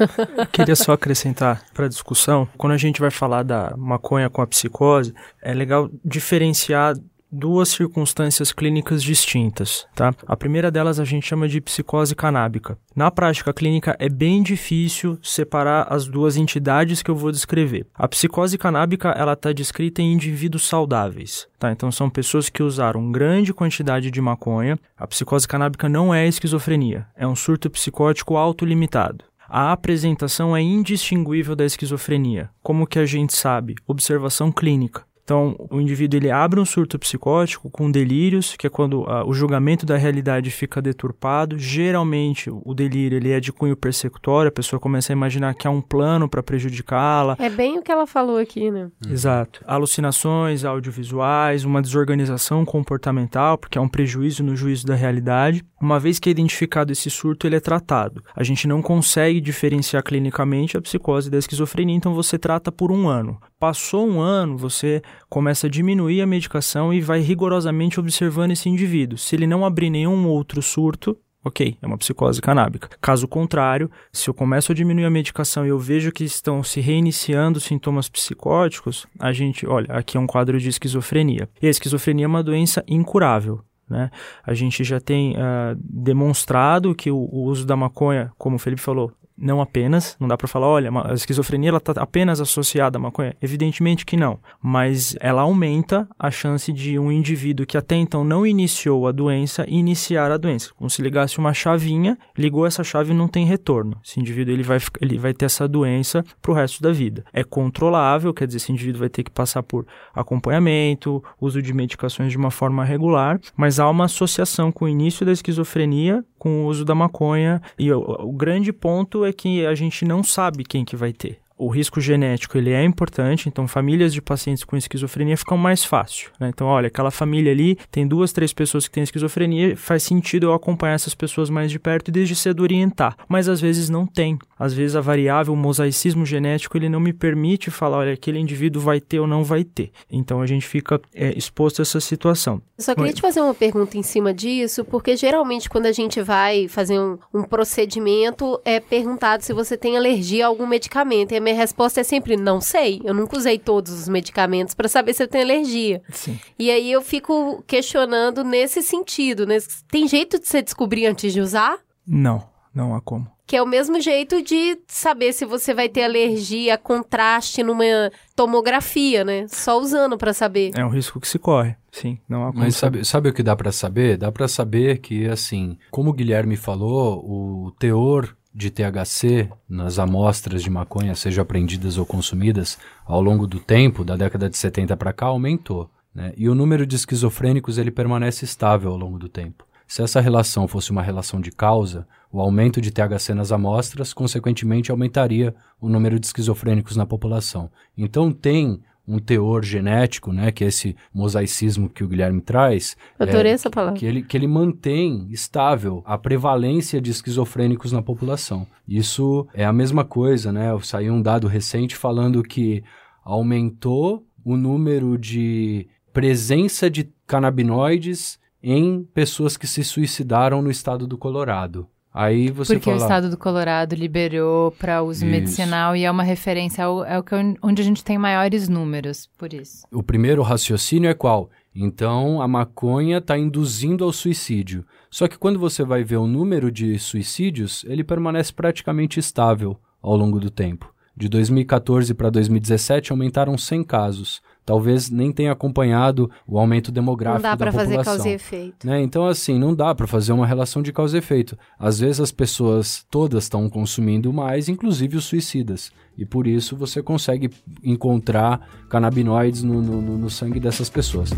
Queria 0.52 0.76
só 0.76 0.92
acrescentar 0.92 1.64
para 1.72 1.86
a 1.86 1.88
discussão, 1.88 2.46
quando 2.58 2.74
a 2.74 2.78
gente 2.78 3.00
vai 3.00 3.10
falar 3.10 3.42
da 3.42 3.74
maconha 3.74 4.28
com 4.28 4.42
a 4.42 4.46
psicose, 4.46 5.14
é 5.40 5.54
legal 5.54 5.88
diferenciar 6.04 6.94
duas 7.30 7.68
circunstâncias 7.68 8.52
clínicas 8.52 9.02
distintas, 9.02 9.86
tá? 9.94 10.14
A 10.26 10.36
primeira 10.36 10.70
delas 10.70 10.98
a 10.98 11.04
gente 11.04 11.26
chama 11.26 11.48
de 11.48 11.60
psicose 11.60 12.14
canábica. 12.14 12.78
Na 12.94 13.10
prática 13.10 13.52
clínica 13.52 13.96
é 13.98 14.08
bem 14.08 14.42
difícil 14.42 15.18
separar 15.22 15.86
as 15.90 16.06
duas 16.06 16.36
entidades 16.36 17.02
que 17.02 17.10
eu 17.10 17.14
vou 17.14 17.30
descrever. 17.30 17.86
A 17.94 18.08
psicose 18.08 18.56
canábica 18.56 19.10
ela 19.10 19.34
está 19.34 19.52
descrita 19.52 20.02
em 20.02 20.12
indivíduos 20.12 20.66
saudáveis, 20.66 21.46
tá? 21.58 21.70
Então 21.70 21.92
são 21.92 22.08
pessoas 22.10 22.48
que 22.48 22.62
usaram 22.62 23.12
grande 23.12 23.52
quantidade 23.52 24.10
de 24.10 24.20
maconha. 24.20 24.78
A 24.96 25.06
psicose 25.06 25.46
canábica 25.46 25.88
não 25.88 26.14
é 26.14 26.26
esquizofrenia, 26.26 27.06
é 27.16 27.26
um 27.26 27.36
surto 27.36 27.70
psicótico 27.70 28.36
autolimitado. 28.36 29.24
A 29.50 29.72
apresentação 29.72 30.54
é 30.54 30.60
indistinguível 30.60 31.56
da 31.56 31.64
esquizofrenia. 31.64 32.50
Como 32.62 32.86
que 32.86 32.98
a 32.98 33.06
gente 33.06 33.34
sabe? 33.34 33.76
Observação 33.86 34.52
clínica. 34.52 35.07
Então, 35.28 35.54
o 35.68 35.78
indivíduo 35.78 36.18
ele 36.18 36.30
abre 36.30 36.58
um 36.58 36.64
surto 36.64 36.98
psicótico 36.98 37.68
com 37.68 37.90
delírios, 37.90 38.56
que 38.56 38.66
é 38.66 38.70
quando 38.70 39.02
uh, 39.02 39.26
o 39.26 39.34
julgamento 39.34 39.84
da 39.84 39.94
realidade 39.94 40.50
fica 40.50 40.80
deturpado. 40.80 41.58
Geralmente, 41.58 42.48
o 42.50 42.72
delírio 42.72 43.18
ele 43.18 43.30
é 43.30 43.38
de 43.38 43.52
cunho 43.52 43.76
persecutório, 43.76 44.48
a 44.48 44.50
pessoa 44.52 44.80
começa 44.80 45.12
a 45.12 45.14
imaginar 45.14 45.52
que 45.52 45.68
há 45.68 45.70
um 45.70 45.82
plano 45.82 46.30
para 46.30 46.42
prejudicá-la. 46.42 47.36
É 47.38 47.50
bem 47.50 47.78
o 47.78 47.82
que 47.82 47.92
ela 47.92 48.06
falou 48.06 48.38
aqui, 48.38 48.70
né? 48.70 48.90
Exato. 49.06 49.62
Alucinações 49.66 50.64
audiovisuais, 50.64 51.62
uma 51.62 51.82
desorganização 51.82 52.64
comportamental, 52.64 53.58
porque 53.58 53.76
é 53.76 53.80
um 53.82 53.88
prejuízo 53.88 54.42
no 54.42 54.56
juízo 54.56 54.86
da 54.86 54.94
realidade. 54.94 55.62
Uma 55.78 56.00
vez 56.00 56.18
que 56.18 56.30
é 56.30 56.32
identificado 56.32 56.90
esse 56.90 57.10
surto, 57.10 57.46
ele 57.46 57.56
é 57.56 57.60
tratado. 57.60 58.24
A 58.34 58.42
gente 58.42 58.66
não 58.66 58.80
consegue 58.80 59.42
diferenciar 59.42 60.02
clinicamente 60.02 60.74
a 60.74 60.80
psicose 60.80 61.30
da 61.30 61.36
esquizofrenia, 61.36 61.94
então 61.94 62.14
você 62.14 62.38
trata 62.38 62.72
por 62.72 62.90
um 62.90 63.06
ano. 63.06 63.38
Passou 63.58 64.06
um 64.06 64.20
ano, 64.20 64.56
você 64.56 65.02
começa 65.28 65.66
a 65.66 65.70
diminuir 65.70 66.22
a 66.22 66.26
medicação 66.26 66.94
e 66.94 67.00
vai 67.00 67.20
rigorosamente 67.20 67.98
observando 67.98 68.52
esse 68.52 68.68
indivíduo. 68.68 69.18
Se 69.18 69.34
ele 69.34 69.48
não 69.48 69.64
abrir 69.64 69.90
nenhum 69.90 70.28
outro 70.28 70.62
surto, 70.62 71.18
ok, 71.44 71.76
é 71.82 71.86
uma 71.86 71.98
psicose 71.98 72.40
canábica. 72.40 72.88
Caso 73.00 73.26
contrário, 73.26 73.90
se 74.12 74.30
eu 74.30 74.34
começo 74.34 74.70
a 74.70 74.74
diminuir 74.74 75.06
a 75.06 75.10
medicação 75.10 75.66
e 75.66 75.70
eu 75.70 75.78
vejo 75.78 76.12
que 76.12 76.22
estão 76.22 76.62
se 76.62 76.80
reiniciando 76.80 77.58
sintomas 77.58 78.08
psicóticos, 78.08 79.06
a 79.18 79.32
gente, 79.32 79.66
olha, 79.66 79.92
aqui 79.92 80.16
é 80.16 80.20
um 80.20 80.26
quadro 80.26 80.60
de 80.60 80.68
esquizofrenia. 80.68 81.48
E 81.60 81.66
a 81.66 81.70
esquizofrenia 81.70 82.26
é 82.26 82.28
uma 82.28 82.44
doença 82.44 82.84
incurável. 82.86 83.60
Né? 83.90 84.10
A 84.44 84.54
gente 84.54 84.84
já 84.84 85.00
tem 85.00 85.32
uh, 85.32 85.76
demonstrado 85.80 86.94
que 86.94 87.10
o, 87.10 87.16
o, 87.16 87.44
uso 87.44 87.66
da 87.66 87.74
maconha, 87.74 88.30
como 88.36 88.56
o 88.56 88.58
Felipe 88.58 88.82
falou, 88.82 89.12
não 89.38 89.60
apenas, 89.60 90.16
não 90.18 90.26
dá 90.26 90.36
para 90.36 90.48
falar, 90.48 90.66
olha, 90.66 90.90
a 91.04 91.14
esquizofrenia 91.14 91.70
ela 91.70 91.80
tá 91.80 91.92
apenas 92.02 92.40
associada 92.40 92.98
à 92.98 93.00
maconha. 93.00 93.34
Evidentemente 93.40 94.04
que 94.04 94.16
não, 94.16 94.38
mas 94.60 95.16
ela 95.20 95.42
aumenta 95.42 96.08
a 96.18 96.30
chance 96.30 96.72
de 96.72 96.98
um 96.98 97.12
indivíduo 97.12 97.66
que 97.66 97.76
até 97.76 97.94
então 97.94 98.24
não 98.24 98.46
iniciou 98.46 99.06
a 99.06 99.12
doença 99.12 99.64
iniciar 99.68 100.30
a 100.30 100.36
doença. 100.36 100.70
Como 100.76 100.90
se 100.90 101.02
ligasse 101.02 101.38
uma 101.38 101.54
chavinha, 101.54 102.18
ligou 102.36 102.66
essa 102.66 102.82
chave 102.82 103.12
e 103.12 103.16
não 103.16 103.28
tem 103.28 103.44
retorno. 103.44 103.98
Esse 104.04 104.18
indivíduo 104.20 104.52
ele 104.52 104.62
vai, 104.62 104.78
ele 105.00 105.18
vai 105.18 105.32
ter 105.32 105.46
essa 105.46 105.68
doença 105.68 106.24
pro 106.42 106.52
resto 106.52 106.82
da 106.82 106.92
vida. 106.92 107.24
É 107.32 107.44
controlável, 107.44 108.34
quer 108.34 108.46
dizer, 108.46 108.58
esse 108.58 108.72
indivíduo 108.72 109.00
vai 109.00 109.08
ter 109.08 109.22
que 109.22 109.30
passar 109.30 109.62
por 109.62 109.86
acompanhamento, 110.14 111.22
uso 111.40 111.62
de 111.62 111.72
medicações 111.72 112.30
de 112.30 112.36
uma 112.36 112.50
forma 112.50 112.84
regular, 112.84 113.40
mas 113.56 113.78
há 113.78 113.88
uma 113.88 114.06
associação 114.06 114.72
com 114.72 114.84
o 114.84 114.88
início 114.88 115.24
da 115.24 115.32
esquizofrenia 115.32 116.24
com 116.38 116.64
o 116.64 116.66
uso 116.66 116.84
da 116.84 116.94
maconha. 116.94 117.60
E 117.78 117.92
o, 117.92 118.00
o 118.00 118.32
grande 118.32 118.72
ponto 118.72 119.24
é 119.24 119.32
que 119.32 119.66
a 119.66 119.74
gente 119.74 120.04
não 120.04 120.22
sabe 120.22 120.64
quem 120.64 120.84
que 120.84 120.96
vai 120.96 121.12
ter 121.12 121.38
o 121.58 121.68
risco 121.68 122.00
genético 122.00 122.56
ele 122.56 122.70
é 122.70 122.84
importante, 122.84 123.48
então 123.48 123.66
famílias 123.66 124.14
de 124.14 124.22
pacientes 124.22 124.64
com 124.64 124.76
esquizofrenia 124.76 125.36
ficam 125.36 125.58
mais 125.58 125.84
fácil. 125.84 126.30
Né? 126.38 126.48
Então, 126.48 126.66
olha, 126.66 126.86
aquela 126.86 127.10
família 127.10 127.50
ali 127.50 127.76
tem 127.90 128.06
duas, 128.06 128.32
três 128.32 128.52
pessoas 128.52 128.86
que 128.86 128.94
têm 128.94 129.02
esquizofrenia, 129.02 129.76
faz 129.76 130.04
sentido 130.04 130.46
eu 130.46 130.54
acompanhar 130.54 130.94
essas 130.94 131.14
pessoas 131.14 131.50
mais 131.50 131.70
de 131.70 131.78
perto 131.78 132.08
e 132.08 132.12
desde 132.12 132.36
cedo 132.36 132.62
orientar. 132.62 133.16
Mas 133.28 133.48
às 133.48 133.60
vezes 133.60 133.90
não 133.90 134.06
tem. 134.06 134.38
Às 134.58 134.72
vezes 134.72 134.96
a 134.96 135.00
variável, 135.00 135.52
o 135.52 135.56
mosaicismo 135.56 136.24
genético, 136.24 136.76
ele 136.76 136.88
não 136.88 137.00
me 137.00 137.12
permite 137.12 137.70
falar, 137.70 137.98
olha, 137.98 138.12
aquele 138.12 138.38
indivíduo 138.38 138.80
vai 138.82 139.00
ter 139.00 139.20
ou 139.20 139.26
não 139.26 139.44
vai 139.44 139.64
ter. 139.64 139.90
Então 140.10 140.40
a 140.40 140.46
gente 140.46 140.66
fica 140.66 141.00
é, 141.14 141.36
exposto 141.36 141.80
a 141.80 141.82
essa 141.82 142.00
situação. 142.00 142.60
Eu 142.76 142.84
só 142.84 142.94
queria 142.94 143.12
te 143.12 143.20
fazer 143.20 143.40
uma 143.40 143.54
pergunta 143.54 143.96
em 143.96 144.02
cima 144.02 144.32
disso, 144.32 144.84
porque 144.84 145.16
geralmente 145.16 145.68
quando 145.68 145.86
a 145.86 145.92
gente 145.92 146.20
vai 146.22 146.68
fazer 146.68 146.98
um, 146.98 147.18
um 147.34 147.42
procedimento, 147.42 148.60
é 148.64 148.78
perguntado 148.78 149.42
se 149.42 149.52
você 149.52 149.76
tem 149.76 149.96
alergia 149.96 150.44
a 150.44 150.48
algum 150.48 150.66
medicamento. 150.66 151.32
E 151.32 151.36
a 151.36 151.40
minha 151.48 151.56
resposta 151.56 152.00
é 152.00 152.04
sempre 152.04 152.36
não 152.36 152.60
sei. 152.60 153.00
Eu 153.04 153.14
nunca 153.14 153.36
usei 153.36 153.58
todos 153.58 153.92
os 153.92 154.08
medicamentos 154.08 154.74
para 154.74 154.88
saber 154.88 155.14
se 155.14 155.22
eu 155.22 155.28
tenho 155.28 155.44
alergia. 155.44 156.02
Sim. 156.10 156.38
E 156.58 156.70
aí 156.70 156.92
eu 156.92 157.00
fico 157.00 157.62
questionando 157.66 158.44
nesse 158.44 158.82
sentido. 158.82 159.46
Né? 159.46 159.58
Tem 159.90 160.06
jeito 160.06 160.38
de 160.38 160.46
você 160.46 160.62
descobrir 160.62 161.06
antes 161.06 161.32
de 161.32 161.40
usar? 161.40 161.78
Não, 162.06 162.48
não 162.74 162.94
há 162.94 163.00
como. 163.00 163.26
Que 163.46 163.56
é 163.56 163.62
o 163.62 163.66
mesmo 163.66 163.98
jeito 163.98 164.42
de 164.42 164.78
saber 164.86 165.32
se 165.32 165.46
você 165.46 165.72
vai 165.72 165.88
ter 165.88 166.04
alergia 166.04 166.74
a 166.74 166.78
contraste 166.78 167.62
numa 167.62 168.12
tomografia, 168.36 169.24
né? 169.24 169.46
Só 169.48 169.80
usando 169.80 170.18
para 170.18 170.34
saber. 170.34 170.72
É 170.76 170.84
um 170.84 170.90
risco 170.90 171.18
que 171.18 171.26
se 171.26 171.38
corre, 171.38 171.74
sim. 171.90 172.18
Não 172.28 172.46
há 172.46 172.52
como 172.52 172.64
Mas 172.64 172.76
sabe, 172.76 173.02
sabe 173.06 173.30
o 173.30 173.32
que 173.32 173.42
dá 173.42 173.56
para 173.56 173.72
saber? 173.72 174.18
Dá 174.18 174.30
para 174.30 174.46
saber 174.48 174.98
que, 174.98 175.26
assim, 175.26 175.78
como 175.90 176.10
o 176.10 176.12
Guilherme 176.12 176.58
falou, 176.58 177.24
o 177.24 177.72
teor 177.78 178.36
de 178.54 178.70
THC 178.70 179.50
nas 179.68 179.98
amostras 179.98 180.62
de 180.62 180.70
maconha, 180.70 181.14
seja 181.14 181.42
apreendidas 181.42 181.98
ou 181.98 182.06
consumidas, 182.06 182.78
ao 183.04 183.22
longo 183.22 183.46
do 183.46 183.60
tempo, 183.60 184.04
da 184.04 184.16
década 184.16 184.48
de 184.48 184.56
70 184.56 184.96
para 184.96 185.12
cá, 185.12 185.26
aumentou. 185.26 185.90
Né? 186.14 186.32
E 186.36 186.48
o 186.48 186.54
número 186.54 186.86
de 186.86 186.96
esquizofrênicos 186.96 187.78
ele 187.78 187.90
permanece 187.90 188.44
estável 188.44 188.90
ao 188.90 188.96
longo 188.96 189.18
do 189.18 189.28
tempo. 189.28 189.64
Se 189.86 190.02
essa 190.02 190.20
relação 190.20 190.68
fosse 190.68 190.90
uma 190.90 191.02
relação 191.02 191.40
de 191.40 191.50
causa, 191.50 192.06
o 192.30 192.40
aumento 192.40 192.78
de 192.80 192.90
THC 192.90 193.32
nas 193.32 193.52
amostras, 193.52 194.12
consequentemente, 194.12 194.90
aumentaria 194.90 195.54
o 195.80 195.88
número 195.88 196.20
de 196.20 196.26
esquizofrênicos 196.26 196.94
na 196.94 197.06
população. 197.06 197.70
Então, 197.96 198.30
tem 198.30 198.82
um 199.08 199.18
teor 199.18 199.64
genético, 199.64 200.32
né, 200.32 200.52
que 200.52 200.62
é 200.62 200.66
esse 200.66 200.94
mosaicismo 201.14 201.88
que 201.88 202.04
o 202.04 202.08
Guilherme 202.08 202.42
traz. 202.42 202.94
Eu 203.18 203.26
adorei 203.26 203.52
é, 203.52 203.54
essa 203.54 203.70
palavra. 203.70 203.98
Que 203.98 204.04
ele, 204.04 204.22
que 204.22 204.36
ele 204.36 204.46
mantém 204.46 205.26
estável 205.30 206.02
a 206.04 206.18
prevalência 206.18 207.00
de 207.00 207.10
esquizofrênicos 207.10 207.90
na 207.90 208.02
população. 208.02 208.66
Isso 208.86 209.48
é 209.54 209.64
a 209.64 209.72
mesma 209.72 210.04
coisa, 210.04 210.52
né? 210.52 210.68
Saiu 210.82 211.14
um 211.14 211.22
dado 211.22 211.46
recente 211.46 211.96
falando 211.96 212.42
que 212.42 212.84
aumentou 213.24 214.26
o 214.44 214.56
número 214.56 215.16
de 215.16 215.88
presença 216.12 216.90
de 216.90 217.10
canabinoides 217.26 218.38
em 218.62 219.04
pessoas 219.14 219.56
que 219.56 219.66
se 219.66 219.82
suicidaram 219.82 220.60
no 220.60 220.70
estado 220.70 221.06
do 221.06 221.16
Colorado. 221.16 221.88
Aí 222.20 222.50
você 222.50 222.74
Porque 222.74 222.90
fala... 222.90 222.96
o 222.96 223.00
estado 223.00 223.30
do 223.30 223.38
Colorado 223.38 223.94
liberou 223.94 224.72
para 224.72 225.04
uso 225.04 225.24
isso. 225.24 225.30
medicinal 225.30 225.94
e 225.94 226.02
é 226.02 226.10
uma 226.10 226.24
referência 226.24 226.84
ao, 226.84 227.04
é 227.04 227.16
o 227.16 227.22
que, 227.22 227.32
onde 227.62 227.80
a 227.80 227.84
gente 227.84 228.02
tem 228.02 228.18
maiores 228.18 228.68
números, 228.68 229.30
por 229.38 229.54
isso. 229.54 229.86
O 229.92 230.02
primeiro 230.02 230.42
raciocínio 230.42 231.08
é 231.08 231.14
qual? 231.14 231.48
Então, 231.72 232.42
a 232.42 232.48
maconha 232.48 233.18
está 233.18 233.38
induzindo 233.38 234.02
ao 234.02 234.12
suicídio. 234.12 234.84
Só 235.08 235.28
que 235.28 235.38
quando 235.38 235.60
você 235.60 235.84
vai 235.84 236.02
ver 236.02 236.16
o 236.16 236.26
número 236.26 236.72
de 236.72 236.98
suicídios, 236.98 237.84
ele 237.84 238.02
permanece 238.02 238.52
praticamente 238.52 239.20
estável 239.20 239.78
ao 240.02 240.16
longo 240.16 240.40
do 240.40 240.50
tempo. 240.50 240.92
De 241.16 241.28
2014 241.28 242.12
para 242.14 242.30
2017 242.30 243.12
aumentaram 243.12 243.56
100 243.56 243.84
casos 243.84 244.42
talvez 244.68 245.08
nem 245.08 245.32
tenha 245.32 245.50
acompanhado 245.50 246.30
o 246.46 246.58
aumento 246.58 246.92
demográfico 246.92 247.42
da 247.42 247.56
população. 247.56 247.80
Não 247.80 247.88
dá 247.88 247.94
para 247.94 248.02
fazer 248.02 248.04
causa 248.04 248.28
e 248.28 248.32
efeito. 248.34 248.86
Né? 248.86 249.00
Então, 249.00 249.26
assim, 249.26 249.58
não 249.58 249.74
dá 249.74 249.94
para 249.94 250.06
fazer 250.06 250.30
uma 250.30 250.46
relação 250.46 250.82
de 250.82 250.92
causa 250.92 251.16
e 251.16 251.20
efeito. 251.20 251.58
Às 251.78 252.00
vezes 252.00 252.20
as 252.20 252.30
pessoas 252.30 253.02
todas 253.10 253.44
estão 253.44 253.66
consumindo 253.70 254.30
mais, 254.30 254.68
inclusive 254.68 255.16
os 255.16 255.24
suicidas. 255.24 255.90
E 256.18 256.26
por 256.26 256.46
isso 256.46 256.76
você 256.76 257.02
consegue 257.02 257.48
encontrar 257.82 258.60
canabinoides 258.90 259.62
no, 259.62 259.80
no, 259.80 260.18
no 260.18 260.28
sangue 260.28 260.60
dessas 260.60 260.90
pessoas. 260.90 261.30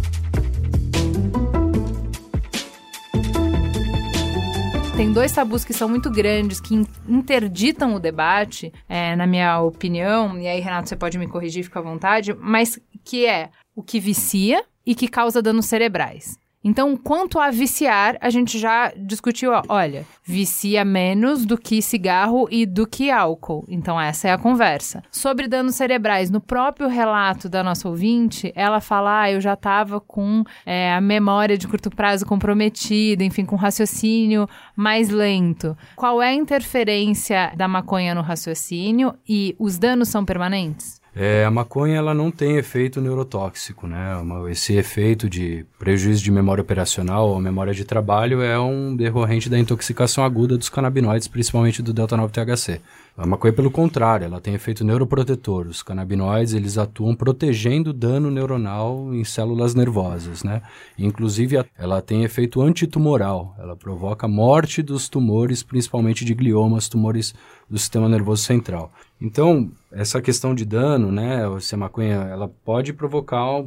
Tem 5.00 5.14
dois 5.14 5.32
tabus 5.32 5.64
que 5.64 5.72
são 5.72 5.88
muito 5.88 6.10
grandes, 6.10 6.60
que 6.60 6.74
interditam 7.08 7.94
o 7.94 7.98
debate, 7.98 8.70
é, 8.86 9.16
na 9.16 9.26
minha 9.26 9.58
opinião, 9.62 10.38
e 10.38 10.46
aí, 10.46 10.60
Renato, 10.60 10.90
você 10.90 10.94
pode 10.94 11.16
me 11.16 11.26
corrigir, 11.26 11.64
fica 11.64 11.78
à 11.78 11.82
vontade, 11.82 12.34
mas 12.34 12.78
que 13.02 13.24
é 13.24 13.48
o 13.74 13.82
que 13.82 13.98
vicia 13.98 14.62
e 14.84 14.94
que 14.94 15.08
causa 15.08 15.40
danos 15.40 15.64
cerebrais. 15.64 16.38
Então, 16.62 16.94
quanto 16.94 17.38
a 17.38 17.50
viciar, 17.50 18.18
a 18.20 18.28
gente 18.28 18.58
já 18.58 18.92
discutiu, 18.94 19.50
olha, 19.66 20.04
vicia 20.22 20.84
menos 20.84 21.46
do 21.46 21.56
que 21.56 21.80
cigarro 21.80 22.46
e 22.50 22.66
do 22.66 22.86
que 22.86 23.10
álcool. 23.10 23.64
Então, 23.66 23.98
essa 23.98 24.28
é 24.28 24.32
a 24.32 24.38
conversa. 24.38 25.02
Sobre 25.10 25.48
danos 25.48 25.74
cerebrais, 25.74 26.30
no 26.30 26.40
próprio 26.40 26.86
relato 26.86 27.48
da 27.48 27.62
nossa 27.62 27.88
ouvinte, 27.88 28.52
ela 28.54 28.78
fala, 28.78 29.22
ah, 29.22 29.32
eu 29.32 29.40
já 29.40 29.54
estava 29.54 30.00
com 30.00 30.44
é, 30.66 30.92
a 30.92 31.00
memória 31.00 31.56
de 31.56 31.66
curto 31.66 31.88
prazo 31.88 32.26
comprometida, 32.26 33.24
enfim, 33.24 33.46
com 33.46 33.56
raciocínio 33.56 34.46
mais 34.76 35.08
lento. 35.08 35.74
Qual 35.96 36.20
é 36.20 36.28
a 36.28 36.34
interferência 36.34 37.52
da 37.56 37.66
maconha 37.66 38.14
no 38.14 38.20
raciocínio 38.20 39.14
e 39.26 39.56
os 39.58 39.78
danos 39.78 40.10
são 40.10 40.26
permanentes? 40.26 40.99
É, 41.14 41.44
a 41.44 41.50
maconha 41.50 41.96
ela 41.96 42.14
não 42.14 42.30
tem 42.30 42.56
efeito 42.56 43.00
neurotóxico, 43.00 43.86
né? 43.88 44.12
Esse 44.48 44.74
efeito 44.74 45.28
de 45.28 45.66
prejuízo 45.76 46.22
de 46.22 46.30
memória 46.30 46.62
operacional 46.62 47.28
ou 47.28 47.40
memória 47.40 47.74
de 47.74 47.84
trabalho 47.84 48.40
é 48.40 48.58
um 48.60 48.94
decorrente 48.94 49.48
da 49.48 49.58
intoxicação 49.58 50.22
aguda 50.22 50.56
dos 50.56 50.68
canabinoides, 50.68 51.26
principalmente 51.26 51.82
do 51.82 51.92
delta-9-THC. 51.92 52.80
A 53.16 53.26
maconha, 53.26 53.52
pelo 53.52 53.72
contrário, 53.72 54.24
ela 54.24 54.40
tem 54.40 54.54
efeito 54.54 54.84
neuroprotetor. 54.84 55.66
Os 55.66 55.82
canabinoides, 55.82 56.54
eles 56.54 56.78
atuam 56.78 57.14
protegendo 57.14 57.90
o 57.90 57.92
dano 57.92 58.30
neuronal 58.30 59.12
em 59.12 59.24
células 59.24 59.74
nervosas, 59.74 60.44
né? 60.44 60.62
Inclusive, 60.96 61.62
ela 61.76 62.00
tem 62.00 62.22
efeito 62.22 62.62
antitumoral. 62.62 63.54
Ela 63.58 63.74
provoca 63.74 64.28
morte 64.28 64.80
dos 64.80 65.08
tumores, 65.08 65.62
principalmente 65.62 66.24
de 66.24 66.34
gliomas, 66.34 66.88
tumores 66.88 67.34
do 67.68 67.78
sistema 67.78 68.08
nervoso 68.08 68.44
central. 68.44 68.92
Então, 69.20 69.70
essa 69.92 70.22
questão 70.22 70.54
de 70.54 70.64
dano, 70.64 71.12
né, 71.12 71.42
se 71.60 71.74
a 71.74 71.78
maconha, 71.78 72.14
ela 72.14 72.48
pode 72.64 72.92
provocar, 72.94 73.62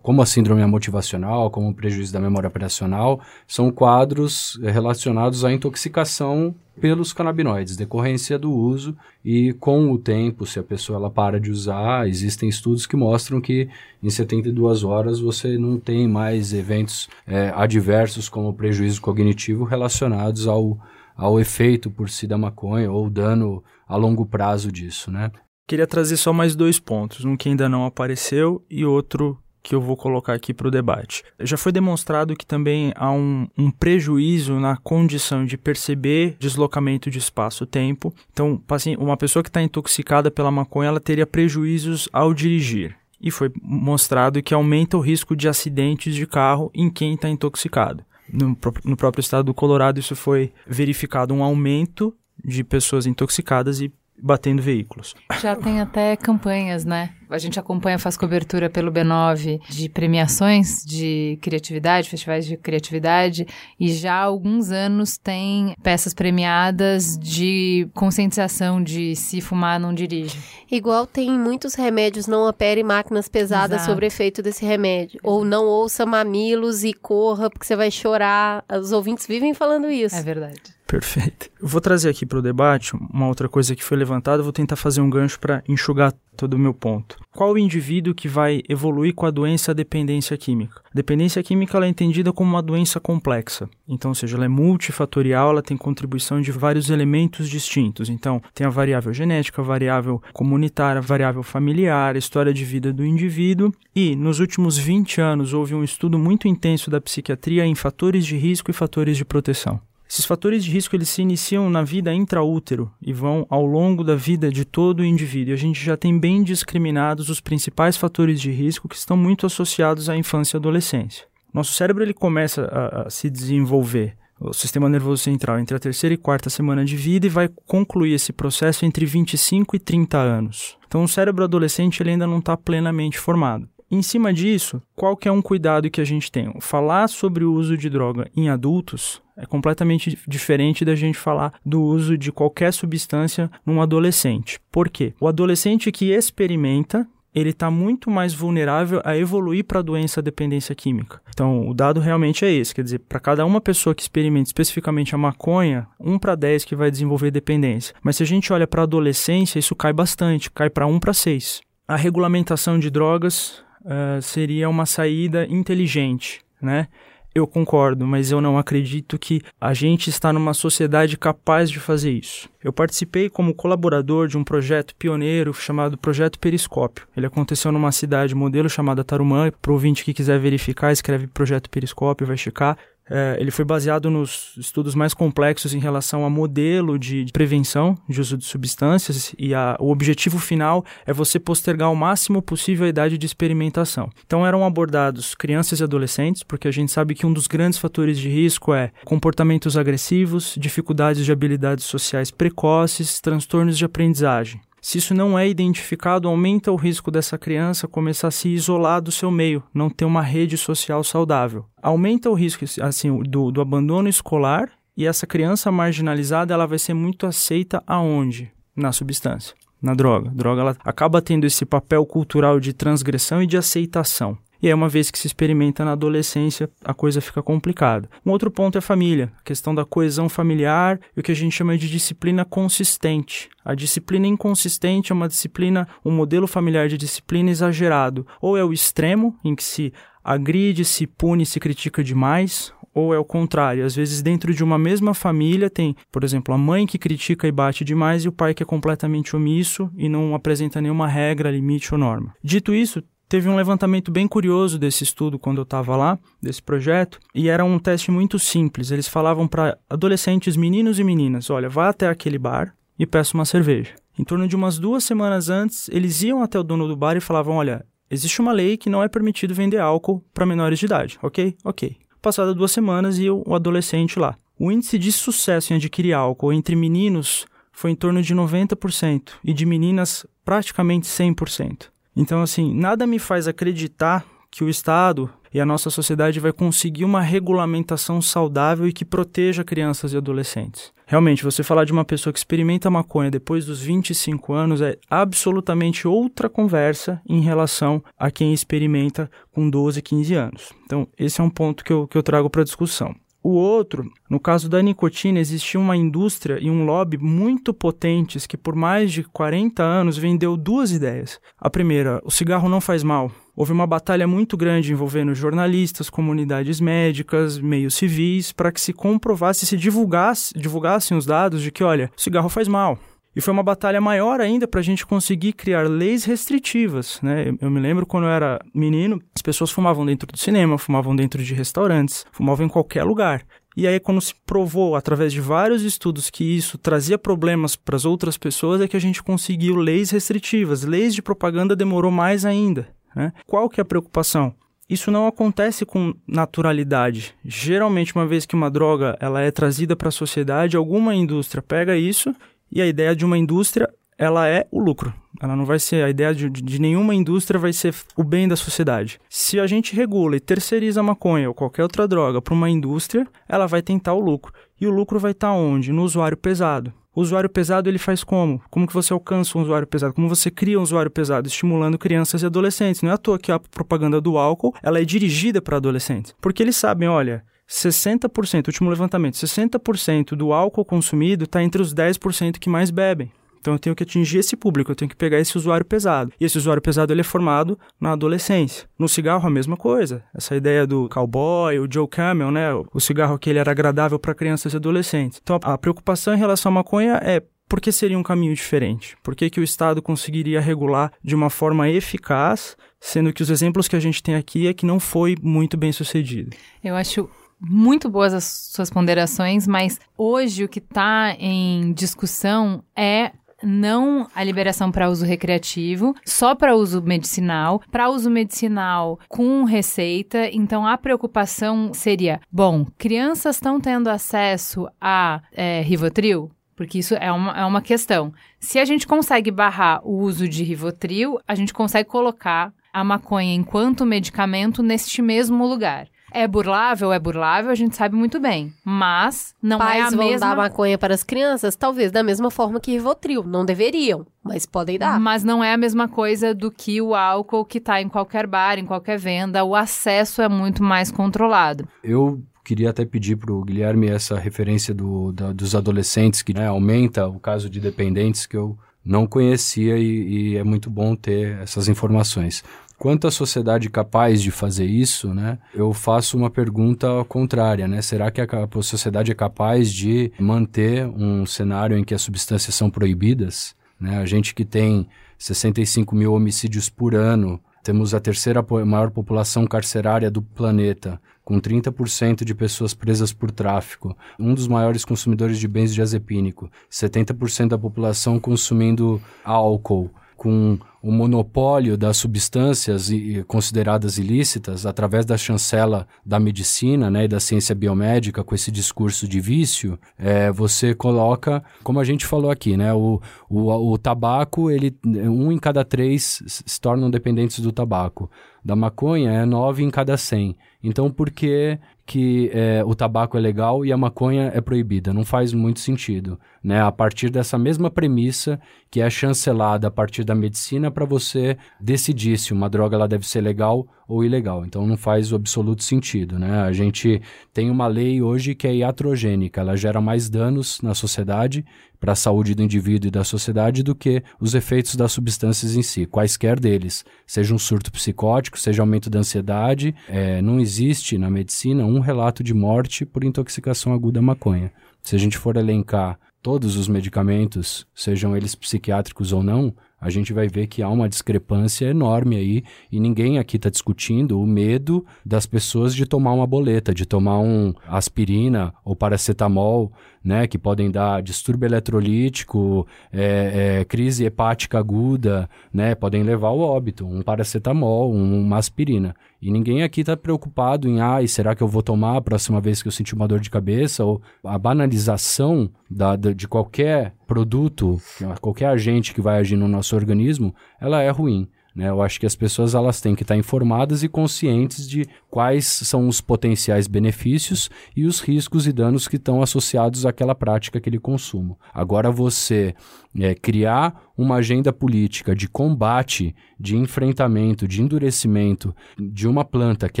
como 0.00 0.22
a 0.22 0.26
síndrome 0.26 0.64
motivacional, 0.64 1.50
como 1.50 1.70
o 1.70 1.74
prejuízo 1.74 2.12
da 2.12 2.20
memória 2.20 2.46
operacional, 2.46 3.20
são 3.48 3.72
quadros 3.72 4.60
relacionados 4.62 5.44
à 5.44 5.52
intoxicação 5.52 6.54
pelos 6.80 7.12
canabinoides, 7.12 7.76
decorrência 7.76 8.38
do 8.38 8.52
uso 8.52 8.96
e 9.24 9.52
com 9.54 9.90
o 9.90 9.98
tempo, 9.98 10.46
se 10.46 10.58
a 10.58 10.62
pessoa 10.62 10.98
ela 10.98 11.10
para 11.10 11.40
de 11.40 11.50
usar, 11.50 12.06
existem 12.06 12.48
estudos 12.48 12.86
que 12.86 12.96
mostram 12.96 13.40
que 13.40 13.68
em 14.00 14.10
72 14.10 14.84
horas 14.84 15.18
você 15.18 15.58
não 15.58 15.80
tem 15.80 16.06
mais 16.06 16.52
eventos 16.52 17.08
é, 17.26 17.50
adversos 17.56 18.28
como 18.28 18.52
prejuízo 18.52 19.00
cognitivo 19.00 19.64
relacionados 19.64 20.46
ao, 20.46 20.78
ao 21.16 21.40
efeito 21.40 21.90
por 21.90 22.10
si 22.10 22.26
da 22.26 22.38
maconha 22.38 22.92
ou 22.92 23.08
dano 23.08 23.64
a 23.86 23.96
longo 23.96 24.26
prazo 24.26 24.70
disso, 24.72 25.10
né? 25.10 25.30
Queria 25.68 25.86
trazer 25.86 26.16
só 26.16 26.32
mais 26.32 26.54
dois 26.54 26.78
pontos, 26.78 27.24
um 27.24 27.36
que 27.36 27.48
ainda 27.48 27.68
não 27.68 27.84
apareceu 27.84 28.64
e 28.70 28.84
outro 28.84 29.38
que 29.66 29.74
eu 29.74 29.80
vou 29.80 29.96
colocar 29.96 30.32
aqui 30.32 30.54
para 30.54 30.68
o 30.68 30.70
debate. 30.70 31.24
Já 31.40 31.56
foi 31.56 31.72
demonstrado 31.72 32.36
que 32.36 32.46
também 32.46 32.92
há 32.94 33.10
um, 33.10 33.48
um 33.58 33.68
prejuízo 33.68 34.60
na 34.60 34.76
condição 34.76 35.44
de 35.44 35.58
perceber 35.58 36.36
deslocamento 36.38 37.10
de 37.10 37.18
espaço-tempo. 37.18 38.14
Então, 38.32 38.62
uma 38.96 39.16
pessoa 39.16 39.42
que 39.42 39.48
está 39.48 39.60
intoxicada 39.60 40.30
pela 40.30 40.52
maconha, 40.52 40.90
ela 40.90 41.00
teria 41.00 41.26
prejuízos 41.26 42.08
ao 42.12 42.32
dirigir. 42.32 42.94
E 43.20 43.28
foi 43.28 43.50
mostrado 43.60 44.40
que 44.40 44.54
aumenta 44.54 44.96
o 44.96 45.00
risco 45.00 45.34
de 45.34 45.48
acidentes 45.48 46.14
de 46.14 46.28
carro 46.28 46.70
em 46.72 46.88
quem 46.88 47.14
está 47.14 47.28
intoxicado. 47.28 48.04
No, 48.32 48.56
no 48.84 48.96
próprio 48.96 49.20
estado 49.20 49.46
do 49.46 49.54
Colorado, 49.54 49.98
isso 49.98 50.14
foi 50.14 50.52
verificado 50.64 51.34
um 51.34 51.42
aumento 51.42 52.14
de 52.44 52.62
pessoas 52.64 53.06
intoxicadas 53.06 53.80
e 53.80 53.92
batendo 54.18 54.62
veículos. 54.62 55.14
Já 55.40 55.54
tem 55.54 55.80
até 55.80 56.16
campanhas, 56.16 56.84
né? 56.84 57.10
A 57.28 57.38
gente 57.38 57.58
acompanha, 57.58 57.98
faz 57.98 58.16
cobertura 58.16 58.70
pelo 58.70 58.90
B9 58.90 59.60
de 59.68 59.88
premiações 59.88 60.84
de 60.84 61.38
criatividade, 61.42 62.08
festivais 62.08 62.46
de 62.46 62.56
criatividade, 62.56 63.46
e 63.78 63.92
já 63.92 64.14
há 64.14 64.22
alguns 64.22 64.70
anos 64.70 65.18
tem 65.18 65.74
peças 65.82 66.14
premiadas 66.14 67.18
de 67.18 67.88
conscientização 67.94 68.82
de 68.82 69.16
se 69.16 69.40
fumar 69.40 69.80
não 69.80 69.92
dirige. 69.92 70.38
Igual 70.70 71.04
tem 71.06 71.36
muitos 71.36 71.74
remédios 71.74 72.28
não 72.28 72.48
opere 72.48 72.84
máquinas 72.84 73.28
pesadas 73.28 73.78
Exato. 73.78 73.90
sobre 73.90 74.06
efeito 74.06 74.40
desse 74.40 74.64
remédio. 74.64 75.18
Ou 75.22 75.44
não 75.44 75.66
ouça 75.66 76.06
mamilos 76.06 76.84
e 76.84 76.92
corra 76.92 77.50
porque 77.50 77.66
você 77.66 77.74
vai 77.74 77.90
chorar. 77.90 78.64
Os 78.80 78.92
ouvintes 78.92 79.26
vivem 79.26 79.52
falando 79.52 79.90
isso. 79.90 80.14
É 80.14 80.22
verdade. 80.22 80.75
Perfeito. 80.86 81.50
Eu 81.60 81.66
vou 81.66 81.80
trazer 81.80 82.08
aqui 82.08 82.24
para 82.24 82.38
o 82.38 82.42
debate 82.42 82.94
uma 82.94 83.26
outra 83.26 83.48
coisa 83.48 83.74
que 83.74 83.82
foi 83.82 83.96
levantada, 83.96 84.42
vou 84.42 84.52
tentar 84.52 84.76
fazer 84.76 85.00
um 85.00 85.10
gancho 85.10 85.38
para 85.40 85.62
enxugar 85.68 86.14
todo 86.36 86.54
o 86.54 86.58
meu 86.58 86.72
ponto. 86.72 87.16
Qual 87.32 87.52
o 87.52 87.58
indivíduo 87.58 88.14
que 88.14 88.28
vai 88.28 88.62
evoluir 88.68 89.12
com 89.12 89.26
a 89.26 89.30
doença 89.30 89.74
dependência 89.74 90.36
química? 90.36 90.80
Dependência 90.94 91.42
química 91.42 91.76
é 91.84 91.88
entendida 91.88 92.32
como 92.32 92.50
uma 92.50 92.62
doença 92.62 93.00
complexa. 93.00 93.68
Então, 93.88 94.10
ou 94.10 94.14
seja, 94.14 94.36
ela 94.36 94.44
é 94.44 94.48
multifatorial, 94.48 95.50
ela 95.50 95.62
tem 95.62 95.76
contribuição 95.76 96.40
de 96.40 96.52
vários 96.52 96.88
elementos 96.88 97.48
distintos. 97.48 98.08
Então, 98.08 98.40
tem 98.54 98.66
a 98.66 98.70
variável 98.70 99.12
genética, 99.12 99.62
a 99.62 99.64
variável 99.64 100.22
comunitária, 100.32 100.98
a 100.98 101.02
variável 101.02 101.42
familiar, 101.42 102.14
a 102.14 102.18
história 102.18 102.54
de 102.54 102.64
vida 102.64 102.92
do 102.92 103.04
indivíduo. 103.04 103.72
E, 103.94 104.14
nos 104.14 104.38
últimos 104.38 104.78
20 104.78 105.20
anos, 105.20 105.52
houve 105.52 105.74
um 105.74 105.82
estudo 105.82 106.18
muito 106.18 106.46
intenso 106.46 106.90
da 106.90 107.00
psiquiatria 107.00 107.66
em 107.66 107.74
fatores 107.74 108.24
de 108.24 108.36
risco 108.36 108.70
e 108.70 108.74
fatores 108.74 109.16
de 109.16 109.24
proteção. 109.24 109.80
Esses 110.08 110.24
fatores 110.24 110.64
de 110.64 110.70
risco 110.70 110.94
eles 110.94 111.08
se 111.08 111.20
iniciam 111.20 111.68
na 111.68 111.82
vida 111.82 112.14
intraútero 112.14 112.90
e 113.02 113.12
vão 113.12 113.46
ao 113.50 113.66
longo 113.66 114.04
da 114.04 114.14
vida 114.14 114.50
de 114.50 114.64
todo 114.64 115.00
o 115.00 115.04
indivíduo. 115.04 115.52
A 115.52 115.58
gente 115.58 115.84
já 115.84 115.96
tem 115.96 116.18
bem 116.18 116.42
discriminados 116.42 117.28
os 117.28 117.40
principais 117.40 117.96
fatores 117.96 118.40
de 118.40 118.50
risco 118.50 118.88
que 118.88 118.96
estão 118.96 119.16
muito 119.16 119.46
associados 119.46 120.08
à 120.08 120.16
infância 120.16 120.56
e 120.56 120.58
adolescência. 120.58 121.26
Nosso 121.52 121.72
cérebro 121.72 122.04
ele 122.04 122.14
começa 122.14 122.64
a, 122.66 123.06
a 123.06 123.10
se 123.10 123.28
desenvolver 123.28 124.16
o 124.38 124.52
sistema 124.52 124.88
nervoso 124.88 125.22
central 125.22 125.58
entre 125.58 125.76
a 125.76 125.80
terceira 125.80 126.14
e 126.14 126.18
quarta 126.18 126.50
semana 126.50 126.84
de 126.84 126.94
vida 126.96 127.26
e 127.26 127.30
vai 127.30 127.48
concluir 127.66 128.12
esse 128.12 128.32
processo 128.32 128.84
entre 128.84 129.06
25 129.06 129.74
e 129.74 129.78
30 129.78 130.18
anos. 130.18 130.76
Então 130.86 131.02
o 131.02 131.08
cérebro 131.08 131.44
adolescente 131.44 132.02
ele 132.02 132.10
ainda 132.10 132.26
não 132.26 132.38
está 132.38 132.56
plenamente 132.56 133.18
formado. 133.18 133.68
Em 133.88 134.02
cima 134.02 134.32
disso, 134.32 134.82
qual 134.96 135.16
que 135.16 135.28
é 135.28 135.32
um 135.32 135.40
cuidado 135.40 135.88
que 135.88 136.00
a 136.00 136.04
gente 136.04 136.30
tem? 136.30 136.52
Falar 136.60 137.08
sobre 137.08 137.44
o 137.44 137.52
uso 137.52 137.76
de 137.76 137.88
droga 137.88 138.28
em 138.36 138.48
adultos 138.48 139.22
é 139.36 139.46
completamente 139.46 140.18
diferente 140.26 140.84
da 140.84 140.96
gente 140.96 141.16
falar 141.16 141.52
do 141.64 141.80
uso 141.82 142.18
de 142.18 142.32
qualquer 142.32 142.72
substância 142.72 143.48
num 143.64 143.80
adolescente. 143.80 144.58
Por 144.72 144.88
quê? 144.88 145.14
O 145.20 145.28
adolescente 145.28 145.92
que 145.92 146.10
experimenta, 146.10 147.06
ele 147.32 147.50
está 147.50 147.70
muito 147.70 148.10
mais 148.10 148.34
vulnerável 148.34 149.00
a 149.04 149.16
evoluir 149.16 149.64
para 149.64 149.80
a 149.80 149.82
doença 149.82 150.22
dependência 150.22 150.74
química. 150.74 151.20
Então, 151.28 151.68
o 151.68 151.74
dado 151.74 152.00
realmente 152.00 152.44
é 152.44 152.50
esse, 152.50 152.74
quer 152.74 152.82
dizer, 152.82 153.00
para 153.00 153.20
cada 153.20 153.44
uma 153.44 153.60
pessoa 153.60 153.94
que 153.94 154.02
experimenta 154.02 154.48
especificamente 154.48 155.14
a 155.14 155.18
maconha, 155.18 155.86
1 156.00 156.18
para 156.18 156.34
10 156.34 156.64
que 156.64 156.74
vai 156.74 156.90
desenvolver 156.90 157.30
dependência. 157.30 157.94
Mas 158.02 158.16
se 158.16 158.22
a 158.22 158.26
gente 158.26 158.52
olha 158.52 158.66
para 158.66 158.82
a 158.82 158.84
adolescência, 158.84 159.58
isso 159.58 159.76
cai 159.76 159.92
bastante, 159.92 160.50
cai 160.50 160.70
para 160.70 160.86
1 160.86 160.98
para 160.98 161.12
6. 161.12 161.60
A 161.86 161.94
regulamentação 161.94 162.80
de 162.80 162.90
drogas 162.90 163.64
uh, 163.86 164.20
seria 164.20 164.68
uma 164.68 164.84
saída 164.84 165.46
inteligente, 165.46 166.40
né? 166.60 166.88
Eu 167.34 167.46
concordo, 167.46 168.06
mas 168.06 168.30
eu 168.30 168.40
não 168.40 168.56
acredito 168.56 169.18
que 169.18 169.42
a 169.60 169.74
gente 169.74 170.08
está 170.08 170.32
numa 170.32 170.54
sociedade 170.54 171.18
capaz 171.18 171.70
de 171.70 171.78
fazer 171.78 172.10
isso. 172.10 172.48
Eu 172.64 172.72
participei 172.72 173.28
como 173.28 173.54
colaborador 173.54 174.26
de 174.26 174.38
um 174.38 174.42
projeto 174.42 174.96
pioneiro 174.96 175.52
chamado 175.52 175.98
Projeto 175.98 176.38
Periscópio. 176.38 177.06
Ele 177.14 177.26
aconteceu 177.26 177.70
numa 177.70 177.92
cidade 177.92 178.34
modelo 178.34 178.70
chamada 178.70 179.04
Tarumã. 179.04 179.50
Para 179.60 179.70
o 179.70 179.74
ouvinte 179.74 180.02
que 180.02 180.14
quiser 180.14 180.38
verificar, 180.40 180.92
escreve 180.92 181.26
Projeto 181.26 181.68
Periscópio, 181.68 182.26
vai 182.26 182.38
checar. 182.38 182.78
É, 183.08 183.36
ele 183.38 183.50
foi 183.50 183.64
baseado 183.64 184.10
nos 184.10 184.52
estudos 184.56 184.94
mais 184.94 185.14
complexos 185.14 185.72
em 185.74 185.78
relação 185.78 186.24
a 186.24 186.30
modelo 186.30 186.98
de, 186.98 187.26
prevenção 187.32 187.96
de 188.08 188.20
uso 188.20 188.36
de 188.36 188.44
substâncias 188.44 189.34
e 189.38 189.54
a, 189.54 189.76
o 189.78 189.90
objetivo 189.90 190.38
final 190.38 190.84
é 191.06 191.12
você 191.12 191.38
postergar 191.38 191.90
o 191.92 191.96
máximo 191.96 192.42
possível 192.42 192.84
a 192.84 192.88
idade 192.88 193.16
de 193.16 193.26
experimentação. 193.26 194.10
Então 194.26 194.46
eram 194.46 194.64
abordados 194.64 195.34
crianças 195.34 195.80
e 195.80 195.84
adolescentes, 195.84 196.42
porque 196.42 196.66
a 196.66 196.72
gente 196.72 196.90
sabe 196.90 197.14
que 197.14 197.26
um 197.26 197.32
dos 197.32 197.46
grandes 197.46 197.78
fatores 197.78 198.18
de 198.18 198.28
risco 198.28 198.74
é 198.74 198.90
comportamentos 199.04 199.76
agressivos, 199.76 200.54
dificuldades 200.58 201.24
de 201.24 201.32
habilidades 201.32 201.84
sociais 201.84 202.30
precoces, 202.30 203.20
transtornos 203.20 203.78
de 203.78 203.84
aprendizagem. 203.84 204.60
Se 204.86 204.98
isso 204.98 205.12
não 205.12 205.36
é 205.36 205.48
identificado, 205.48 206.28
aumenta 206.28 206.70
o 206.70 206.76
risco 206.76 207.10
dessa 207.10 207.36
criança 207.36 207.88
começar 207.88 208.28
a 208.28 208.30
se 208.30 208.50
isolar 208.50 209.02
do 209.02 209.10
seu 209.10 209.32
meio, 209.32 209.60
não 209.74 209.90
ter 209.90 210.04
uma 210.04 210.22
rede 210.22 210.56
social 210.56 211.02
saudável. 211.02 211.64
Aumenta 211.82 212.30
o 212.30 212.34
risco 212.34 212.64
assim, 212.80 213.20
do, 213.24 213.50
do 213.50 213.60
abandono 213.60 214.08
escolar 214.08 214.70
e 214.96 215.04
essa 215.04 215.26
criança 215.26 215.72
marginalizada 215.72 216.54
ela 216.54 216.68
vai 216.68 216.78
ser 216.78 216.94
muito 216.94 217.26
aceita 217.26 217.82
aonde? 217.84 218.52
Na 218.76 218.92
substância, 218.92 219.56
na 219.82 219.92
droga. 219.92 220.30
A 220.30 220.34
droga 220.34 220.60
ela 220.60 220.76
acaba 220.84 221.20
tendo 221.20 221.48
esse 221.48 221.66
papel 221.66 222.06
cultural 222.06 222.60
de 222.60 222.72
transgressão 222.72 223.42
e 223.42 223.46
de 223.48 223.56
aceitação. 223.56 224.38
E 224.62 224.66
aí, 224.68 224.74
uma 224.74 224.88
vez 224.88 225.10
que 225.10 225.18
se 225.18 225.26
experimenta 225.26 225.84
na 225.84 225.92
adolescência, 225.92 226.68
a 226.84 226.94
coisa 226.94 227.20
fica 227.20 227.42
complicada. 227.42 228.08
Um 228.24 228.30
outro 228.30 228.50
ponto 228.50 228.76
é 228.76 228.78
a 228.78 228.82
família, 228.82 229.32
a 229.38 229.42
questão 229.42 229.74
da 229.74 229.84
coesão 229.84 230.28
familiar 230.28 230.98
e 231.16 231.20
o 231.20 231.22
que 231.22 231.32
a 231.32 231.36
gente 231.36 231.54
chama 231.54 231.76
de 231.76 231.88
disciplina 231.88 232.44
consistente. 232.44 233.48
A 233.64 233.74
disciplina 233.74 234.26
inconsistente 234.26 235.12
é 235.12 235.14
uma 235.14 235.28
disciplina, 235.28 235.88
um 236.04 236.10
modelo 236.10 236.46
familiar 236.46 236.88
de 236.88 236.96
disciplina 236.96 237.50
exagerado. 237.50 238.26
Ou 238.40 238.56
é 238.56 238.64
o 238.64 238.72
extremo, 238.72 239.36
em 239.44 239.54
que 239.54 239.64
se 239.64 239.92
agride, 240.22 240.84
se 240.84 241.06
pune, 241.06 241.46
se 241.46 241.60
critica 241.60 242.02
demais, 242.02 242.72
ou 242.96 243.12
é 243.12 243.18
o 243.18 243.24
contrário. 243.24 243.84
Às 243.84 243.94
vezes, 243.94 244.22
dentro 244.22 244.54
de 244.54 244.64
uma 244.64 244.78
mesma 244.78 245.12
família, 245.12 245.68
tem, 245.68 245.94
por 246.10 246.24
exemplo, 246.24 246.54
a 246.54 246.58
mãe 246.58 246.86
que 246.86 246.98
critica 246.98 247.46
e 247.46 247.52
bate 247.52 247.84
demais 247.84 248.24
e 248.24 248.28
o 248.28 248.32
pai 248.32 248.54
que 248.54 248.62
é 248.62 248.66
completamente 248.66 249.36
omisso 249.36 249.90
e 249.96 250.08
não 250.08 250.34
apresenta 250.34 250.80
nenhuma 250.80 251.06
regra, 251.06 251.50
limite 251.50 251.92
ou 251.92 251.98
norma. 251.98 252.34
Dito 252.42 252.74
isso, 252.74 253.02
Teve 253.28 253.48
um 253.48 253.56
levantamento 253.56 254.12
bem 254.12 254.28
curioso 254.28 254.78
desse 254.78 255.02
estudo 255.02 255.36
quando 255.36 255.58
eu 255.58 255.64
estava 255.64 255.96
lá, 255.96 256.16
desse 256.40 256.62
projeto, 256.62 257.18
e 257.34 257.48
era 257.48 257.64
um 257.64 257.76
teste 257.76 258.10
muito 258.12 258.38
simples. 258.38 258.92
Eles 258.92 259.08
falavam 259.08 259.48
para 259.48 259.76
adolescentes, 259.90 260.56
meninos 260.56 261.00
e 261.00 261.04
meninas: 261.04 261.50
olha, 261.50 261.68
vá 261.68 261.88
até 261.88 262.08
aquele 262.08 262.38
bar 262.38 262.72
e 262.96 263.04
peça 263.04 263.34
uma 263.34 263.44
cerveja. 263.44 263.94
Em 264.16 264.22
torno 264.22 264.46
de 264.46 264.54
umas 264.54 264.78
duas 264.78 265.02
semanas 265.02 265.48
antes, 265.48 265.88
eles 265.88 266.22
iam 266.22 266.40
até 266.40 266.56
o 266.56 266.62
dono 266.62 266.86
do 266.86 266.96
bar 266.96 267.16
e 267.16 267.20
falavam: 267.20 267.56
olha, 267.56 267.84
existe 268.08 268.40
uma 268.40 268.52
lei 268.52 268.76
que 268.76 268.88
não 268.88 269.02
é 269.02 269.08
permitido 269.08 269.54
vender 269.54 269.78
álcool 269.78 270.24
para 270.32 270.46
menores 270.46 270.78
de 270.78 270.86
idade, 270.86 271.18
ok? 271.20 271.56
Ok. 271.64 271.96
Passadas 272.22 272.54
duas 272.54 272.70
semanas, 272.70 273.18
ia 273.18 273.34
o 273.34 273.54
adolescente 273.54 274.20
lá. 274.20 274.36
O 274.58 274.70
índice 274.70 274.98
de 274.98 275.10
sucesso 275.10 275.72
em 275.72 275.76
adquirir 275.76 276.12
álcool 276.12 276.52
entre 276.52 276.76
meninos 276.76 277.44
foi 277.72 277.90
em 277.90 277.96
torno 277.96 278.22
de 278.22 278.34
90% 278.34 279.32
e 279.44 279.52
de 279.52 279.66
meninas 279.66 280.24
praticamente 280.44 281.06
100%. 281.08 281.88
Então, 282.16 282.42
assim, 282.42 282.74
nada 282.74 283.06
me 283.06 283.18
faz 283.18 283.46
acreditar 283.46 284.24
que 284.50 284.64
o 284.64 284.70
Estado 284.70 285.28
e 285.52 285.60
a 285.60 285.66
nossa 285.66 285.90
sociedade 285.90 286.40
vai 286.40 286.52
conseguir 286.52 287.04
uma 287.04 287.20
regulamentação 287.20 288.22
saudável 288.22 288.88
e 288.88 288.92
que 288.92 289.04
proteja 289.04 289.62
crianças 289.62 290.12
e 290.12 290.16
adolescentes. 290.16 290.92
Realmente, 291.06 291.44
você 291.44 291.62
falar 291.62 291.84
de 291.84 291.92
uma 291.92 292.04
pessoa 292.04 292.32
que 292.32 292.38
experimenta 292.38 292.90
maconha 292.90 293.30
depois 293.30 293.64
dos 293.64 293.80
25 293.80 294.52
anos 294.52 294.80
é 294.80 294.98
absolutamente 295.08 296.08
outra 296.08 296.48
conversa 296.48 297.20
em 297.28 297.40
relação 297.40 298.02
a 298.18 298.30
quem 298.30 298.52
experimenta 298.52 299.30
com 299.52 299.70
12, 299.70 300.02
15 300.02 300.34
anos. 300.34 300.72
Então, 300.84 301.06
esse 301.18 301.40
é 301.40 301.44
um 301.44 301.50
ponto 301.50 301.84
que 301.84 301.92
eu, 301.92 302.08
que 302.08 302.18
eu 302.18 302.22
trago 302.22 302.50
para 302.50 302.64
discussão. 302.64 303.14
O 303.48 303.50
outro, 303.50 304.10
no 304.28 304.40
caso 304.40 304.68
da 304.68 304.82
nicotina, 304.82 305.38
existia 305.38 305.78
uma 305.78 305.96
indústria 305.96 306.58
e 306.60 306.68
um 306.68 306.84
lobby 306.84 307.16
muito 307.16 307.72
potentes 307.72 308.44
que 308.44 308.56
por 308.56 308.74
mais 308.74 309.12
de 309.12 309.22
40 309.22 309.84
anos 309.84 310.18
vendeu 310.18 310.56
duas 310.56 310.90
ideias. 310.90 311.38
A 311.56 311.70
primeira, 311.70 312.20
o 312.24 312.30
cigarro 312.32 312.68
não 312.68 312.80
faz 312.80 313.04
mal. 313.04 313.30
Houve 313.54 313.70
uma 313.70 313.86
batalha 313.86 314.26
muito 314.26 314.56
grande 314.56 314.90
envolvendo 314.90 315.32
jornalistas, 315.32 316.10
comunidades 316.10 316.80
médicas, 316.80 317.56
meios 317.56 317.94
civis, 317.94 318.50
para 318.50 318.72
que 318.72 318.80
se 318.80 318.92
comprovasse, 318.92 319.64
se 319.64 319.76
divulgasse, 319.76 320.52
divulgassem 320.58 321.16
os 321.16 321.24
dados 321.24 321.62
de 321.62 321.70
que, 321.70 321.84
olha, 321.84 322.10
o 322.18 322.20
cigarro 322.20 322.48
faz 322.48 322.66
mal. 322.66 322.98
E 323.36 323.40
foi 323.42 323.52
uma 323.52 323.62
batalha 323.62 324.00
maior 324.00 324.40
ainda 324.40 324.66
para 324.66 324.80
a 324.80 324.82
gente 324.82 325.04
conseguir 325.04 325.52
criar 325.52 325.86
leis 325.86 326.24
restritivas. 326.24 327.20
Né? 327.22 327.54
Eu, 327.60 327.70
me 327.70 327.78
lembro 327.78 328.06
quando 328.06 328.24
eu 328.24 328.30
era 328.30 328.58
menino, 328.74 329.20
as 329.34 329.42
pessoas 329.42 329.70
fumavam 329.70 330.06
dentro 330.06 330.26
do 330.26 330.38
cinema, 330.38 330.78
fumavam 330.78 331.14
dentro 331.14 331.42
de 331.42 331.52
restaurantes, 331.52 332.24
fumavam 332.32 332.64
em 332.64 332.68
qualquer 332.68 333.04
lugar. 333.04 333.44
E 333.76 333.86
aí, 333.86 334.00
quando 334.00 334.22
se 334.22 334.34
provou, 334.46 334.96
através 334.96 335.34
de 335.34 335.40
vários 335.42 335.82
estudos, 335.82 336.30
que 336.30 336.56
isso 336.56 336.78
trazia 336.78 337.18
problemas 337.18 337.76
para 337.76 337.94
as 337.94 338.06
outras 338.06 338.38
pessoas, 338.38 338.80
é 338.80 338.88
que 338.88 338.96
a 338.96 339.00
gente 339.00 339.22
conseguiu 339.22 339.76
leis 339.76 340.08
restritivas. 340.08 340.82
Leis 340.82 341.14
de 341.14 341.20
propaganda 341.20 341.76
demorou 341.76 342.10
mais 342.10 342.46
ainda. 342.46 342.88
Né? 343.14 343.34
Qual 343.46 343.68
que 343.68 343.78
é 343.78 343.82
a 343.82 343.84
preocupação? 343.84 344.54
Isso 344.88 345.10
não 345.10 345.26
acontece 345.26 345.84
com 345.84 346.14
naturalidade. 346.26 347.34
Geralmente, 347.44 348.14
uma 348.14 348.26
vez 348.26 348.46
que 348.46 348.54
uma 348.54 348.70
droga 348.70 349.14
ela 349.20 349.42
é 349.42 349.50
trazida 349.50 349.94
para 349.94 350.08
a 350.08 350.12
sociedade, 350.12 350.76
alguma 350.76 351.14
indústria 351.14 351.60
pega 351.60 351.98
isso 351.98 352.34
e 352.70 352.80
a 352.80 352.86
ideia 352.86 353.14
de 353.14 353.24
uma 353.24 353.38
indústria, 353.38 353.88
ela 354.18 354.48
é 354.48 354.66
o 354.70 354.80
lucro. 354.80 355.12
Ela 355.40 355.54
não 355.54 355.66
vai 355.66 355.78
ser 355.78 356.02
a 356.02 356.10
ideia 356.10 356.34
de, 356.34 356.48
de, 356.48 356.80
nenhuma 356.80 357.14
indústria 357.14 357.60
vai 357.60 357.72
ser 357.72 357.94
o 358.16 358.24
bem 358.24 358.48
da 358.48 358.56
sociedade. 358.56 359.20
Se 359.28 359.60
a 359.60 359.66
gente 359.66 359.94
regula 359.94 360.36
e 360.36 360.40
terceiriza 360.40 361.00
a 361.00 361.02
maconha 361.02 361.48
ou 361.48 361.54
qualquer 361.54 361.82
outra 361.82 362.08
droga 362.08 362.40
para 362.40 362.54
uma 362.54 362.70
indústria, 362.70 363.26
ela 363.48 363.66
vai 363.66 363.82
tentar 363.82 364.14
o 364.14 364.20
lucro. 364.20 364.52
E 364.80 364.86
o 364.86 364.90
lucro 364.90 365.18
vai 365.18 365.32
estar 365.32 365.48
tá 365.48 365.52
onde? 365.52 365.92
No 365.92 366.02
usuário 366.02 366.36
pesado. 366.36 366.92
O 367.14 367.22
usuário 367.22 367.48
pesado 367.48 367.88
ele 367.88 367.98
faz 367.98 368.22
como? 368.22 368.60
Como 368.70 368.86
que 368.86 368.92
você 368.92 369.10
alcança 369.12 369.56
um 369.56 369.62
usuário 369.62 369.86
pesado? 369.86 370.12
Como 370.12 370.28
você 370.28 370.50
cria 370.50 370.78
um 370.78 370.82
usuário 370.82 371.10
pesado? 371.10 371.48
Estimulando 371.48 371.98
crianças 371.98 372.42
e 372.42 372.46
adolescentes. 372.46 373.00
Não 373.00 373.10
é 373.10 373.14
à 373.14 373.18
toa 373.18 373.38
que 373.38 373.50
a 373.50 373.58
propaganda 373.58 374.20
do 374.20 374.36
álcool 374.36 374.74
ela 374.82 375.00
é 375.00 375.04
dirigida 375.04 375.62
para 375.62 375.78
adolescentes. 375.78 376.34
Porque 376.42 376.62
eles 376.62 376.76
sabem, 376.76 377.08
olha, 377.08 377.42
60%, 377.68 378.68
último 378.68 378.90
levantamento, 378.90 379.34
60% 379.34 380.36
do 380.36 380.52
álcool 380.52 380.84
consumido 380.84 381.44
está 381.44 381.62
entre 381.62 381.82
os 381.82 381.94
10% 381.94 382.58
que 382.58 382.68
mais 382.68 382.90
bebem. 382.90 383.30
Então 383.66 383.74
eu 383.74 383.80
tenho 383.80 383.96
que 383.96 384.04
atingir 384.04 384.38
esse 384.38 384.56
público, 384.56 384.92
eu 384.92 384.94
tenho 384.94 385.08
que 385.08 385.16
pegar 385.16 385.40
esse 385.40 385.58
usuário 385.58 385.84
pesado. 385.84 386.32
E 386.40 386.44
esse 386.44 386.56
usuário 386.56 386.80
pesado 386.80 387.12
ele 387.12 387.22
é 387.22 387.24
formado 387.24 387.76
na 388.00 388.12
adolescência. 388.12 388.88
No 388.96 389.08
cigarro 389.08 389.44
a 389.44 389.50
mesma 389.50 389.76
coisa. 389.76 390.22
Essa 390.32 390.54
ideia 390.54 390.86
do 390.86 391.08
cowboy, 391.08 391.76
o 391.80 391.88
Joe 391.92 392.06
Camel, 392.06 392.52
né? 392.52 392.68
O 392.94 393.00
cigarro 393.00 393.36
que 393.36 393.50
ele 393.50 393.58
era 393.58 393.72
agradável 393.72 394.20
para 394.20 394.36
crianças 394.36 394.72
e 394.72 394.76
adolescentes. 394.76 395.40
Então 395.42 395.58
a 395.64 395.76
preocupação 395.76 396.32
em 396.32 396.38
relação 396.38 396.70
à 396.70 396.74
maconha 396.76 397.20
é 397.20 397.42
por 397.68 397.80
que 397.80 397.90
seria 397.90 398.16
um 398.16 398.22
caminho 398.22 398.54
diferente? 398.54 399.16
Por 399.20 399.34
que, 399.34 399.50
que 399.50 399.58
o 399.58 399.64
Estado 399.64 400.00
conseguiria 400.00 400.60
regular 400.60 401.10
de 401.20 401.34
uma 401.34 401.50
forma 401.50 401.90
eficaz, 401.90 402.76
sendo 403.00 403.32
que 403.32 403.42
os 403.42 403.50
exemplos 403.50 403.88
que 403.88 403.96
a 403.96 404.00
gente 404.00 404.22
tem 404.22 404.36
aqui 404.36 404.68
é 404.68 404.72
que 404.72 404.86
não 404.86 405.00
foi 405.00 405.34
muito 405.42 405.76
bem 405.76 405.90
sucedido? 405.90 406.56
Eu 406.84 406.94
acho 406.94 407.28
muito 407.60 408.08
boas 408.08 408.34
as 408.34 408.44
suas 408.44 408.90
ponderações, 408.90 409.66
mas 409.66 409.98
hoje 410.16 410.64
o 410.64 410.68
que 410.68 410.78
está 410.78 411.34
em 411.38 411.92
discussão 411.92 412.82
é 412.94 413.32
não 413.62 414.28
a 414.34 414.44
liberação 414.44 414.92
para 414.92 415.08
uso 415.08 415.24
recreativo, 415.24 416.14
só 416.24 416.54
para 416.54 416.76
uso 416.76 417.02
medicinal, 417.02 417.80
para 417.90 418.10
uso 418.10 418.30
medicinal 418.30 419.18
com 419.28 419.64
receita. 419.64 420.48
Então 420.52 420.86
a 420.86 420.98
preocupação 420.98 421.92
seria: 421.94 422.40
bom, 422.50 422.86
crianças 422.98 423.56
estão 423.56 423.80
tendo 423.80 424.08
acesso 424.08 424.88
a 425.00 425.40
é, 425.52 425.80
Rivotril? 425.80 426.50
Porque 426.76 426.98
isso 426.98 427.14
é 427.14 427.32
uma, 427.32 427.58
é 427.58 427.64
uma 427.64 427.80
questão. 427.80 428.32
Se 428.60 428.78
a 428.78 428.84
gente 428.84 429.06
consegue 429.06 429.50
barrar 429.50 430.06
o 430.06 430.18
uso 430.18 430.46
de 430.46 430.62
Rivotril, 430.62 431.38
a 431.48 431.54
gente 431.54 431.72
consegue 431.72 432.08
colocar 432.08 432.70
a 432.92 433.02
maconha 433.02 433.54
enquanto 433.54 434.04
medicamento 434.04 434.82
neste 434.82 435.22
mesmo 435.22 435.66
lugar. 435.66 436.06
É 436.32 436.46
burlável, 436.46 437.12
é 437.12 437.18
burlável, 437.18 437.70
a 437.70 437.74
gente 437.74 437.96
sabe 437.96 438.16
muito 438.16 438.40
bem. 438.40 438.72
Mas 438.84 439.54
não 439.62 439.78
Pais 439.78 439.98
é 439.98 440.02
a 440.02 440.10
vão 440.10 440.28
mesma 440.28 440.46
dar 440.48 440.56
maconha 440.56 440.98
para 440.98 441.14
as 441.14 441.22
crianças, 441.22 441.76
talvez 441.76 442.10
da 442.10 442.22
mesma 442.22 442.50
forma 442.50 442.80
que 442.80 442.92
Rivotril. 442.92 443.44
Não 443.44 443.64
deveriam, 443.64 444.26
mas 444.42 444.66
podem 444.66 444.98
dar. 444.98 445.20
Mas 445.20 445.44
não 445.44 445.62
é 445.62 445.72
a 445.72 445.76
mesma 445.76 446.08
coisa 446.08 446.54
do 446.54 446.70
que 446.70 447.00
o 447.00 447.14
álcool 447.14 447.64
que 447.64 447.80
tá 447.80 448.00
em 448.00 448.08
qualquer 448.08 448.46
bar, 448.46 448.78
em 448.78 448.86
qualquer 448.86 449.18
venda. 449.18 449.64
O 449.64 449.74
acesso 449.74 450.42
é 450.42 450.48
muito 450.48 450.82
mais 450.82 451.10
controlado. 451.10 451.88
Eu 452.02 452.42
queria 452.64 452.90
até 452.90 453.04
pedir 453.04 453.36
para 453.36 453.52
o 453.52 453.62
Guilherme 453.62 454.08
essa 454.08 454.36
referência 454.36 454.92
do, 454.92 455.32
da, 455.32 455.52
dos 455.52 455.74
adolescentes, 455.74 456.42
que 456.42 456.52
né, 456.52 456.66
aumenta 456.66 457.26
o 457.28 457.38
caso 457.38 457.70
de 457.70 457.78
dependentes, 457.78 458.44
que 458.44 458.56
eu 458.56 458.76
não 459.04 459.24
conhecia 459.24 459.96
e, 459.96 460.54
e 460.54 460.56
é 460.56 460.64
muito 460.64 460.90
bom 460.90 461.14
ter 461.14 461.58
essas 461.62 461.86
informações. 461.86 462.64
Quanto 462.98 463.26
à 463.26 463.30
sociedade 463.30 463.90
capaz 463.90 464.42
de 464.42 464.50
fazer 464.50 464.86
isso, 464.86 465.34
né, 465.34 465.58
eu 465.74 465.92
faço 465.92 466.36
uma 466.36 466.48
pergunta 466.48 467.08
contrária, 467.28 467.86
né? 467.86 468.00
Será 468.00 468.30
que 468.30 468.40
a, 468.40 468.44
a 468.44 468.82
sociedade 468.82 469.30
é 469.30 469.34
capaz 469.34 469.92
de 469.92 470.32
manter 470.38 471.06
um 471.06 471.44
cenário 471.44 471.96
em 471.96 472.04
que 472.04 472.14
as 472.14 472.22
substâncias 472.22 472.74
são 472.74 472.88
proibidas? 472.88 473.76
Né? 474.00 474.18
A 474.18 474.24
gente 474.24 474.54
que 474.54 474.64
tem 474.64 475.06
65 475.38 476.14
mil 476.14 476.32
homicídios 476.32 476.88
por 476.88 477.14
ano, 477.14 477.60
temos 477.82 478.14
a 478.14 478.20
terceira 478.20 478.64
maior 478.84 479.10
população 479.10 479.66
carcerária 479.66 480.30
do 480.30 480.42
planeta, 480.42 481.20
com 481.44 481.60
30% 481.60 482.44
de 482.44 482.54
pessoas 482.54 482.92
presas 482.94 483.32
por 483.32 483.52
tráfico, 483.52 484.16
um 484.38 484.52
dos 484.52 484.66
maiores 484.66 485.04
consumidores 485.04 485.58
de 485.58 485.68
bens 485.68 485.94
diazepínico, 485.94 486.68
70% 486.90 487.68
da 487.68 487.78
população 487.78 488.40
consumindo 488.40 489.22
álcool, 489.44 490.10
com 490.36 490.78
o 491.06 491.12
monopólio 491.12 491.96
das 491.96 492.16
substâncias 492.16 493.10
consideradas 493.46 494.18
ilícitas 494.18 494.84
através 494.84 495.24
da 495.24 495.38
chancela 495.38 496.04
da 496.24 496.40
medicina 496.40 497.08
né, 497.08 497.26
e 497.26 497.28
da 497.28 497.38
ciência 497.38 497.76
biomédica 497.76 498.42
com 498.42 498.56
esse 498.56 498.72
discurso 498.72 499.28
de 499.28 499.40
vício, 499.40 499.96
é, 500.18 500.50
você 500.50 500.96
coloca, 500.96 501.62
como 501.84 502.00
a 502.00 502.04
gente 502.04 502.26
falou 502.26 502.50
aqui, 502.50 502.76
né, 502.76 502.92
o, 502.92 503.20
o, 503.48 503.92
o 503.92 503.96
tabaco, 503.96 504.68
ele, 504.68 504.98
um 505.04 505.52
em 505.52 505.58
cada 505.60 505.84
três 505.84 506.42
se 506.44 506.80
tornam 506.80 507.08
dependentes 507.08 507.60
do 507.60 507.70
tabaco. 507.70 508.28
Da 508.64 508.74
maconha 508.74 509.30
é 509.30 509.44
nove 509.44 509.84
em 509.84 509.90
cada 509.90 510.16
cem. 510.16 510.56
Então, 510.82 511.08
por 511.08 511.30
que, 511.30 511.78
que 512.06 512.48
é, 512.54 512.84
o 512.84 512.94
tabaco 512.94 513.36
é 513.36 513.40
legal 513.40 513.84
e 513.84 513.92
a 513.92 513.96
maconha 513.96 514.52
é 514.54 514.60
proibida? 514.60 515.12
Não 515.12 515.24
faz 515.24 515.52
muito 515.52 515.80
sentido. 515.80 516.38
Né? 516.62 516.80
A 516.80 516.92
partir 516.92 517.30
dessa 517.30 517.58
mesma 517.58 517.90
premissa 517.90 518.60
que 518.88 519.00
é 519.00 519.10
chancelada 519.10 519.88
a 519.88 519.90
partir 519.90 520.22
da 520.22 520.34
medicina 520.34 520.90
para 520.90 521.04
você 521.04 521.58
decidir 521.80 522.38
se 522.38 522.52
uma 522.52 522.70
droga 522.70 522.94
ela 522.94 523.08
deve 523.08 523.26
ser 523.26 523.40
legal 523.40 523.86
ou 524.06 524.24
ilegal. 524.24 524.64
Então 524.64 524.86
não 524.86 524.96
faz 524.96 525.32
o 525.32 525.36
absoluto 525.36 525.82
sentido, 525.82 526.38
né? 526.38 526.60
A 526.60 526.72
gente 526.72 527.20
tem 527.52 527.70
uma 527.70 527.88
lei 527.88 528.22
hoje 528.22 528.54
que 528.54 528.68
é 528.68 528.74
iatrogênica, 528.74 529.60
ela 529.60 529.76
gera 529.76 530.00
mais 530.00 530.30
danos 530.30 530.80
na 530.80 530.94
sociedade, 530.94 531.64
para 532.06 532.12
a 532.12 532.16
saúde 532.16 532.54
do 532.54 532.62
indivíduo 532.62 533.08
e 533.08 533.10
da 533.10 533.24
sociedade 533.24 533.82
do 533.82 533.92
que 533.92 534.22
os 534.40 534.54
efeitos 534.54 534.94
das 534.94 535.10
substâncias 535.10 535.74
em 535.74 535.82
si, 535.82 536.06
quaisquer 536.06 536.60
deles, 536.60 537.04
seja 537.26 537.52
um 537.52 537.58
surto 537.58 537.90
psicótico, 537.90 538.60
seja 538.60 538.80
aumento 538.80 539.10
da 539.10 539.18
ansiedade. 539.18 539.92
É, 540.08 540.40
não 540.40 540.60
existe 540.60 541.18
na 541.18 541.28
medicina 541.28 541.84
um 541.84 541.98
relato 541.98 542.44
de 542.44 542.54
morte 542.54 543.04
por 543.04 543.24
intoxicação 543.24 543.92
aguda 543.92 544.20
à 544.20 544.22
maconha. 544.22 544.70
Se 545.02 545.16
a 545.16 545.18
gente 545.18 545.36
for 545.36 545.56
elencar 545.56 546.16
todos 546.40 546.76
os 546.76 546.86
medicamentos, 546.86 547.88
sejam 547.92 548.36
eles 548.36 548.54
psiquiátricos 548.54 549.32
ou 549.32 549.42
não, 549.42 549.74
a 550.00 550.10
gente 550.10 550.32
vai 550.32 550.46
ver 550.46 550.68
que 550.68 550.82
há 550.82 550.88
uma 550.88 551.08
discrepância 551.08 551.86
enorme 551.86 552.36
aí 552.36 552.62
e 552.92 553.00
ninguém 553.00 553.38
aqui 553.38 553.56
está 553.56 553.70
discutindo 553.70 554.40
o 554.40 554.46
medo 554.46 555.04
das 555.24 555.46
pessoas 555.46 555.94
de 555.94 556.06
tomar 556.06 556.32
uma 556.32 556.46
boleta, 556.46 556.94
de 556.94 557.06
tomar 557.06 557.40
um 557.40 557.74
aspirina 557.88 558.72
ou 558.84 558.94
paracetamol, 558.94 559.90
né, 560.26 560.48
que 560.48 560.58
podem 560.58 560.90
dar 560.90 561.22
distúrbio 561.22 561.68
eletrolítico, 561.68 562.84
é, 563.12 563.78
é, 563.78 563.84
crise 563.84 564.24
hepática 564.24 564.76
aguda, 564.76 565.48
né, 565.72 565.94
podem 565.94 566.24
levar 566.24 566.48
ao 566.48 566.58
óbito, 566.58 567.06
um 567.06 567.22
paracetamol, 567.22 568.12
um, 568.12 568.40
uma 568.40 568.58
aspirina. 568.58 569.14
E 569.40 569.52
ninguém 569.52 569.84
aqui 569.84 570.00
está 570.00 570.16
preocupado 570.16 570.88
em, 570.88 571.00
ah, 571.00 571.24
será 571.28 571.54
que 571.54 571.62
eu 571.62 571.68
vou 571.68 571.80
tomar 571.80 572.16
a 572.16 572.20
próxima 572.20 572.60
vez 572.60 572.82
que 572.82 572.88
eu 572.88 572.92
sentir 572.92 573.14
uma 573.14 573.28
dor 573.28 573.38
de 573.38 573.48
cabeça? 573.48 574.04
Ou 574.04 574.20
a 574.42 574.58
banalização 574.58 575.70
da, 575.88 576.16
de 576.16 576.48
qualquer 576.48 577.14
produto, 577.24 578.00
qualquer 578.40 578.66
agente 578.66 579.14
que 579.14 579.20
vai 579.20 579.38
agir 579.38 579.56
no 579.56 579.68
nosso 579.68 579.94
organismo, 579.94 580.52
ela 580.80 581.02
é 581.02 581.10
ruim. 581.10 581.48
Né? 581.76 581.90
Eu 581.90 582.00
acho 582.00 582.18
que 582.18 582.24
as 582.24 582.34
pessoas 582.34 582.74
elas 582.74 583.02
têm 583.02 583.14
que 583.14 583.22
estar 583.22 583.36
informadas 583.36 584.02
e 584.02 584.08
conscientes 584.08 584.88
de 584.88 585.06
quais 585.36 585.66
são 585.66 586.08
os 586.08 586.22
potenciais 586.22 586.86
benefícios 586.86 587.68
e 587.94 588.06
os 588.06 588.20
riscos 588.20 588.66
e 588.66 588.72
danos 588.72 589.06
que 589.06 589.16
estão 589.16 589.42
associados 589.42 590.06
àquela 590.06 590.34
prática, 590.34 590.78
aquele 590.78 590.98
consumo. 590.98 591.58
Agora 591.74 592.10
você 592.10 592.74
é, 593.20 593.34
criar 593.34 594.06
uma 594.16 594.36
agenda 594.36 594.72
política 594.72 595.34
de 595.34 595.46
combate, 595.46 596.34
de 596.58 596.74
enfrentamento, 596.76 597.68
de 597.68 597.82
endurecimento 597.82 598.74
de 598.98 599.28
uma 599.28 599.44
planta 599.44 599.90
que 599.90 600.00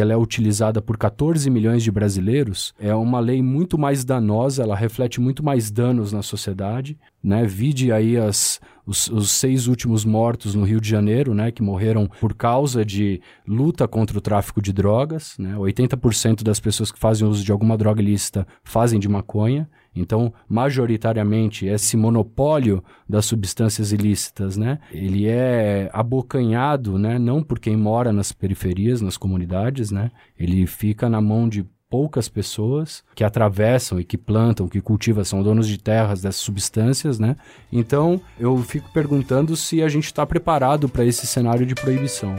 ela 0.00 0.14
é 0.14 0.16
utilizada 0.16 0.80
por 0.80 0.96
14 0.96 1.50
milhões 1.50 1.82
de 1.82 1.90
brasileiros, 1.90 2.72
é 2.78 2.94
uma 2.94 3.20
lei 3.20 3.42
muito 3.42 3.76
mais 3.76 4.04
danosa, 4.04 4.62
ela 4.62 4.74
reflete 4.74 5.20
muito 5.20 5.44
mais 5.44 5.70
danos 5.70 6.12
na 6.12 6.22
sociedade, 6.22 6.98
né? 7.22 7.44
Vide 7.44 7.90
aí 7.90 8.16
as, 8.16 8.60
os, 8.86 9.08
os, 9.08 9.32
seis 9.32 9.66
últimos 9.66 10.04
mortos 10.04 10.54
no 10.54 10.64
Rio 10.64 10.80
de 10.80 10.88
Janeiro, 10.88 11.34
né? 11.34 11.50
Que 11.50 11.62
morreram 11.62 12.08
por 12.20 12.34
causa 12.34 12.84
de 12.84 13.20
luta 13.46 13.88
contra 13.88 14.16
o 14.16 14.20
tráfico 14.20 14.62
de 14.62 14.72
drogas, 14.72 15.25
né? 15.38 15.54
80% 15.56 16.42
das 16.42 16.60
pessoas 16.60 16.92
que 16.92 16.98
fazem 16.98 17.26
uso 17.26 17.44
de 17.44 17.52
alguma 17.52 17.76
droga 17.76 18.00
ilícita 18.00 18.46
fazem 18.64 18.98
de 19.00 19.08
maconha. 19.08 19.68
Então, 19.94 20.32
majoritariamente, 20.48 21.66
esse 21.66 21.96
monopólio 21.96 22.84
das 23.08 23.24
substâncias 23.24 23.92
ilícitas, 23.92 24.56
né, 24.56 24.78
ele 24.92 25.26
é 25.26 25.88
abocanhado, 25.92 26.98
né, 26.98 27.18
não 27.18 27.42
por 27.42 27.58
quem 27.58 27.76
mora 27.76 28.12
nas 28.12 28.30
periferias, 28.30 29.00
nas 29.00 29.16
comunidades, 29.16 29.90
né, 29.90 30.10
ele 30.38 30.66
fica 30.66 31.08
na 31.08 31.20
mão 31.20 31.48
de 31.48 31.66
poucas 31.88 32.28
pessoas 32.28 33.02
que 33.14 33.24
atravessam 33.24 33.98
e 33.98 34.04
que 34.04 34.18
plantam, 34.18 34.68
que 34.68 34.80
cultivam, 34.80 35.24
são 35.24 35.42
donos 35.42 35.68
de 35.68 35.78
terras 35.78 36.20
dessas 36.20 36.40
substâncias, 36.40 37.18
né? 37.18 37.36
Então, 37.72 38.20
eu 38.38 38.56
fico 38.58 38.90
perguntando 38.92 39.56
se 39.56 39.82
a 39.82 39.88
gente 39.88 40.06
está 40.06 40.26
preparado 40.26 40.88
para 40.88 41.04
esse 41.04 41.26
cenário 41.26 41.64
de 41.64 41.74
proibição. 41.74 42.34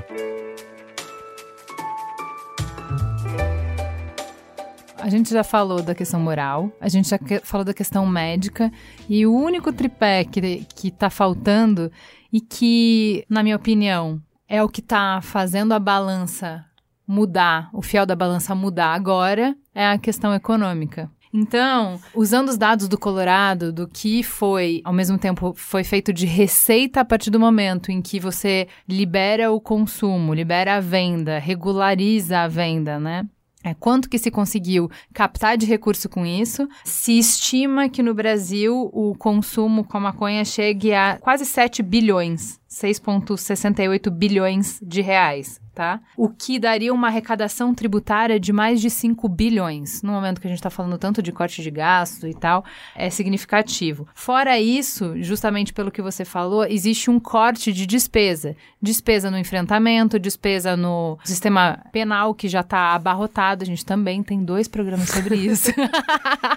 A 4.99 5.09
gente 5.09 5.31
já 5.31 5.43
falou 5.43 5.81
da 5.81 5.93
questão 5.93 6.19
moral, 6.19 6.71
a 6.81 6.89
gente 6.89 7.07
já 7.07 7.19
falou 7.43 7.63
da 7.63 7.73
questão 7.73 8.05
médica, 8.05 8.71
e 9.07 9.25
o 9.25 9.33
único 9.33 9.71
tripé 9.71 10.25
que, 10.25 10.65
que 10.75 10.91
tá 10.91 11.09
faltando 11.09 11.91
e 12.33 12.41
que, 12.41 13.23
na 13.29 13.43
minha 13.43 13.55
opinião, 13.55 14.21
é 14.47 14.61
o 14.63 14.69
que 14.69 14.81
tá 14.81 15.19
fazendo 15.21 15.73
a 15.73 15.79
balança 15.79 16.65
mudar, 17.07 17.69
o 17.73 17.81
fiel 17.81 18.05
da 18.05 18.15
balança 18.15 18.53
mudar 18.53 18.93
agora, 18.93 19.55
é 19.73 19.87
a 19.87 19.97
questão 19.97 20.33
econômica. 20.33 21.09
Então, 21.33 21.99
usando 22.15 22.49
os 22.49 22.57
dados 22.57 22.87
do 22.87 22.97
Colorado, 22.97 23.71
do 23.71 23.87
que 23.87 24.23
foi, 24.23 24.81
ao 24.83 24.93
mesmo 24.93 25.17
tempo, 25.17 25.53
foi 25.55 25.83
feito 25.83 26.11
de 26.11 26.25
receita 26.25 27.01
a 27.01 27.05
partir 27.05 27.29
do 27.29 27.39
momento 27.39 27.91
em 27.91 28.01
que 28.01 28.19
você 28.19 28.67
libera 28.87 29.51
o 29.51 29.61
consumo, 29.61 30.33
libera 30.33 30.77
a 30.77 30.79
venda, 30.79 31.37
regulariza 31.37 32.39
a 32.39 32.47
venda, 32.47 32.99
né? 32.99 33.27
É, 33.67 33.73
quanto 33.73 34.09
que 34.09 34.17
se 34.17 34.31
conseguiu 34.31 34.89
captar 35.13 35.57
de 35.57 35.65
recurso 35.65 36.07
com 36.07 36.25
isso? 36.25 36.69
Se 36.85 37.19
estima 37.19 37.89
que 37.89 38.01
no 38.01 38.13
Brasil 38.13 38.89
o 38.93 39.13
consumo 39.15 39.83
com 39.83 39.97
a 39.97 39.99
maconha 39.99 40.45
chegue 40.45 40.93
a 40.93 41.17
quase 41.19 41.45
7 41.45 41.83
bilhões, 41.83 42.61
6,68 42.69 44.09
bilhões 44.09 44.79
de 44.81 45.01
reais 45.01 45.59
tá? 45.77 46.01
O 46.17 46.27
que 46.27 46.57
daria 46.57 46.91
uma 46.91 47.05
arrecadação 47.05 47.71
tributária 47.71 48.39
de 48.39 48.51
mais 48.51 48.81
de 48.81 48.89
5 48.89 49.29
bilhões. 49.29 50.01
No 50.01 50.11
momento 50.11 50.41
que 50.41 50.47
a 50.47 50.49
gente 50.49 50.57
está 50.57 50.71
falando 50.71 50.97
tanto 50.97 51.21
de 51.21 51.31
corte 51.31 51.61
de 51.61 51.69
gasto 51.69 52.27
e 52.27 52.33
tal, 52.33 52.65
é 52.95 53.11
significativo. 53.11 54.07
Fora 54.15 54.59
isso, 54.59 55.13
justamente 55.21 55.71
pelo 55.71 55.91
que 55.91 56.01
você 56.01 56.25
falou, 56.25 56.65
existe 56.65 57.11
um 57.11 57.19
corte 57.19 57.71
de 57.71 57.85
despesa. 57.85 58.55
Despesa 58.81 59.29
no 59.29 59.37
enfrentamento, 59.37 60.17
despesa 60.17 60.75
no 60.75 61.19
sistema 61.23 61.79
penal, 61.91 62.33
que 62.33 62.47
já 62.47 62.61
está 62.61 62.95
abarrotado. 62.95 63.61
A 63.61 63.67
gente 63.67 63.85
também 63.85 64.23
tem 64.23 64.43
dois 64.43 64.67
programas 64.67 65.09
sobre 65.09 65.35
isso. 65.45 65.71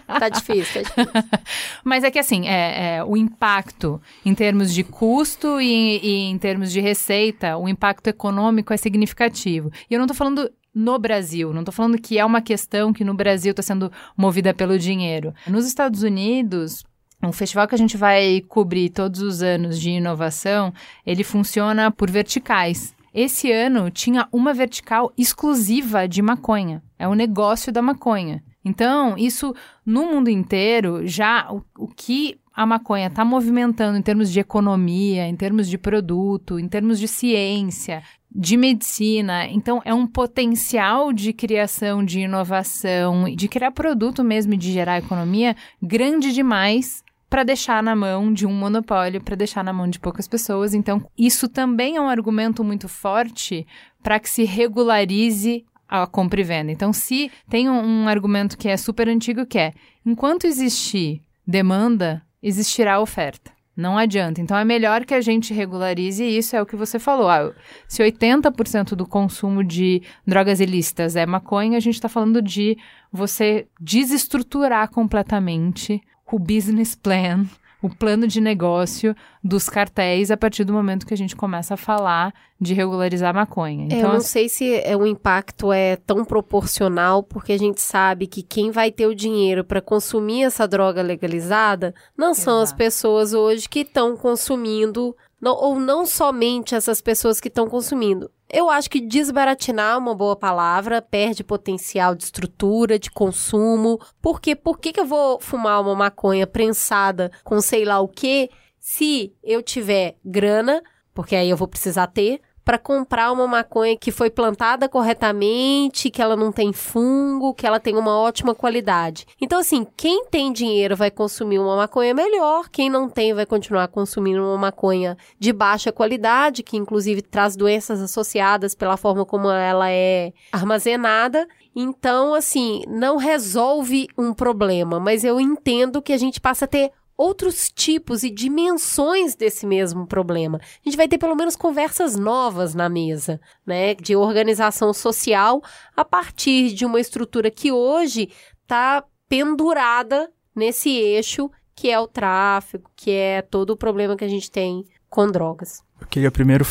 tá 0.06 0.30
difícil, 0.30 0.82
tá 0.82 1.02
difícil. 1.02 1.40
Mas 1.84 2.04
é 2.04 2.10
que 2.10 2.18
assim, 2.18 2.48
é, 2.48 2.96
é, 2.96 3.04
o 3.04 3.18
impacto 3.18 4.00
em 4.24 4.34
termos 4.34 4.72
de 4.72 4.82
custo 4.82 5.60
e, 5.60 5.99
e 6.02 6.30
em 6.30 6.38
termos 6.38 6.72
de 6.72 6.80
receita, 6.80 7.56
o 7.56 7.68
impacto 7.68 8.08
econômico 8.08 8.72
é 8.72 8.76
significativo. 8.76 9.70
E 9.88 9.94
eu 9.94 9.98
não 9.98 10.06
estou 10.06 10.16
falando 10.16 10.50
no 10.74 10.98
Brasil, 10.98 11.52
não 11.52 11.60
estou 11.60 11.72
falando 11.72 12.00
que 12.00 12.18
é 12.18 12.24
uma 12.24 12.40
questão 12.40 12.92
que 12.92 13.04
no 13.04 13.14
Brasil 13.14 13.50
está 13.50 13.62
sendo 13.62 13.90
movida 14.16 14.54
pelo 14.54 14.78
dinheiro. 14.78 15.34
Nos 15.46 15.66
Estados 15.66 16.02
Unidos, 16.02 16.84
um 17.22 17.32
festival 17.32 17.68
que 17.68 17.74
a 17.74 17.78
gente 17.78 17.96
vai 17.96 18.40
cobrir 18.48 18.90
todos 18.90 19.20
os 19.20 19.42
anos 19.42 19.78
de 19.80 19.90
inovação, 19.90 20.72
ele 21.04 21.24
funciona 21.24 21.90
por 21.90 22.10
verticais. 22.10 22.94
esse 23.12 23.50
ano 23.50 23.90
tinha 23.90 24.28
uma 24.32 24.54
vertical 24.54 25.12
exclusiva 25.18 26.06
de 26.06 26.22
maconha. 26.22 26.82
É 26.98 27.08
o 27.08 27.14
negócio 27.14 27.72
da 27.72 27.82
maconha. 27.82 28.42
Então, 28.64 29.16
isso 29.16 29.54
no 29.84 30.04
mundo 30.06 30.28
inteiro, 30.28 31.06
já 31.06 31.50
o, 31.50 31.64
o 31.78 31.88
que 31.88 32.38
a 32.60 32.66
maconha 32.66 33.06
está 33.06 33.24
movimentando 33.24 33.96
em 33.96 34.02
termos 34.02 34.30
de 34.30 34.38
economia, 34.38 35.26
em 35.26 35.34
termos 35.34 35.66
de 35.66 35.78
produto, 35.78 36.58
em 36.58 36.68
termos 36.68 37.00
de 37.00 37.08
ciência, 37.08 38.02
de 38.30 38.54
medicina. 38.54 39.46
Então, 39.46 39.80
é 39.82 39.94
um 39.94 40.06
potencial 40.06 41.10
de 41.10 41.32
criação, 41.32 42.04
de 42.04 42.20
inovação, 42.20 43.34
de 43.34 43.48
criar 43.48 43.70
produto 43.70 44.22
mesmo 44.22 44.52
e 44.52 44.58
de 44.58 44.72
gerar 44.72 44.98
economia 44.98 45.56
grande 45.80 46.34
demais 46.34 47.02
para 47.30 47.44
deixar 47.44 47.82
na 47.82 47.96
mão 47.96 48.30
de 48.30 48.46
um 48.46 48.52
monopólio, 48.52 49.22
para 49.22 49.36
deixar 49.36 49.64
na 49.64 49.72
mão 49.72 49.88
de 49.88 49.98
poucas 49.98 50.28
pessoas. 50.28 50.74
Então, 50.74 51.02
isso 51.16 51.48
também 51.48 51.96
é 51.96 52.00
um 52.00 52.10
argumento 52.10 52.62
muito 52.62 52.90
forte 52.90 53.66
para 54.02 54.20
que 54.20 54.28
se 54.28 54.44
regularize 54.44 55.64
a 55.88 56.06
compra 56.06 56.42
e 56.42 56.44
venda. 56.44 56.70
Então, 56.70 56.92
se 56.92 57.32
tem 57.48 57.70
um, 57.70 58.02
um 58.02 58.06
argumento 58.06 58.58
que 58.58 58.68
é 58.68 58.76
super 58.76 59.08
antigo 59.08 59.46
que 59.46 59.58
é, 59.58 59.72
enquanto 60.04 60.46
existir 60.46 61.22
demanda, 61.46 62.22
existirá 62.42 63.00
oferta. 63.00 63.50
Não 63.76 63.96
adianta. 63.96 64.40
Então 64.40 64.56
é 64.56 64.64
melhor 64.64 65.04
que 65.04 65.14
a 65.14 65.20
gente 65.20 65.54
regularize 65.54 66.22
isso, 66.22 66.54
é 66.54 66.60
o 66.60 66.66
que 66.66 66.76
você 66.76 66.98
falou. 66.98 67.28
Ah, 67.30 67.52
se 67.88 68.02
80% 68.02 68.90
do 68.94 69.06
consumo 69.06 69.64
de 69.64 70.02
drogas 70.26 70.60
ilícitas 70.60 71.16
é 71.16 71.24
maconha, 71.24 71.78
a 71.78 71.80
gente 71.80 71.94
está 71.94 72.08
falando 72.08 72.42
de 72.42 72.76
você 73.10 73.66
desestruturar 73.80 74.90
completamente 74.90 76.00
o 76.30 76.38
business 76.38 76.94
plan 76.94 77.46
o 77.82 77.88
plano 77.88 78.26
de 78.26 78.40
negócio 78.40 79.14
dos 79.42 79.68
cartéis 79.68 80.30
a 80.30 80.36
partir 80.36 80.64
do 80.64 80.72
momento 80.72 81.06
que 81.06 81.14
a 81.14 81.16
gente 81.16 81.34
começa 81.34 81.74
a 81.74 81.76
falar 81.76 82.34
de 82.60 82.74
regularizar 82.74 83.30
a 83.30 83.40
maconha. 83.40 83.86
Então, 83.86 83.98
eu 83.98 84.12
não 84.12 84.20
sei 84.20 84.48
se 84.48 84.74
é, 84.74 84.94
o 84.96 85.06
impacto 85.06 85.72
é 85.72 85.96
tão 85.96 86.24
proporcional, 86.24 87.22
porque 87.22 87.52
a 87.52 87.58
gente 87.58 87.80
sabe 87.80 88.26
que 88.26 88.42
quem 88.42 88.70
vai 88.70 88.90
ter 88.90 89.06
o 89.06 89.14
dinheiro 89.14 89.64
para 89.64 89.80
consumir 89.80 90.44
essa 90.44 90.68
droga 90.68 91.00
legalizada 91.00 91.94
não 92.16 92.32
Exato. 92.32 92.44
são 92.44 92.60
as 92.60 92.72
pessoas 92.72 93.32
hoje 93.32 93.68
que 93.68 93.80
estão 93.80 94.16
consumindo 94.16 95.16
não, 95.40 95.54
ou 95.54 95.80
não 95.80 96.04
somente 96.04 96.74
essas 96.74 97.00
pessoas 97.00 97.40
que 97.40 97.48
estão 97.48 97.68
consumindo. 97.68 98.30
Eu 98.52 98.68
acho 98.68 98.90
que 98.90 99.00
desbaratinar 99.00 99.94
é 99.94 99.96
uma 99.96 100.14
boa 100.14 100.36
palavra, 100.36 101.00
perde 101.00 101.44
potencial 101.44 102.14
de 102.14 102.24
estrutura, 102.24 102.98
de 102.98 103.10
consumo. 103.10 103.98
Porque 104.20 104.54
por 104.54 104.78
que, 104.78 104.92
que 104.92 105.00
eu 105.00 105.06
vou 105.06 105.40
fumar 105.40 105.80
uma 105.80 105.94
maconha 105.94 106.46
prensada 106.46 107.30
com 107.44 107.60
sei 107.60 107.84
lá 107.84 108.00
o 108.00 108.08
quê 108.08 108.50
se 108.78 109.32
eu 109.42 109.62
tiver 109.62 110.16
grana, 110.24 110.82
porque 111.14 111.36
aí 111.36 111.48
eu 111.48 111.56
vou 111.56 111.68
precisar 111.68 112.08
ter, 112.08 112.40
para 112.70 112.78
comprar 112.78 113.32
uma 113.32 113.48
maconha 113.48 113.96
que 113.96 114.12
foi 114.12 114.30
plantada 114.30 114.88
corretamente, 114.88 116.08
que 116.08 116.22
ela 116.22 116.36
não 116.36 116.52
tem 116.52 116.72
fungo, 116.72 117.52
que 117.52 117.66
ela 117.66 117.80
tem 117.80 117.96
uma 117.96 118.16
ótima 118.16 118.54
qualidade. 118.54 119.26
Então, 119.40 119.58
assim, 119.58 119.84
quem 119.96 120.26
tem 120.26 120.52
dinheiro 120.52 120.94
vai 120.94 121.10
consumir 121.10 121.58
uma 121.58 121.74
maconha 121.74 122.14
melhor, 122.14 122.68
quem 122.68 122.88
não 122.88 123.08
tem 123.08 123.34
vai 123.34 123.44
continuar 123.44 123.88
consumindo 123.88 124.40
uma 124.40 124.56
maconha 124.56 125.16
de 125.36 125.52
baixa 125.52 125.90
qualidade, 125.90 126.62
que 126.62 126.76
inclusive 126.76 127.22
traz 127.22 127.56
doenças 127.56 128.00
associadas 128.00 128.72
pela 128.72 128.96
forma 128.96 129.26
como 129.26 129.50
ela 129.50 129.90
é 129.90 130.32
armazenada. 130.52 131.48
Então, 131.74 132.34
assim, 132.34 132.82
não 132.86 133.16
resolve 133.16 134.06
um 134.16 134.32
problema, 134.32 135.00
mas 135.00 135.24
eu 135.24 135.40
entendo 135.40 136.00
que 136.00 136.12
a 136.12 136.18
gente 136.18 136.40
passa 136.40 136.66
a 136.66 136.68
ter 136.68 136.92
outros 137.20 137.70
tipos 137.70 138.22
e 138.22 138.30
dimensões 138.30 139.34
desse 139.34 139.66
mesmo 139.66 140.06
problema. 140.06 140.58
A 140.58 140.88
gente 140.88 140.96
vai 140.96 141.06
ter 141.06 141.18
pelo 141.18 141.36
menos 141.36 141.54
conversas 141.54 142.16
novas 142.16 142.74
na 142.74 142.88
mesa, 142.88 143.38
né, 143.66 143.94
de 143.94 144.16
organização 144.16 144.94
social 144.94 145.62
a 145.94 146.02
partir 146.02 146.72
de 146.72 146.86
uma 146.86 146.98
estrutura 146.98 147.50
que 147.50 147.70
hoje 147.70 148.30
está 148.62 149.04
pendurada 149.28 150.30
nesse 150.56 150.88
eixo 150.88 151.50
que 151.76 151.90
é 151.90 152.00
o 152.00 152.06
tráfico, 152.06 152.90
que 152.96 153.10
é 153.10 153.42
todo 153.42 153.70
o 153.70 153.76
problema 153.76 154.16
que 154.16 154.24
a 154.24 154.28
gente 154.28 154.50
tem 154.50 154.84
com 155.08 155.30
drogas. 155.30 155.82
Eu 156.00 156.06
queria 156.06 156.30
primeiro 156.30 156.66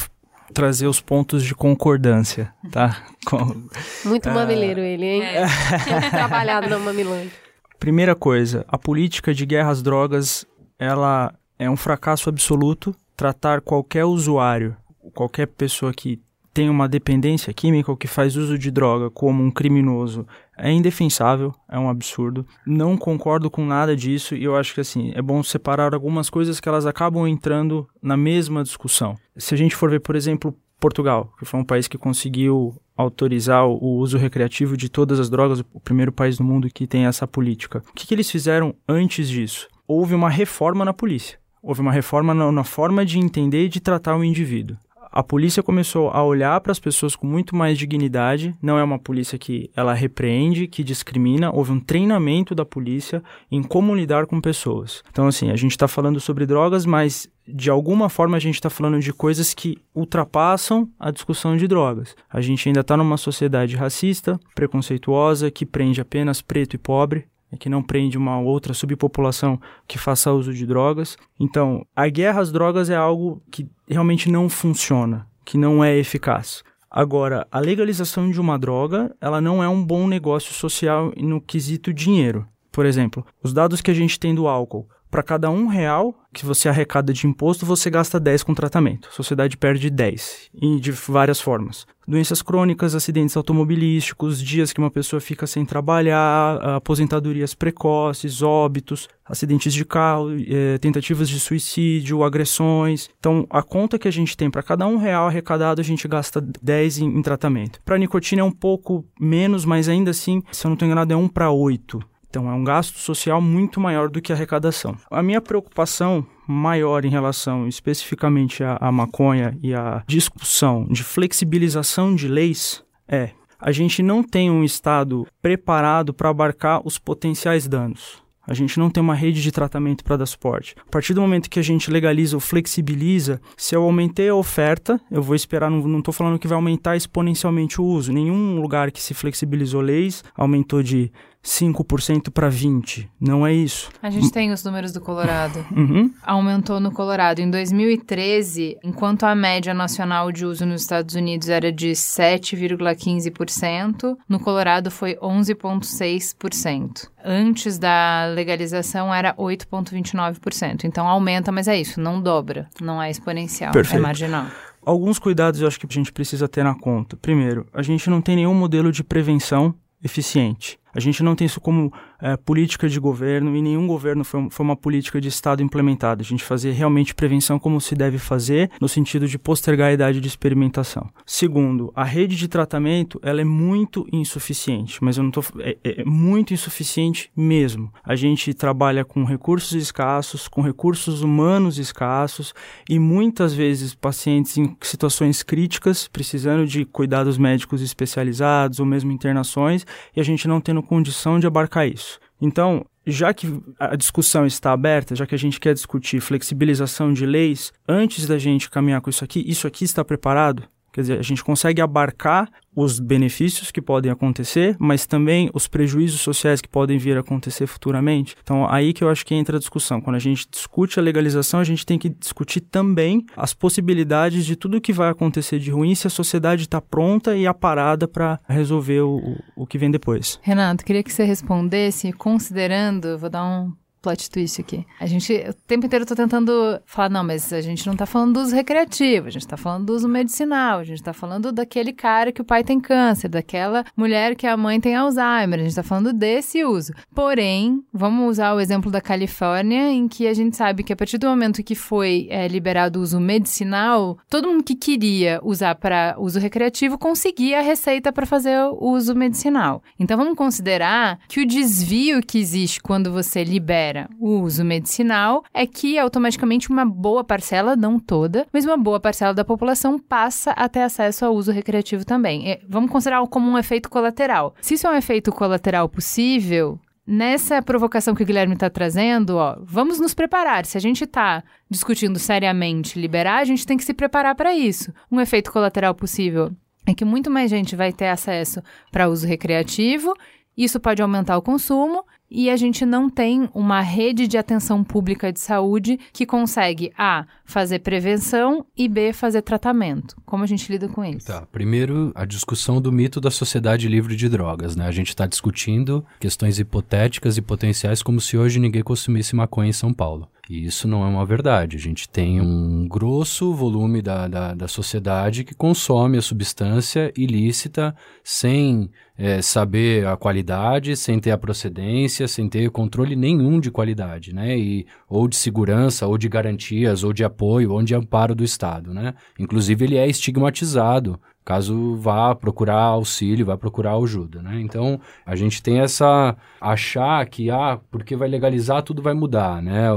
trazer 0.51 0.87
os 0.87 0.99
pontos 0.99 1.43
de 1.43 1.53
concordância, 1.53 2.51
tá? 2.71 3.05
Com, 3.25 3.67
Muito 4.05 4.29
uh... 4.29 4.33
mamileiro 4.33 4.79
ele, 4.81 5.05
hein? 5.05 5.23
É. 5.23 5.45
Trabalhado 6.09 6.67
na 6.69 6.79
mamilândia. 6.79 7.48
Primeira 7.79 8.13
coisa, 8.13 8.65
a 8.67 8.77
política 8.77 9.33
de 9.33 9.45
guerra 9.45 9.69
às 9.69 9.81
drogas, 9.81 10.45
ela 10.77 11.33
é 11.57 11.69
um 11.69 11.77
fracasso 11.77 12.27
absoluto. 12.27 12.93
Tratar 13.15 13.61
qualquer 13.61 14.03
usuário, 14.03 14.75
qualquer 15.13 15.47
pessoa 15.47 15.93
que 15.93 16.21
tem 16.53 16.69
uma 16.69 16.89
dependência 16.89 17.53
química 17.53 17.89
ou 17.89 17.95
que 17.95 18.07
faz 18.07 18.35
uso 18.35 18.57
de 18.57 18.69
droga 18.69 19.09
como 19.09 19.41
um 19.41 19.49
criminoso 19.49 20.27
é 20.57 20.69
indefensável, 20.69 21.55
é 21.69 21.79
um 21.79 21.89
absurdo. 21.89 22.45
Não 22.65 22.97
concordo 22.97 23.49
com 23.49 23.65
nada 23.65 23.95
disso 23.95 24.35
e 24.35 24.43
eu 24.43 24.57
acho 24.57 24.73
que 24.73 24.81
assim, 24.81 25.13
é 25.15 25.21
bom 25.21 25.41
separar 25.41 25.93
algumas 25.93 26.29
coisas 26.29 26.59
que 26.59 26.67
elas 26.67 26.85
acabam 26.85 27.25
entrando 27.25 27.87
na 28.01 28.17
mesma 28.17 28.61
discussão. 28.61 29.15
Se 29.37 29.53
a 29.53 29.57
gente 29.57 29.75
for 29.75 29.89
ver, 29.89 30.01
por 30.01 30.17
exemplo, 30.17 30.53
Portugal, 30.79 31.31
que 31.39 31.45
foi 31.45 31.59
um 31.59 31.65
país 31.65 31.87
que 31.87 31.97
conseguiu 31.97 32.75
autorizar 33.01 33.65
o 33.65 33.95
uso 33.97 34.17
recreativo 34.17 34.75
de 34.75 34.89
todas 34.89 35.21
as 35.21 35.29
drogas, 35.29 35.63
o 35.73 35.79
primeiro 35.79 36.11
país 36.11 36.37
do 36.37 36.43
mundo 36.43 36.69
que 36.69 36.85
tem 36.85 37.05
essa 37.05 37.25
política. 37.25 37.81
O 37.89 37.93
que, 37.93 38.05
que 38.05 38.13
eles 38.13 38.29
fizeram 38.29 38.75
antes 38.87 39.29
disso? 39.29 39.69
Houve 39.87 40.13
uma 40.13 40.29
reforma 40.29 40.83
na 40.83 40.93
polícia. 40.93 41.39
Houve 41.63 41.79
uma 41.79 41.93
reforma 41.93 42.33
na, 42.33 42.51
na 42.51 42.63
forma 42.65 43.05
de 43.05 43.17
entender 43.17 43.65
e 43.65 43.69
de 43.69 43.79
tratar 43.79 44.17
o 44.17 44.23
indivíduo 44.23 44.75
a 45.11 45.23
polícia 45.23 45.63
começou 45.63 46.09
a 46.11 46.23
olhar 46.23 46.59
para 46.61 46.71
as 46.71 46.79
pessoas 46.79 47.15
com 47.15 47.25
muito 47.25 47.55
mais 47.55 47.77
dignidade. 47.77 48.55
Não 48.61 48.77
é 48.77 48.83
uma 48.83 48.99
polícia 48.99 49.39
que 49.39 49.69
ela 49.75 49.93
repreende, 49.93 50.67
que 50.67 50.83
discrimina. 50.83 51.51
Houve 51.51 51.71
um 51.71 51.79
treinamento 51.79 52.53
da 52.53 52.63
polícia 52.63 53.23
em 53.51 53.63
como 53.63 53.95
lidar 53.95 54.27
com 54.27 54.39
pessoas. 54.39 55.03
Então, 55.09 55.27
assim, 55.27 55.49
a 55.49 55.55
gente 55.55 55.71
está 55.71 55.87
falando 55.87 56.19
sobre 56.19 56.45
drogas, 56.45 56.85
mas 56.85 57.27
de 57.47 57.69
alguma 57.69 58.09
forma 58.09 58.37
a 58.37 58.39
gente 58.39 58.55
está 58.55 58.69
falando 58.69 58.99
de 58.99 59.11
coisas 59.11 59.53
que 59.55 59.77
ultrapassam 59.95 60.87
a 60.99 61.09
discussão 61.09 61.57
de 61.57 61.67
drogas. 61.67 62.15
A 62.29 62.41
gente 62.41 62.69
ainda 62.69 62.81
está 62.81 62.95
numa 62.95 63.17
sociedade 63.17 63.75
racista, 63.75 64.39
preconceituosa, 64.53 65.49
que 65.49 65.65
prende 65.65 65.99
apenas 65.99 66.41
preto 66.41 66.75
e 66.75 66.77
pobre 66.77 67.25
que 67.57 67.69
não 67.69 67.81
prende 67.81 68.17
uma 68.17 68.39
outra 68.39 68.73
subpopulação 68.73 69.59
que 69.87 69.97
faça 69.97 70.31
uso 70.31 70.53
de 70.53 70.65
drogas. 70.65 71.17
Então, 71.39 71.85
a 71.95 72.07
guerra 72.07 72.41
às 72.41 72.51
drogas 72.51 72.89
é 72.89 72.95
algo 72.95 73.41
que 73.49 73.67
realmente 73.87 74.29
não 74.29 74.49
funciona, 74.49 75.27
que 75.43 75.57
não 75.57 75.83
é 75.83 75.97
eficaz. 75.97 76.63
Agora, 76.91 77.47
a 77.51 77.59
legalização 77.59 78.31
de 78.31 78.41
uma 78.41 78.57
droga, 78.57 79.15
ela 79.21 79.39
não 79.39 79.63
é 79.63 79.69
um 79.69 79.83
bom 79.83 80.07
negócio 80.07 80.53
social 80.53 81.13
no 81.17 81.39
quesito 81.39 81.93
dinheiro. 81.93 82.47
Por 82.71 82.85
exemplo, 82.85 83.25
os 83.43 83.53
dados 83.53 83.81
que 83.81 83.91
a 83.91 83.93
gente 83.93 84.19
tem 84.19 84.33
do 84.33 84.47
álcool, 84.47 84.87
para 85.09 85.23
cada 85.23 85.49
um 85.49 85.67
real 85.67 86.13
que 86.31 86.45
você 86.45 86.69
arrecada 86.69 87.11
de 87.11 87.25
imposto, 87.25 87.65
você 87.65 87.89
gasta 87.89 88.19
10 88.19 88.43
com 88.43 88.53
tratamento. 88.53 89.09
A 89.09 89.15
sociedade 89.15 89.57
perde 89.57 89.89
10, 89.89 90.51
e 90.61 90.79
de 90.79 90.91
várias 90.91 91.41
formas. 91.41 91.87
Doenças 92.07 92.41
crônicas, 92.41 92.95
acidentes 92.95 93.35
automobilísticos, 93.35 94.41
dias 94.41 94.71
que 94.71 94.79
uma 94.79 94.91
pessoa 94.91 95.19
fica 95.19 95.47
sem 95.47 95.65
trabalhar, 95.65 96.57
aposentadorias 96.75 97.53
precoces, 97.53 98.41
óbitos, 98.41 99.07
acidentes 99.25 99.73
de 99.73 99.83
carro, 99.85 100.29
é, 100.47 100.77
tentativas 100.77 101.27
de 101.27 101.39
suicídio, 101.39 102.23
agressões. 102.23 103.09
Então, 103.19 103.45
a 103.49 103.61
conta 103.61 103.99
que 103.99 104.07
a 104.07 104.11
gente 104.11 104.37
tem 104.37 104.49
para 104.49 104.63
cada 104.63 104.87
um 104.87 104.97
real 104.97 105.27
arrecadado, 105.27 105.81
a 105.81 105.83
gente 105.83 106.07
gasta 106.07 106.41
10 106.41 106.99
em, 106.99 107.05
em 107.17 107.21
tratamento. 107.21 107.81
Para 107.83 107.97
nicotina 107.97 108.41
é 108.41 108.45
um 108.45 108.51
pouco 108.51 109.05
menos, 109.19 109.65
mas 109.65 109.89
ainda 109.89 110.11
assim, 110.11 110.41
se 110.51 110.65
eu 110.65 110.69
não 110.69 110.73
estou 110.73 110.85
enganado, 110.85 111.13
é 111.13 111.15
1 111.15 111.27
para 111.27 111.51
8. 111.51 111.99
Então 112.29 112.49
é 112.49 112.53
um 112.53 112.63
gasto 112.63 112.99
social 112.99 113.41
muito 113.41 113.79
maior 113.79 114.09
do 114.09 114.21
que 114.21 114.31
a 114.31 114.35
arrecadação. 114.35 114.95
A 115.09 115.23
minha 115.23 115.41
preocupação 115.41 116.25
maior 116.47 117.03
em 117.03 117.09
relação 117.09 117.67
especificamente 117.67 118.63
à, 118.63 118.77
à 118.79 118.91
maconha 118.91 119.57
e 119.61 119.73
à 119.73 120.03
discussão 120.07 120.85
de 120.85 121.03
flexibilização 121.03 122.15
de 122.15 122.27
leis 122.27 122.83
é 123.07 123.31
a 123.59 123.71
gente 123.71 124.01
não 124.01 124.23
tem 124.23 124.49
um 124.49 124.63
Estado 124.63 125.27
preparado 125.41 126.13
para 126.13 126.29
abarcar 126.29 126.81
os 126.85 126.97
potenciais 126.97 127.67
danos. 127.67 128.23
A 128.47 128.53
gente 128.55 128.79
não 128.79 128.89
tem 128.89 129.03
uma 129.03 129.13
rede 129.13 129.43
de 129.43 129.51
tratamento 129.51 130.03
para 130.03 130.17
dar 130.17 130.25
suporte. 130.25 130.75
A 130.79 130.89
partir 130.89 131.13
do 131.13 131.21
momento 131.21 131.49
que 131.49 131.59
a 131.59 131.63
gente 131.63 131.91
legaliza 131.91 132.35
ou 132.35 132.39
flexibiliza, 132.39 133.39
se 133.55 133.75
eu 133.75 133.83
aumentei 133.83 134.29
a 134.29 134.33
oferta, 134.33 134.99
eu 135.11 135.21
vou 135.21 135.35
esperar, 135.35 135.69
não 135.69 135.99
estou 135.99 136.11
falando 136.11 136.39
que 136.39 136.47
vai 136.47 136.55
aumentar 136.55 136.95
exponencialmente 136.95 137.79
o 137.79 137.83
uso. 137.83 138.11
Nenhum 138.11 138.59
lugar 138.59 138.91
que 138.91 139.03
se 139.03 139.13
flexibilizou 139.13 139.81
leis 139.81 140.23
aumentou 140.35 140.81
de 140.81 141.11
5% 141.43 142.31
para 142.31 142.49
20%. 142.49 143.07
Não 143.19 143.45
é 143.45 143.53
isso. 143.53 143.89
A 144.01 144.09
gente 144.09 144.31
tem 144.31 144.51
os 144.51 144.63
números 144.63 144.91
do 144.91 144.99
Colorado. 145.01 145.63
Uhum. 145.79 146.11
Aumentou 146.23 146.79
no 146.79 146.91
Colorado. 146.91 147.39
Em 147.39 147.49
2013, 147.49 148.77
enquanto 148.83 149.23
a 149.23 149.33
média 149.33 149.73
nacional 149.73 150.29
de 150.31 150.45
uso 150.45 150.65
nos 150.65 150.81
Estados 150.81 151.15
Unidos 151.15 151.47
era 151.47 151.71
de 151.71 151.91
7,15%, 151.91 154.17
no 154.27 154.41
Colorado 154.41 154.91
foi 154.91 155.15
11,6%. 155.15 157.07
Antes 157.23 157.79
da 157.79 158.25
legalização 158.33 159.13
era 159.13 159.33
8,29%. 159.35 160.83
Então 160.83 161.07
aumenta, 161.07 161.49
mas 161.51 161.69
é 161.69 161.79
isso, 161.79 162.01
não 162.01 162.21
dobra. 162.21 162.67
Não 162.81 163.01
é 163.01 163.09
exponencial, 163.09 163.69
é 163.69 163.73
Perfeito. 163.73 163.99
é 163.99 164.01
marginal. 164.01 164.47
Alguns 164.85 165.17
cuidados 165.19 165.61
eu 165.61 165.67
acho 165.67 165.79
que 165.79 165.85
a 165.85 165.93
gente 165.93 166.11
precisa 166.11 166.47
ter 166.47 166.63
na 166.63 166.75
conta. 166.75 167.15
Primeiro, 167.17 167.65
a 167.73 167.81
gente 167.81 168.09
não 168.09 168.21
tem 168.21 168.35
nenhum 168.35 168.53
modelo 168.53 168.91
de 168.91 169.03
prevenção 169.03 169.73
eficiente. 170.03 170.77
A 170.93 170.99
gente 170.99 171.23
não 171.23 171.35
tem 171.35 171.45
isso 171.45 171.61
como 171.61 171.91
é, 172.21 172.35
política 172.35 172.89
de 172.89 172.99
governo 172.99 173.55
e 173.55 173.61
nenhum 173.61 173.87
governo 173.87 174.23
foi, 174.23 174.49
foi, 174.49 174.63
uma 174.63 174.75
política 174.75 175.21
de 175.21 175.27
Estado 175.27 175.61
implementada. 175.61 176.21
A 176.21 176.25
gente 176.25 176.43
fazer 176.43 176.71
realmente 176.71 177.13
prevenção 177.13 177.59
como 177.59 177.79
se 177.79 177.95
deve 177.95 178.17
fazer, 178.17 178.69
no 178.81 178.89
sentido 178.89 179.27
de 179.27 179.37
postergar 179.37 179.89
a 179.89 179.93
idade 179.93 180.19
de 180.19 180.27
experimentação. 180.27 181.09
Segundo, 181.25 181.91
a 181.95 182.03
rede 182.03 182.35
de 182.35 182.47
tratamento 182.47 183.19
ela 183.23 183.41
é 183.41 183.45
muito 183.45 184.07
insuficiente, 184.11 185.03
mas 185.03 185.17
eu 185.17 185.23
não 185.23 185.31
tô, 185.31 185.43
é, 185.59 185.77
é 185.83 186.03
muito 186.05 186.53
insuficiente 186.53 187.31
mesmo. 187.35 187.91
A 188.03 188.15
gente 188.15 188.53
trabalha 188.53 189.05
com 189.05 189.23
recursos 189.23 189.73
escassos, 189.73 190.47
com 190.47 190.61
recursos 190.61 191.21
humanos 191.21 191.77
escassos 191.77 192.53
e 192.89 192.99
muitas 192.99 193.53
vezes 193.53 193.93
pacientes 193.93 194.57
em 194.57 194.75
situações 194.81 195.43
críticas, 195.43 196.07
precisando 196.07 196.65
de 196.65 196.85
cuidados 196.85 197.37
médicos 197.37 197.81
especializados 197.81 198.79
ou 198.79 198.85
mesmo 198.85 199.11
internações, 199.11 199.85
e 200.15 200.19
a 200.19 200.23
gente 200.23 200.47
não 200.47 200.59
tendo 200.59 200.78
condição 200.81 201.39
de 201.39 201.47
abarcar 201.47 201.87
isso. 201.87 202.19
Então, 202.41 202.85
já 203.05 203.33
que 203.33 203.47
a 203.79 203.95
discussão 203.95 204.45
está 204.45 204.71
aberta, 204.71 205.15
já 205.15 205.25
que 205.25 205.35
a 205.35 205.37
gente 205.37 205.59
quer 205.59 205.73
discutir 205.73 206.21
flexibilização 206.21 207.11
de 207.11 207.25
leis, 207.25 207.73
antes 207.87 208.25
da 208.27 208.37
gente 208.37 208.69
caminhar 208.69 209.01
com 209.01 209.09
isso 209.09 209.23
aqui, 209.23 209.43
isso 209.45 209.67
aqui 209.67 209.83
está 209.83 210.03
preparado? 210.05 210.63
Quer 210.91 211.01
dizer, 211.01 211.19
a 211.19 211.23
gente 211.23 211.43
consegue 211.43 211.81
abarcar 211.81 212.49
os 212.79 212.97
benefícios 212.97 213.71
que 213.71 213.81
podem 213.81 214.09
acontecer, 214.09 214.77
mas 214.79 215.05
também 215.05 215.49
os 215.53 215.67
prejuízos 215.67 216.21
sociais 216.21 216.61
que 216.61 216.69
podem 216.69 216.97
vir 216.97 217.17
a 217.17 217.19
acontecer 217.19 217.67
futuramente. 217.67 218.37
Então, 218.41 218.65
aí 218.69 218.93
que 218.93 219.03
eu 219.03 219.09
acho 219.09 219.25
que 219.25 219.35
entra 219.35 219.57
a 219.57 219.59
discussão. 219.59 219.99
Quando 219.99 220.15
a 220.15 220.19
gente 220.19 220.47
discute 220.49 220.97
a 220.97 221.03
legalização, 221.03 221.59
a 221.59 221.63
gente 221.65 221.85
tem 221.85 221.99
que 221.99 222.07
discutir 222.07 222.61
também 222.61 223.25
as 223.35 223.53
possibilidades 223.53 224.45
de 224.45 224.55
tudo 224.55 224.79
que 224.79 224.93
vai 224.93 225.09
acontecer 225.09 225.59
de 225.59 225.69
ruim 225.69 225.93
se 225.93 226.07
a 226.07 226.09
sociedade 226.09 226.63
está 226.63 226.79
pronta 226.79 227.35
e 227.35 227.45
aparada 227.45 228.07
para 228.07 228.39
resolver 228.47 229.01
o, 229.01 229.37
o 229.57 229.67
que 229.67 229.77
vem 229.77 229.91
depois. 229.91 230.39
Renato, 230.41 230.85
queria 230.85 231.03
que 231.03 231.11
você 231.11 231.23
respondesse 231.23 232.13
considerando, 232.13 233.17
vou 233.17 233.29
dar 233.29 233.43
um 233.43 233.73
plot 234.01 234.29
twist 234.29 234.61
aqui. 234.61 234.85
A 234.99 235.05
gente, 235.05 235.33
o 235.33 235.53
tempo 235.53 235.85
inteiro 235.85 236.03
eu 236.03 236.07
tô 236.07 236.15
tentando 236.15 236.79
falar, 236.85 237.09
não, 237.09 237.23
mas 237.23 237.51
a 237.51 237.61
gente 237.61 237.85
não 237.85 237.95
tá 237.95 238.05
falando 238.05 238.33
do 238.33 238.41
uso 238.41 238.55
recreativo, 238.55 239.27
a 239.27 239.31
gente 239.31 239.47
tá 239.47 239.57
falando 239.57 239.85
do 239.85 239.93
uso 239.93 240.07
medicinal, 240.07 240.79
a 240.79 240.83
gente 240.83 241.03
tá 241.03 241.13
falando 241.13 241.51
daquele 241.51 241.91
cara 241.93 242.31
que 242.31 242.41
o 242.41 242.45
pai 242.45 242.63
tem 242.63 242.79
câncer, 242.79 243.27
daquela 243.27 243.83
mulher 243.95 244.35
que 244.35 244.47
a 244.47 244.55
mãe 244.55 244.79
tem 244.79 244.95
Alzheimer, 244.95 245.59
a 245.59 245.63
gente 245.63 245.75
tá 245.75 245.83
falando 245.83 246.13
desse 246.13 246.63
uso. 246.63 246.93
Porém, 247.13 247.83
vamos 247.93 248.29
usar 248.29 248.53
o 248.53 248.59
exemplo 248.59 248.91
da 248.91 249.01
Califórnia, 249.01 249.91
em 249.91 250.07
que 250.07 250.27
a 250.27 250.33
gente 250.33 250.55
sabe 250.55 250.83
que 250.83 250.93
a 250.93 250.95
partir 250.95 251.17
do 251.17 251.27
momento 251.27 251.63
que 251.63 251.75
foi 251.75 252.27
é, 252.29 252.47
liberado 252.47 252.99
o 252.99 253.01
uso 253.01 253.19
medicinal, 253.19 254.17
todo 254.29 254.47
mundo 254.47 254.63
que 254.63 254.75
queria 254.75 255.39
usar 255.43 255.75
para 255.75 256.15
uso 256.17 256.39
recreativo 256.39 256.97
conseguia 256.97 257.59
a 257.59 257.63
receita 257.63 258.11
para 258.13 258.25
fazer 258.25 258.57
o 258.71 258.91
uso 258.91 259.15
medicinal. 259.15 259.83
Então 259.99 260.17
vamos 260.17 260.37
considerar 260.37 261.19
que 261.27 261.41
o 261.41 261.45
desvio 261.45 262.21
que 262.21 262.37
existe 262.37 262.81
quando 262.81 263.11
você 263.11 263.43
libera 263.43 263.88
o 264.19 264.41
uso 264.41 264.63
medicinal 264.63 265.43
é 265.53 265.65
que 265.65 265.97
automaticamente 265.97 266.69
uma 266.69 266.85
boa 266.85 267.23
parcela, 267.23 267.75
não 267.75 267.99
toda, 267.99 268.47
mas 268.51 268.65
uma 268.65 268.77
boa 268.77 268.99
parcela 268.99 269.33
da 269.33 269.45
população 269.45 269.97
passa 269.97 270.51
a 270.51 270.67
ter 270.69 270.81
acesso 270.81 271.25
ao 271.25 271.35
uso 271.35 271.51
recreativo 271.51 272.05
também. 272.05 272.51
É, 272.51 272.61
vamos 272.67 272.91
considerar 272.91 273.25
como 273.27 273.49
um 273.49 273.57
efeito 273.57 273.89
colateral. 273.89 274.53
Se 274.61 274.75
isso 274.75 274.87
é 274.87 274.91
um 274.91 274.95
efeito 274.95 275.31
colateral 275.31 275.89
possível, 275.89 276.79
nessa 277.09 277.59
provocação 277.59 278.13
que 278.13 278.21
o 278.21 278.25
Guilherme 278.25 278.53
está 278.53 278.69
trazendo, 278.69 279.37
ó, 279.37 279.57
vamos 279.63 279.99
nos 279.99 280.13
preparar. 280.13 280.63
Se 280.65 280.77
a 280.77 280.81
gente 280.81 281.05
está 281.05 281.43
discutindo 281.67 282.19
seriamente 282.19 282.99
liberar, 282.99 283.39
a 283.39 283.45
gente 283.45 283.65
tem 283.65 283.77
que 283.77 283.83
se 283.83 283.95
preparar 283.95 284.35
para 284.35 284.53
isso. 284.53 284.93
Um 285.11 285.19
efeito 285.19 285.51
colateral 285.51 285.95
possível 285.95 286.51
é 286.85 286.93
que 286.93 287.03
muito 287.03 287.31
mais 287.31 287.49
gente 287.49 287.75
vai 287.75 287.91
ter 287.91 288.09
acesso 288.09 288.61
para 288.91 289.09
uso 289.09 289.25
recreativo. 289.25 290.13
Isso 290.55 290.79
pode 290.79 291.01
aumentar 291.01 291.37
o 291.37 291.41
consumo 291.41 292.03
e 292.29 292.49
a 292.49 292.55
gente 292.55 292.85
não 292.85 293.09
tem 293.09 293.49
uma 293.53 293.81
rede 293.81 294.27
de 294.27 294.37
atenção 294.37 294.83
pública 294.83 295.31
de 295.31 295.39
saúde 295.39 295.99
que 296.13 296.25
consegue 296.25 296.91
A, 296.97 297.25
fazer 297.43 297.79
prevenção 297.79 298.65
e 298.77 298.87
B, 298.87 299.13
fazer 299.13 299.41
tratamento. 299.41 300.15
Como 300.25 300.43
a 300.43 300.47
gente 300.47 300.71
lida 300.71 300.87
com 300.87 301.03
isso? 301.03 301.27
Tá, 301.27 301.45
primeiro 301.51 302.11
a 302.13 302.25
discussão 302.25 302.81
do 302.81 302.91
mito 302.91 303.19
da 303.19 303.31
sociedade 303.31 303.87
livre 303.87 304.15
de 304.15 304.29
drogas, 304.29 304.75
né? 304.75 304.85
A 304.85 304.91
gente 304.91 305.09
está 305.09 305.25
discutindo 305.25 306.05
questões 306.19 306.59
hipotéticas 306.59 307.37
e 307.37 307.41
potenciais 307.41 308.03
como 308.03 308.21
se 308.21 308.37
hoje 308.37 308.59
ninguém 308.59 308.83
consumisse 308.83 309.35
maconha 309.35 309.69
em 309.69 309.73
São 309.73 309.93
Paulo. 309.93 310.27
E 310.49 310.65
isso 310.65 310.87
não 310.87 311.03
é 311.03 311.07
uma 311.07 311.25
verdade. 311.27 311.77
A 311.77 311.79
gente 311.79 312.09
tem 312.09 312.41
um 312.41 312.87
grosso 312.87 313.53
volume 313.53 314.01
da, 314.01 314.27
da, 314.27 314.55
da 314.55 314.67
sociedade 314.67 315.43
que 315.43 315.53
consome 315.53 316.17
a 316.17 316.23
substância 316.23 317.13
ilícita 317.15 317.95
sem 318.23 318.89
é, 319.15 319.43
saber 319.43 320.07
a 320.07 320.17
qualidade, 320.17 320.95
sem 320.95 321.19
ter 321.19 321.29
a 321.29 321.37
procedência, 321.37 322.18
sem 322.27 322.49
ter 322.49 322.69
controle 322.69 323.15
nenhum 323.15 323.59
de 323.59 323.71
qualidade, 323.71 324.33
né? 324.33 324.57
E, 324.57 324.85
ou 325.07 325.27
de 325.27 325.35
segurança, 325.35 326.07
ou 326.07 326.17
de 326.17 326.29
garantias, 326.29 327.03
ou 327.03 327.13
de 327.13 327.23
apoio, 327.23 327.71
ou 327.71 327.81
de 327.83 327.95
amparo 327.95 328.35
do 328.35 328.43
Estado, 328.43 328.93
né? 328.93 329.13
Inclusive, 329.37 329.85
ele 329.85 329.97
é 329.97 330.07
estigmatizado 330.07 331.19
caso 331.49 331.95
vá 331.95 332.35
procurar 332.35 332.79
auxílio, 332.79 333.47
vá 333.47 333.57
procurar 333.57 333.95
ajuda, 333.95 334.39
né? 334.39 334.61
Então, 334.61 335.01
a 335.25 335.35
gente 335.35 335.63
tem 335.63 335.79
essa 335.79 336.37
achar 336.61 337.25
que 337.25 337.49
ah, 337.49 337.79
porque 337.89 338.15
vai 338.15 338.27
legalizar 338.27 338.83
tudo 338.83 339.01
vai 339.01 339.15
mudar, 339.15 339.59
né? 339.59 339.87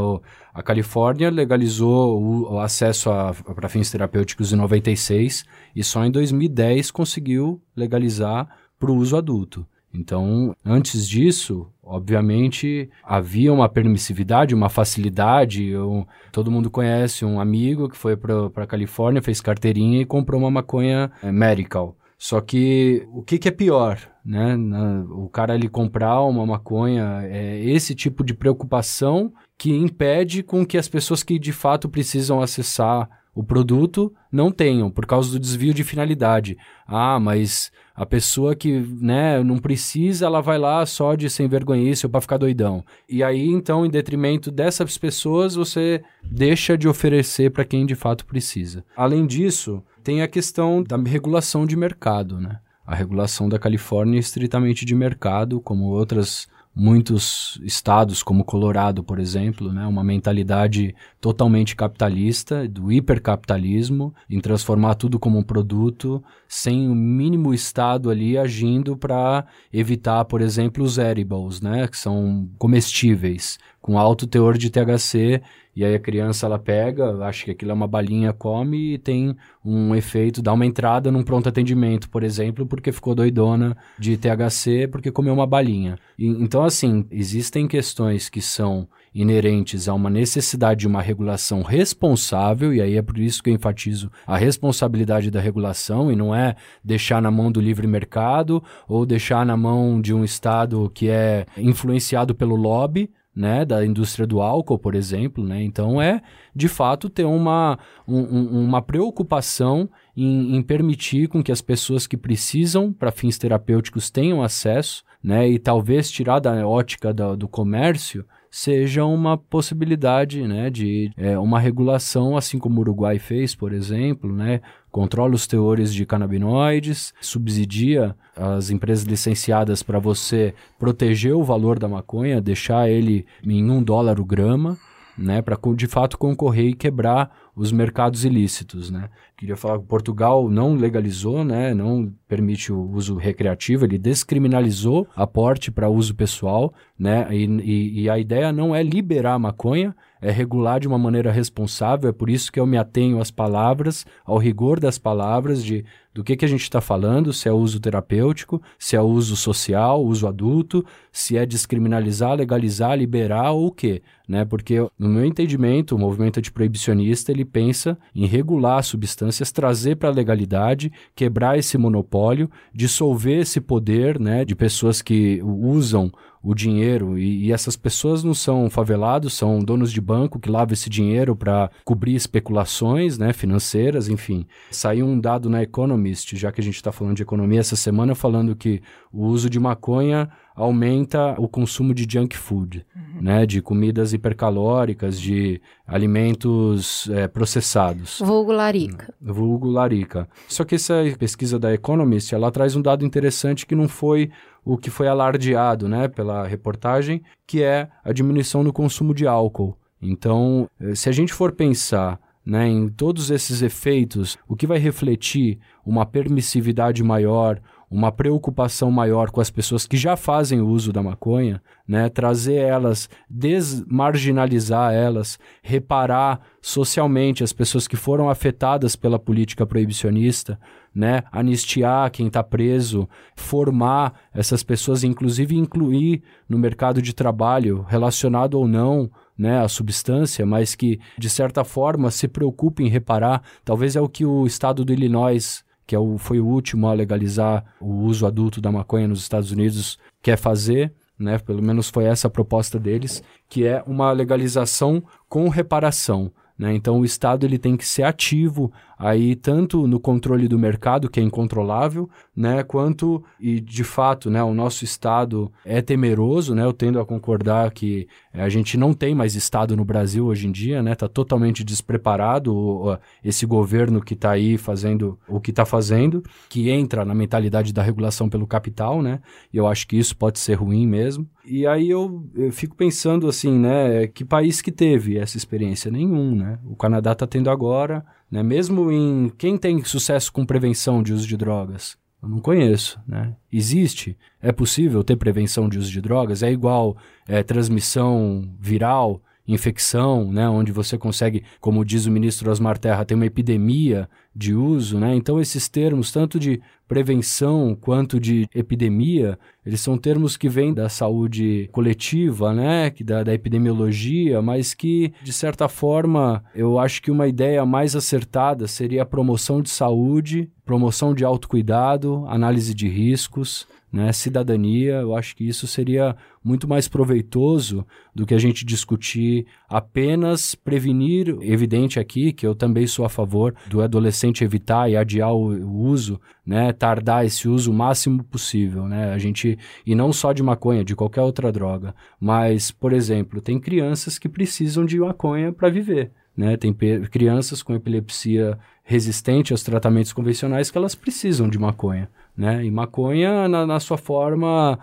A 0.55 0.62
Califórnia 0.62 1.31
legalizou 1.31 2.19
o, 2.19 2.55
o 2.55 2.59
acesso 2.59 3.11
para 3.55 3.69
fins 3.69 3.90
terapêuticos 3.90 4.51
em 4.51 4.57
96 4.57 5.44
e 5.77 5.85
só 5.85 6.03
em 6.07 6.11
2010 6.11 6.90
conseguiu 6.90 7.61
legalizar 7.77 8.49
para 8.78 8.90
o 8.90 8.97
uso 8.97 9.15
adulto. 9.15 9.66
Então, 9.94 10.56
antes 10.64 11.06
disso, 11.06 11.69
obviamente, 11.82 12.89
havia 13.05 13.52
uma 13.52 13.69
permissividade, 13.69 14.55
uma 14.55 14.69
facilidade. 14.69 15.66
Eu, 15.66 16.06
todo 16.31 16.51
mundo 16.51 16.70
conhece 16.70 17.24
um 17.24 17.39
amigo 17.39 17.89
que 17.89 17.97
foi 17.97 18.16
para 18.16 18.47
a 18.56 18.66
Califórnia, 18.66 19.23
fez 19.23 19.40
carteirinha 19.40 20.01
e 20.01 20.06
comprou 20.06 20.40
uma 20.40 20.51
maconha 20.51 21.10
é, 21.23 21.31
medical. 21.31 21.97
Só 22.16 22.40
que 22.40 23.06
o 23.12 23.23
que, 23.23 23.39
que 23.39 23.48
é 23.48 23.51
pior, 23.51 23.98
né? 24.24 24.56
Na, 24.56 25.05
o 25.10 25.28
cara 25.28 25.56
ele 25.56 25.69
comprar 25.69 26.23
uma 26.23 26.47
maconha, 26.47 27.20
é 27.24 27.59
esse 27.64 27.94
tipo 27.94 28.24
de 28.24 28.32
preocupação 28.32 29.32
que 29.59 29.73
impede 29.73 30.43
com 30.43 30.64
que 30.64 30.78
as 30.78 30.89
pessoas 30.89 31.23
que 31.23 31.39
de 31.39 31.52
fato 31.52 31.89
precisam 31.89 32.40
acessar 32.40 33.10
o 33.35 33.43
produto 33.43 34.13
não 34.31 34.51
tenham, 34.51 34.91
por 34.91 35.07
causa 35.07 35.31
do 35.31 35.39
desvio 35.39 35.73
de 35.73 35.85
finalidade. 35.85 36.57
Ah, 36.87 37.19
mas 37.19 37.73
a 37.95 38.05
pessoa 38.05 38.55
que 38.55 38.81
né, 39.01 39.43
não 39.43 39.59
precisa, 39.59 40.27
ela 40.27 40.41
vai 40.41 40.59
lá 40.59 40.85
só 40.85 41.15
de 41.15 41.31
sem 41.31 41.49
vergonhice 41.49 42.05
ou 42.07 42.11
para 42.11 42.21
ficar 42.21 42.37
doidão. 42.37 42.85
E 43.09 43.23
aí, 43.23 43.47
então, 43.47 43.87
em 43.87 43.91
detrimento 43.91 44.51
dessas 44.51 44.99
pessoas, 44.99 45.55
você 45.55 46.03
deixa 46.23 46.77
de 46.77 46.89
oferecer 46.89 47.51
para 47.51 47.65
quem 47.65 47.87
de 47.87 47.95
fato 47.95 48.27
precisa. 48.27 48.85
Além 48.97 49.27
disso, 49.27 49.83
tem 50.03 50.23
a 50.23 50.29
questão 50.29 50.83
da 50.83 50.97
regulação 50.97 51.67
de 51.67 51.77
mercado, 51.77 52.39
né? 52.39 52.59
A 52.85 52.95
regulação 52.95 53.49
da 53.49 53.59
Califórnia 53.59 54.19
é 54.19 54.21
estritamente 54.21 54.85
de 54.85 54.95
mercado, 54.95 55.61
como 55.61 55.85
outras 55.85 56.49
muitos 56.74 57.61
estados, 57.62 58.23
como 58.23 58.44
Colorado, 58.44 59.05
por 59.05 59.19
exemplo, 59.19 59.73
né, 59.73 59.86
uma 59.86 60.03
mentalidade 60.03 60.94
totalmente 61.20 61.77
capitalista, 61.77 62.66
do 62.66 62.90
hipercapitalismo, 62.90 64.15
em 64.28 64.40
transformar 64.40 64.94
tudo 64.94 65.19
como 65.19 65.39
um 65.39 65.43
produto, 65.43 66.23
sem 66.49 66.89
o 66.89 66.94
mínimo 66.94 67.53
estado 67.53 68.09
ali 68.11 68.39
agindo 68.39 68.97
para 68.97 69.44
evitar, 69.73 70.24
por 70.24 70.40
exemplo, 70.40 70.82
os 70.82 70.97
edibles, 70.97 71.61
né, 71.61 71.86
que 71.86 71.99
são 71.99 72.49
comestíveis, 72.59 73.59
com 73.81 73.99
alto 73.99 74.27
teor 74.27 74.57
de 74.57 74.70
THC 74.70 75.43
e 75.74 75.85
aí 75.85 75.94
a 75.94 75.99
criança 75.99 76.47
ela 76.47 76.59
pega, 76.59 77.16
acha 77.24 77.47
que 77.47 77.51
aquilo 77.53 77.70
é 77.70 77.74
uma 77.74 77.89
balinha, 77.89 78.32
come 78.32 78.94
e 78.94 78.99
tem 78.99 79.35
um 79.65 79.94
efeito, 79.94 80.43
dá 80.43 80.53
uma 80.53 80.66
entrada 80.66 81.11
num 81.11 81.23
pronto 81.23 81.49
atendimento, 81.49 82.11
por 82.11 82.23
exemplo, 82.23 82.66
porque 82.66 82.93
ficou 82.93 83.15
doidona 83.15 83.77
de 83.99 84.16
THC 84.16 84.89
porque 84.90 85.11
comeu 85.11 85.32
uma 85.32 85.47
balinha. 85.47 85.99
E, 86.19 86.27
então, 86.27 86.65
assim, 86.65 87.07
existem 87.11 87.66
questões 87.66 88.28
que 88.28 88.43
são 88.43 88.86
inerentes 89.15 89.89
a 89.89 89.94
uma 89.94 90.09
necessidade 90.11 90.81
de 90.81 90.86
uma 90.86 91.03
regulação 91.03 91.62
responsável, 91.62 92.73
e 92.73 92.81
aí 92.81 92.97
é 92.97 93.03
por 93.03 93.19
isso 93.19 93.43
que 93.43 93.51
eu 93.51 93.55
enfatizo 93.55 94.11
a 94.27 94.36
responsabilidade 94.36 95.31
da 95.31 95.40
regulação, 95.40 96.11
e 96.11 96.16
não 96.16 96.35
é 96.35 96.57
deixar 96.82 97.20
na 97.20 97.31
mão 97.31 97.51
do 97.53 97.61
livre 97.61 97.86
mercado 97.86 98.62
ou 98.89 99.05
deixar 99.05 99.44
na 99.44 99.57
mão 99.57 100.01
de 100.01 100.15
um 100.15 100.24
Estado 100.24 100.90
que 100.94 101.09
é 101.09 101.47
influenciado 101.57 102.35
pelo 102.35 102.57
lobby 102.57 103.11
né, 103.35 103.65
da 103.65 103.85
indústria 103.85 104.27
do 104.27 104.43
álcool, 104.43 104.79
por 104.79 104.95
exemplo, 104.95 105.43
né? 105.43 105.63
Então 105.63 106.01
é 106.01 106.21
de 106.55 106.69
fato 106.69 107.09
ter 107.09 107.25
uma, 107.25 107.79
um, 108.07 108.65
uma 108.65 108.83
preocupação 108.83 109.89
em, 110.15 110.57
em, 110.57 110.63
permitir 110.63 111.29
com 111.29 111.43
que 111.43 111.51
as 111.51 111.63
pessoas 111.63 112.07
que 112.07 112.17
precisam 112.17 112.93
para 112.93 113.11
fins 113.11 113.39
terapêuticos 113.39 114.11
tenham 114.11 114.43
acesso, 114.43 115.03
né? 115.23 115.49
E 115.49 115.59
talvez 115.59 116.11
tirar 116.11 116.41
da 116.41 116.67
ótica 116.67 117.13
do, 117.13 117.37
do 117.37 117.49
comércio 117.49 118.25
seja 118.53 119.03
uma 119.07 119.39
possibilidade 119.39 120.47
né, 120.47 120.69
de 120.69 121.11
é, 121.17 121.39
uma 121.39 121.59
regulação, 121.59 122.37
assim 122.37 122.59
como 122.59 122.77
o 122.77 122.81
Uruguai 122.81 123.19
fez, 123.19 123.55
por 123.55 123.73
exemplo, 123.73 124.31
né, 124.31 124.61
controla 124.93 125.35
os 125.35 125.47
teores 125.47 125.93
de 125.93 126.05
canabinoides, 126.05 127.14
subsidia 127.20 128.14
as 128.36 128.69
empresas 128.70 129.05
licenciadas 129.05 129.82
para 129.82 129.98
você 129.98 130.55
proteger 130.78 131.35
o 131.35 131.43
valor 131.43 131.78
da 131.78 131.89
maconha, 131.89 132.43
deixar 132.43 132.90
ele 132.90 133.24
em 133.43 133.69
um 133.70 133.82
dólar 133.82 134.20
o 134.20 134.24
grama, 134.24 134.77
né, 135.16 135.43
para 135.43 135.59
de 135.74 135.86
fato 135.86 136.16
concorrer 136.19 136.66
e 136.66 136.74
quebrar 136.74 137.31
os 137.55 137.70
mercados 137.73 138.24
ilícitos, 138.24 138.90
né. 138.90 139.09
Queria 139.36 139.56
falar 139.56 139.78
que 139.78 139.85
Portugal 139.86 140.48
não 140.48 140.74
legalizou, 140.74 141.44
né, 141.44 141.74
não 141.74 142.12
permite 142.28 142.73
o 142.73 142.90
uso 142.90 143.16
recreativo, 143.16 143.85
ele 143.85 143.98
descriminalizou 143.98 145.06
aporte 145.16 145.70
para 145.70 145.89
uso 145.89 146.14
pessoal, 146.14 146.73
né, 146.98 147.27
e, 147.31 147.44
e, 147.44 148.02
e 148.02 148.10
a 148.10 148.19
ideia 148.19 148.52
não 148.52 148.74
é 148.74 148.82
liberar 148.82 149.35
a 149.35 149.39
maconha, 149.39 149.94
é 150.23 150.31
regular 150.31 150.78
de 150.78 150.86
uma 150.86 150.99
maneira 150.99 151.32
responsável, 151.32 152.09
é 152.09 152.12
por 152.12 152.31
isso 152.31 152.51
que 152.53 152.61
eu 152.61 152.66
me 152.66 152.78
atenho 152.78 153.20
às 153.20 153.31
palavras, 153.31 154.07
ao 154.24 154.39
rigor 154.39 154.78
das 154.78 154.97
palavras, 154.97 155.65
de 155.65 155.85
do 156.15 156.23
que, 156.23 156.36
que 156.36 156.44
a 156.44 156.49
gente 156.49 156.62
está 156.62 156.81
falando, 156.81 157.32
se 157.32 157.49
é 157.49 157.53
uso 157.53 157.81
terapêutico, 157.81 158.61
se 158.78 158.94
é 158.94 159.01
uso 159.01 159.35
social, 159.35 160.05
uso 160.05 160.27
adulto, 160.27 160.85
se 161.11 161.39
é 161.39 161.47
descriminalizar, 161.47 162.35
legalizar, 162.35 162.97
liberar 162.99 163.53
ou 163.53 163.69
o 163.69 163.73
quê, 163.73 164.03
né? 164.28 164.44
Porque, 164.44 164.78
no 164.99 165.09
meu 165.09 165.24
entendimento, 165.24 165.94
o 165.94 165.99
movimento 165.99 166.39
antiproibicionista, 166.39 167.32
ele 167.32 167.47
pensa 167.47 167.97
em 168.15 168.27
regular 168.27 168.85
substâncias, 168.85 169.51
trazer 169.51 169.97
para 169.97 170.11
a 170.11 170.12
legalidade, 170.12 170.93
quebrar 171.16 171.59
esse 171.59 171.78
monopólio, 171.78 172.51
dissolver 172.74 173.40
esse 173.40 173.61
poder, 173.61 174.20
né, 174.20 174.44
de 174.44 174.55
pessoas 174.55 175.01
que 175.01 175.40
usam 175.43 176.12
o 176.43 176.55
dinheiro 176.55 177.16
e, 177.16 177.47
e, 177.47 177.52
essas 177.52 177.77
pessoas 177.77 178.24
não 178.24 178.35
são 178.35 178.69
favelados, 178.69 179.35
são 179.35 179.60
donos 179.60 179.93
de 179.93 180.01
banco 180.01 180.40
que 180.40 180.51
lavam 180.51 180.73
esse 180.73 180.90
dinheiro 180.90 181.36
para 181.36 181.70
cobrir 181.85 182.14
especulações 182.14 183.16
né, 183.16 183.32
financeiras, 183.32 184.09
enfim. 184.09 184.44
Saiu 184.70 185.06
um 185.06 185.19
dado 185.19 185.48
na 185.48 185.62
Economist, 185.62 186.36
já 186.36 186.51
que 186.51 186.60
a 186.60 186.64
gente 186.64 186.77
está 186.77 186.90
falando 186.90 187.16
de 187.16 187.23
economia 187.23 187.60
essa 187.60 187.77
semana, 187.77 188.14
falando 188.14 188.56
que 188.56 188.82
o 189.12 189.24
uso 189.27 189.48
de 189.48 189.60
maconha 189.60 190.28
aumenta 190.55 191.35
o 191.39 191.49
consumo 191.49 191.95
de 191.95 192.07
junk 192.09 192.37
food, 192.37 192.85
uhum. 192.95 193.23
né, 193.23 193.47
de 193.47 193.61
comidas 193.61 194.12
hipercalóricas, 194.12 195.20
de 195.20 195.61
alimentos 195.87 197.09
é, 197.11 197.27
processados. 197.29 198.19
Vulgo 198.20 198.53
larica. 198.53 199.15
Vulgo 199.20 199.69
larica. 199.69 200.29
Só 200.49 200.65
que 200.65 200.74
essa 200.74 200.95
pesquisa 201.19 201.59
da 201.59 201.73
Economist, 201.73 202.35
ela 202.35 202.51
traz 202.51 202.77
um 202.77 202.83
dado 202.83 203.05
interessante 203.05 203.66
que 203.66 203.74
não 203.74 203.89
foi 203.89 204.31
o 204.65 204.77
que 204.77 204.91
foi 204.91 205.09
alardeado 205.09 205.89
né, 205.89 206.09
pela 206.09 206.47
reportagem, 206.47 207.23
que 207.47 207.62
é 207.62 207.89
a 208.05 208.12
diminuição 208.12 208.62
no 208.62 208.73
consumo 208.73 209.15
de 209.15 209.27
álcool. 209.27 209.77
Então, 210.01 210.69
eh, 210.81 210.95
se 210.95 211.09
a 211.09 211.12
gente 211.12 211.33
for 211.33 211.53
pensar 211.53 212.20
né, 212.45 212.66
em 212.69 212.89
todos 212.89 213.31
esses 213.31 213.62
efeitos, 213.62 214.37
o 214.49 214.57
que 214.57 214.66
vai 214.66 214.79
refletir 214.79 215.59
uma 215.87 216.05
permissividade 216.05 217.03
maior, 217.03 217.61
uma 217.93 218.10
preocupação 218.10 218.90
maior 218.90 219.31
com 219.31 219.39
as 219.39 219.51
pessoas 219.51 219.86
que 219.86 219.98
já 219.98 220.16
fazem 220.16 220.62
uso 220.62 220.94
da 220.94 221.02
maconha, 221.02 221.62
né, 221.86 222.09
trazer 222.09 222.55
elas, 222.55 223.09
desmarginalizar 223.28 224.94
elas, 224.94 225.39
reparar 225.62 226.40
socialmente 226.62 227.44
as 227.44 227.52
pessoas 227.52 227.86
que 227.86 227.94
foram 227.94 228.31
afetadas 228.31 228.97
pela 228.97 229.19
política 229.19 229.66
proibicionista, 229.66 230.59
né, 230.94 231.23
anistiar 231.31 232.10
quem 232.10 232.28
está 232.28 232.43
preso, 232.43 233.06
formar 233.36 234.14
essas 234.32 234.62
pessoas, 234.62 235.05
inclusive 235.05 235.55
incluir 235.55 236.23
no 236.48 236.56
mercado 236.56 237.02
de 237.02 237.12
trabalho, 237.12 237.85
relacionado 237.86 238.55
ou 238.55 238.66
não 238.66 239.10
né, 239.36 239.60
à 239.60 239.69
substância, 239.69 240.47
mas 240.47 240.74
que 240.74 240.98
de 241.19 241.28
certa 241.28 241.62
forma 241.62 242.10
se 242.10 242.27
preocupe 242.27 242.82
em 242.82 242.89
reparar. 242.89 243.43
Talvez 243.64 243.97
é 243.97 244.01
o 244.01 244.09
que 244.09 244.24
o 244.24 244.47
estado 244.47 244.82
do 244.82 244.93
Illinois 244.94 245.62
que 245.87 245.95
é 245.95 245.99
o, 245.99 246.19
foi 246.19 246.41
o 246.41 246.47
último 246.47 246.89
a 246.89 246.93
legalizar 246.93 247.65
o 247.81 248.05
uso 248.05 248.27
adulto 248.27 248.61
da 248.61 248.73
maconha 248.73 249.09
nos 249.09 249.21
Estados 249.21 249.51
Unidos, 249.51 249.99
quer 250.23 250.37
fazer, 250.37 250.93
né? 251.19 251.39
Pelo 251.39 251.63
menos 251.63 251.89
foi 251.89 252.05
essa 252.05 252.29
a 252.29 252.31
proposta 252.31 252.79
deles, 252.79 253.23
que 253.49 253.67
é 253.67 253.83
uma 253.87 254.11
legalização 254.13 255.03
com 255.29 255.49
reparação. 255.49 256.33
Né? 256.59 256.75
Então 256.75 257.01
o 257.01 257.05
Estado 257.05 257.45
ele 257.47 257.59
tem 257.59 257.77
que 257.77 257.87
ser 257.87 258.03
ativo 258.03 258.73
aí 259.03 259.35
tanto 259.35 259.89
no 259.89 259.99
controle 259.99 260.47
do 260.47 260.57
mercado 260.57 261.11
que 261.11 261.19
é 261.19 261.23
incontrolável, 261.23 262.09
né, 262.35 262.62
quanto 262.62 263.23
e 263.41 263.61
de 263.61 263.83
fato, 263.83 264.31
né, 264.31 264.41
o 264.45 264.55
nosso 264.55 264.85
Estado 264.85 265.51
é 265.65 265.83
temeroso, 265.83 266.55
né, 266.55 266.65
eu 266.65 266.73
tendo 266.73 267.01
a 267.01 267.05
concordar 267.05 267.73
que 267.73 268.07
a 268.33 268.49
gente 268.49 268.79
não 268.79 268.95
tem 268.95 269.12
mais 269.12 269.35
Estado 269.35 269.77
no 269.77 269.85
Brasil 269.85 270.27
hoje 270.27 270.47
em 270.47 270.53
dia, 270.53 270.83
né, 270.83 270.93
está 270.93 271.09
totalmente 271.09 271.65
despreparado 271.65 272.97
esse 273.24 273.45
governo 273.45 274.01
que 274.01 274.15
está 274.15 274.31
aí 274.31 274.57
fazendo 274.57 275.19
o 275.29 275.41
que 275.41 275.51
está 275.51 275.65
fazendo, 275.65 276.23
que 276.49 276.70
entra 276.70 277.05
na 277.05 277.15
mentalidade 277.15 277.73
da 277.73 277.83
regulação 277.83 278.29
pelo 278.29 278.47
capital, 278.47 279.03
né, 279.03 279.20
e 279.53 279.57
eu 279.57 279.66
acho 279.66 279.89
que 279.89 279.97
isso 279.97 280.16
pode 280.16 280.39
ser 280.39 280.55
ruim 280.55 280.87
mesmo. 280.87 281.27
E 281.45 281.66
aí 281.66 281.91
eu, 281.91 282.24
eu 282.37 282.53
fico 282.53 282.77
pensando 282.77 283.27
assim, 283.27 283.59
né, 283.59 284.07
que 284.07 284.24
país 284.24 284.62
que 284.62 284.70
teve 284.70 285.19
essa 285.19 285.37
experiência? 285.37 285.91
Nenhum, 285.91 286.37
né? 286.37 286.59
O 286.65 286.77
Canadá 286.77 287.12
está 287.12 287.27
tendo 287.27 287.51
agora, 287.51 288.05
né? 288.33 288.43
Mesmo 288.43 288.91
em 288.91 289.31
quem 289.37 289.59
tem 289.59 289.85
sucesso 289.85 290.33
com 290.33 290.47
prevenção 290.47 291.03
de 291.03 291.13
uso 291.13 291.29
de 291.29 291.37
drogas? 291.37 291.99
Eu 292.23 292.31
não 292.31 292.39
conheço, 292.39 292.99
né? 293.07 293.37
Existe? 293.53 294.17
É 294.41 294.51
possível 294.51 295.05
ter 295.05 295.17
prevenção 295.17 295.69
de 295.69 295.79
uso 295.79 295.91
de 295.91 296.01
drogas? 296.01 296.43
É 296.43 296.51
igual 296.51 296.97
é, 297.29 297.43
transmissão 297.43 298.49
viral? 298.59 299.23
infecção, 299.45 300.31
né, 300.31 300.49
onde 300.49 300.71
você 300.71 300.97
consegue, 300.97 301.43
como 301.61 301.85
diz 301.85 302.07
o 302.07 302.13
ministro 302.13 302.49
Osmar 302.49 302.79
Terra, 302.79 303.05
ter 303.05 303.15
uma 303.15 303.27
epidemia 303.27 304.09
de 304.35 304.55
uso, 304.55 305.01
né? 305.01 305.17
Então 305.17 305.41
esses 305.41 305.69
termos, 305.69 306.13
tanto 306.13 306.39
de 306.39 306.63
prevenção 306.93 307.74
quanto 307.81 308.20
de 308.20 308.47
epidemia, 308.55 309.39
eles 309.64 309.81
são 309.81 309.97
termos 309.97 310.36
que 310.36 310.47
vêm 310.47 310.74
da 310.74 310.90
saúde 310.90 311.70
coletiva, 311.73 312.52
né, 312.52 312.90
que 312.90 313.02
da, 313.02 313.23
da 313.23 313.32
epidemiologia, 313.32 314.43
mas 314.43 314.74
que 314.74 315.10
de 315.23 315.32
certa 315.32 315.69
forma 315.69 316.44
eu 316.55 316.78
acho 316.78 317.01
que 317.01 317.10
uma 317.10 317.27
ideia 317.27 317.64
mais 317.64 317.97
acertada 317.97 318.69
seria 318.69 319.02
a 319.02 319.06
promoção 319.06 319.62
de 319.62 319.70
saúde, 319.70 320.51
promoção 320.66 321.14
de 321.14 321.24
autocuidado, 321.24 322.27
análise 322.28 322.74
de 322.74 322.86
riscos, 322.89 323.66
né, 323.90 324.12
cidadania, 324.12 324.97
eu 324.97 325.16
acho 325.16 325.35
que 325.35 325.48
isso 325.48 325.66
seria 325.66 326.14
muito 326.44 326.69
mais 326.69 326.89
proveitoso 326.89 327.86
do 328.14 328.27
que 328.27 328.35
a 328.35 328.39
gente 328.39 328.64
discutir 328.64 329.47
apenas 329.69 330.55
prevenir. 330.55 331.36
Evidente 331.40 332.01
aqui 332.01 332.32
que 332.32 332.47
eu 332.47 332.55
também 332.55 332.86
sou 332.86 333.05
a 333.05 333.09
favor 333.09 333.55
do 333.69 333.81
adolescente 333.81 334.44
evitar 334.44 334.90
e 334.90 334.97
adiar 334.97 335.32
o, 335.32 335.52
o 335.52 335.82
uso, 335.82 336.20
né, 336.44 336.73
tardar 336.73 337.24
esse 337.24 337.48
uso 337.48 337.70
o 337.70 337.74
máximo 337.74 338.24
possível, 338.24 338.89
né, 338.89 339.12
a 339.12 339.19
gente 339.19 339.59
e 339.86 339.94
não 339.94 340.12
só 340.12 340.32
de 340.32 340.43
maconha, 340.43 340.85
de 340.85 340.97
qualquer 340.97 341.23
outra 341.23 341.52
droga, 341.52 341.94
mas, 342.19 342.70
por 342.70 342.93
exemplo, 342.93 343.40
tem 343.40 343.60
crianças 343.60 344.19
que 344.19 344.28
precisam 344.28 344.85
de 344.85 344.98
maconha 344.98 345.52
para 345.52 345.69
viver. 345.69 346.10
Né? 346.35 346.56
Tem 346.56 346.73
crianças 346.73 347.62
com 347.62 347.74
epilepsia 347.74 348.59
resistente 348.82 349.52
aos 349.52 349.62
tratamentos 349.62 350.14
convencionais 350.14 350.70
que 350.70 350.78
elas 350.78 350.94
precisam 350.94 351.47
de 351.47 351.59
maconha 351.59 352.09
né? 352.36 352.64
E 352.64 352.70
maconha 352.70 353.48
na, 353.48 353.66
na 353.66 353.81
sua 353.81 353.98
forma, 353.98 354.78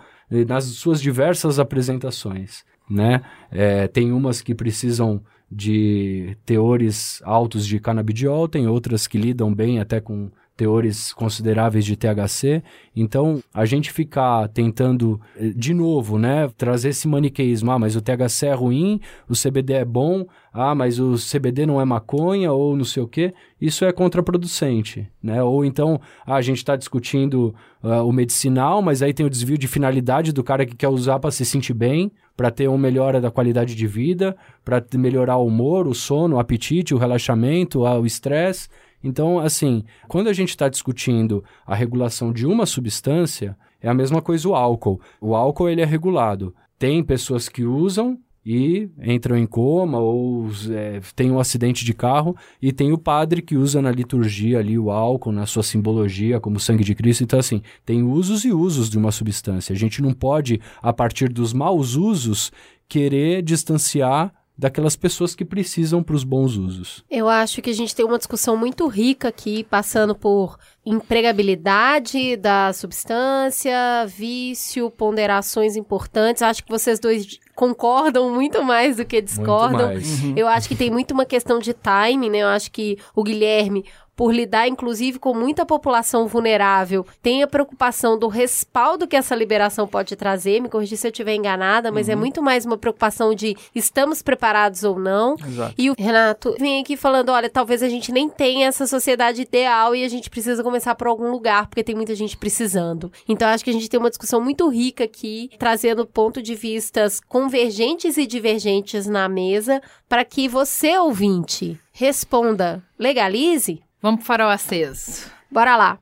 nas 0.46 0.64
suas 0.64 1.00
diversas 1.00 1.58
apresentações, 1.58 2.64
né? 2.88 3.22
É, 3.50 3.88
tem 3.88 4.12
umas 4.12 4.40
que 4.40 4.54
precisam 4.54 5.22
de 5.50 6.36
teores 6.46 7.20
altos 7.24 7.66
de 7.66 7.80
canabidiol, 7.80 8.48
tem 8.48 8.68
outras 8.68 9.06
que 9.06 9.18
lidam 9.18 9.52
bem 9.52 9.80
até 9.80 10.00
com 10.00 10.30
teores 10.60 11.10
consideráveis 11.14 11.86
de 11.86 11.96
THC. 11.96 12.62
Então, 12.94 13.42
a 13.54 13.64
gente 13.64 13.90
ficar 13.90 14.46
tentando, 14.48 15.18
eh, 15.34 15.52
de 15.56 15.72
novo, 15.72 16.18
né, 16.18 16.50
trazer 16.54 16.90
esse 16.90 17.08
maniqueísmo, 17.08 17.70
ah, 17.70 17.78
mas 17.78 17.96
o 17.96 18.02
THC 18.02 18.48
é 18.48 18.52
ruim, 18.52 19.00
o 19.26 19.32
CBD 19.32 19.72
é 19.72 19.84
bom, 19.86 20.26
ah, 20.52 20.74
mas 20.74 21.00
o 21.00 21.14
CBD 21.14 21.64
não 21.64 21.80
é 21.80 21.84
maconha, 21.86 22.52
ou 22.52 22.76
não 22.76 22.84
sei 22.84 23.02
o 23.02 23.08
quê, 23.08 23.32
isso 23.58 23.86
é 23.86 23.92
contraproducente, 23.92 25.08
né? 25.22 25.42
Ou 25.42 25.64
então, 25.64 25.98
ah, 26.26 26.34
a 26.34 26.42
gente 26.42 26.58
está 26.58 26.76
discutindo 26.76 27.54
uh, 27.82 28.06
o 28.06 28.12
medicinal, 28.12 28.82
mas 28.82 29.00
aí 29.00 29.14
tem 29.14 29.24
o 29.24 29.30
desvio 29.30 29.56
de 29.56 29.66
finalidade 29.66 30.30
do 30.30 30.44
cara 30.44 30.66
que 30.66 30.76
quer 30.76 30.88
usar 30.88 31.18
para 31.20 31.30
se 31.30 31.46
sentir 31.46 31.72
bem, 31.72 32.12
para 32.36 32.50
ter 32.50 32.68
uma 32.68 32.76
melhora 32.76 33.18
da 33.18 33.30
qualidade 33.30 33.74
de 33.74 33.86
vida, 33.86 34.36
para 34.62 34.84
melhorar 34.94 35.38
o 35.38 35.46
humor, 35.46 35.86
o 35.86 35.94
sono, 35.94 36.36
o 36.36 36.38
apetite, 36.38 36.94
o 36.94 36.98
relaxamento, 36.98 37.86
ah, 37.86 37.98
o 37.98 38.04
estresse. 38.04 38.68
Então, 39.02 39.38
assim, 39.38 39.84
quando 40.08 40.28
a 40.28 40.32
gente 40.32 40.50
está 40.50 40.68
discutindo 40.68 41.42
a 41.66 41.74
regulação 41.74 42.32
de 42.32 42.46
uma 42.46 42.66
substância, 42.66 43.56
é 43.80 43.88
a 43.88 43.94
mesma 43.94 44.20
coisa 44.20 44.48
o 44.48 44.54
álcool. 44.54 45.00
O 45.20 45.34
álcool 45.34 45.68
ele 45.68 45.80
é 45.80 45.86
regulado. 45.86 46.54
Tem 46.78 47.02
pessoas 47.02 47.48
que 47.48 47.64
usam 47.64 48.18
e 48.44 48.88
entram 49.02 49.36
em 49.36 49.46
coma 49.46 49.98
ou 49.98 50.48
é, 50.70 51.00
tem 51.14 51.30
um 51.30 51.38
acidente 51.38 51.84
de 51.84 51.92
carro 51.92 52.34
e 52.60 52.72
tem 52.72 52.90
o 52.90 52.98
padre 52.98 53.42
que 53.42 53.56
usa 53.56 53.82
na 53.82 53.90
liturgia 53.90 54.58
ali 54.58 54.78
o 54.78 54.90
álcool 54.90 55.30
na 55.30 55.44
sua 55.44 55.62
simbologia 55.62 56.40
como 56.40 56.58
sangue 56.58 56.82
de 56.82 56.94
Cristo 56.94 57.22
então 57.22 57.38
assim 57.38 57.60
tem 57.84 58.02
usos 58.02 58.44
e 58.46 58.50
usos 58.50 58.88
de 58.88 58.96
uma 58.96 59.12
substância 59.12 59.74
a 59.74 59.76
gente 59.76 60.00
não 60.00 60.14
pode 60.14 60.58
a 60.80 60.90
partir 60.90 61.28
dos 61.28 61.52
maus 61.52 61.96
usos 61.96 62.50
querer 62.88 63.42
distanciar 63.42 64.32
daquelas 64.60 64.94
pessoas 64.94 65.34
que 65.34 65.42
precisam 65.42 66.02
para 66.02 66.14
os 66.14 66.22
bons 66.22 66.56
usos. 66.56 67.02
Eu 67.10 67.30
acho 67.30 67.62
que 67.62 67.70
a 67.70 67.74
gente 67.74 67.94
tem 67.94 68.04
uma 68.04 68.18
discussão 68.18 68.58
muito 68.58 68.86
rica 68.86 69.28
aqui, 69.28 69.64
passando 69.64 70.14
por 70.14 70.58
empregabilidade 70.84 72.36
da 72.36 72.70
substância, 72.74 73.72
vício, 74.06 74.90
ponderações 74.90 75.76
importantes. 75.76 76.42
Acho 76.42 76.62
que 76.62 76.70
vocês 76.70 77.00
dois 77.00 77.38
concordam 77.54 78.34
muito 78.34 78.62
mais 78.62 78.98
do 78.98 79.04
que 79.06 79.22
discordam. 79.22 79.92
Muito 79.92 80.06
mais. 80.06 80.36
Eu 80.36 80.46
acho 80.46 80.68
que 80.68 80.76
tem 80.76 80.90
muito 80.90 81.12
uma 81.12 81.24
questão 81.24 81.58
de 81.58 81.72
timing, 81.72 82.28
né? 82.28 82.38
Eu 82.38 82.48
acho 82.48 82.70
que 82.70 82.98
o 83.14 83.24
Guilherme 83.24 83.86
por 84.20 84.34
lidar 84.34 84.68
inclusive 84.68 85.18
com 85.18 85.32
muita 85.32 85.64
população 85.64 86.26
vulnerável, 86.26 87.06
tem 87.22 87.42
a 87.42 87.46
preocupação 87.46 88.18
do 88.18 88.28
respaldo 88.28 89.08
que 89.08 89.16
essa 89.16 89.34
liberação 89.34 89.88
pode 89.88 90.14
trazer. 90.14 90.60
Me 90.60 90.68
corrija 90.68 90.94
se 90.94 91.06
eu 91.06 91.10
estiver 91.10 91.36
enganada, 91.36 91.90
mas 91.90 92.06
é 92.06 92.14
muito 92.14 92.42
mais 92.42 92.66
uma 92.66 92.76
preocupação 92.76 93.34
de 93.34 93.56
estamos 93.74 94.20
preparados 94.20 94.84
ou 94.84 94.98
não. 94.98 95.36
Exato. 95.42 95.74
E 95.78 95.88
o 95.88 95.94
Renato 95.98 96.54
vem 96.58 96.82
aqui 96.82 96.98
falando: 96.98 97.30
olha, 97.30 97.48
talvez 97.48 97.82
a 97.82 97.88
gente 97.88 98.12
nem 98.12 98.28
tenha 98.28 98.66
essa 98.66 98.86
sociedade 98.86 99.40
ideal 99.40 99.96
e 99.96 100.04
a 100.04 100.08
gente 100.08 100.28
precisa 100.28 100.62
começar 100.62 100.94
por 100.96 101.06
algum 101.06 101.30
lugar, 101.30 101.66
porque 101.68 101.82
tem 101.82 101.94
muita 101.94 102.14
gente 102.14 102.36
precisando. 102.36 103.10
Então, 103.26 103.48
acho 103.48 103.64
que 103.64 103.70
a 103.70 103.72
gente 103.72 103.88
tem 103.88 103.98
uma 103.98 104.10
discussão 104.10 104.38
muito 104.38 104.68
rica 104.68 105.04
aqui, 105.04 105.48
trazendo 105.58 106.06
ponto 106.06 106.42
de 106.42 106.54
vistas 106.54 107.20
convergentes 107.26 108.18
e 108.18 108.26
divergentes 108.26 109.06
na 109.06 109.30
mesa, 109.30 109.80
para 110.06 110.26
que 110.26 110.46
você, 110.46 110.98
ouvinte, 110.98 111.80
responda: 111.90 112.84
legalize? 112.98 113.80
Vamos 114.02 114.20
pro 114.20 114.26
farol 114.26 114.48
aceso. 114.48 115.30
Bora 115.50 115.76
lá. 115.76 115.98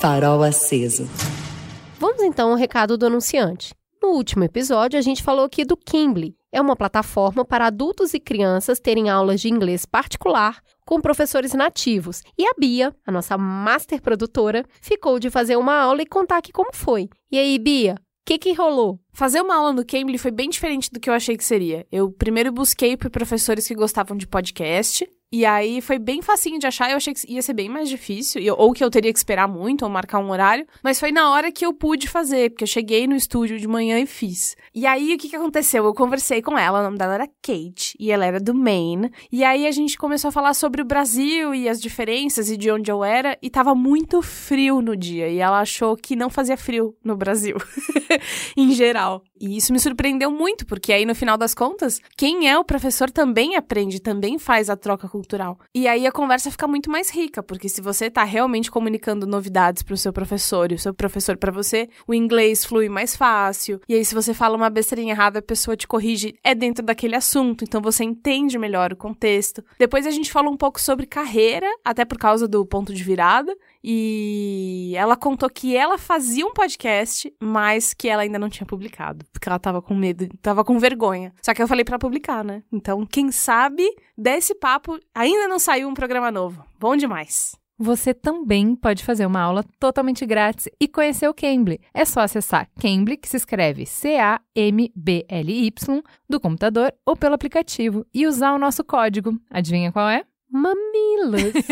Farol 0.00 0.44
aceso. 0.44 1.08
Vamos 1.98 2.22
então 2.22 2.50
ao 2.50 2.56
recado 2.56 2.96
do 2.96 3.06
anunciante. 3.06 3.74
No 4.00 4.10
último 4.10 4.44
episódio, 4.44 4.96
a 4.96 5.02
gente 5.02 5.24
falou 5.24 5.44
aqui 5.44 5.64
do 5.64 5.76
Kimbly. 5.76 6.36
É 6.52 6.60
uma 6.60 6.76
plataforma 6.76 7.44
para 7.44 7.66
adultos 7.66 8.14
e 8.14 8.20
crianças 8.20 8.78
terem 8.78 9.10
aulas 9.10 9.40
de 9.40 9.48
inglês 9.48 9.84
particular 9.84 10.60
com 10.86 11.00
professores 11.00 11.52
nativos. 11.52 12.22
E 12.38 12.46
a 12.46 12.52
Bia, 12.56 12.94
a 13.04 13.10
nossa 13.10 13.36
master 13.36 14.00
produtora, 14.00 14.64
ficou 14.80 15.18
de 15.18 15.30
fazer 15.30 15.56
uma 15.56 15.74
aula 15.74 16.02
e 16.02 16.06
contar 16.06 16.36
aqui 16.36 16.52
como 16.52 16.70
foi. 16.72 17.08
E 17.30 17.38
aí, 17.38 17.58
Bia, 17.58 17.94
o 17.94 17.98
que, 18.24 18.38
que 18.38 18.52
rolou? 18.52 19.00
Fazer 19.12 19.40
uma 19.40 19.56
aula 19.56 19.72
no 19.72 19.84
Cambly 19.84 20.16
foi 20.16 20.30
bem 20.30 20.48
diferente 20.48 20.90
do 20.92 21.00
que 21.00 21.10
eu 21.10 21.14
achei 21.14 21.36
que 21.36 21.44
seria. 21.44 21.84
Eu 21.90 22.12
primeiro 22.12 22.52
busquei 22.52 22.96
por 22.96 23.10
professores 23.10 23.66
que 23.66 23.74
gostavam 23.74 24.16
de 24.16 24.28
podcast, 24.28 25.08
e 25.32 25.46
aí 25.46 25.80
foi 25.80 25.98
bem 25.98 26.20
facinho 26.20 26.58
de 26.58 26.66
achar, 26.66 26.90
eu 26.90 26.98
achei 26.98 27.14
que 27.14 27.32
ia 27.32 27.40
ser 27.40 27.54
bem 27.54 27.66
mais 27.66 27.88
difícil, 27.88 28.42
ou 28.58 28.72
que 28.74 28.84
eu 28.84 28.90
teria 28.90 29.10
que 29.10 29.18
esperar 29.18 29.48
muito, 29.48 29.82
ou 29.82 29.90
marcar 29.90 30.18
um 30.18 30.30
horário, 30.30 30.66
mas 30.82 31.00
foi 31.00 31.10
na 31.10 31.30
hora 31.30 31.50
que 31.50 31.64
eu 31.64 31.72
pude 31.72 32.06
fazer, 32.06 32.50
porque 32.50 32.64
eu 32.64 32.68
cheguei 32.68 33.06
no 33.06 33.16
estúdio 33.16 33.58
de 33.58 33.66
manhã 33.66 33.98
e 33.98 34.04
fiz. 34.04 34.54
E 34.74 34.86
aí, 34.86 35.14
o 35.14 35.18
que 35.18 35.30
que 35.30 35.36
aconteceu? 35.36 35.86
Eu 35.86 35.94
conversei 35.94 36.42
com 36.42 36.58
ela, 36.58 36.80
o 36.80 36.82
nome 36.82 36.98
dela 36.98 37.14
era 37.14 37.26
Kate, 37.26 37.96
e 37.98 38.12
ela 38.12 38.26
era 38.26 38.38
do 38.38 38.52
Maine, 38.52 39.10
e 39.32 39.42
aí 39.42 39.66
a 39.66 39.70
gente 39.70 39.96
começou 39.96 40.28
a 40.28 40.32
falar 40.32 40.52
sobre 40.52 40.82
o 40.82 40.84
Brasil 40.84 41.54
e 41.54 41.66
as 41.66 41.80
diferenças 41.80 42.50
e 42.50 42.56
de 42.58 42.70
onde 42.70 42.92
eu 42.92 43.02
era, 43.02 43.38
e 43.40 43.48
tava 43.48 43.74
muito 43.74 44.20
frio 44.20 44.82
no 44.82 44.94
dia, 44.94 45.28
e 45.28 45.38
ela 45.38 45.60
achou 45.60 45.96
que 45.96 46.14
não 46.14 46.28
fazia 46.28 46.58
frio 46.58 46.94
no 47.02 47.16
Brasil, 47.16 47.56
em 48.54 48.72
geral. 48.72 49.24
E 49.40 49.56
isso 49.56 49.72
me 49.72 49.80
surpreendeu 49.80 50.30
muito, 50.30 50.66
porque 50.66 50.92
aí 50.92 51.06
no 51.06 51.14
final 51.14 51.38
das 51.38 51.54
contas, 51.54 52.00
quem 52.18 52.48
é 52.50 52.58
o 52.58 52.64
professor 52.64 53.10
também 53.10 53.56
aprende, 53.56 53.98
também 53.98 54.38
faz 54.38 54.68
a 54.68 54.76
troca 54.76 55.08
cultural. 55.08 55.21
E 55.74 55.86
aí 55.88 56.06
a 56.06 56.12
conversa 56.12 56.50
fica 56.50 56.66
muito 56.66 56.90
mais 56.90 57.10
rica, 57.10 57.42
porque 57.42 57.68
se 57.68 57.80
você 57.80 58.10
tá 58.10 58.24
realmente 58.24 58.70
comunicando 58.70 59.26
novidades 59.26 59.82
pro 59.82 59.96
seu 59.96 60.12
professor 60.12 60.70
e 60.70 60.74
o 60.74 60.78
seu 60.78 60.94
professor 60.94 61.36
para 61.36 61.52
você, 61.52 61.88
o 62.06 62.14
inglês 62.14 62.64
flui 62.64 62.88
mais 62.88 63.16
fácil. 63.16 63.80
E 63.88 63.94
aí 63.94 64.04
se 64.04 64.14
você 64.14 64.34
fala 64.34 64.56
uma 64.56 64.70
besteirinha 64.70 65.12
errada, 65.12 65.38
a 65.38 65.42
pessoa 65.42 65.76
te 65.76 65.86
corrige, 65.86 66.34
é 66.42 66.54
dentro 66.54 66.84
daquele 66.84 67.16
assunto, 67.16 67.64
então 67.64 67.80
você 67.80 68.04
entende 68.04 68.58
melhor 68.58 68.92
o 68.92 68.96
contexto. 68.96 69.64
Depois 69.78 70.06
a 70.06 70.10
gente 70.10 70.30
falou 70.30 70.52
um 70.52 70.56
pouco 70.56 70.80
sobre 70.80 71.06
carreira, 71.06 71.66
até 71.84 72.04
por 72.04 72.18
causa 72.18 72.46
do 72.46 72.64
ponto 72.64 72.92
de 72.94 73.02
virada, 73.02 73.56
e 73.82 74.92
ela 74.96 75.16
contou 75.16 75.50
que 75.50 75.76
ela 75.76 75.98
fazia 75.98 76.46
um 76.46 76.52
podcast, 76.52 77.32
mas 77.42 77.92
que 77.94 78.08
ela 78.08 78.22
ainda 78.22 78.38
não 78.38 78.48
tinha 78.48 78.66
publicado, 78.66 79.24
porque 79.32 79.48
ela 79.48 79.58
tava 79.58 79.82
com 79.82 79.94
medo, 79.94 80.28
tava 80.40 80.64
com 80.64 80.78
vergonha. 80.78 81.32
Só 81.42 81.52
que 81.52 81.62
eu 81.62 81.68
falei 81.68 81.84
pra 81.84 81.98
publicar, 81.98 82.44
né? 82.44 82.62
Então, 82.72 83.04
quem 83.06 83.32
sabe 83.32 83.84
desse 84.16 84.54
papo 84.54 84.98
ainda 85.14 85.48
não 85.48 85.58
saiu 85.58 85.88
um 85.88 85.94
programa 85.94 86.30
novo. 86.30 86.64
Bom 86.78 86.96
demais. 86.96 87.60
Você 87.78 88.14
também 88.14 88.76
pode 88.76 89.02
fazer 89.02 89.26
uma 89.26 89.40
aula 89.40 89.64
totalmente 89.80 90.24
grátis 90.24 90.68
e 90.80 90.86
conhecer 90.86 91.26
o 91.26 91.34
Cambly. 91.34 91.80
É 91.92 92.04
só 92.04 92.20
acessar 92.20 92.68
Cambly, 92.80 93.16
que 93.16 93.28
se 93.28 93.36
escreve 93.36 93.84
C-A-M-B-L-Y, 93.86 95.72
do 96.28 96.38
computador 96.38 96.94
ou 97.04 97.16
pelo 97.16 97.34
aplicativo 97.34 98.06
e 98.14 98.24
usar 98.24 98.52
o 98.54 98.58
nosso 98.58 98.84
código. 98.84 99.36
Adivinha 99.50 99.90
qual 99.90 100.08
é? 100.08 100.24
Mamilos. 100.52 101.52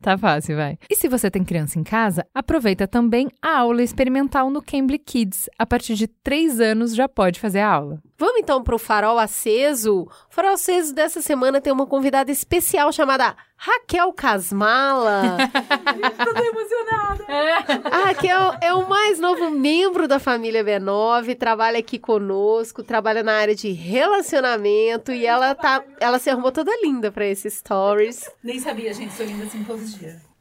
Tá 0.00 0.18
fácil, 0.18 0.56
vai. 0.56 0.76
E 0.90 0.96
se 0.96 1.08
você 1.08 1.30
tem 1.30 1.42
criança 1.42 1.78
em 1.78 1.82
casa, 1.82 2.26
aproveita 2.34 2.86
também 2.86 3.28
a 3.40 3.60
aula 3.60 3.82
experimental 3.82 4.50
no 4.50 4.60
Cambly 4.60 4.98
Kids. 4.98 5.48
A 5.58 5.64
partir 5.64 5.94
de 5.94 6.06
3 6.06 6.60
anos 6.60 6.94
já 6.94 7.08
pode 7.08 7.40
fazer 7.40 7.60
a 7.60 7.70
aula. 7.70 8.02
Vamos 8.16 8.40
então 8.40 8.62
pro 8.62 8.78
Farol 8.78 9.18
Aceso. 9.18 10.02
O 10.02 10.08
Farol 10.30 10.52
Aceso 10.52 10.94
dessa 10.94 11.20
semana 11.20 11.60
tem 11.60 11.72
uma 11.72 11.86
convidada 11.86 12.30
especial 12.30 12.92
chamada 12.92 13.34
Raquel 13.56 14.12
Casmala. 14.12 15.36
Tô 16.22 16.44
emocionada. 16.44 17.88
A 17.90 18.04
Raquel 18.06 18.54
é 18.60 18.72
o 18.72 18.88
mais 18.88 19.18
novo 19.18 19.50
membro 19.50 20.06
da 20.06 20.18
família 20.18 20.64
B9, 20.64 21.36
trabalha 21.36 21.78
aqui 21.78 21.98
conosco, 21.98 22.82
trabalha 22.82 23.22
na 23.22 23.34
área 23.34 23.54
de 23.54 23.72
relacionamento 23.72 25.10
e 25.10 25.26
ela 25.26 25.54
tá, 25.54 25.82
ela 25.98 26.18
se 26.18 26.30
arrumou 26.30 26.52
toda 26.52 26.70
linda 26.82 27.10
pra 27.10 27.26
esses 27.26 27.54
stories. 27.54 28.30
Nem 28.42 28.60
sabia, 28.60 28.92
gente, 28.92 29.12
sou 29.14 29.26
linda 29.26 29.44
assim 29.44 29.64
todos 29.64 29.82
os 29.84 29.98
dias. 29.98 30.33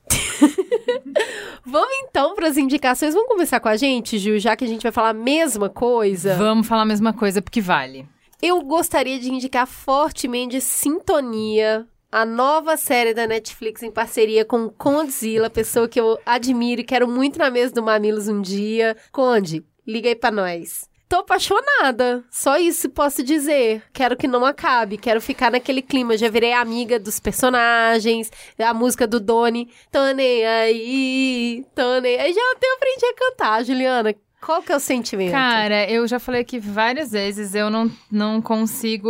Vamos 1.66 1.96
então 2.04 2.36
para 2.36 2.48
as 2.48 2.58
indicações. 2.58 3.14
Vamos 3.14 3.30
começar 3.30 3.60
com 3.60 3.70
a 3.70 3.76
gente, 3.76 4.18
Gil, 4.18 4.40
já 4.40 4.56
que 4.56 4.66
a 4.66 4.68
gente 4.68 4.84
vai 4.84 4.92
falar 4.92 5.10
a 5.10 5.14
mesma 5.14 5.70
coisa. 5.70 6.36
Vamos 6.36 6.68
falar 6.68 6.84
a 6.84 6.86
mesma 6.86 7.14
coisa 7.14 7.42
porque 7.42 7.62
vale. 7.62 8.08
Eu 8.42 8.62
gostaria 8.62 9.20
de 9.20 9.32
indicar 9.32 9.66
fortemente 9.66 10.60
Sintonia, 10.60 11.88
a 12.12 12.26
nova 12.26 12.76
série 12.76 13.14
da 13.14 13.26
Netflix 13.26 13.82
em 13.82 13.92
parceria 13.92 14.44
com 14.44 14.70
Condzilla, 14.70 15.50
pessoa 15.50 15.88
que 15.88 16.00
eu 16.00 16.20
admiro 16.26 16.82
e 16.82 16.84
quero 16.84 17.08
muito 17.08 17.40
na 17.40 17.50
mesa 17.50 17.74
do 17.74 17.82
Mamilos 17.82 18.28
um 18.28 18.42
dia. 18.42 18.96
Conde, 19.12 19.64
liga 19.88 20.10
aí 20.10 20.16
pra 20.16 20.30
nós. 20.30 20.90
Tô 21.14 21.20
apaixonada, 21.20 22.24
só 22.32 22.58
isso 22.58 22.90
posso 22.90 23.22
dizer. 23.22 23.84
Quero 23.94 24.18
que 24.18 24.28
não 24.28 24.44
acabe, 24.44 24.98
quero 24.98 25.22
ficar 25.22 25.52
naquele 25.52 25.84
clima. 25.84 26.18
Já 26.18 26.28
virei 26.28 26.54
amiga 26.54 27.00
dos 27.00 27.20
personagens, 27.20 28.32
a 28.58 28.74
música 28.74 29.06
do 29.06 29.20
Doni. 29.20 29.70
Tô 29.92 30.12
nem 30.14 30.44
aí, 30.44 31.64
tô 31.76 32.00
nem 32.02 32.20
aí. 32.20 32.34
Já 32.34 32.42
até 32.56 32.66
aprendi 32.74 33.06
a 33.06 33.14
cantar, 33.14 33.64
Juliana. 33.64 34.16
Qual 34.42 34.64
que 34.64 34.72
é 34.72 34.76
o 34.76 34.80
sentimento? 34.80 35.34
Cara, 35.34 35.88
eu 35.88 36.08
já 36.08 36.18
falei 36.18 36.42
aqui 36.42 36.58
várias 36.58 37.12
vezes, 37.12 37.54
eu 37.54 37.70
não, 37.70 37.92
não 38.12 38.42
consigo. 38.42 39.08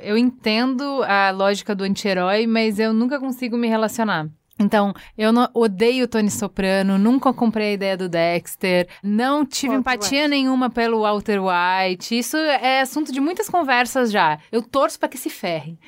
Eu 0.00 0.16
entendo 0.16 1.02
a 1.02 1.32
lógica 1.32 1.74
do 1.74 1.82
anti-herói, 1.82 2.46
mas 2.46 2.78
eu 2.78 2.92
nunca 2.92 3.18
consigo 3.18 3.56
me 3.56 3.66
relacionar. 3.66 4.28
Então, 4.62 4.94
eu 5.16 5.32
não, 5.32 5.48
odeio 5.54 6.04
o 6.04 6.08
Tony 6.08 6.30
Soprano, 6.30 6.98
nunca 6.98 7.32
comprei 7.32 7.70
a 7.70 7.72
ideia 7.72 7.96
do 7.96 8.08
Dexter, 8.08 8.88
não 9.02 9.44
tive 9.44 9.74
Walter 9.74 9.80
empatia 9.80 10.28
nenhuma 10.28 10.70
pelo 10.70 11.02
Walter 11.02 11.38
White. 11.40 12.18
Isso 12.18 12.36
é 12.36 12.80
assunto 12.80 13.12
de 13.12 13.20
muitas 13.20 13.48
conversas 13.48 14.10
já. 14.10 14.38
Eu 14.50 14.62
torço 14.62 14.98
pra 14.98 15.08
que 15.08 15.18
se 15.18 15.30
ferre. 15.30 15.78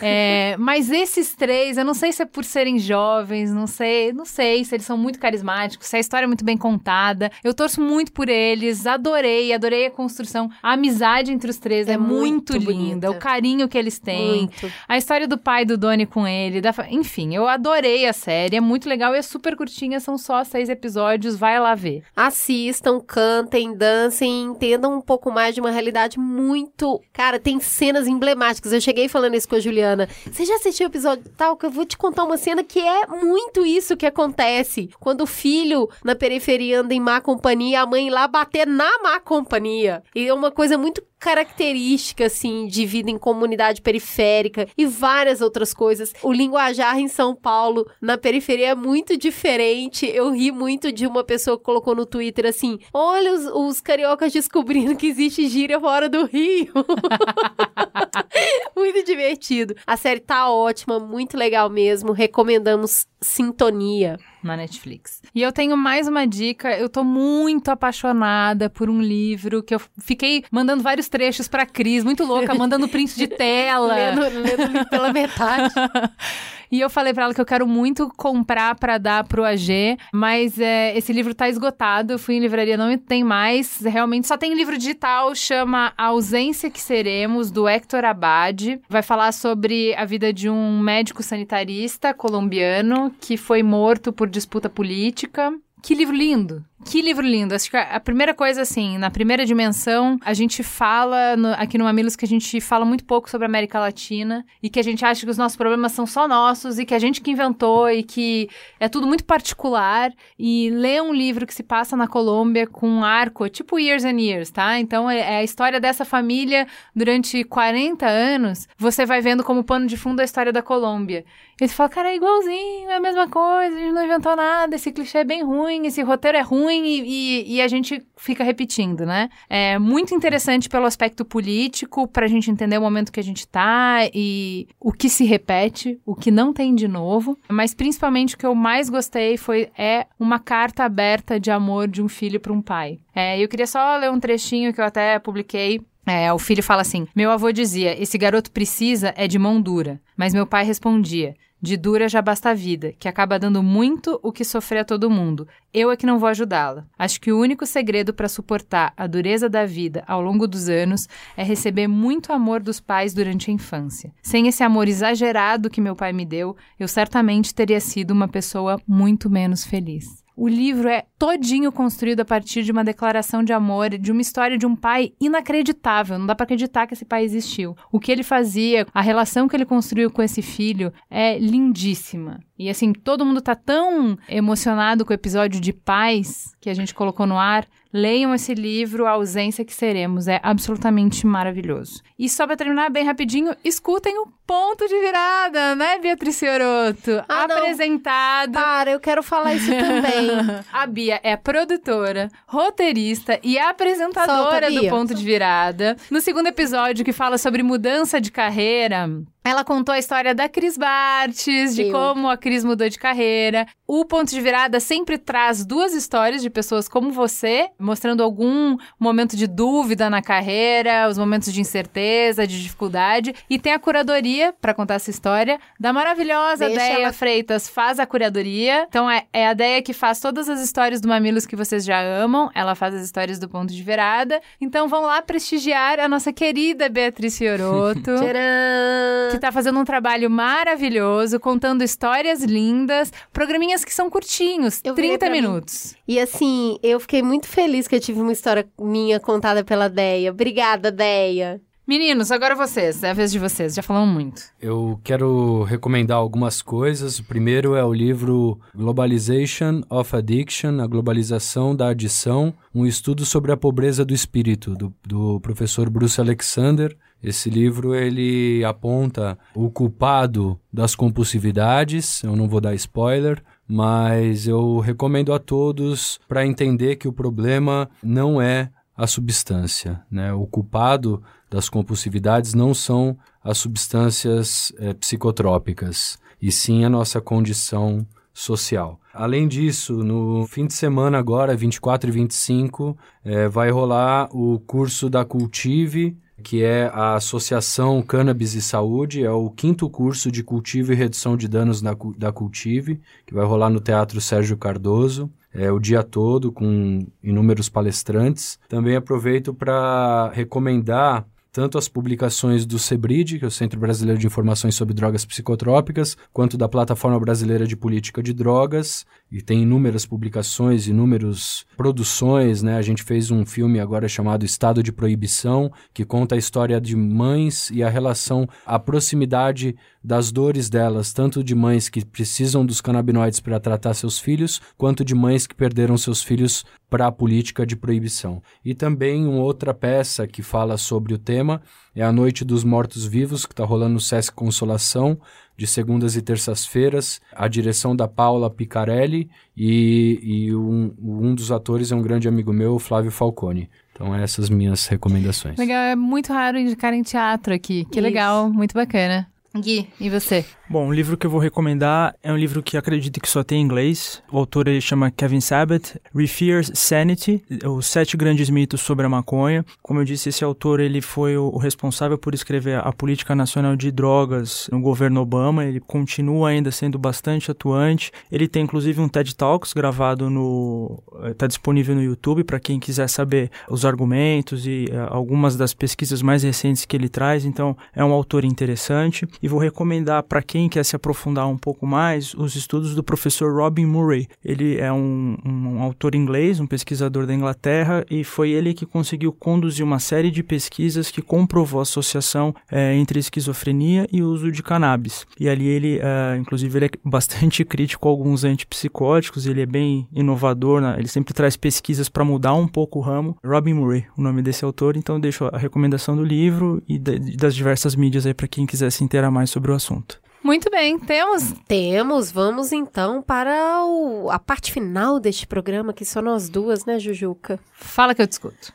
É, 0.00 0.56
mas 0.58 0.90
esses 0.90 1.34
três, 1.34 1.76
eu 1.76 1.84
não 1.84 1.94
sei 1.94 2.12
se 2.12 2.22
é 2.22 2.26
por 2.26 2.44
serem 2.44 2.78
jovens, 2.78 3.52
não 3.52 3.66
sei, 3.66 4.12
não 4.12 4.24
sei 4.24 4.64
se 4.64 4.74
eles 4.74 4.86
são 4.86 4.96
muito 4.96 5.18
carismáticos, 5.18 5.86
se 5.88 5.96
a 5.96 6.00
história 6.00 6.24
é 6.24 6.26
muito 6.26 6.44
bem 6.44 6.56
contada. 6.56 7.30
Eu 7.42 7.54
torço 7.54 7.80
muito 7.80 8.12
por 8.12 8.28
eles, 8.28 8.86
adorei, 8.86 9.52
adorei 9.52 9.86
a 9.86 9.90
construção. 9.90 10.50
A 10.62 10.72
amizade 10.72 11.32
entre 11.32 11.50
os 11.50 11.58
três 11.58 11.88
é, 11.88 11.92
É 11.92 11.96
muito, 11.96 12.52
muito 12.54 12.56
linda, 12.56 13.08
bonita. 13.08 13.10
o 13.10 13.18
carinho 13.18 13.68
que 13.68 13.78
eles 13.78 13.98
têm. 13.98 14.42
Muito. 14.42 14.72
A 14.88 14.96
história 14.96 15.28
do 15.28 15.38
pai 15.38 15.64
do 15.64 15.76
Doni 15.76 16.06
com 16.06 16.26
ele, 16.26 16.60
da 16.60 16.72
enfim, 16.90 17.34
eu 17.34 17.46
adorei 17.46 18.06
a 18.06 18.12
série, 18.22 18.56
é 18.56 18.60
muito 18.60 18.88
legal 18.88 19.14
e 19.14 19.18
é 19.18 19.22
super 19.22 19.56
curtinha, 19.56 19.98
são 19.98 20.16
só 20.16 20.44
seis 20.44 20.68
episódios, 20.68 21.34
vai 21.34 21.58
lá 21.58 21.74
ver. 21.74 22.04
Assistam, 22.14 23.00
cantem, 23.00 23.74
dancem, 23.74 24.44
entendam 24.44 24.94
um 24.94 25.00
pouco 25.00 25.30
mais 25.30 25.54
de 25.54 25.60
uma 25.60 25.70
realidade 25.70 26.18
muito. 26.18 27.00
Cara, 27.12 27.38
tem 27.38 27.58
cenas 27.58 28.06
emblemáticas. 28.06 28.72
Eu 28.72 28.80
cheguei 28.80 29.08
falando 29.08 29.34
isso 29.34 29.48
com 29.48 29.56
a 29.56 29.60
Juliana. 29.60 30.08
Você 30.30 30.44
já 30.44 30.54
assistiu 30.54 30.86
o 30.86 30.90
episódio 30.90 31.24
tal? 31.36 31.56
Que 31.56 31.66
eu 31.66 31.70
vou 31.70 31.84
te 31.84 31.98
contar 31.98 32.24
uma 32.24 32.36
cena 32.36 32.62
que 32.62 32.78
é 32.78 33.06
muito 33.06 33.66
isso 33.66 33.96
que 33.96 34.06
acontece. 34.06 34.88
Quando 35.00 35.22
o 35.22 35.26
filho 35.26 35.88
na 36.04 36.14
periferia 36.14 36.80
anda 36.80 36.94
em 36.94 37.00
má 37.00 37.20
companhia, 37.20 37.82
a 37.82 37.86
mãe 37.86 38.08
lá 38.08 38.28
bater 38.28 38.66
na 38.66 39.02
má 39.02 39.18
companhia. 39.18 40.02
E 40.14 40.28
é 40.28 40.34
uma 40.34 40.50
coisa 40.50 40.78
muito 40.78 41.02
característica, 41.22 42.26
assim, 42.26 42.66
de 42.66 42.84
vida 42.84 43.08
em 43.08 43.16
comunidade 43.16 43.80
periférica 43.80 44.66
e 44.76 44.84
várias 44.84 45.40
outras 45.40 45.72
coisas. 45.72 46.12
O 46.20 46.32
linguajar 46.32 46.98
em 46.98 47.06
São 47.06 47.32
Paulo, 47.32 47.88
na 48.00 48.18
periferia, 48.18 48.70
é 48.70 48.74
muito 48.74 49.16
diferente. 49.16 50.04
Eu 50.04 50.32
ri 50.32 50.50
muito 50.50 50.90
de 50.90 51.06
uma 51.06 51.22
pessoa 51.22 51.56
que 51.56 51.62
colocou 51.62 51.94
no 51.94 52.04
Twitter 52.04 52.46
assim: 52.46 52.80
olha 52.92 53.32
os, 53.32 53.46
os 53.46 53.80
cariocas 53.80 54.32
descobrindo 54.32 54.96
que 54.96 55.06
existe 55.06 55.48
gíria 55.48 55.78
fora 55.78 56.08
do 56.08 56.26
Rio. 56.26 56.72
muito 58.76 59.04
divertido. 59.04 59.76
A 59.86 59.96
série 59.96 60.18
tá 60.18 60.50
ótima, 60.50 60.98
muito 60.98 61.36
legal 61.36 61.70
mesmo. 61.70 62.10
Recomendamos 62.10 63.06
Sintonia 63.20 64.18
na 64.42 64.56
Netflix. 64.56 65.20
E 65.34 65.40
eu 65.42 65.52
tenho 65.52 65.76
mais 65.76 66.08
uma 66.08 66.26
dica. 66.26 66.76
Eu 66.76 66.88
tô 66.88 67.04
muito 67.04 67.70
apaixonada 67.70 68.68
por 68.68 68.90
um 68.90 69.00
livro 69.00 69.62
que 69.62 69.74
eu 69.74 69.80
fiquei 70.00 70.44
mandando 70.50 70.82
vários 70.82 71.08
trechos 71.08 71.48
pra 71.48 71.64
Cris, 71.66 72.04
muito 72.04 72.24
louca, 72.24 72.54
mandando 72.54 72.88
print 72.88 73.16
de 73.16 73.26
tela. 73.36 73.94
lendo, 73.94 74.20
lendo 74.20 74.88
pela 74.88 75.12
metade. 75.12 75.72
E 76.72 76.80
eu 76.80 76.88
falei 76.88 77.12
para 77.12 77.24
ela 77.24 77.34
que 77.34 77.40
eu 77.40 77.44
quero 77.44 77.66
muito 77.66 78.10
comprar 78.16 78.74
para 78.76 78.96
dar 78.96 79.24
pro 79.24 79.44
AG, 79.44 79.98
mas 80.10 80.58
é, 80.58 80.96
esse 80.96 81.12
livro 81.12 81.34
tá 81.34 81.46
esgotado. 81.46 82.14
Eu 82.14 82.18
fui 82.18 82.36
em 82.36 82.40
livraria, 82.40 82.78
não 82.78 82.96
tem 82.96 83.22
mais. 83.22 83.82
Realmente 83.82 84.26
só 84.26 84.38
tem 84.38 84.54
livro 84.54 84.78
digital, 84.78 85.34
chama 85.34 85.92
A 85.98 86.06
Ausência 86.06 86.70
que 86.70 86.80
Seremos, 86.80 87.50
do 87.50 87.68
Hector 87.68 88.06
Abad. 88.06 88.80
Vai 88.88 89.02
falar 89.02 89.32
sobre 89.32 89.94
a 89.96 90.06
vida 90.06 90.32
de 90.32 90.48
um 90.48 90.80
médico 90.80 91.22
sanitarista 91.22 92.14
colombiano 92.14 93.14
que 93.20 93.36
foi 93.36 93.62
morto 93.62 94.10
por 94.10 94.26
disputa 94.26 94.70
política. 94.70 95.52
Que 95.82 95.94
livro 95.94 96.16
lindo! 96.16 96.64
Que 96.84 97.00
livro 97.00 97.24
lindo. 97.24 97.54
Acho 97.54 97.70
que 97.70 97.76
a 97.76 98.00
primeira 98.00 98.34
coisa, 98.34 98.62
assim, 98.62 98.98
na 98.98 99.10
primeira 99.10 99.46
dimensão, 99.46 100.18
a 100.24 100.34
gente 100.34 100.62
fala 100.62 101.36
no, 101.36 101.52
aqui 101.54 101.78
no 101.78 101.84
Mamilos 101.84 102.16
que 102.16 102.24
a 102.24 102.28
gente 102.28 102.60
fala 102.60 102.84
muito 102.84 103.04
pouco 103.04 103.30
sobre 103.30 103.46
a 103.46 103.48
América 103.48 103.78
Latina 103.78 104.44
e 104.62 104.68
que 104.68 104.80
a 104.80 104.82
gente 104.82 105.04
acha 105.04 105.24
que 105.24 105.30
os 105.30 105.38
nossos 105.38 105.56
problemas 105.56 105.92
são 105.92 106.06
só 106.06 106.26
nossos 106.26 106.78
e 106.78 106.84
que 106.84 106.94
a 106.94 106.98
gente 106.98 107.20
que 107.20 107.30
inventou 107.30 107.88
e 107.88 108.02
que 108.02 108.48
é 108.80 108.88
tudo 108.88 109.06
muito 109.06 109.24
particular. 109.24 110.12
E 110.38 110.70
ler 110.70 111.02
um 111.02 111.14
livro 111.14 111.46
que 111.46 111.54
se 111.54 111.62
passa 111.62 111.96
na 111.96 112.08
Colômbia 112.08 112.66
com 112.66 112.88
um 112.88 113.04
arco, 113.04 113.48
tipo 113.48 113.78
Years 113.78 114.04
and 114.04 114.20
Years, 114.20 114.50
tá? 114.50 114.78
Então 114.78 115.08
é, 115.08 115.18
é 115.18 115.36
a 115.36 115.44
história 115.44 115.80
dessa 115.80 116.04
família 116.04 116.66
durante 116.94 117.44
40 117.44 118.06
anos. 118.06 118.68
Você 118.76 119.06
vai 119.06 119.20
vendo 119.20 119.44
como 119.44 119.64
pano 119.64 119.86
de 119.86 119.96
fundo 119.96 120.20
a 120.20 120.24
história 120.24 120.52
da 120.52 120.62
Colômbia. 120.62 121.24
E 121.60 121.68
você 121.68 121.74
fala, 121.74 121.88
cara, 121.88 122.10
é 122.10 122.16
igualzinho, 122.16 122.90
é 122.90 122.96
a 122.96 123.00
mesma 123.00 123.28
coisa, 123.28 123.76
a 123.76 123.78
gente 123.78 123.92
não 123.92 124.04
inventou 124.04 124.34
nada, 124.34 124.74
esse 124.74 124.90
clichê 124.90 125.18
é 125.18 125.24
bem 125.24 125.44
ruim, 125.44 125.86
esse 125.86 126.02
roteiro 126.02 126.36
é 126.36 126.40
ruim 126.40 126.71
e, 126.72 127.00
e, 127.00 127.56
e, 127.56 127.60
a 127.60 127.68
gente 127.68 128.02
fica 128.16 128.44
repetindo, 128.44 129.04
né? 129.04 129.28
É 129.48 129.78
muito 129.78 130.14
interessante 130.14 130.68
pelo 130.68 130.86
aspecto 130.86 131.24
político, 131.24 132.06
para 132.06 132.26
a 132.26 132.28
gente 132.28 132.50
entender 132.50 132.78
o 132.78 132.80
momento 132.80 133.12
que 133.12 133.20
a 133.20 133.24
gente 133.24 133.46
tá 133.46 134.08
e 134.14 134.66
o 134.80 134.92
que 134.92 135.08
se 135.08 135.24
repete, 135.24 136.00
o 136.06 136.14
que 136.14 136.30
não 136.30 136.52
tem 136.52 136.74
de 136.74 136.86
novo. 136.86 137.38
Mas 137.50 137.74
principalmente 137.74 138.34
o 138.34 138.38
que 138.38 138.46
eu 138.46 138.54
mais 138.54 138.88
gostei 138.88 139.36
foi 139.36 139.70
é 139.76 140.06
uma 140.18 140.38
carta 140.38 140.84
aberta 140.84 141.38
de 141.40 141.50
amor 141.50 141.88
de 141.88 142.02
um 142.02 142.08
filho 142.08 142.40
para 142.40 142.52
um 142.52 142.62
pai. 142.62 143.00
É, 143.14 143.42
eu 143.42 143.48
queria 143.48 143.66
só 143.66 143.96
ler 143.96 144.10
um 144.10 144.20
trechinho 144.20 144.72
que 144.72 144.80
eu 144.80 144.84
até 144.84 145.18
publiquei 145.18 145.80
é, 146.06 146.32
o 146.32 146.38
filho 146.38 146.62
fala 146.62 146.82
assim: 146.82 147.06
Meu 147.14 147.30
avô 147.30 147.52
dizia: 147.52 148.00
Esse 148.00 148.18
garoto 148.18 148.50
precisa 148.50 149.14
é 149.16 149.28
de 149.28 149.38
mão 149.38 149.60
dura. 149.60 150.00
Mas 150.16 150.34
meu 150.34 150.46
pai 150.46 150.64
respondia: 150.64 151.34
de 151.62 151.76
dura 151.76 152.08
já 152.08 152.20
basta 152.20 152.50
a 152.50 152.54
vida, 152.54 152.92
que 152.98 153.06
acaba 153.06 153.38
dando 153.38 153.62
muito 153.62 154.18
o 154.20 154.32
que 154.32 154.44
sofrer 154.44 154.80
a 154.80 154.84
todo 154.84 155.08
mundo. 155.08 155.46
Eu 155.72 155.92
é 155.92 155.96
que 155.96 156.04
não 156.04 156.18
vou 156.18 156.28
ajudá-la. 156.28 156.84
Acho 156.98 157.20
que 157.20 157.30
o 157.30 157.38
único 157.38 157.64
segredo 157.64 158.12
para 158.12 158.28
suportar 158.28 158.92
a 158.96 159.06
dureza 159.06 159.48
da 159.48 159.64
vida 159.64 160.02
ao 160.08 160.20
longo 160.20 160.48
dos 160.48 160.68
anos 160.68 161.08
é 161.36 161.44
receber 161.44 161.86
muito 161.86 162.32
amor 162.32 162.60
dos 162.60 162.80
pais 162.80 163.14
durante 163.14 163.48
a 163.48 163.54
infância. 163.54 164.12
Sem 164.20 164.48
esse 164.48 164.64
amor 164.64 164.88
exagerado 164.88 165.70
que 165.70 165.80
meu 165.80 165.94
pai 165.94 166.12
me 166.12 166.26
deu, 166.26 166.56
eu 166.80 166.88
certamente 166.88 167.54
teria 167.54 167.80
sido 167.80 168.10
uma 168.10 168.26
pessoa 168.26 168.80
muito 168.86 169.30
menos 169.30 169.64
feliz. 169.64 170.21
O 170.36 170.48
livro 170.48 170.88
é 170.88 171.04
todinho 171.18 171.70
construído 171.70 172.20
a 172.20 172.24
partir 172.24 172.62
de 172.62 172.72
uma 172.72 172.82
declaração 172.82 173.42
de 173.42 173.52
amor, 173.52 173.90
de 173.90 174.10
uma 174.10 174.22
história 174.22 174.56
de 174.56 174.66
um 174.66 174.74
pai 174.74 175.12
inacreditável. 175.20 176.18
Não 176.18 176.26
dá 176.26 176.34
para 176.34 176.44
acreditar 176.44 176.86
que 176.86 176.94
esse 176.94 177.04
pai 177.04 177.24
existiu. 177.24 177.76
O 177.90 178.00
que 178.00 178.10
ele 178.10 178.22
fazia, 178.22 178.86
a 178.94 179.00
relação 179.00 179.46
que 179.46 179.54
ele 179.54 179.66
construiu 179.66 180.10
com 180.10 180.22
esse 180.22 180.40
filho 180.40 180.92
é 181.10 181.38
lindíssima. 181.38 182.40
E 182.62 182.70
assim, 182.70 182.92
todo 182.92 183.24
mundo 183.24 183.40
tá 183.40 183.56
tão 183.56 184.16
emocionado 184.28 185.04
com 185.04 185.12
o 185.12 185.14
episódio 185.14 185.60
de 185.60 185.72
pais 185.72 186.54
que 186.60 186.70
a 186.70 186.74
gente 186.74 186.94
colocou 186.94 187.26
no 187.26 187.36
ar. 187.36 187.66
Leiam 187.92 188.32
esse 188.34 188.54
livro, 188.54 189.04
A 189.04 189.10
Ausência 189.10 189.64
que 189.64 189.74
Seremos. 189.74 190.28
É 190.28 190.40
absolutamente 190.42 191.26
maravilhoso. 191.26 192.00
E 192.18 192.28
só 192.28 192.46
pra 192.46 192.56
terminar 192.56 192.88
bem 192.88 193.04
rapidinho, 193.04 193.54
escutem 193.64 194.16
o 194.18 194.28
Ponto 194.46 194.86
de 194.86 194.98
Virada, 194.98 195.74
né, 195.74 195.98
Beatriz 195.98 196.38
Fioroto? 196.38 197.22
Ah, 197.28 197.44
Apresentado. 197.44 198.52
Não. 198.52 198.60
Para, 198.62 198.90
eu 198.92 199.00
quero 199.00 199.22
falar 199.22 199.54
isso 199.54 199.70
também. 199.70 200.28
a 200.72 200.86
Bia 200.86 201.20
é 201.22 201.36
produtora, 201.36 202.28
roteirista 202.46 203.38
e 203.42 203.58
apresentadora 203.58 204.70
Solta, 204.70 204.82
do 204.82 204.88
Ponto 204.88 205.14
de 205.14 205.24
Virada. 205.24 205.96
No 206.10 206.20
segundo 206.20 206.46
episódio, 206.46 207.04
que 207.04 207.12
fala 207.12 207.36
sobre 207.38 207.62
mudança 207.62 208.20
de 208.20 208.30
carreira, 208.30 209.08
ela 209.44 209.64
contou 209.64 209.94
a 209.94 209.98
história 209.98 210.34
da 210.34 210.48
Cris 210.48 210.76
Bartes, 210.76 211.74
de 211.74 211.82
Eu. 211.82 211.92
como 211.92 212.28
a 212.28 212.36
Cris 212.36 212.64
mudou 212.64 212.88
de 212.88 212.98
carreira. 212.98 213.66
O 213.86 214.04
Ponto 214.04 214.30
de 214.30 214.40
Virada 214.40 214.80
sempre 214.80 215.18
traz 215.18 215.64
duas 215.64 215.92
histórias 215.92 216.40
de 216.40 216.48
pessoas 216.48 216.88
como 216.88 217.10
você, 217.10 217.68
mostrando 217.78 218.22
algum 218.22 218.76
momento 218.98 219.36
de 219.36 219.46
dúvida 219.46 220.08
na 220.08 220.22
carreira, 220.22 221.08
os 221.08 221.18
momentos 221.18 221.52
de 221.52 221.60
incerteza, 221.60 222.46
de 222.46 222.62
dificuldade. 222.62 223.34
E 223.50 223.58
tem 223.58 223.72
a 223.72 223.78
curadoria, 223.78 224.54
para 224.60 224.72
contar 224.72 224.94
essa 224.94 225.10
história, 225.10 225.58
da 225.78 225.92
maravilhosa 225.92 226.66
Deixa 226.66 226.80
Deia 226.80 227.04
ela... 227.04 227.12
Freitas, 227.12 227.68
faz 227.68 227.98
a 227.98 228.06
curadoria. 228.06 228.86
Então 228.88 229.10
é, 229.10 229.26
é 229.32 229.48
a 229.48 229.52
Deia 229.52 229.82
que 229.82 229.92
faz 229.92 230.20
todas 230.20 230.48
as 230.48 230.60
histórias 230.60 231.00
do 231.00 231.08
Mamilos 231.08 231.46
que 231.46 231.56
vocês 231.56 231.84
já 231.84 232.00
amam. 232.00 232.50
Ela 232.54 232.74
faz 232.74 232.94
as 232.94 233.02
histórias 233.02 233.38
do 233.38 233.48
Ponto 233.48 233.72
de 233.72 233.82
Virada. 233.82 234.40
Então 234.60 234.88
vão 234.88 235.02
lá 235.02 235.20
prestigiar 235.20 235.98
a 235.98 236.08
nossa 236.08 236.32
querida 236.32 236.88
Beatriz 236.88 237.36
Fioroto. 237.36 238.00
Tcharam! 238.02 239.31
Que 239.32 239.38
tá 239.38 239.50
fazendo 239.50 239.78
um 239.78 239.84
trabalho 239.84 240.30
maravilhoso, 240.30 241.40
contando 241.40 241.82
histórias 241.82 242.42
lindas, 242.42 243.12
programinhas 243.32 243.84
que 243.84 243.92
são 243.92 244.08
curtinhos, 244.08 244.80
eu 244.84 244.94
30 244.94 245.30
minutos. 245.30 245.94
Mim. 245.94 246.14
E 246.14 246.20
assim, 246.20 246.78
eu 246.82 247.00
fiquei 247.00 247.22
muito 247.22 247.48
feliz 247.48 247.88
que 247.88 247.96
eu 247.96 248.00
tive 248.00 248.20
uma 248.20 248.32
história 248.32 248.66
minha 248.78 249.18
contada 249.18 249.64
pela 249.64 249.88
Deia. 249.88 250.30
Obrigada, 250.30 250.90
Deia. 250.92 251.60
Meninos, 251.84 252.30
agora 252.30 252.54
vocês, 252.54 253.02
é 253.02 253.10
a 253.10 253.12
vez 253.12 253.32
de 253.32 253.40
vocês, 253.40 253.74
já 253.74 253.82
falamos 253.82 254.14
muito. 254.14 254.42
Eu 254.60 255.00
quero 255.02 255.64
recomendar 255.64 256.16
algumas 256.16 256.62
coisas. 256.62 257.18
O 257.18 257.24
primeiro 257.24 257.74
é 257.74 257.84
o 257.84 257.92
livro 257.92 258.60
Globalization 258.72 259.82
of 259.90 260.14
Addiction, 260.14 260.80
a 260.80 260.86
globalização 260.86 261.74
da 261.74 261.88
adição, 261.88 262.54
um 262.72 262.86
estudo 262.86 263.26
sobre 263.26 263.50
a 263.50 263.56
pobreza 263.56 264.04
do 264.04 264.14
espírito, 264.14 264.76
do, 264.76 264.94
do 265.04 265.40
professor 265.40 265.90
Bruce 265.90 266.20
Alexander. 266.20 266.96
Esse 267.22 267.48
livro 267.48 267.94
ele 267.94 268.64
aponta 268.64 269.38
o 269.54 269.70
culpado 269.70 270.58
das 270.72 270.94
compulsividades, 270.94 272.22
eu 272.22 272.34
não 272.34 272.48
vou 272.48 272.60
dar 272.60 272.74
spoiler, 272.74 273.42
mas 273.66 274.46
eu 274.46 274.80
recomendo 274.80 275.32
a 275.32 275.38
todos 275.38 276.18
para 276.28 276.46
entender 276.46 276.96
que 276.96 277.06
o 277.06 277.12
problema 277.12 277.88
não 278.02 278.42
é 278.42 278.70
a 278.96 279.06
substância, 279.06 280.02
né? 280.10 280.32
O 280.32 280.46
culpado 280.46 281.22
das 281.50 281.68
compulsividades 281.68 282.54
não 282.54 282.74
são 282.74 283.16
as 283.42 283.58
substâncias 283.58 284.72
é, 284.78 284.92
psicotrópicas, 284.94 286.18
e 286.40 286.50
sim 286.50 286.84
a 286.84 286.90
nossa 286.90 287.20
condição 287.20 288.06
social. 288.32 288.98
Além 289.12 289.46
disso, 289.46 290.02
no 290.02 290.46
fim 290.46 290.66
de 290.66 290.74
semana 290.74 291.18
agora, 291.18 291.54
24 291.54 292.08
e 292.08 292.12
25, 292.12 292.96
é, 293.24 293.48
vai 293.48 293.70
rolar 293.70 294.28
o 294.34 294.58
curso 294.60 295.10
da 295.10 295.24
Cultive, 295.24 296.16
que 296.42 296.62
é 296.62 296.90
a 296.92 297.14
Associação 297.14 298.02
Cannabis 298.02 298.54
e 298.54 298.60
Saúde, 298.60 299.24
é 299.24 299.30
o 299.30 299.48
quinto 299.48 299.88
curso 299.88 300.30
de 300.30 300.42
cultivo 300.42 300.92
e 300.92 300.96
redução 300.96 301.36
de 301.36 301.48
danos 301.48 301.80
na, 301.80 301.96
da 302.18 302.32
Cultive, 302.32 303.00
que 303.24 303.32
vai 303.32 303.46
rolar 303.46 303.70
no 303.70 303.80
Teatro 303.80 304.20
Sérgio 304.20 304.56
Cardoso 304.56 305.30
é, 305.54 305.70
o 305.70 305.78
dia 305.78 306.02
todo 306.02 306.50
com 306.50 307.06
inúmeros 307.22 307.68
palestrantes. 307.68 308.58
Também 308.68 308.96
aproveito 308.96 309.52
para 309.52 310.30
recomendar 310.32 311.26
tanto 311.52 311.76
as 311.76 311.86
publicações 311.86 312.64
do 312.64 312.78
CEBRID, 312.78 313.38
que 313.38 313.44
é 313.44 313.48
o 313.48 313.50
Centro 313.50 313.78
Brasileiro 313.78 314.18
de 314.18 314.26
Informações 314.26 314.74
sobre 314.74 314.94
Drogas 314.94 315.26
Psicotrópicas, 315.26 316.16
quanto 316.32 316.56
da 316.56 316.66
Plataforma 316.66 317.20
Brasileira 317.20 317.66
de 317.66 317.76
Política 317.76 318.22
de 318.22 318.32
Drogas, 318.32 319.04
e 319.30 319.42
tem 319.42 319.62
inúmeras 319.62 320.06
publicações, 320.06 320.88
inúmeras 320.88 321.66
produções, 321.76 322.62
né? 322.62 322.76
A 322.76 322.82
gente 322.82 323.02
fez 323.02 323.30
um 323.30 323.44
filme 323.44 323.78
agora 323.78 324.08
chamado 324.08 324.46
Estado 324.46 324.82
de 324.82 324.90
Proibição, 324.90 325.70
que 325.92 326.06
conta 326.06 326.34
a 326.34 326.38
história 326.38 326.80
de 326.80 326.96
mães 326.96 327.68
e 327.70 327.82
a 327.82 327.90
relação, 327.90 328.48
a 328.64 328.78
proximidade 328.78 329.76
das 330.02 330.32
dores 330.32 330.68
delas, 330.68 331.12
tanto 331.12 331.44
de 331.44 331.54
mães 331.54 331.88
que 331.88 332.04
precisam 332.04 332.66
dos 332.66 332.80
canabinoides 332.80 333.40
para 333.40 333.60
tratar 333.60 333.94
seus 333.94 334.18
filhos, 334.18 334.60
quanto 334.76 335.04
de 335.04 335.14
mães 335.14 335.46
que 335.46 335.54
perderam 335.54 335.96
seus 335.96 336.22
filhos 336.22 336.64
para 336.90 337.06
a 337.06 337.12
política 337.12 337.64
de 337.64 337.76
proibição. 337.76 338.42
E 338.64 338.74
também 338.74 339.26
uma 339.26 339.42
outra 339.42 339.72
peça 339.72 340.26
que 340.26 340.42
fala 340.42 340.76
sobre 340.76 341.14
o 341.14 341.18
tema 341.18 341.62
é 341.94 342.02
A 342.02 342.12
Noite 342.12 342.44
dos 342.44 342.64
Mortos-Vivos, 342.64 343.46
que 343.46 343.52
está 343.52 343.64
rolando 343.64 343.94
no 343.94 344.00
Sesc 344.00 344.34
Consolação, 344.34 345.18
de 345.56 345.66
segundas 345.66 346.16
e 346.16 346.22
terças-feiras, 346.22 347.20
a 347.32 347.46
direção 347.46 347.94
da 347.94 348.08
Paula 348.08 348.50
Picarelli 348.50 349.30
e, 349.56 350.18
e 350.22 350.54
um, 350.54 350.94
um 350.98 351.34
dos 351.34 351.52
atores 351.52 351.92
é 351.92 351.96
um 351.96 352.02
grande 352.02 352.26
amigo 352.26 352.52
meu, 352.52 352.78
Flávio 352.78 353.10
Falcone. 353.10 353.70
Então, 353.92 354.14
essas 354.14 354.48
minhas 354.48 354.86
recomendações. 354.86 355.58
Legal, 355.58 355.82
é 355.82 355.94
muito 355.94 356.32
raro 356.32 356.58
indicar 356.58 356.94
em 356.94 357.02
teatro 357.02 357.54
aqui. 357.54 357.84
Que 357.84 357.98
Isso. 357.98 358.00
legal, 358.00 358.50
muito 358.50 358.74
bacana. 358.74 359.31
Gui, 359.54 359.86
e 360.00 360.08
você? 360.08 360.44
Bom, 360.68 360.88
o 360.88 360.92
livro 360.92 361.18
que 361.18 361.26
eu 361.26 361.30
vou 361.30 361.38
recomendar 361.38 362.14
é 362.22 362.32
um 362.32 362.36
livro 362.36 362.62
que 362.62 362.78
acredito 362.78 363.20
que 363.20 363.28
só 363.28 363.44
tem 363.44 363.60
em 363.60 363.64
inglês. 363.64 364.22
O 364.32 364.38
autor 364.38 364.66
ele 364.66 364.80
chama 364.80 365.10
Kevin 365.10 365.40
Sabbath, 365.40 366.00
Refears 366.14 366.70
Sanity, 366.74 367.44
os 367.66 367.86
sete 367.86 368.16
grandes 368.16 368.48
mitos 368.48 368.80
sobre 368.80 369.04
a 369.04 369.08
maconha. 369.10 369.66
Como 369.82 370.00
eu 370.00 370.04
disse, 370.04 370.30
esse 370.30 370.42
autor 370.42 370.80
ele 370.80 371.02
foi 371.02 371.36
o 371.36 371.58
responsável 371.58 372.16
por 372.16 372.32
escrever 372.32 372.78
a 372.78 372.90
política 372.90 373.34
nacional 373.34 373.76
de 373.76 373.90
drogas 373.90 374.70
no 374.72 374.80
governo 374.80 375.20
Obama. 375.20 375.66
Ele 375.66 375.80
continua 375.80 376.48
ainda 376.48 376.70
sendo 376.70 376.98
bastante 376.98 377.50
atuante. 377.50 378.10
Ele 378.30 378.48
tem 378.48 378.62
inclusive 378.62 378.98
um 378.98 379.08
TED 379.08 379.36
Talks 379.36 379.74
gravado 379.74 380.30
no, 380.30 381.02
está 381.26 381.46
disponível 381.46 381.94
no 381.94 382.02
YouTube 382.02 382.44
para 382.44 382.58
quem 382.58 382.80
quiser 382.80 383.08
saber 383.08 383.50
os 383.68 383.84
argumentos 383.84 384.66
e 384.66 384.86
uh, 384.90 385.12
algumas 385.12 385.54
das 385.54 385.74
pesquisas 385.74 386.22
mais 386.22 386.42
recentes 386.42 386.86
que 386.86 386.96
ele 386.96 387.10
traz. 387.10 387.44
Então, 387.44 387.76
é 387.94 388.02
um 388.02 388.12
autor 388.12 388.46
interessante 388.46 389.28
e 389.42 389.48
vou 389.48 389.58
recomendar 389.58 390.22
para 390.22 390.42
quem 390.42 390.68
quer 390.68 390.84
se 390.84 390.94
aprofundar 390.94 391.48
um 391.48 391.58
pouco 391.58 391.86
mais 391.86 392.32
os 392.34 392.54
estudos 392.54 392.94
do 392.94 393.02
professor 393.02 393.52
Robin 393.52 393.86
Murray. 393.86 394.28
Ele 394.44 394.78
é 394.78 394.92
um, 394.92 395.36
um, 395.44 395.82
autor 395.82 396.14
inglês, 396.14 396.60
um 396.60 396.66
pesquisador 396.66 397.26
da 397.26 397.34
Inglaterra, 397.34 398.04
e 398.10 398.22
foi 398.22 398.50
ele 398.50 398.72
que 398.72 398.86
conseguiu 398.86 399.32
conduzir 399.32 399.84
uma 399.84 399.98
série 399.98 400.30
de 400.30 400.42
pesquisas 400.42 401.10
que 401.10 401.20
comprovou 401.20 401.80
a 401.80 401.82
associação 401.82 402.54
é, 402.70 402.94
entre 402.94 403.18
esquizofrenia 403.18 404.06
e 404.12 404.22
uso 404.22 404.52
de 404.52 404.62
cannabis. 404.62 405.26
E 405.38 405.48
ali 405.48 405.66
ele, 405.66 405.98
é, 406.00 406.36
inclusive, 406.36 406.78
ele 406.78 406.86
é 406.86 406.90
bastante 407.04 407.64
crítico 407.64 408.08
a 408.08 408.10
alguns 408.10 408.44
antipsicóticos, 408.44 409.46
ele 409.46 409.62
é 409.62 409.66
bem 409.66 410.06
inovador, 410.12 410.80
né? 410.80 410.94
ele 410.98 411.08
sempre 411.08 411.34
traz 411.34 411.56
pesquisas 411.56 412.08
para 412.08 412.24
mudar 412.24 412.54
um 412.54 412.68
pouco 412.68 412.98
o 412.98 413.02
ramo. 413.02 413.36
Robin 413.44 413.74
Murray, 413.74 414.04
o 414.16 414.22
nome 414.22 414.42
desse 414.42 414.64
autor, 414.64 414.96
então 414.96 415.18
deixo 415.18 415.46
a 415.46 415.58
recomendação 415.58 416.16
do 416.16 416.24
livro 416.24 416.82
e 416.88 416.98
de, 416.98 417.36
das 417.36 417.54
diversas 417.54 417.96
mídias 417.96 418.26
aí 418.26 418.34
para 418.34 418.46
quem 418.46 418.66
quiser 418.66 418.90
se 418.90 419.02
mais 419.32 419.50
sobre 419.50 419.72
o 419.72 419.74
assunto. 419.74 420.20
Muito 420.42 420.68
bem, 420.70 420.98
temos. 420.98 421.52
Temos, 421.68 422.32
vamos 422.32 422.72
então 422.72 423.22
para 423.22 423.84
o, 423.84 424.28
a 424.28 424.38
parte 424.38 424.72
final 424.72 425.20
deste 425.20 425.46
programa, 425.46 425.92
que 425.92 426.04
só 426.04 426.20
nós 426.20 426.48
duas, 426.48 426.84
né, 426.84 426.98
Jujuca? 426.98 427.60
Fala 427.72 428.14
que 428.14 428.22
eu 428.22 428.26
te 428.26 428.32
escuto. 428.32 428.72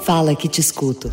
Fala 0.00 0.36
que 0.36 0.48
te 0.48 0.60
escuto. 0.60 1.10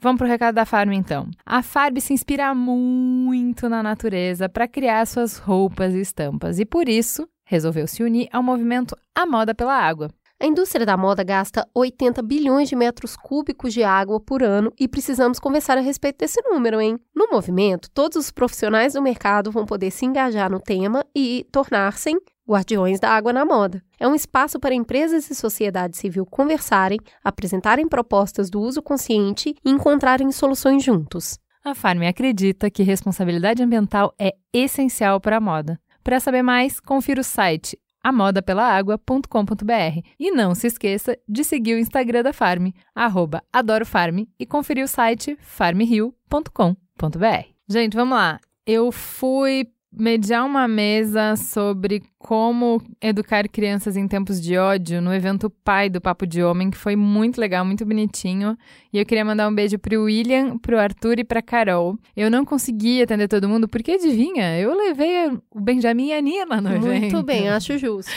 Vamos 0.00 0.18
pro 0.18 0.28
recado 0.28 0.54
da 0.54 0.64
Farm 0.64 0.92
então. 0.92 1.28
A 1.44 1.62
Farb 1.62 2.00
se 2.00 2.12
inspira 2.12 2.54
muito 2.54 3.68
na 3.68 3.82
natureza 3.82 4.48
para 4.48 4.68
criar 4.68 5.06
suas 5.06 5.38
roupas 5.38 5.94
e 5.94 6.00
estampas 6.00 6.58
e 6.58 6.64
por 6.64 6.88
isso 6.88 7.26
resolveu 7.44 7.86
se 7.86 8.02
unir 8.02 8.28
ao 8.30 8.42
movimento 8.42 8.96
A 9.14 9.26
Moda 9.26 9.54
pela 9.54 9.74
Água. 9.74 10.10
A 10.44 10.46
indústria 10.46 10.84
da 10.84 10.94
moda 10.94 11.24
gasta 11.24 11.66
80 11.74 12.20
bilhões 12.20 12.68
de 12.68 12.76
metros 12.76 13.16
cúbicos 13.16 13.72
de 13.72 13.82
água 13.82 14.20
por 14.20 14.42
ano 14.42 14.70
e 14.78 14.86
precisamos 14.86 15.38
conversar 15.38 15.78
a 15.78 15.80
respeito 15.80 16.18
desse 16.18 16.38
número, 16.42 16.82
hein? 16.82 16.98
No 17.16 17.28
movimento, 17.32 17.88
todos 17.90 18.18
os 18.18 18.30
profissionais 18.30 18.92
do 18.92 19.00
mercado 19.00 19.50
vão 19.50 19.64
poder 19.64 19.90
se 19.90 20.04
engajar 20.04 20.50
no 20.50 20.60
tema 20.60 21.02
e 21.16 21.46
tornar-se 21.50 22.12
guardiões 22.46 23.00
da 23.00 23.08
água 23.08 23.32
na 23.32 23.42
moda. 23.42 23.82
É 23.98 24.06
um 24.06 24.14
espaço 24.14 24.60
para 24.60 24.74
empresas 24.74 25.30
e 25.30 25.34
sociedade 25.34 25.96
civil 25.96 26.26
conversarem, 26.26 26.98
apresentarem 27.24 27.88
propostas 27.88 28.50
do 28.50 28.60
uso 28.60 28.82
consciente 28.82 29.54
e 29.64 29.70
encontrarem 29.70 30.30
soluções 30.30 30.84
juntos. 30.84 31.38
A 31.64 31.74
Farm 31.74 32.02
acredita 32.02 32.70
que 32.70 32.82
responsabilidade 32.82 33.62
ambiental 33.62 34.14
é 34.18 34.34
essencial 34.52 35.22
para 35.22 35.38
a 35.38 35.40
moda. 35.40 35.80
Para 36.02 36.20
saber 36.20 36.42
mais, 36.42 36.80
confira 36.80 37.22
o 37.22 37.24
site 37.24 37.78
amodapelaagua.com.br. 38.04 40.06
E 40.20 40.30
não 40.30 40.54
se 40.54 40.68
esqueça 40.68 41.18
de 41.28 41.42
seguir 41.42 41.74
o 41.74 41.78
Instagram 41.78 42.22
da 42.22 42.32
Farm, 42.32 42.68
arroba 42.94 43.42
adorofarm, 43.52 44.24
e 44.38 44.46
conferir 44.46 44.84
o 44.84 44.88
site 44.88 45.36
farmrio.com.br. 45.40 47.48
Gente, 47.68 47.96
vamos 47.96 48.16
lá. 48.16 48.38
Eu 48.66 48.92
fui 48.92 49.66
mediar 49.96 50.44
uma 50.44 50.66
mesa 50.66 51.36
sobre 51.36 52.02
como 52.18 52.82
educar 53.00 53.48
crianças 53.48 53.96
em 53.96 54.08
tempos 54.08 54.40
de 54.40 54.56
ódio 54.56 55.00
no 55.00 55.12
evento 55.14 55.48
Pai 55.48 55.88
do 55.88 56.00
Papo 56.00 56.26
de 56.26 56.42
Homem, 56.42 56.70
que 56.70 56.76
foi 56.76 56.96
muito 56.96 57.40
legal, 57.40 57.64
muito 57.64 57.84
bonitinho. 57.84 58.56
E 58.92 58.98
eu 58.98 59.06
queria 59.06 59.24
mandar 59.24 59.48
um 59.48 59.54
beijo 59.54 59.78
pro 59.78 60.04
William, 60.04 60.58
pro 60.58 60.78
Arthur 60.78 61.18
e 61.18 61.24
pra 61.24 61.42
Carol. 61.42 61.96
Eu 62.16 62.30
não 62.30 62.44
consegui 62.44 63.02
atender 63.02 63.28
todo 63.28 63.48
mundo, 63.48 63.68
porque 63.68 63.92
adivinha, 63.92 64.58
eu 64.58 64.74
levei 64.74 65.28
o 65.50 65.60
Benjamin 65.60 66.08
e 66.08 66.12
a 66.12 66.20
Nina 66.20 66.60
no 66.60 66.74
evento. 66.74 67.00
Muito 67.00 67.22
bem, 67.22 67.48
acho 67.48 67.78
justo. 67.78 68.10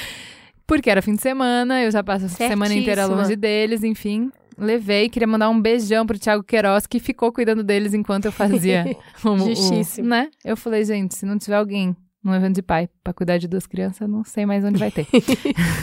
Porque 0.66 0.90
era 0.90 1.02
fim 1.02 1.16
de 1.16 1.22
semana, 1.22 1.82
eu 1.82 1.92
já 1.92 2.04
passo 2.04 2.26
a 2.26 2.30
semana 2.30 2.74
inteira 2.74 3.06
longe 3.06 3.36
deles, 3.36 3.84
enfim. 3.84 4.32
Levei, 4.58 5.10
queria 5.10 5.28
mandar 5.28 5.50
um 5.50 5.62
beijão 5.62 6.06
pro 6.06 6.18
Thiago 6.18 6.44
Queiroz, 6.44 6.88
que 6.88 7.00
ficou 7.00 7.32
cuidando 7.32 7.64
deles 7.64 7.94
enquanto 7.94 8.26
eu 8.26 8.32
fazia 8.32 8.86
o, 9.24 9.38
Justíssimo. 9.38 10.08
o, 10.08 10.10
né? 10.10 10.30
Eu 10.44 10.58
falei, 10.58 10.84
gente, 10.84 11.16
se 11.16 11.26
não 11.26 11.38
tiver 11.38 11.58
alguém 11.58 11.96
num 12.24 12.36
evento 12.36 12.56
de 12.56 12.62
pai 12.62 12.90
para 13.04 13.14
cuidar 13.14 13.38
de 13.38 13.48
duas 13.48 13.66
crianças, 13.66 14.08
não 14.10 14.24
sei 14.24 14.46
mais 14.46 14.64
onde 14.64 14.78
vai 14.78 14.92
ter. 14.92 15.08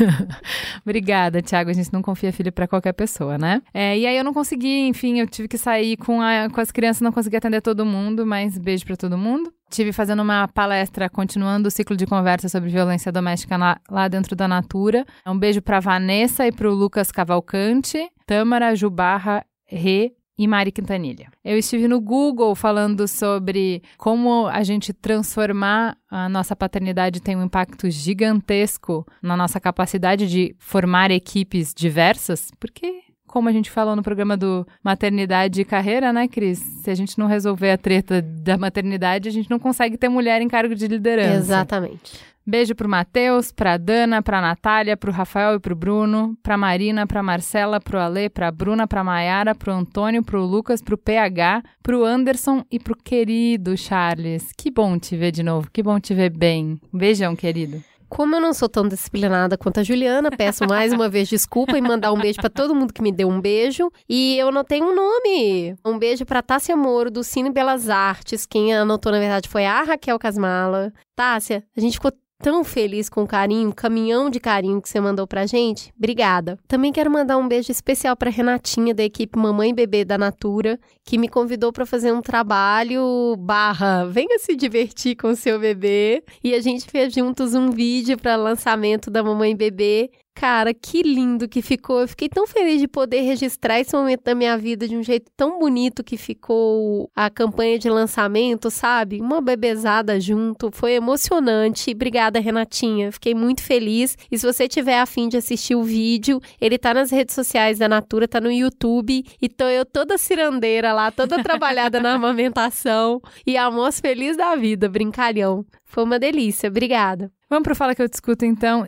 Obrigada, 0.85 1.41
Thiago. 1.41 1.71
A 1.71 1.73
gente 1.73 1.93
não 1.93 2.03
confia 2.03 2.33
filho 2.33 2.53
para 2.53 2.69
qualquer 2.69 2.93
pessoa, 2.93 3.39
né? 3.39 3.63
É, 3.73 3.97
e 3.99 4.07
aí 4.07 4.17
eu 4.17 4.23
não 4.23 4.35
consegui, 4.35 4.87
enfim, 4.87 5.19
eu 5.21 5.27
tive 5.27 5.49
que 5.49 5.57
sair 5.57 5.97
com, 5.97 6.21
a, 6.21 6.51
com 6.51 6.61
as 6.61 6.71
crianças, 6.71 7.01
não 7.01 7.13
consegui 7.13 7.37
atender 7.37 7.63
todo 7.63 7.87
mundo, 7.87 8.27
mas 8.27 8.59
beijo 8.59 8.85
para 8.85 8.97
todo 8.97 9.17
mundo. 9.17 9.53
Tive 9.71 9.93
fazendo 9.93 10.23
uma 10.23 10.47
palestra, 10.47 11.09
continuando 11.09 11.69
o 11.69 11.71
ciclo 11.71 11.97
de 11.97 12.07
conversa 12.07 12.49
sobre 12.49 12.69
violência 12.69 13.11
doméstica 13.11 13.57
na, 13.57 13.81
lá 13.91 14.07
dentro 14.07 14.37
da 14.37 14.47
Natura. 14.47 15.07
Um 15.27 15.39
beijo 15.39 15.63
para 15.63 15.81
Vanessa 15.81 16.47
e 16.47 16.53
para 16.53 16.69
o 16.69 16.75
Lucas 16.75 17.11
Cavalcante, 17.11 17.99
Tâmara 18.27 18.75
Jubarra 18.75 19.45
Rê 19.67 20.15
e 20.37 20.49
Mari 20.49 20.73
Quintanilha. 20.73 21.31
Eu 21.45 21.57
estive 21.57 21.87
no 21.87 22.01
Google 22.01 22.55
falando 22.55 23.07
sobre 23.07 23.83
como 23.97 24.49
a 24.49 24.63
gente 24.65 24.93
transformar 24.93 25.97
a 26.11 26.29
nossa 26.29 26.57
paternidade 26.57 27.21
tem 27.21 27.37
um 27.37 27.45
impacto 27.45 27.89
gigantesco 27.89 29.07
na 29.23 29.37
nossa 29.37 29.61
capacidade 29.61 30.29
de 30.29 30.55
formar 30.59 31.11
equipes 31.11 31.73
diversas, 31.73 32.51
porque 32.59 33.04
como 33.35 33.49
a 33.49 33.53
gente 33.53 33.69
falou 33.69 33.97
no 33.97 34.03
programa 34.03 34.37
do 34.37 34.65
Maternidade 34.81 35.61
e 35.61 35.65
Carreira, 35.65 36.13
né, 36.13 36.29
Cris? 36.29 36.61
Se 36.61 36.89
a 36.89 36.95
gente 36.95 37.19
não 37.19 37.27
resolver 37.27 37.73
a 37.73 37.77
treta 37.77 38.23
da 38.23 38.57
maternidade, 38.57 39.29
a 39.29 39.33
gente 39.33 39.51
não 39.51 39.59
consegue 39.59 39.99
ter 39.99 40.09
mulher 40.09 40.41
em 40.41 40.47
cargo 40.47 40.73
de 40.73 40.87
liderança. 40.87 41.39
Exatamente. 41.39 42.21
Beijo 42.47 42.77
pro 42.77 42.89
Matheus, 42.89 43.51
pra 43.51 43.77
Dana, 43.77 44.23
pra 44.23 44.41
Natália, 44.41 44.97
pro 44.97 45.11
Rafael 45.11 45.57
e 45.57 45.59
pro 45.59 45.75
Bruno, 45.75 46.39
pra 46.45 46.57
Marina, 46.57 47.09
pra 47.09 47.25
Marcela, 47.25 47.81
pro 47.81 47.99
Ale, 47.99 48.29
pra 48.29 48.53
Bruna, 48.53 48.87
pra 48.87 49.03
Maiara, 49.03 49.53
pro 49.53 49.73
Antônio, 49.73 50.23
pro 50.23 50.45
Lucas, 50.45 50.81
pro 50.81 50.97
PH, 50.97 51.61
pro 51.83 52.05
Anderson 52.05 52.65
e 52.71 52.79
pro 52.79 52.97
querido 52.97 53.77
Charles. 53.77 54.53
Que 54.57 54.71
bom 54.71 54.97
te 54.97 55.17
ver 55.17 55.33
de 55.33 55.43
novo, 55.43 55.69
que 55.73 55.83
bom 55.83 55.99
te 55.99 56.15
ver 56.15 56.31
bem. 56.31 56.79
Beijão, 56.93 57.35
querido. 57.35 57.83
Como 58.15 58.37
eu 58.37 58.41
não 58.41 58.55
sou 58.55 58.69
tão 58.69 58.87
disciplinada 58.87 59.59
quanto 59.59 59.81
a 59.81 59.83
Juliana, 59.83 60.31
peço 60.31 60.65
mais 60.69 60.93
uma 60.93 61.09
vez 61.09 61.29
desculpa 61.29 61.77
e 61.77 61.81
mandar 61.81 62.13
um 62.13 62.17
beijo 62.17 62.39
para 62.41 62.49
todo 62.49 62.73
mundo 62.73 62.93
que 62.93 63.03
me 63.03 63.11
deu 63.11 63.29
um 63.29 63.41
beijo. 63.41 63.91
E 64.09 64.39
eu 64.39 64.51
anotei 64.51 64.81
um 64.81 64.95
nome. 64.95 65.75
Um 65.85 65.99
beijo 65.99 66.25
para 66.25 66.41
Tássia 66.41 66.77
Moro, 66.77 67.11
do 67.11 67.25
Cine 67.25 67.51
Belas 67.51 67.91
Artes. 67.91 68.47
Quem 68.47 68.73
anotou, 68.73 69.11
na 69.11 69.19
verdade, 69.19 69.49
foi 69.49 69.67
a 69.67 69.83
Raquel 69.83 70.17
Casmala. 70.17 70.93
Tássia, 71.17 71.65
a 71.77 71.81
gente 71.81 71.95
ficou 71.95 72.13
tão 72.45 72.63
feliz 72.63 73.09
com 73.09 73.23
o 73.23 73.27
carinho, 73.27 73.75
caminhão 73.75 74.29
de 74.29 74.39
carinho 74.39 74.81
que 74.81 74.89
você 74.89 75.01
mandou 75.01 75.27
pra 75.27 75.47
gente. 75.47 75.93
Obrigada. 75.97 76.59
Também 76.69 76.93
quero 76.93 77.11
mandar 77.11 77.39
um 77.39 77.49
beijo 77.49 77.73
especial 77.73 78.15
pra 78.15 78.31
Renatinha 78.31 78.95
da 78.95 79.03
equipe 79.03 79.39
Mamãe 79.39 79.71
e 79.71 79.75
Bebê 79.75 80.05
da 80.05 80.19
Natura, 80.19 80.79
que 81.05 81.19
me 81.19 81.29
convidou 81.29 81.73
para 81.73 81.85
fazer 81.85 82.13
um 82.13 82.23
trabalho 82.23 83.37
barra, 83.39 84.07
venha 84.07 84.39
se 84.39 84.57
divertir 84.57 85.17
com 85.17 85.35
seu 85.35 85.61
bebê. 85.61 86.25
E 86.43 86.55
a 86.55 86.61
gente 86.61 86.87
fez 86.91 87.13
juntos 87.13 87.55
um 87.55 87.71
vídeo 87.71 88.17
para 88.17 88.37
lançamento 88.37 89.11
da 89.11 89.23
Mamãe 89.23 89.55
Bebê 89.55 90.11
Cara, 90.35 90.75
que 90.75 91.01
lindo 91.01 91.49
que 91.49 91.63
ficou. 91.63 92.01
Eu 92.01 92.09
fiquei 92.09 92.29
tão 92.29 92.45
feliz 92.45 92.81
de 92.81 92.89
poder 92.89 93.21
registrar 93.21 93.79
esse 93.79 93.95
momento 93.95 94.25
da 94.25 94.35
minha 94.35 94.59
vida 94.59 94.89
de 94.89 94.97
um 94.97 95.03
jeito 95.03 95.31
tão 95.37 95.61
bonito 95.61 96.03
que 96.03 96.17
ficou 96.17 97.09
a 97.15 97.31
campanha 97.31 97.79
de 97.79 97.89
lançamento, 97.89 98.69
sabe? 98.69 99.21
Uma 99.21 99.41
bebezada 99.41 100.19
junto. 100.21 100.71
Foi 100.73 100.95
emocionante. 100.95 101.93
Obrigada, 101.93 102.41
Renatinha. 102.41 103.13
Fiquei 103.13 103.33
muito 103.33 103.63
feliz. 103.63 104.19
E 104.31 104.37
se 104.37 104.45
você 104.45 104.67
tiver 104.67 104.99
afim 104.99 105.29
de 105.29 105.37
assistir 105.37 105.77
o 105.77 105.85
vídeo, 105.85 106.41
ele 106.61 106.79
tá 106.79 106.93
nas 106.93 107.13
redes 107.13 107.35
sociais 107.35 107.79
da 107.79 107.89
Natura, 107.89 108.27
tá 108.27 108.41
no 108.41 108.51
YouTube. 108.51 109.25
E 109.41 109.49
tô 109.49 109.67
eu 109.67 109.87
toda 109.87 110.19
cirandeira 110.19 110.93
lá, 110.95 111.11
toda 111.11 111.43
trabalhada 111.43 112.01
na 112.01 112.15
amamentação. 112.15 113.21
E 113.47 113.57
a 113.57 113.71
moça 113.71 114.01
feliz 114.01 114.37
da 114.37 114.57
vida, 114.57 114.89
brincalhão. 114.89 115.67
Foi 115.85 116.05
uma 116.05 116.19
delícia. 116.19 116.69
Obrigada. 116.69 117.31
Vamos 117.51 117.65
pro 117.65 117.77
Fala 117.77 117.95
Que 117.95 118.03
Eu 118.03 118.09
Discuto, 118.09 118.45
então. 118.45 118.87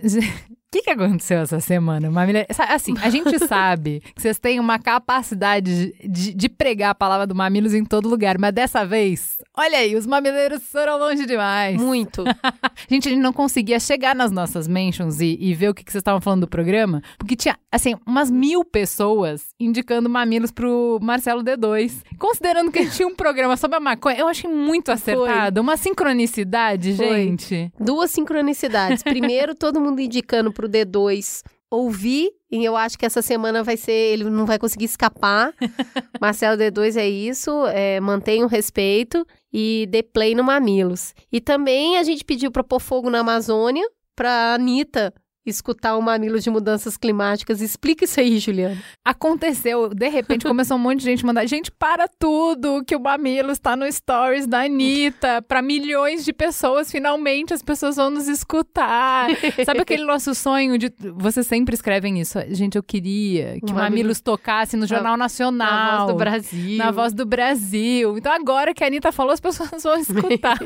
O 0.66 0.78
que, 0.78 0.82
que 0.82 0.90
aconteceu 0.90 1.38
essa 1.38 1.60
semana, 1.60 2.10
Mamília? 2.10 2.44
Assim, 2.68 2.94
a 3.00 3.08
gente 3.08 3.38
sabe 3.46 4.02
que 4.14 4.20
vocês 4.20 4.36
têm 4.36 4.58
uma 4.58 4.80
capacidade 4.80 5.94
de, 6.04 6.34
de, 6.34 6.48
pregar 6.48 6.90
a 6.90 6.94
palavra 6.94 7.24
do 7.24 7.36
Mamilos 7.36 7.72
em 7.72 7.84
todo 7.84 8.08
lugar, 8.08 8.36
mas 8.36 8.52
dessa 8.52 8.84
vez, 8.84 9.36
olha 9.56 9.78
aí, 9.78 9.94
os 9.94 10.06
mamileiros 10.06 10.64
foram 10.64 10.98
longe 10.98 11.24
demais. 11.24 11.80
Muito. 11.80 12.24
gente, 12.90 13.08
a 13.08 13.10
gente 13.12 13.22
não 13.22 13.32
conseguia 13.32 13.78
chegar 13.78 14.14
nas 14.14 14.32
nossas 14.32 14.66
mentions 14.66 15.20
e, 15.20 15.38
e 15.40 15.54
ver 15.54 15.68
o 15.68 15.74
que, 15.74 15.84
que 15.84 15.92
vocês 15.92 16.00
estavam 16.00 16.20
falando 16.20 16.40
do 16.40 16.48
programa, 16.48 17.00
porque 17.16 17.36
tinha, 17.36 17.56
assim, 17.70 17.94
umas 18.04 18.28
mil 18.28 18.64
pessoas 18.64 19.46
indicando 19.60 20.10
Mamilos 20.10 20.50
pro 20.50 20.98
Marcelo 21.00 21.44
D2. 21.44 22.02
Considerando 22.18 22.72
que 22.72 22.80
a 22.80 22.82
gente 22.82 22.96
tinha 22.96 23.08
um 23.08 23.14
programa 23.14 23.56
sobre 23.56 23.76
a 23.76 23.80
maconha, 23.80 24.18
eu 24.18 24.26
achei 24.26 24.50
muito 24.50 24.90
acertado. 24.90 25.60
Foi. 25.60 25.62
Uma 25.62 25.76
sincronicidade, 25.76 26.96
Foi. 26.96 27.06
gente. 27.06 27.72
Duas 27.78 28.10
sincronicidades. 28.10 29.04
Primeiro, 29.04 29.54
todo 29.54 29.80
mundo 29.80 30.00
indicando 30.00 30.55
pro 30.56 30.68
D2 30.68 31.42
ouvir, 31.70 32.30
e 32.50 32.64
eu 32.64 32.76
acho 32.76 32.96
que 32.96 33.04
essa 33.04 33.20
semana 33.20 33.62
vai 33.62 33.76
ser, 33.76 33.92
ele 33.92 34.24
não 34.24 34.46
vai 34.46 34.58
conseguir 34.58 34.86
escapar. 34.86 35.52
Marcelo 36.20 36.56
D2 36.56 36.96
é 36.96 37.06
isso, 37.06 37.66
é, 37.66 38.00
mantenha 38.00 38.44
o 38.44 38.48
respeito 38.48 39.26
e 39.52 39.86
dê 39.90 40.02
play 40.02 40.34
no 40.34 40.42
Mamilos. 40.42 41.14
E 41.30 41.40
também 41.40 41.98
a 41.98 42.02
gente 42.02 42.24
pediu 42.24 42.50
para 42.50 42.64
pôr 42.64 42.80
fogo 42.80 43.10
na 43.10 43.18
Amazônia, 43.20 43.86
pra 44.14 44.54
Anitta 44.54 45.12
escutar 45.50 45.96
o 45.96 46.02
Mamilos 46.02 46.42
de 46.42 46.50
Mudanças 46.50 46.96
Climáticas. 46.96 47.60
Explica 47.60 48.04
isso 48.04 48.20
aí, 48.20 48.38
Juliana. 48.38 48.76
Aconteceu, 49.04 49.88
de 49.88 50.08
repente 50.08 50.46
começou 50.46 50.76
um 50.76 50.80
monte 50.80 51.00
de 51.00 51.04
gente 51.04 51.24
mandar, 51.24 51.46
gente, 51.46 51.70
para 51.70 52.08
tudo, 52.18 52.84
que 52.84 52.94
o 52.96 53.00
Mamilos 53.00 53.52
está 53.52 53.76
no 53.76 53.90
Stories 53.90 54.46
da 54.46 54.62
Anitta, 54.62 55.42
para 55.42 55.62
milhões 55.62 56.24
de 56.24 56.32
pessoas, 56.32 56.90
finalmente 56.90 57.54
as 57.54 57.62
pessoas 57.62 57.96
vão 57.96 58.10
nos 58.10 58.28
escutar. 58.28 59.28
Sabe 59.64 59.80
aquele 59.80 60.04
nosso 60.04 60.34
sonho 60.34 60.78
de, 60.78 60.92
vocês 61.14 61.46
sempre 61.46 61.74
escrevem 61.74 62.20
isso, 62.20 62.38
gente, 62.50 62.76
eu 62.76 62.82
queria 62.82 63.58
que 63.60 63.72
o 63.72 63.74
Mamilos 63.74 64.20
tocasse 64.20 64.76
no 64.76 64.86
Jornal 64.86 65.16
Nacional. 65.16 65.66
Na 65.66 65.96
Voz 65.98 66.12
do 66.12 66.14
Brasil. 66.16 66.78
Na 66.78 66.90
Voz 66.90 67.12
do 67.12 67.26
Brasil. 67.26 68.18
Então 68.18 68.32
agora 68.32 68.74
que 68.74 68.82
a 68.82 68.86
Anitta 68.86 69.12
falou, 69.12 69.32
as 69.32 69.40
pessoas 69.40 69.82
vão 69.82 69.96
escutar. 70.00 70.58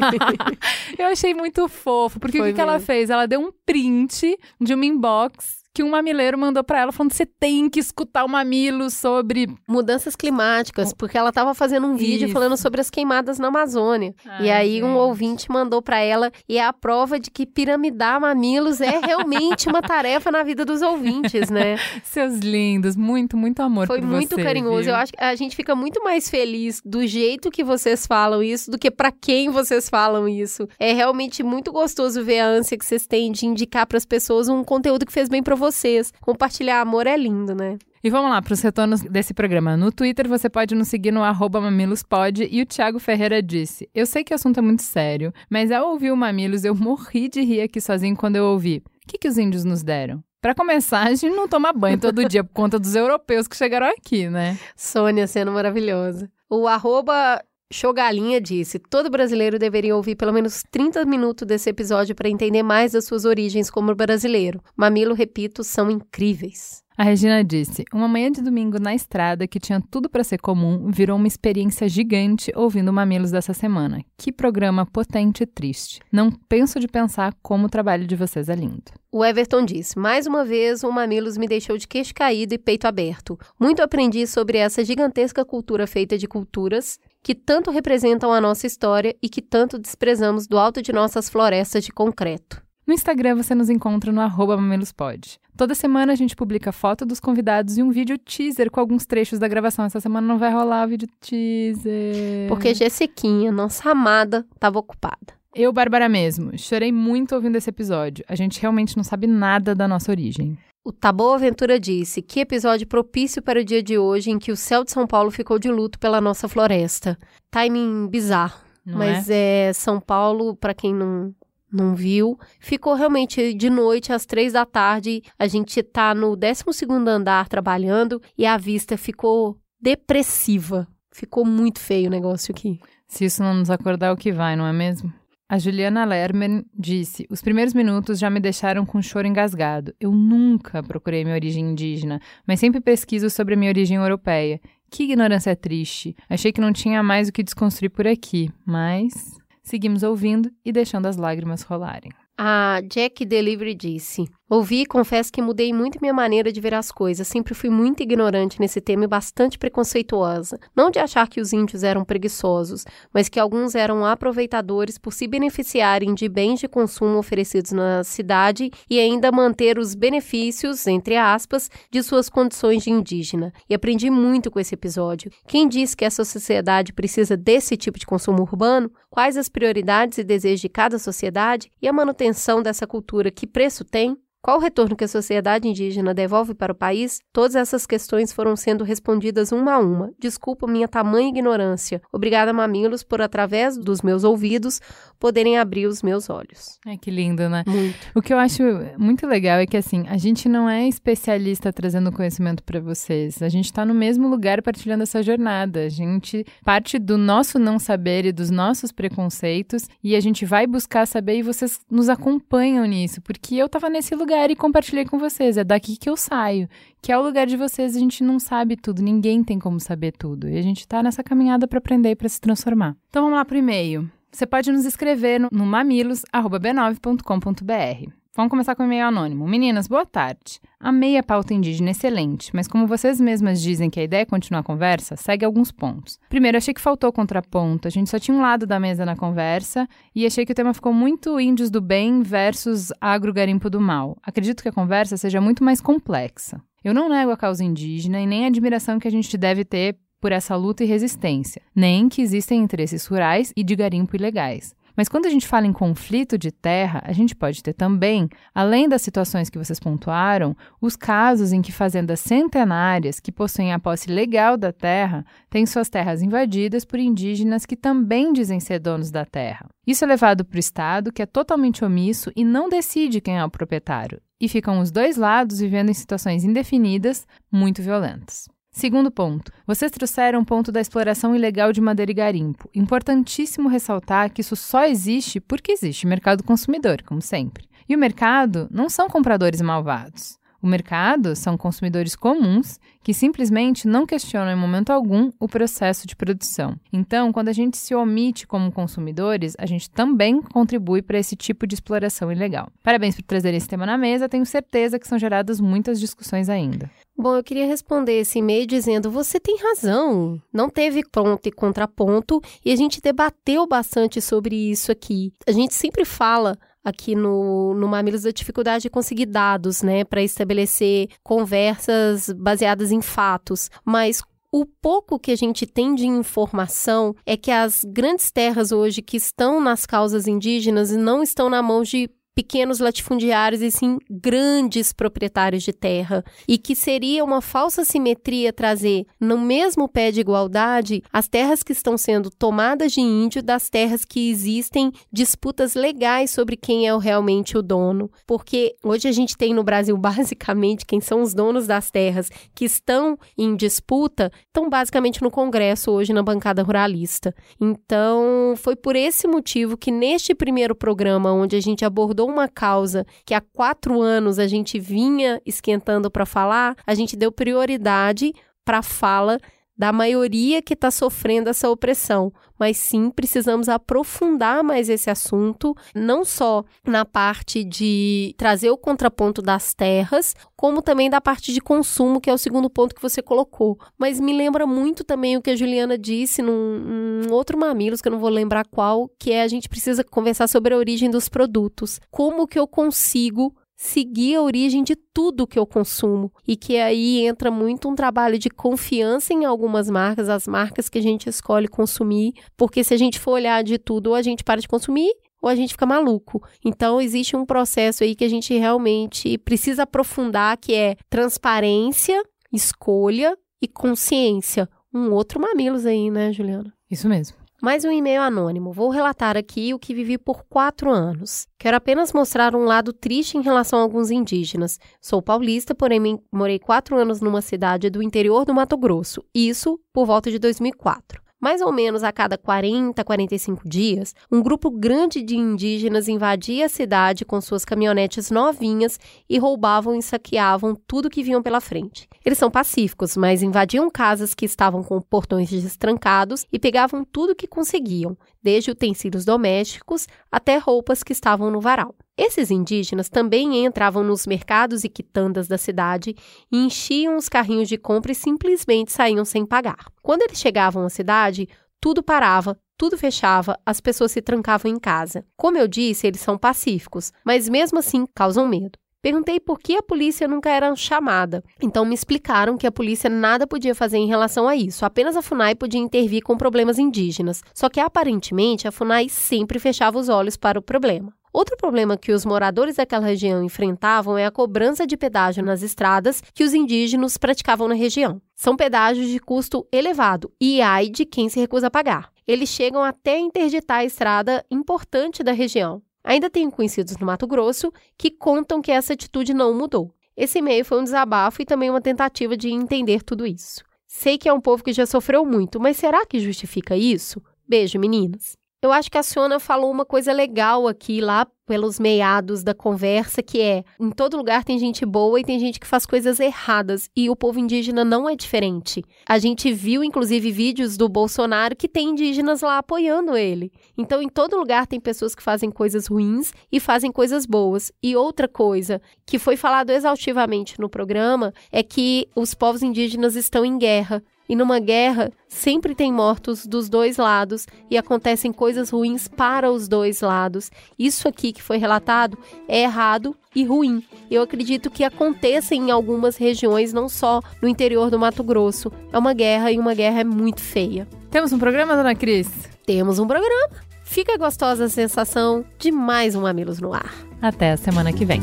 eu 0.98 1.06
achei 1.06 1.34
muito 1.34 1.68
fofo, 1.68 2.18
porque 2.18 2.38
Foi 2.38 2.48
o 2.48 2.52
que, 2.52 2.54
que 2.56 2.60
ela 2.60 2.80
fez? 2.80 3.10
Ela 3.10 3.26
deu 3.26 3.40
um 3.40 3.50
print 3.70 4.36
de 4.60 4.74
uma 4.74 4.84
inbox 4.84 5.59
que 5.72 5.82
um 5.82 5.90
mamileiro 5.90 6.36
mandou 6.36 6.64
para 6.64 6.80
ela 6.80 6.92
falando: 6.92 7.12
você 7.12 7.24
tem 7.24 7.68
que 7.68 7.78
escutar 7.78 8.24
o 8.24 8.28
mamilo 8.28 8.90
sobre 8.90 9.48
mudanças 9.68 10.16
climáticas, 10.16 10.92
porque 10.92 11.16
ela 11.16 11.28
estava 11.28 11.54
fazendo 11.54 11.86
um 11.86 11.96
vídeo 11.96 12.26
Isso. 12.26 12.32
falando 12.32 12.56
sobre 12.56 12.80
as 12.80 12.90
queimadas 12.90 13.38
na 13.38 13.48
Amazônia. 13.48 14.14
Ai, 14.26 14.46
e 14.46 14.50
aí 14.50 14.72
gente. 14.74 14.84
um 14.84 14.96
ouvinte 14.96 15.50
mandou 15.50 15.80
para 15.80 16.00
ela 16.00 16.32
e 16.48 16.58
é 16.58 16.64
a 16.64 16.72
prova 16.72 17.20
de 17.20 17.30
que 17.30 17.46
piramidar 17.46 18.20
mamilos 18.20 18.80
é 18.80 18.98
realmente 18.98 19.68
uma 19.68 19.80
tarefa 19.82 20.30
na 20.30 20.42
vida 20.42 20.64
dos 20.64 20.82
ouvintes, 20.82 21.48
né? 21.50 21.76
Seus 22.02 22.38
lindos, 22.38 22.96
muito, 22.96 23.36
muito 23.36 23.60
amor 23.60 23.86
Foi 23.86 24.00
muito 24.00 24.34
você, 24.34 24.42
carinhoso. 24.42 24.82
Viu? 24.82 24.90
Eu 24.90 24.96
acho 24.96 25.12
que 25.12 25.22
a 25.22 25.34
gente 25.34 25.54
fica 25.54 25.74
muito 25.74 26.02
mais 26.02 26.28
feliz 26.28 26.82
do 26.84 27.06
jeito 27.06 27.50
que 27.50 27.62
vocês 27.62 28.06
falam 28.06 28.42
isso 28.42 28.70
do 28.70 28.78
que 28.78 28.90
para 28.90 29.12
quem 29.12 29.50
vocês 29.50 29.88
falam 29.88 30.28
isso. 30.28 30.68
É 30.78 30.92
realmente 30.92 31.42
muito 31.42 31.70
gostoso 31.70 32.24
ver 32.24 32.40
a 32.40 32.46
ânsia 32.46 32.76
que 32.76 32.84
vocês 32.84 33.06
têm 33.06 33.30
de 33.30 33.46
indicar 33.46 33.86
para 33.86 33.98
as 33.98 34.04
pessoas 34.04 34.48
um 34.48 34.64
conteúdo 34.64 35.06
que 35.06 35.12
fez 35.12 35.28
bem 35.28 35.42
para 35.42 35.54
vocês. 35.60 36.12
Compartilhar 36.20 36.80
amor 36.80 37.06
é 37.06 37.16
lindo, 37.16 37.54
né? 37.54 37.78
E 38.02 38.08
vamos 38.08 38.30
lá 38.30 38.40
para 38.40 38.54
os 38.54 38.62
retornos 38.62 39.02
desse 39.02 39.34
programa. 39.34 39.76
No 39.76 39.92
Twitter 39.92 40.26
você 40.26 40.48
pode 40.48 40.74
nos 40.74 40.88
seguir 40.88 41.12
no 41.12 41.20
mamilospod 41.20 42.48
e 42.50 42.62
o 42.62 42.66
Thiago 42.66 42.98
Ferreira 42.98 43.42
disse: 43.42 43.88
Eu 43.94 44.06
sei 44.06 44.24
que 44.24 44.32
o 44.32 44.36
assunto 44.36 44.58
é 44.58 44.62
muito 44.62 44.82
sério, 44.82 45.32
mas 45.50 45.70
ao 45.70 45.90
ouvir 45.90 46.10
o 46.10 46.16
Mamilos 46.16 46.64
eu 46.64 46.74
morri 46.74 47.28
de 47.28 47.42
rir 47.42 47.60
aqui 47.60 47.80
sozinho 47.80 48.16
quando 48.16 48.36
eu 48.36 48.44
ouvi. 48.46 48.82
O 49.04 49.06
que, 49.06 49.18
que 49.18 49.28
os 49.28 49.36
índios 49.36 49.64
nos 49.64 49.82
deram? 49.82 50.24
Para 50.40 50.54
começar, 50.54 51.06
a 51.06 51.14
gente 51.14 51.36
não 51.36 51.46
toma 51.46 51.70
banho 51.70 52.00
todo 52.00 52.26
dia 52.26 52.42
por 52.42 52.54
conta 52.54 52.78
dos 52.78 52.96
europeus 52.96 53.46
que 53.46 53.54
chegaram 53.54 53.86
aqui, 53.86 54.30
né? 54.30 54.58
Sônia 54.74 55.26
sendo 55.26 55.52
maravilhosa. 55.52 56.30
O 56.48 56.66
arroba 56.66 57.42
Shogalinha 57.72 58.40
disse: 58.40 58.80
todo 58.80 59.08
brasileiro 59.08 59.58
deveria 59.58 59.94
ouvir 59.94 60.16
pelo 60.16 60.32
menos 60.32 60.64
30 60.72 61.04
minutos 61.04 61.46
desse 61.46 61.70
episódio 61.70 62.16
para 62.16 62.28
entender 62.28 62.64
mais 62.64 62.92
das 62.92 63.04
suas 63.04 63.24
origens 63.24 63.70
como 63.70 63.94
brasileiro. 63.94 64.60
Mamilo, 64.76 65.14
repito, 65.14 65.62
são 65.62 65.88
incríveis. 65.88 66.82
A 67.00 67.02
Regina 67.02 67.42
disse: 67.42 67.84
Uma 67.94 68.06
manhã 68.06 68.30
de 68.30 68.42
domingo 68.42 68.78
na 68.78 68.94
estrada, 68.94 69.46
que 69.46 69.58
tinha 69.58 69.80
tudo 69.90 70.10
para 70.10 70.22
ser 70.22 70.38
comum, 70.38 70.90
virou 70.90 71.16
uma 71.16 71.26
experiência 71.26 71.88
gigante 71.88 72.52
ouvindo 72.54 72.92
Mamilos 72.92 73.30
dessa 73.30 73.54
semana. 73.54 74.04
Que 74.18 74.30
programa 74.30 74.84
potente 74.84 75.44
e 75.44 75.46
triste. 75.46 76.00
Não 76.12 76.30
penso 76.30 76.78
de 76.78 76.86
pensar 76.86 77.32
como 77.40 77.66
o 77.66 77.70
trabalho 77.70 78.06
de 78.06 78.16
vocês 78.16 78.50
é 78.50 78.54
lindo. 78.54 78.92
O 79.10 79.24
Everton 79.24 79.64
disse: 79.64 79.98
Mais 79.98 80.26
uma 80.26 80.44
vez, 80.44 80.84
o 80.84 80.92
Mamilos 80.92 81.38
me 81.38 81.48
deixou 81.48 81.78
de 81.78 81.88
queixo 81.88 82.12
caído 82.14 82.52
e 82.52 82.58
peito 82.58 82.86
aberto. 82.86 83.38
Muito 83.58 83.80
aprendi 83.80 84.26
sobre 84.26 84.58
essa 84.58 84.84
gigantesca 84.84 85.42
cultura 85.42 85.86
feita 85.86 86.18
de 86.18 86.28
culturas 86.28 86.98
que 87.22 87.34
tanto 87.34 87.70
representam 87.70 88.32
a 88.32 88.40
nossa 88.40 88.66
história 88.66 89.14
e 89.22 89.28
que 89.28 89.42
tanto 89.42 89.78
desprezamos 89.78 90.46
do 90.46 90.58
alto 90.58 90.82
de 90.82 90.92
nossas 90.92 91.28
florestas 91.28 91.84
de 91.84 91.92
concreto. 91.92 92.62
No 92.86 92.94
Instagram 92.94 93.36
você 93.36 93.54
nos 93.54 93.70
encontra 93.70 94.10
no 94.10 94.20
arroba 94.20 94.56
mamelospod. 94.56 95.38
Toda 95.56 95.74
semana 95.74 96.12
a 96.12 96.16
gente 96.16 96.34
publica 96.34 96.72
foto 96.72 97.04
dos 97.04 97.20
convidados 97.20 97.76
e 97.76 97.82
um 97.82 97.90
vídeo 97.90 98.16
teaser 98.16 98.70
com 98.70 98.80
alguns 98.80 99.04
trechos 99.04 99.38
da 99.38 99.46
gravação. 99.46 99.84
Essa 99.84 100.00
semana 100.00 100.26
não 100.26 100.38
vai 100.38 100.50
rolar 100.50 100.86
o 100.86 100.88
vídeo 100.88 101.06
teaser. 101.20 102.48
Porque 102.48 102.74
Jessiquinha, 102.74 103.52
nossa 103.52 103.90
amada, 103.90 104.46
estava 104.54 104.78
ocupada. 104.78 105.38
Eu, 105.54 105.72
Bárbara 105.72 106.08
mesmo, 106.08 106.56
chorei 106.56 106.90
muito 106.90 107.34
ouvindo 107.34 107.56
esse 107.56 107.68
episódio. 107.68 108.24
A 108.28 108.34
gente 108.34 108.60
realmente 108.60 108.96
não 108.96 109.04
sabe 109.04 109.26
nada 109.26 109.74
da 109.74 109.86
nossa 109.86 110.10
origem. 110.10 110.56
O 110.82 110.92
Taboa 110.92 111.34
Aventura 111.34 111.78
disse: 111.78 112.22
Que 112.22 112.40
episódio 112.40 112.86
propício 112.86 113.42
para 113.42 113.60
o 113.60 113.64
dia 113.64 113.82
de 113.82 113.98
hoje 113.98 114.30
em 114.30 114.38
que 114.38 114.50
o 114.50 114.56
céu 114.56 114.82
de 114.82 114.90
São 114.90 115.06
Paulo 115.06 115.30
ficou 115.30 115.58
de 115.58 115.70
luto 115.70 115.98
pela 115.98 116.20
nossa 116.20 116.48
floresta. 116.48 117.18
Timing 117.50 118.08
bizarro. 118.08 118.60
Não 118.84 118.98
mas 118.98 119.28
é? 119.28 119.68
é 119.68 119.72
São 119.72 120.00
Paulo, 120.00 120.56
para 120.56 120.72
quem 120.72 120.94
não, 120.94 121.34
não 121.70 121.94
viu, 121.94 122.38
ficou 122.58 122.94
realmente 122.94 123.52
de 123.52 123.68
noite 123.68 124.12
às 124.12 124.24
três 124.24 124.54
da 124.54 124.64
tarde. 124.64 125.22
A 125.38 125.46
gente 125.46 125.82
tá 125.82 126.14
no 126.14 126.34
12 126.34 126.64
andar 127.08 127.48
trabalhando 127.48 128.20
e 128.36 128.46
a 128.46 128.56
vista 128.56 128.96
ficou 128.96 129.58
depressiva. 129.80 130.88
Ficou 131.12 131.44
muito 131.44 131.78
feio 131.78 132.08
o 132.08 132.10
negócio 132.10 132.52
aqui. 132.52 132.80
Se 133.06 133.24
isso 133.24 133.42
não 133.42 133.54
nos 133.54 133.70
acordar, 133.70 134.12
o 134.12 134.16
que 134.16 134.32
vai, 134.32 134.56
não 134.56 134.66
é 134.66 134.72
mesmo? 134.72 135.12
A 135.50 135.58
Juliana 135.58 136.04
Lerman 136.04 136.64
disse: 136.72 137.26
Os 137.28 137.42
primeiros 137.42 137.74
minutos 137.74 138.20
já 138.20 138.30
me 138.30 138.38
deixaram 138.38 138.86
com 138.86 139.02
choro 139.02 139.26
engasgado. 139.26 139.92
Eu 139.98 140.12
nunca 140.12 140.80
procurei 140.80 141.24
minha 141.24 141.34
origem 141.34 141.72
indígena, 141.72 142.20
mas 142.46 142.60
sempre 142.60 142.80
pesquiso 142.80 143.28
sobre 143.28 143.56
minha 143.56 143.68
origem 143.72 143.96
europeia. 143.96 144.60
Que 144.88 145.02
ignorância 145.02 145.56
triste. 145.56 146.14
Achei 146.28 146.52
que 146.52 146.60
não 146.60 146.72
tinha 146.72 147.02
mais 147.02 147.28
o 147.28 147.32
que 147.32 147.42
desconstruir 147.42 147.90
por 147.90 148.06
aqui, 148.06 148.48
mas. 148.64 149.40
Seguimos 149.60 150.04
ouvindo 150.04 150.52
e 150.64 150.70
deixando 150.70 151.06
as 151.06 151.16
lágrimas 151.16 151.62
rolarem. 151.62 152.12
A 152.38 152.80
Jack 152.88 153.24
Delivery 153.24 153.74
disse: 153.74 154.28
Ouvi 154.52 154.80
e 154.80 154.86
confesso 154.86 155.32
que 155.32 155.40
mudei 155.40 155.72
muito 155.72 156.00
minha 156.00 156.12
maneira 156.12 156.50
de 156.50 156.60
ver 156.60 156.74
as 156.74 156.90
coisas. 156.90 157.28
Sempre 157.28 157.54
fui 157.54 157.70
muito 157.70 158.02
ignorante 158.02 158.58
nesse 158.58 158.80
tema 158.80 159.04
e 159.04 159.06
bastante 159.06 159.56
preconceituosa. 159.56 160.58
Não 160.74 160.90
de 160.90 160.98
achar 160.98 161.28
que 161.28 161.40
os 161.40 161.52
índios 161.52 161.84
eram 161.84 162.04
preguiçosos, 162.04 162.84
mas 163.14 163.28
que 163.28 163.38
alguns 163.38 163.76
eram 163.76 164.04
aproveitadores 164.04 164.98
por 164.98 165.12
se 165.12 165.28
beneficiarem 165.28 166.16
de 166.16 166.28
bens 166.28 166.58
de 166.58 166.66
consumo 166.66 167.16
oferecidos 167.16 167.70
na 167.70 168.02
cidade 168.02 168.72
e 168.90 168.98
ainda 168.98 169.30
manter 169.30 169.78
os 169.78 169.94
benefícios, 169.94 170.84
entre 170.88 171.16
aspas, 171.16 171.70
de 171.88 172.02
suas 172.02 172.28
condições 172.28 172.82
de 172.82 172.90
indígena. 172.90 173.52
E 173.68 173.74
aprendi 173.74 174.10
muito 174.10 174.50
com 174.50 174.58
esse 174.58 174.74
episódio. 174.74 175.30
Quem 175.46 175.68
diz 175.68 175.94
que 175.94 176.04
essa 176.04 176.24
sociedade 176.24 176.92
precisa 176.92 177.36
desse 177.36 177.76
tipo 177.76 178.00
de 178.00 178.04
consumo 178.04 178.42
urbano? 178.42 178.90
Quais 179.08 179.36
as 179.36 179.48
prioridades 179.48 180.18
e 180.18 180.24
desejos 180.24 180.60
de 180.60 180.68
cada 180.68 180.98
sociedade? 180.98 181.70
E 181.80 181.86
a 181.86 181.92
manutenção 181.92 182.60
dessa 182.60 182.84
cultura, 182.84 183.30
que 183.30 183.46
preço 183.46 183.84
tem? 183.84 184.18
Qual 184.42 184.56
o 184.56 184.60
retorno 184.60 184.96
que 184.96 185.04
a 185.04 185.08
sociedade 185.08 185.68
indígena 185.68 186.14
devolve 186.14 186.54
para 186.54 186.72
o 186.72 186.74
país? 186.74 187.20
Todas 187.30 187.54
essas 187.54 187.86
questões 187.86 188.32
foram 188.32 188.56
sendo 188.56 188.84
respondidas 188.84 189.52
uma 189.52 189.74
a 189.74 189.78
uma. 189.78 190.14
Desculpa 190.18 190.66
minha 190.66 190.88
tamanha 190.88 191.28
ignorância. 191.28 192.00
Obrigada, 192.10 192.50
Mamilos, 192.50 193.02
por, 193.02 193.20
através 193.20 193.76
dos 193.76 194.00
meus 194.00 194.24
ouvidos, 194.24 194.80
poderem 195.18 195.58
abrir 195.58 195.86
os 195.86 196.02
meus 196.02 196.30
olhos. 196.30 196.78
Ai, 196.86 196.96
que 196.96 197.10
lindo, 197.10 197.50
né? 197.50 197.64
Muito. 197.66 197.98
O 198.14 198.22
que 198.22 198.32
eu 198.32 198.38
acho 198.38 198.62
muito 198.96 199.26
legal 199.26 199.58
é 199.58 199.66
que, 199.66 199.76
assim, 199.76 200.08
a 200.08 200.16
gente 200.16 200.48
não 200.48 200.70
é 200.70 200.88
especialista 200.88 201.70
trazendo 201.70 202.10
conhecimento 202.10 202.64
para 202.64 202.80
vocês. 202.80 203.42
A 203.42 203.48
gente 203.50 203.66
está 203.66 203.84
no 203.84 203.94
mesmo 203.94 204.26
lugar 204.26 204.62
partilhando 204.62 205.02
essa 205.02 205.22
jornada. 205.22 205.84
A 205.84 205.88
gente 205.90 206.46
parte 206.64 206.98
do 206.98 207.18
nosso 207.18 207.58
não 207.58 207.78
saber 207.78 208.24
e 208.24 208.32
dos 208.32 208.48
nossos 208.48 208.90
preconceitos 208.90 209.86
e 210.02 210.16
a 210.16 210.20
gente 210.20 210.46
vai 210.46 210.66
buscar 210.66 211.06
saber 211.06 211.36
e 211.36 211.42
vocês 211.42 211.78
nos 211.90 212.08
acompanham 212.08 212.86
nisso, 212.86 213.20
porque 213.20 213.54
eu 213.56 213.66
estava 213.66 213.90
nesse 213.90 214.14
lugar 214.14 214.29
e 214.50 214.56
compartilhei 214.56 215.04
com 215.04 215.18
vocês. 215.18 215.56
É 215.56 215.64
daqui 215.64 215.96
que 215.96 216.08
eu 216.08 216.16
saio, 216.16 216.68
que 217.02 217.12
é 217.12 217.18
o 217.18 217.22
lugar 217.22 217.46
de 217.46 217.56
vocês. 217.56 217.96
A 217.96 217.98
gente 217.98 218.22
não 218.22 218.38
sabe 218.38 218.76
tudo, 218.76 219.02
ninguém 219.02 219.42
tem 219.42 219.58
como 219.58 219.80
saber 219.80 220.12
tudo. 220.12 220.48
E 220.48 220.58
a 220.58 220.62
gente 220.62 220.80
está 220.80 221.02
nessa 221.02 221.22
caminhada 221.22 221.66
para 221.66 221.78
aprender 221.78 222.10
e 222.10 222.16
para 222.16 222.28
se 222.28 222.40
transformar. 222.40 222.96
Então 223.08 223.24
vamos 223.24 223.38
lá 223.38 223.44
pro 223.44 223.58
e-mail. 223.58 224.08
Você 224.30 224.46
pode 224.46 224.70
nos 224.70 224.84
escrever 224.84 225.40
no, 225.40 225.48
no 225.50 225.66
mamilos.b9.com.br. 225.66 228.19
Vamos 228.36 228.50
começar 228.50 228.76
com 228.76 228.84
o 228.84 228.86
e-mail 228.86 229.06
anônimo. 229.06 229.44
Meninas, 229.44 229.88
boa 229.88 230.06
tarde. 230.06 230.60
Amei 230.78 231.18
a 231.18 231.22
pauta 231.22 231.52
indígena, 231.52 231.90
excelente, 231.90 232.54
mas 232.54 232.68
como 232.68 232.86
vocês 232.86 233.20
mesmas 233.20 233.60
dizem 233.60 233.90
que 233.90 233.98
a 233.98 234.04
ideia 234.04 234.22
é 234.22 234.24
continuar 234.24 234.60
a 234.60 234.62
conversa, 234.62 235.16
segue 235.16 235.44
alguns 235.44 235.72
pontos. 235.72 236.16
Primeiro, 236.28 236.56
achei 236.56 236.72
que 236.72 236.80
faltou 236.80 237.12
contraponto, 237.12 237.88
a 237.88 237.90
gente 237.90 238.08
só 238.08 238.20
tinha 238.20 238.36
um 238.36 238.40
lado 238.40 238.68
da 238.68 238.78
mesa 238.78 239.04
na 239.04 239.16
conversa 239.16 239.84
e 240.14 240.24
achei 240.24 240.46
que 240.46 240.52
o 240.52 240.54
tema 240.54 240.72
ficou 240.72 240.92
muito 240.92 241.40
índios 241.40 241.72
do 241.72 241.80
bem 241.80 242.22
versus 242.22 242.92
agro-garimpo 243.00 243.68
do 243.68 243.80
mal. 243.80 244.16
Acredito 244.22 244.62
que 244.62 244.68
a 244.68 244.72
conversa 244.72 245.16
seja 245.16 245.40
muito 245.40 245.64
mais 245.64 245.80
complexa. 245.80 246.62
Eu 246.84 246.94
não 246.94 247.08
nego 247.08 247.32
a 247.32 247.36
causa 247.36 247.64
indígena 247.64 248.20
e 248.20 248.26
nem 248.26 248.44
a 248.44 248.48
admiração 248.48 249.00
que 249.00 249.08
a 249.08 249.10
gente 249.10 249.36
deve 249.36 249.64
ter 249.64 249.98
por 250.20 250.30
essa 250.30 250.54
luta 250.54 250.84
e 250.84 250.86
resistência, 250.86 251.62
nem 251.74 252.08
que 252.08 252.22
existem 252.22 252.60
interesses 252.60 253.06
rurais 253.06 253.52
e 253.56 253.64
de 253.64 253.74
garimpo 253.74 254.14
ilegais. 254.14 254.72
Mas 255.00 255.08
quando 255.08 255.24
a 255.24 255.30
gente 255.30 255.48
fala 255.48 255.66
em 255.66 255.72
conflito 255.72 256.36
de 256.36 256.52
terra, 256.52 257.02
a 257.06 257.12
gente 257.14 257.34
pode 257.34 257.62
ter 257.62 257.72
também, 257.72 258.28
além 258.54 258.86
das 258.86 259.00
situações 259.00 259.48
que 259.48 259.56
vocês 259.56 259.80
pontuaram, 259.80 260.54
os 260.78 260.94
casos 260.94 261.54
em 261.54 261.62
que 261.62 261.72
fazendas 261.72 262.20
centenárias 262.20 263.18
que 263.18 263.32
possuem 263.32 263.72
a 263.72 263.78
posse 263.78 264.10
legal 264.10 264.58
da 264.58 264.74
terra 264.74 265.24
têm 265.48 265.64
suas 265.64 265.88
terras 265.88 266.20
invadidas 266.20 266.84
por 266.84 266.98
indígenas 266.98 267.64
que 267.64 267.76
também 267.76 268.30
dizem 268.30 268.60
ser 268.60 268.78
donos 268.78 269.10
da 269.10 269.24
terra. 269.24 269.70
Isso 269.86 270.04
é 270.04 270.06
levado 270.06 270.44
para 270.44 270.58
o 270.58 270.60
Estado, 270.60 271.10
que 271.10 271.22
é 271.22 271.26
totalmente 271.26 271.82
omisso 271.82 272.30
e 272.36 272.44
não 272.44 272.68
decide 272.68 273.22
quem 273.22 273.38
é 273.38 273.44
o 273.46 273.50
proprietário. 273.50 274.20
E 274.38 274.50
ficam 274.50 274.80
os 274.80 274.90
dois 274.90 275.16
lados 275.16 275.60
vivendo 275.60 275.88
em 275.88 275.94
situações 275.94 276.44
indefinidas, 276.44 277.26
muito 277.50 277.80
violentas. 277.80 278.50
Segundo 278.72 279.10
ponto, 279.10 279.52
vocês 279.66 279.90
trouxeram 279.90 280.40
o 280.40 280.44
ponto 280.44 280.70
da 280.70 280.80
exploração 280.80 281.34
ilegal 281.34 281.72
de 281.72 281.80
madeira 281.80 282.12
e 282.12 282.14
garimpo. 282.14 282.70
Importantíssimo 282.74 283.68
ressaltar 283.68 284.32
que 284.32 284.40
isso 284.40 284.54
só 284.54 284.84
existe 284.86 285.40
porque 285.40 285.72
existe 285.72 286.06
mercado 286.06 286.44
consumidor, 286.44 287.02
como 287.02 287.20
sempre. 287.20 287.64
E 287.88 287.96
o 287.96 287.98
mercado 287.98 288.68
não 288.70 288.88
são 288.88 289.08
compradores 289.08 289.60
malvados. 289.60 290.38
O 290.62 290.66
mercado 290.66 291.34
são 291.34 291.56
consumidores 291.56 292.14
comuns 292.14 292.78
que 293.02 293.14
simplesmente 293.14 293.88
não 293.88 294.06
questionam 294.06 294.52
em 294.52 294.56
momento 294.56 294.90
algum 294.90 295.30
o 295.40 295.48
processo 295.48 296.06
de 296.06 296.14
produção. 296.14 296.76
Então, 296.92 297.32
quando 297.32 297.48
a 297.48 297.52
gente 297.52 297.78
se 297.78 297.94
omite 297.94 298.46
como 298.46 298.70
consumidores, 298.70 299.54
a 299.58 299.64
gente 299.64 299.90
também 299.90 300.42
contribui 300.42 301.00
para 301.00 301.18
esse 301.18 301.34
tipo 301.34 301.66
de 301.66 301.74
exploração 301.74 302.30
ilegal. 302.30 302.70
Parabéns 302.82 303.16
por 303.16 303.22
trazer 303.22 303.54
esse 303.54 303.66
tema 303.66 303.86
na 303.86 303.96
mesa, 303.96 304.28
tenho 304.28 304.44
certeza 304.44 304.98
que 304.98 305.08
são 305.08 305.18
geradas 305.18 305.60
muitas 305.60 305.98
discussões 305.98 306.50
ainda. 306.50 306.90
Bom, 307.20 307.36
eu 307.36 307.44
queria 307.44 307.66
responder 307.66 308.20
esse 308.20 308.38
e-mail 308.38 308.66
dizendo: 308.66 309.10
você 309.10 309.38
tem 309.38 309.58
razão. 309.58 310.40
Não 310.50 310.70
teve 310.70 311.02
ponto 311.04 311.46
e 311.46 311.52
contraponto 311.52 312.40
e 312.64 312.72
a 312.72 312.76
gente 312.76 313.00
debateu 313.00 313.66
bastante 313.66 314.22
sobre 314.22 314.56
isso 314.56 314.90
aqui. 314.90 315.30
A 315.46 315.52
gente 315.52 315.74
sempre 315.74 316.06
fala 316.06 316.58
aqui 316.82 317.14
no, 317.14 317.74
no 317.74 317.86
Mamilos 317.86 318.22
da 318.22 318.30
dificuldade 318.30 318.82
de 318.82 318.90
conseguir 318.90 319.26
dados, 319.26 319.82
né, 319.82 320.02
para 320.02 320.22
estabelecer 320.22 321.08
conversas 321.22 322.30
baseadas 322.32 322.90
em 322.90 323.02
fatos, 323.02 323.68
mas 323.84 324.22
o 324.50 324.64
pouco 324.64 325.18
que 325.18 325.30
a 325.30 325.36
gente 325.36 325.66
tem 325.66 325.94
de 325.94 326.06
informação 326.06 327.14
é 327.26 327.36
que 327.36 327.50
as 327.50 327.84
grandes 327.84 328.30
terras 328.30 328.72
hoje 328.72 329.02
que 329.02 329.18
estão 329.18 329.60
nas 329.60 329.84
causas 329.84 330.26
indígenas 330.26 330.90
não 330.90 331.22
estão 331.22 331.50
na 331.50 331.62
mão 331.62 331.82
de 331.82 332.08
pequenos 332.34 332.78
latifundiários 332.78 333.60
e 333.60 333.70
sim 333.70 333.98
grandes 334.08 334.92
proprietários 334.92 335.62
de 335.62 335.72
terra 335.72 336.24
e 336.46 336.56
que 336.56 336.74
seria 336.74 337.24
uma 337.24 337.40
falsa 337.40 337.84
simetria 337.84 338.52
trazer 338.52 339.06
no 339.18 339.38
mesmo 339.38 339.88
pé 339.88 340.10
de 340.10 340.20
igualdade 340.20 341.02
as 341.12 341.28
terras 341.28 341.62
que 341.62 341.72
estão 341.72 341.98
sendo 341.98 342.30
tomadas 342.30 342.92
de 342.92 343.00
índio 343.00 343.42
das 343.42 343.68
terras 343.68 344.04
que 344.04 344.30
existem 344.30 344.92
disputas 345.12 345.74
legais 345.74 346.30
sobre 346.30 346.56
quem 346.56 346.88
é 346.88 346.96
realmente 346.98 347.56
o 347.56 347.62
dono, 347.62 348.10
porque 348.26 348.76
hoje 348.84 349.08
a 349.08 349.12
gente 349.12 349.36
tem 349.36 349.52
no 349.52 349.64
Brasil 349.64 349.96
basicamente 349.98 350.86
quem 350.86 351.00
são 351.00 351.22
os 351.22 351.34
donos 351.34 351.66
das 351.66 351.90
terras 351.90 352.30
que 352.54 352.64
estão 352.64 353.18
em 353.36 353.56
disputa, 353.56 354.30
estão 354.46 354.68
basicamente 354.68 355.22
no 355.22 355.30
Congresso 355.30 355.90
hoje 355.90 356.12
na 356.12 356.22
bancada 356.22 356.62
ruralista. 356.62 357.34
Então, 357.60 358.54
foi 358.56 358.76
por 358.76 358.96
esse 358.96 359.26
motivo 359.26 359.76
que 359.76 359.90
neste 359.90 360.34
primeiro 360.34 360.74
programa 360.74 361.32
onde 361.32 361.56
a 361.56 361.60
gente 361.60 361.84
abordou 361.84 362.19
uma 362.26 362.48
causa 362.48 363.06
que 363.24 363.34
há 363.34 363.40
quatro 363.40 364.00
anos 364.00 364.38
a 364.38 364.46
gente 364.46 364.78
vinha 364.78 365.40
esquentando 365.44 366.10
para 366.10 366.26
falar, 366.26 366.76
a 366.86 366.94
gente 366.94 367.16
deu 367.16 367.30
prioridade 367.32 368.32
para 368.64 368.78
a 368.78 368.82
fala 368.82 369.38
da 369.80 369.94
maioria 369.94 370.60
que 370.60 370.74
está 370.74 370.90
sofrendo 370.90 371.48
essa 371.48 371.70
opressão, 371.70 372.30
mas 372.58 372.76
sim 372.76 373.08
precisamos 373.08 373.66
aprofundar 373.66 374.62
mais 374.62 374.90
esse 374.90 375.08
assunto, 375.08 375.74
não 375.94 376.22
só 376.22 376.62
na 376.86 377.06
parte 377.06 377.64
de 377.64 378.34
trazer 378.36 378.68
o 378.68 378.76
contraponto 378.76 379.40
das 379.40 379.72
terras, 379.72 380.36
como 380.54 380.82
também 380.82 381.08
da 381.08 381.18
parte 381.18 381.50
de 381.50 381.62
consumo, 381.62 382.20
que 382.20 382.28
é 382.28 382.34
o 382.34 382.36
segundo 382.36 382.68
ponto 382.68 382.94
que 382.94 383.00
você 383.00 383.22
colocou. 383.22 383.78
Mas 383.98 384.20
me 384.20 384.34
lembra 384.34 384.66
muito 384.66 385.02
também 385.02 385.38
o 385.38 385.40
que 385.40 385.48
a 385.48 385.56
Juliana 385.56 385.96
disse 385.96 386.42
num, 386.42 387.22
num 387.24 387.32
outro 387.32 387.56
Mamilos, 387.56 388.02
que 388.02 388.08
eu 388.08 388.12
não 388.12 388.20
vou 388.20 388.28
lembrar 388.28 388.66
qual, 388.66 389.08
que 389.18 389.32
é 389.32 389.40
a 389.40 389.48
gente 389.48 389.66
precisa 389.66 390.04
conversar 390.04 390.46
sobre 390.46 390.74
a 390.74 390.76
origem 390.76 391.10
dos 391.10 391.26
produtos. 391.26 391.98
Como 392.10 392.46
que 392.46 392.58
eu 392.58 392.68
consigo 392.68 393.56
seguir 393.82 394.34
a 394.34 394.42
origem 394.42 394.84
de 394.84 394.94
tudo 394.94 395.46
que 395.46 395.58
eu 395.58 395.66
consumo 395.66 396.30
e 396.46 396.54
que 396.54 396.76
aí 396.76 397.24
entra 397.24 397.50
muito 397.50 397.88
um 397.88 397.94
trabalho 397.94 398.38
de 398.38 398.50
confiança 398.50 399.32
em 399.32 399.46
algumas 399.46 399.88
marcas, 399.88 400.28
as 400.28 400.46
marcas 400.46 400.90
que 400.90 400.98
a 400.98 401.02
gente 401.02 401.30
escolhe 401.30 401.66
consumir, 401.66 402.34
porque 402.58 402.84
se 402.84 402.92
a 402.92 402.96
gente 402.98 403.18
for 403.18 403.32
olhar 403.32 403.64
de 403.64 403.78
tudo, 403.78 404.08
ou 404.08 404.14
a 404.14 404.20
gente 404.20 404.44
para 404.44 404.60
de 404.60 404.68
consumir 404.68 405.10
ou 405.40 405.48
a 405.48 405.54
gente 405.54 405.72
fica 405.72 405.86
maluco. 405.86 406.46
Então 406.62 407.00
existe 407.00 407.34
um 407.34 407.46
processo 407.46 408.04
aí 408.04 408.14
que 408.14 408.24
a 408.24 408.28
gente 408.28 408.52
realmente 408.52 409.38
precisa 409.38 409.84
aprofundar, 409.84 410.58
que 410.58 410.74
é 410.74 410.96
transparência, 411.08 412.22
escolha 412.52 413.34
e 413.62 413.66
consciência. 413.66 414.68
Um 414.92 415.10
outro 415.10 415.40
mamilos 415.40 415.86
aí, 415.86 416.10
né, 416.10 416.30
Juliana? 416.34 416.70
Isso 416.90 417.08
mesmo. 417.08 417.39
Mais 417.62 417.84
um 417.84 417.90
e-mail 417.90 418.22
anônimo. 418.22 418.72
Vou 418.72 418.88
relatar 418.88 419.36
aqui 419.36 419.74
o 419.74 419.78
que 419.78 419.92
vivi 419.92 420.16
por 420.16 420.44
quatro 420.44 420.90
anos. 420.90 421.46
Quero 421.58 421.76
apenas 421.76 422.10
mostrar 422.10 422.56
um 422.56 422.64
lado 422.64 422.90
triste 422.90 423.36
em 423.36 423.42
relação 423.42 423.78
a 423.78 423.82
alguns 423.82 424.10
indígenas. 424.10 424.78
Sou 424.98 425.20
paulista, 425.20 425.74
porém 425.74 426.18
morei 426.32 426.58
quatro 426.58 426.96
anos 426.96 427.20
numa 427.20 427.42
cidade 427.42 427.90
do 427.90 428.02
interior 428.02 428.46
do 428.46 428.54
Mato 428.54 428.78
Grosso. 428.78 429.22
Isso 429.34 429.78
por 429.92 430.06
volta 430.06 430.30
de 430.30 430.38
2004. 430.38 431.20
Mais 431.40 431.62
ou 431.62 431.72
menos 431.72 432.02
a 432.02 432.12
cada 432.12 432.36
40, 432.36 433.02
45 433.02 433.66
dias, 433.66 434.14
um 434.30 434.42
grupo 434.42 434.70
grande 434.70 435.22
de 435.22 435.36
indígenas 435.36 436.06
invadia 436.06 436.66
a 436.66 436.68
cidade 436.68 437.24
com 437.24 437.40
suas 437.40 437.64
caminhonetes 437.64 438.30
novinhas 438.30 439.00
e 439.26 439.38
roubavam 439.38 439.94
e 439.96 440.02
saqueavam 440.02 440.76
tudo 440.86 441.08
que 441.08 441.22
vinham 441.22 441.42
pela 441.42 441.58
frente. 441.58 442.06
Eles 442.22 442.36
são 442.36 442.50
pacíficos, 442.50 443.16
mas 443.16 443.42
invadiam 443.42 443.90
casas 443.90 444.34
que 444.34 444.44
estavam 444.44 444.84
com 444.84 445.00
portões 445.00 445.48
destrancados 445.48 446.44
e 446.52 446.58
pegavam 446.58 447.06
tudo 447.10 447.34
que 447.34 447.46
conseguiam, 447.46 448.18
desde 448.42 448.70
utensílios 448.70 449.24
domésticos 449.24 450.06
até 450.30 450.58
roupas 450.58 451.02
que 451.02 451.14
estavam 451.14 451.50
no 451.50 451.60
varal. 451.60 451.94
Esses 452.22 452.50
indígenas 452.50 453.08
também 453.08 453.64
entravam 453.64 454.04
nos 454.04 454.26
mercados 454.26 454.84
e 454.84 454.90
quitandas 454.90 455.48
da 455.48 455.56
cidade 455.56 456.14
e 456.52 456.58
enchiam 456.58 457.16
os 457.16 457.30
carrinhos 457.30 457.66
de 457.66 457.78
compra 457.78 458.12
e 458.12 458.14
simplesmente 458.14 458.92
saíam 458.92 459.24
sem 459.24 459.46
pagar. 459.46 459.86
Quando 460.02 460.20
eles 460.20 460.38
chegavam 460.38 460.84
à 460.84 460.90
cidade, 460.90 461.48
tudo 461.80 462.02
parava, 462.02 462.58
tudo 462.76 462.98
fechava, 462.98 463.58
as 463.64 463.80
pessoas 463.80 464.12
se 464.12 464.20
trancavam 464.20 464.70
em 464.70 464.78
casa. 464.78 465.24
Como 465.34 465.56
eu 465.56 465.66
disse, 465.66 466.06
eles 466.06 466.20
são 466.20 466.36
pacíficos, 466.36 467.10
mas 467.24 467.48
mesmo 467.48 467.78
assim 467.78 468.04
causam 468.14 468.46
medo. 468.46 468.78
Perguntei 469.00 469.40
por 469.40 469.58
que 469.58 469.76
a 469.76 469.82
polícia 469.82 470.28
nunca 470.28 470.50
era 470.50 470.76
chamada. 470.76 471.42
Então 471.58 471.86
me 471.86 471.94
explicaram 471.94 472.58
que 472.58 472.66
a 472.66 472.72
polícia 472.72 473.08
nada 473.08 473.46
podia 473.46 473.74
fazer 473.74 473.96
em 473.96 474.06
relação 474.06 474.46
a 474.46 474.54
isso, 474.54 474.84
apenas 474.84 475.16
a 475.16 475.22
FUNAI 475.22 475.54
podia 475.54 475.80
intervir 475.80 476.22
com 476.22 476.36
problemas 476.36 476.78
indígenas. 476.78 477.42
Só 477.54 477.70
que 477.70 477.80
aparentemente 477.80 478.68
a 478.68 478.72
FUNAI 478.72 479.08
sempre 479.08 479.58
fechava 479.58 479.98
os 479.98 480.10
olhos 480.10 480.36
para 480.36 480.58
o 480.58 480.62
problema. 480.62 481.18
Outro 481.32 481.56
problema 481.56 481.96
que 481.96 482.10
os 482.12 482.24
moradores 482.24 482.76
daquela 482.76 483.06
região 483.06 483.42
enfrentavam 483.42 484.18
é 484.18 484.26
a 484.26 484.30
cobrança 484.32 484.84
de 484.84 484.96
pedágio 484.96 485.44
nas 485.44 485.62
estradas 485.62 486.20
que 486.34 486.42
os 486.42 486.52
indígenas 486.52 487.16
praticavam 487.16 487.68
na 487.68 487.74
região. 487.74 488.20
São 488.34 488.56
pedágios 488.56 489.08
de 489.08 489.20
custo 489.20 489.64
elevado 489.72 490.32
e 490.40 490.60
ai 490.60 490.88
de 490.88 491.04
quem 491.04 491.28
se 491.28 491.38
recusa 491.38 491.68
a 491.68 491.70
pagar. 491.70 492.10
Eles 492.26 492.48
chegam 492.48 492.82
até 492.82 493.18
interditar 493.18 493.78
a 493.78 493.84
estrada 493.84 494.44
importante 494.50 495.22
da 495.22 495.32
região. 495.32 495.80
Ainda 496.02 496.28
tenho 496.28 496.50
conhecidos 496.50 496.96
no 496.96 497.06
Mato 497.06 497.26
Grosso 497.26 497.72
que 497.96 498.10
contam 498.10 498.60
que 498.60 498.72
essa 498.72 498.94
atitude 498.94 499.32
não 499.32 499.54
mudou. 499.54 499.94
Esse 500.16 500.38
e-mail 500.38 500.64
foi 500.64 500.80
um 500.80 500.84
desabafo 500.84 501.42
e 501.42 501.46
também 501.46 501.70
uma 501.70 501.80
tentativa 501.80 502.36
de 502.36 502.50
entender 502.50 503.02
tudo 503.02 503.26
isso. 503.26 503.62
Sei 503.86 504.18
que 504.18 504.28
é 504.28 504.32
um 504.32 504.40
povo 504.40 504.64
que 504.64 504.72
já 504.72 504.86
sofreu 504.86 505.24
muito, 505.24 505.60
mas 505.60 505.76
será 505.76 506.04
que 506.04 506.18
justifica 506.18 506.76
isso? 506.76 507.22
Beijo, 507.46 507.78
meninas. 507.78 508.39
Eu 508.62 508.72
acho 508.72 508.90
que 508.90 508.98
a 508.98 509.02
Siona 509.02 509.40
falou 509.40 509.70
uma 509.70 509.86
coisa 509.86 510.12
legal 510.12 510.68
aqui, 510.68 511.00
lá 511.00 511.26
pelos 511.46 511.80
meados 511.80 512.44
da 512.44 512.52
conversa, 512.52 513.22
que 513.22 513.40
é: 513.40 513.64
em 513.80 513.90
todo 513.90 514.18
lugar 514.18 514.44
tem 514.44 514.58
gente 514.58 514.84
boa 514.84 515.18
e 515.18 515.24
tem 515.24 515.38
gente 515.40 515.58
que 515.58 515.66
faz 515.66 515.86
coisas 515.86 516.20
erradas, 516.20 516.90
e 516.94 517.08
o 517.08 517.16
povo 517.16 517.38
indígena 517.38 517.86
não 517.86 518.06
é 518.06 518.14
diferente. 518.14 518.84
A 519.08 519.18
gente 519.18 519.50
viu, 519.50 519.82
inclusive, 519.82 520.30
vídeos 520.30 520.76
do 520.76 520.90
Bolsonaro 520.90 521.56
que 521.56 521.66
tem 521.66 521.88
indígenas 521.88 522.42
lá 522.42 522.58
apoiando 522.58 523.16
ele. 523.16 523.50
Então, 523.78 524.02
em 524.02 524.10
todo 524.10 524.36
lugar 524.36 524.66
tem 524.66 524.78
pessoas 524.78 525.14
que 525.14 525.22
fazem 525.22 525.50
coisas 525.50 525.86
ruins 525.86 526.30
e 526.52 526.60
fazem 526.60 526.92
coisas 526.92 527.24
boas. 527.24 527.72
E 527.82 527.96
outra 527.96 528.28
coisa 528.28 528.80
que 529.06 529.18
foi 529.18 529.38
falado 529.38 529.70
exaustivamente 529.70 530.60
no 530.60 530.68
programa 530.68 531.32
é 531.50 531.62
que 531.62 532.06
os 532.14 532.34
povos 532.34 532.62
indígenas 532.62 533.16
estão 533.16 533.42
em 533.42 533.56
guerra. 533.56 534.02
E 534.30 534.36
numa 534.36 534.60
guerra, 534.60 535.10
sempre 535.26 535.74
tem 535.74 535.92
mortos 535.92 536.46
dos 536.46 536.68
dois 536.68 536.98
lados 536.98 537.48
e 537.68 537.76
acontecem 537.76 538.32
coisas 538.32 538.70
ruins 538.70 539.08
para 539.08 539.50
os 539.50 539.66
dois 539.66 540.02
lados. 540.02 540.52
Isso 540.78 541.08
aqui 541.08 541.32
que 541.32 541.42
foi 541.42 541.56
relatado 541.56 542.16
é 542.46 542.62
errado 542.62 543.16
e 543.34 543.42
ruim. 543.42 543.82
Eu 544.08 544.22
acredito 544.22 544.70
que 544.70 544.84
aconteça 544.84 545.52
em 545.56 545.72
algumas 545.72 546.16
regiões, 546.16 546.72
não 546.72 546.88
só 546.88 547.20
no 547.42 547.48
interior 547.48 547.90
do 547.90 547.98
Mato 547.98 548.22
Grosso. 548.22 548.70
É 548.92 548.96
uma 548.96 549.12
guerra 549.12 549.50
e 549.50 549.58
uma 549.58 549.74
guerra 549.74 550.02
é 550.02 550.04
muito 550.04 550.40
feia. 550.40 550.86
Temos 551.10 551.32
um 551.32 551.38
programa, 551.38 551.74
dona 551.74 551.96
Cris? 551.96 552.30
Temos 552.64 553.00
um 553.00 553.08
programa. 553.08 553.50
Fica 553.82 554.16
gostosa 554.16 554.66
a 554.66 554.68
sensação 554.68 555.44
de 555.58 555.72
mais 555.72 556.14
um 556.14 556.20
Mamilos 556.20 556.60
no 556.60 556.72
Ar. 556.72 556.94
Até 557.20 557.50
a 557.50 557.56
semana 557.56 557.92
que 557.92 558.04
vem. 558.04 558.20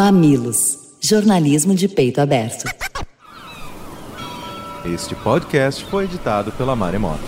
Mamilos. 0.00 0.78
Jornalismo 0.98 1.74
de 1.74 1.86
peito 1.86 2.22
aberto. 2.22 2.64
Este 4.82 5.14
podcast 5.14 5.84
foi 5.84 6.04
editado 6.04 6.50
pela 6.52 6.74
Maremoto. 6.74 7.20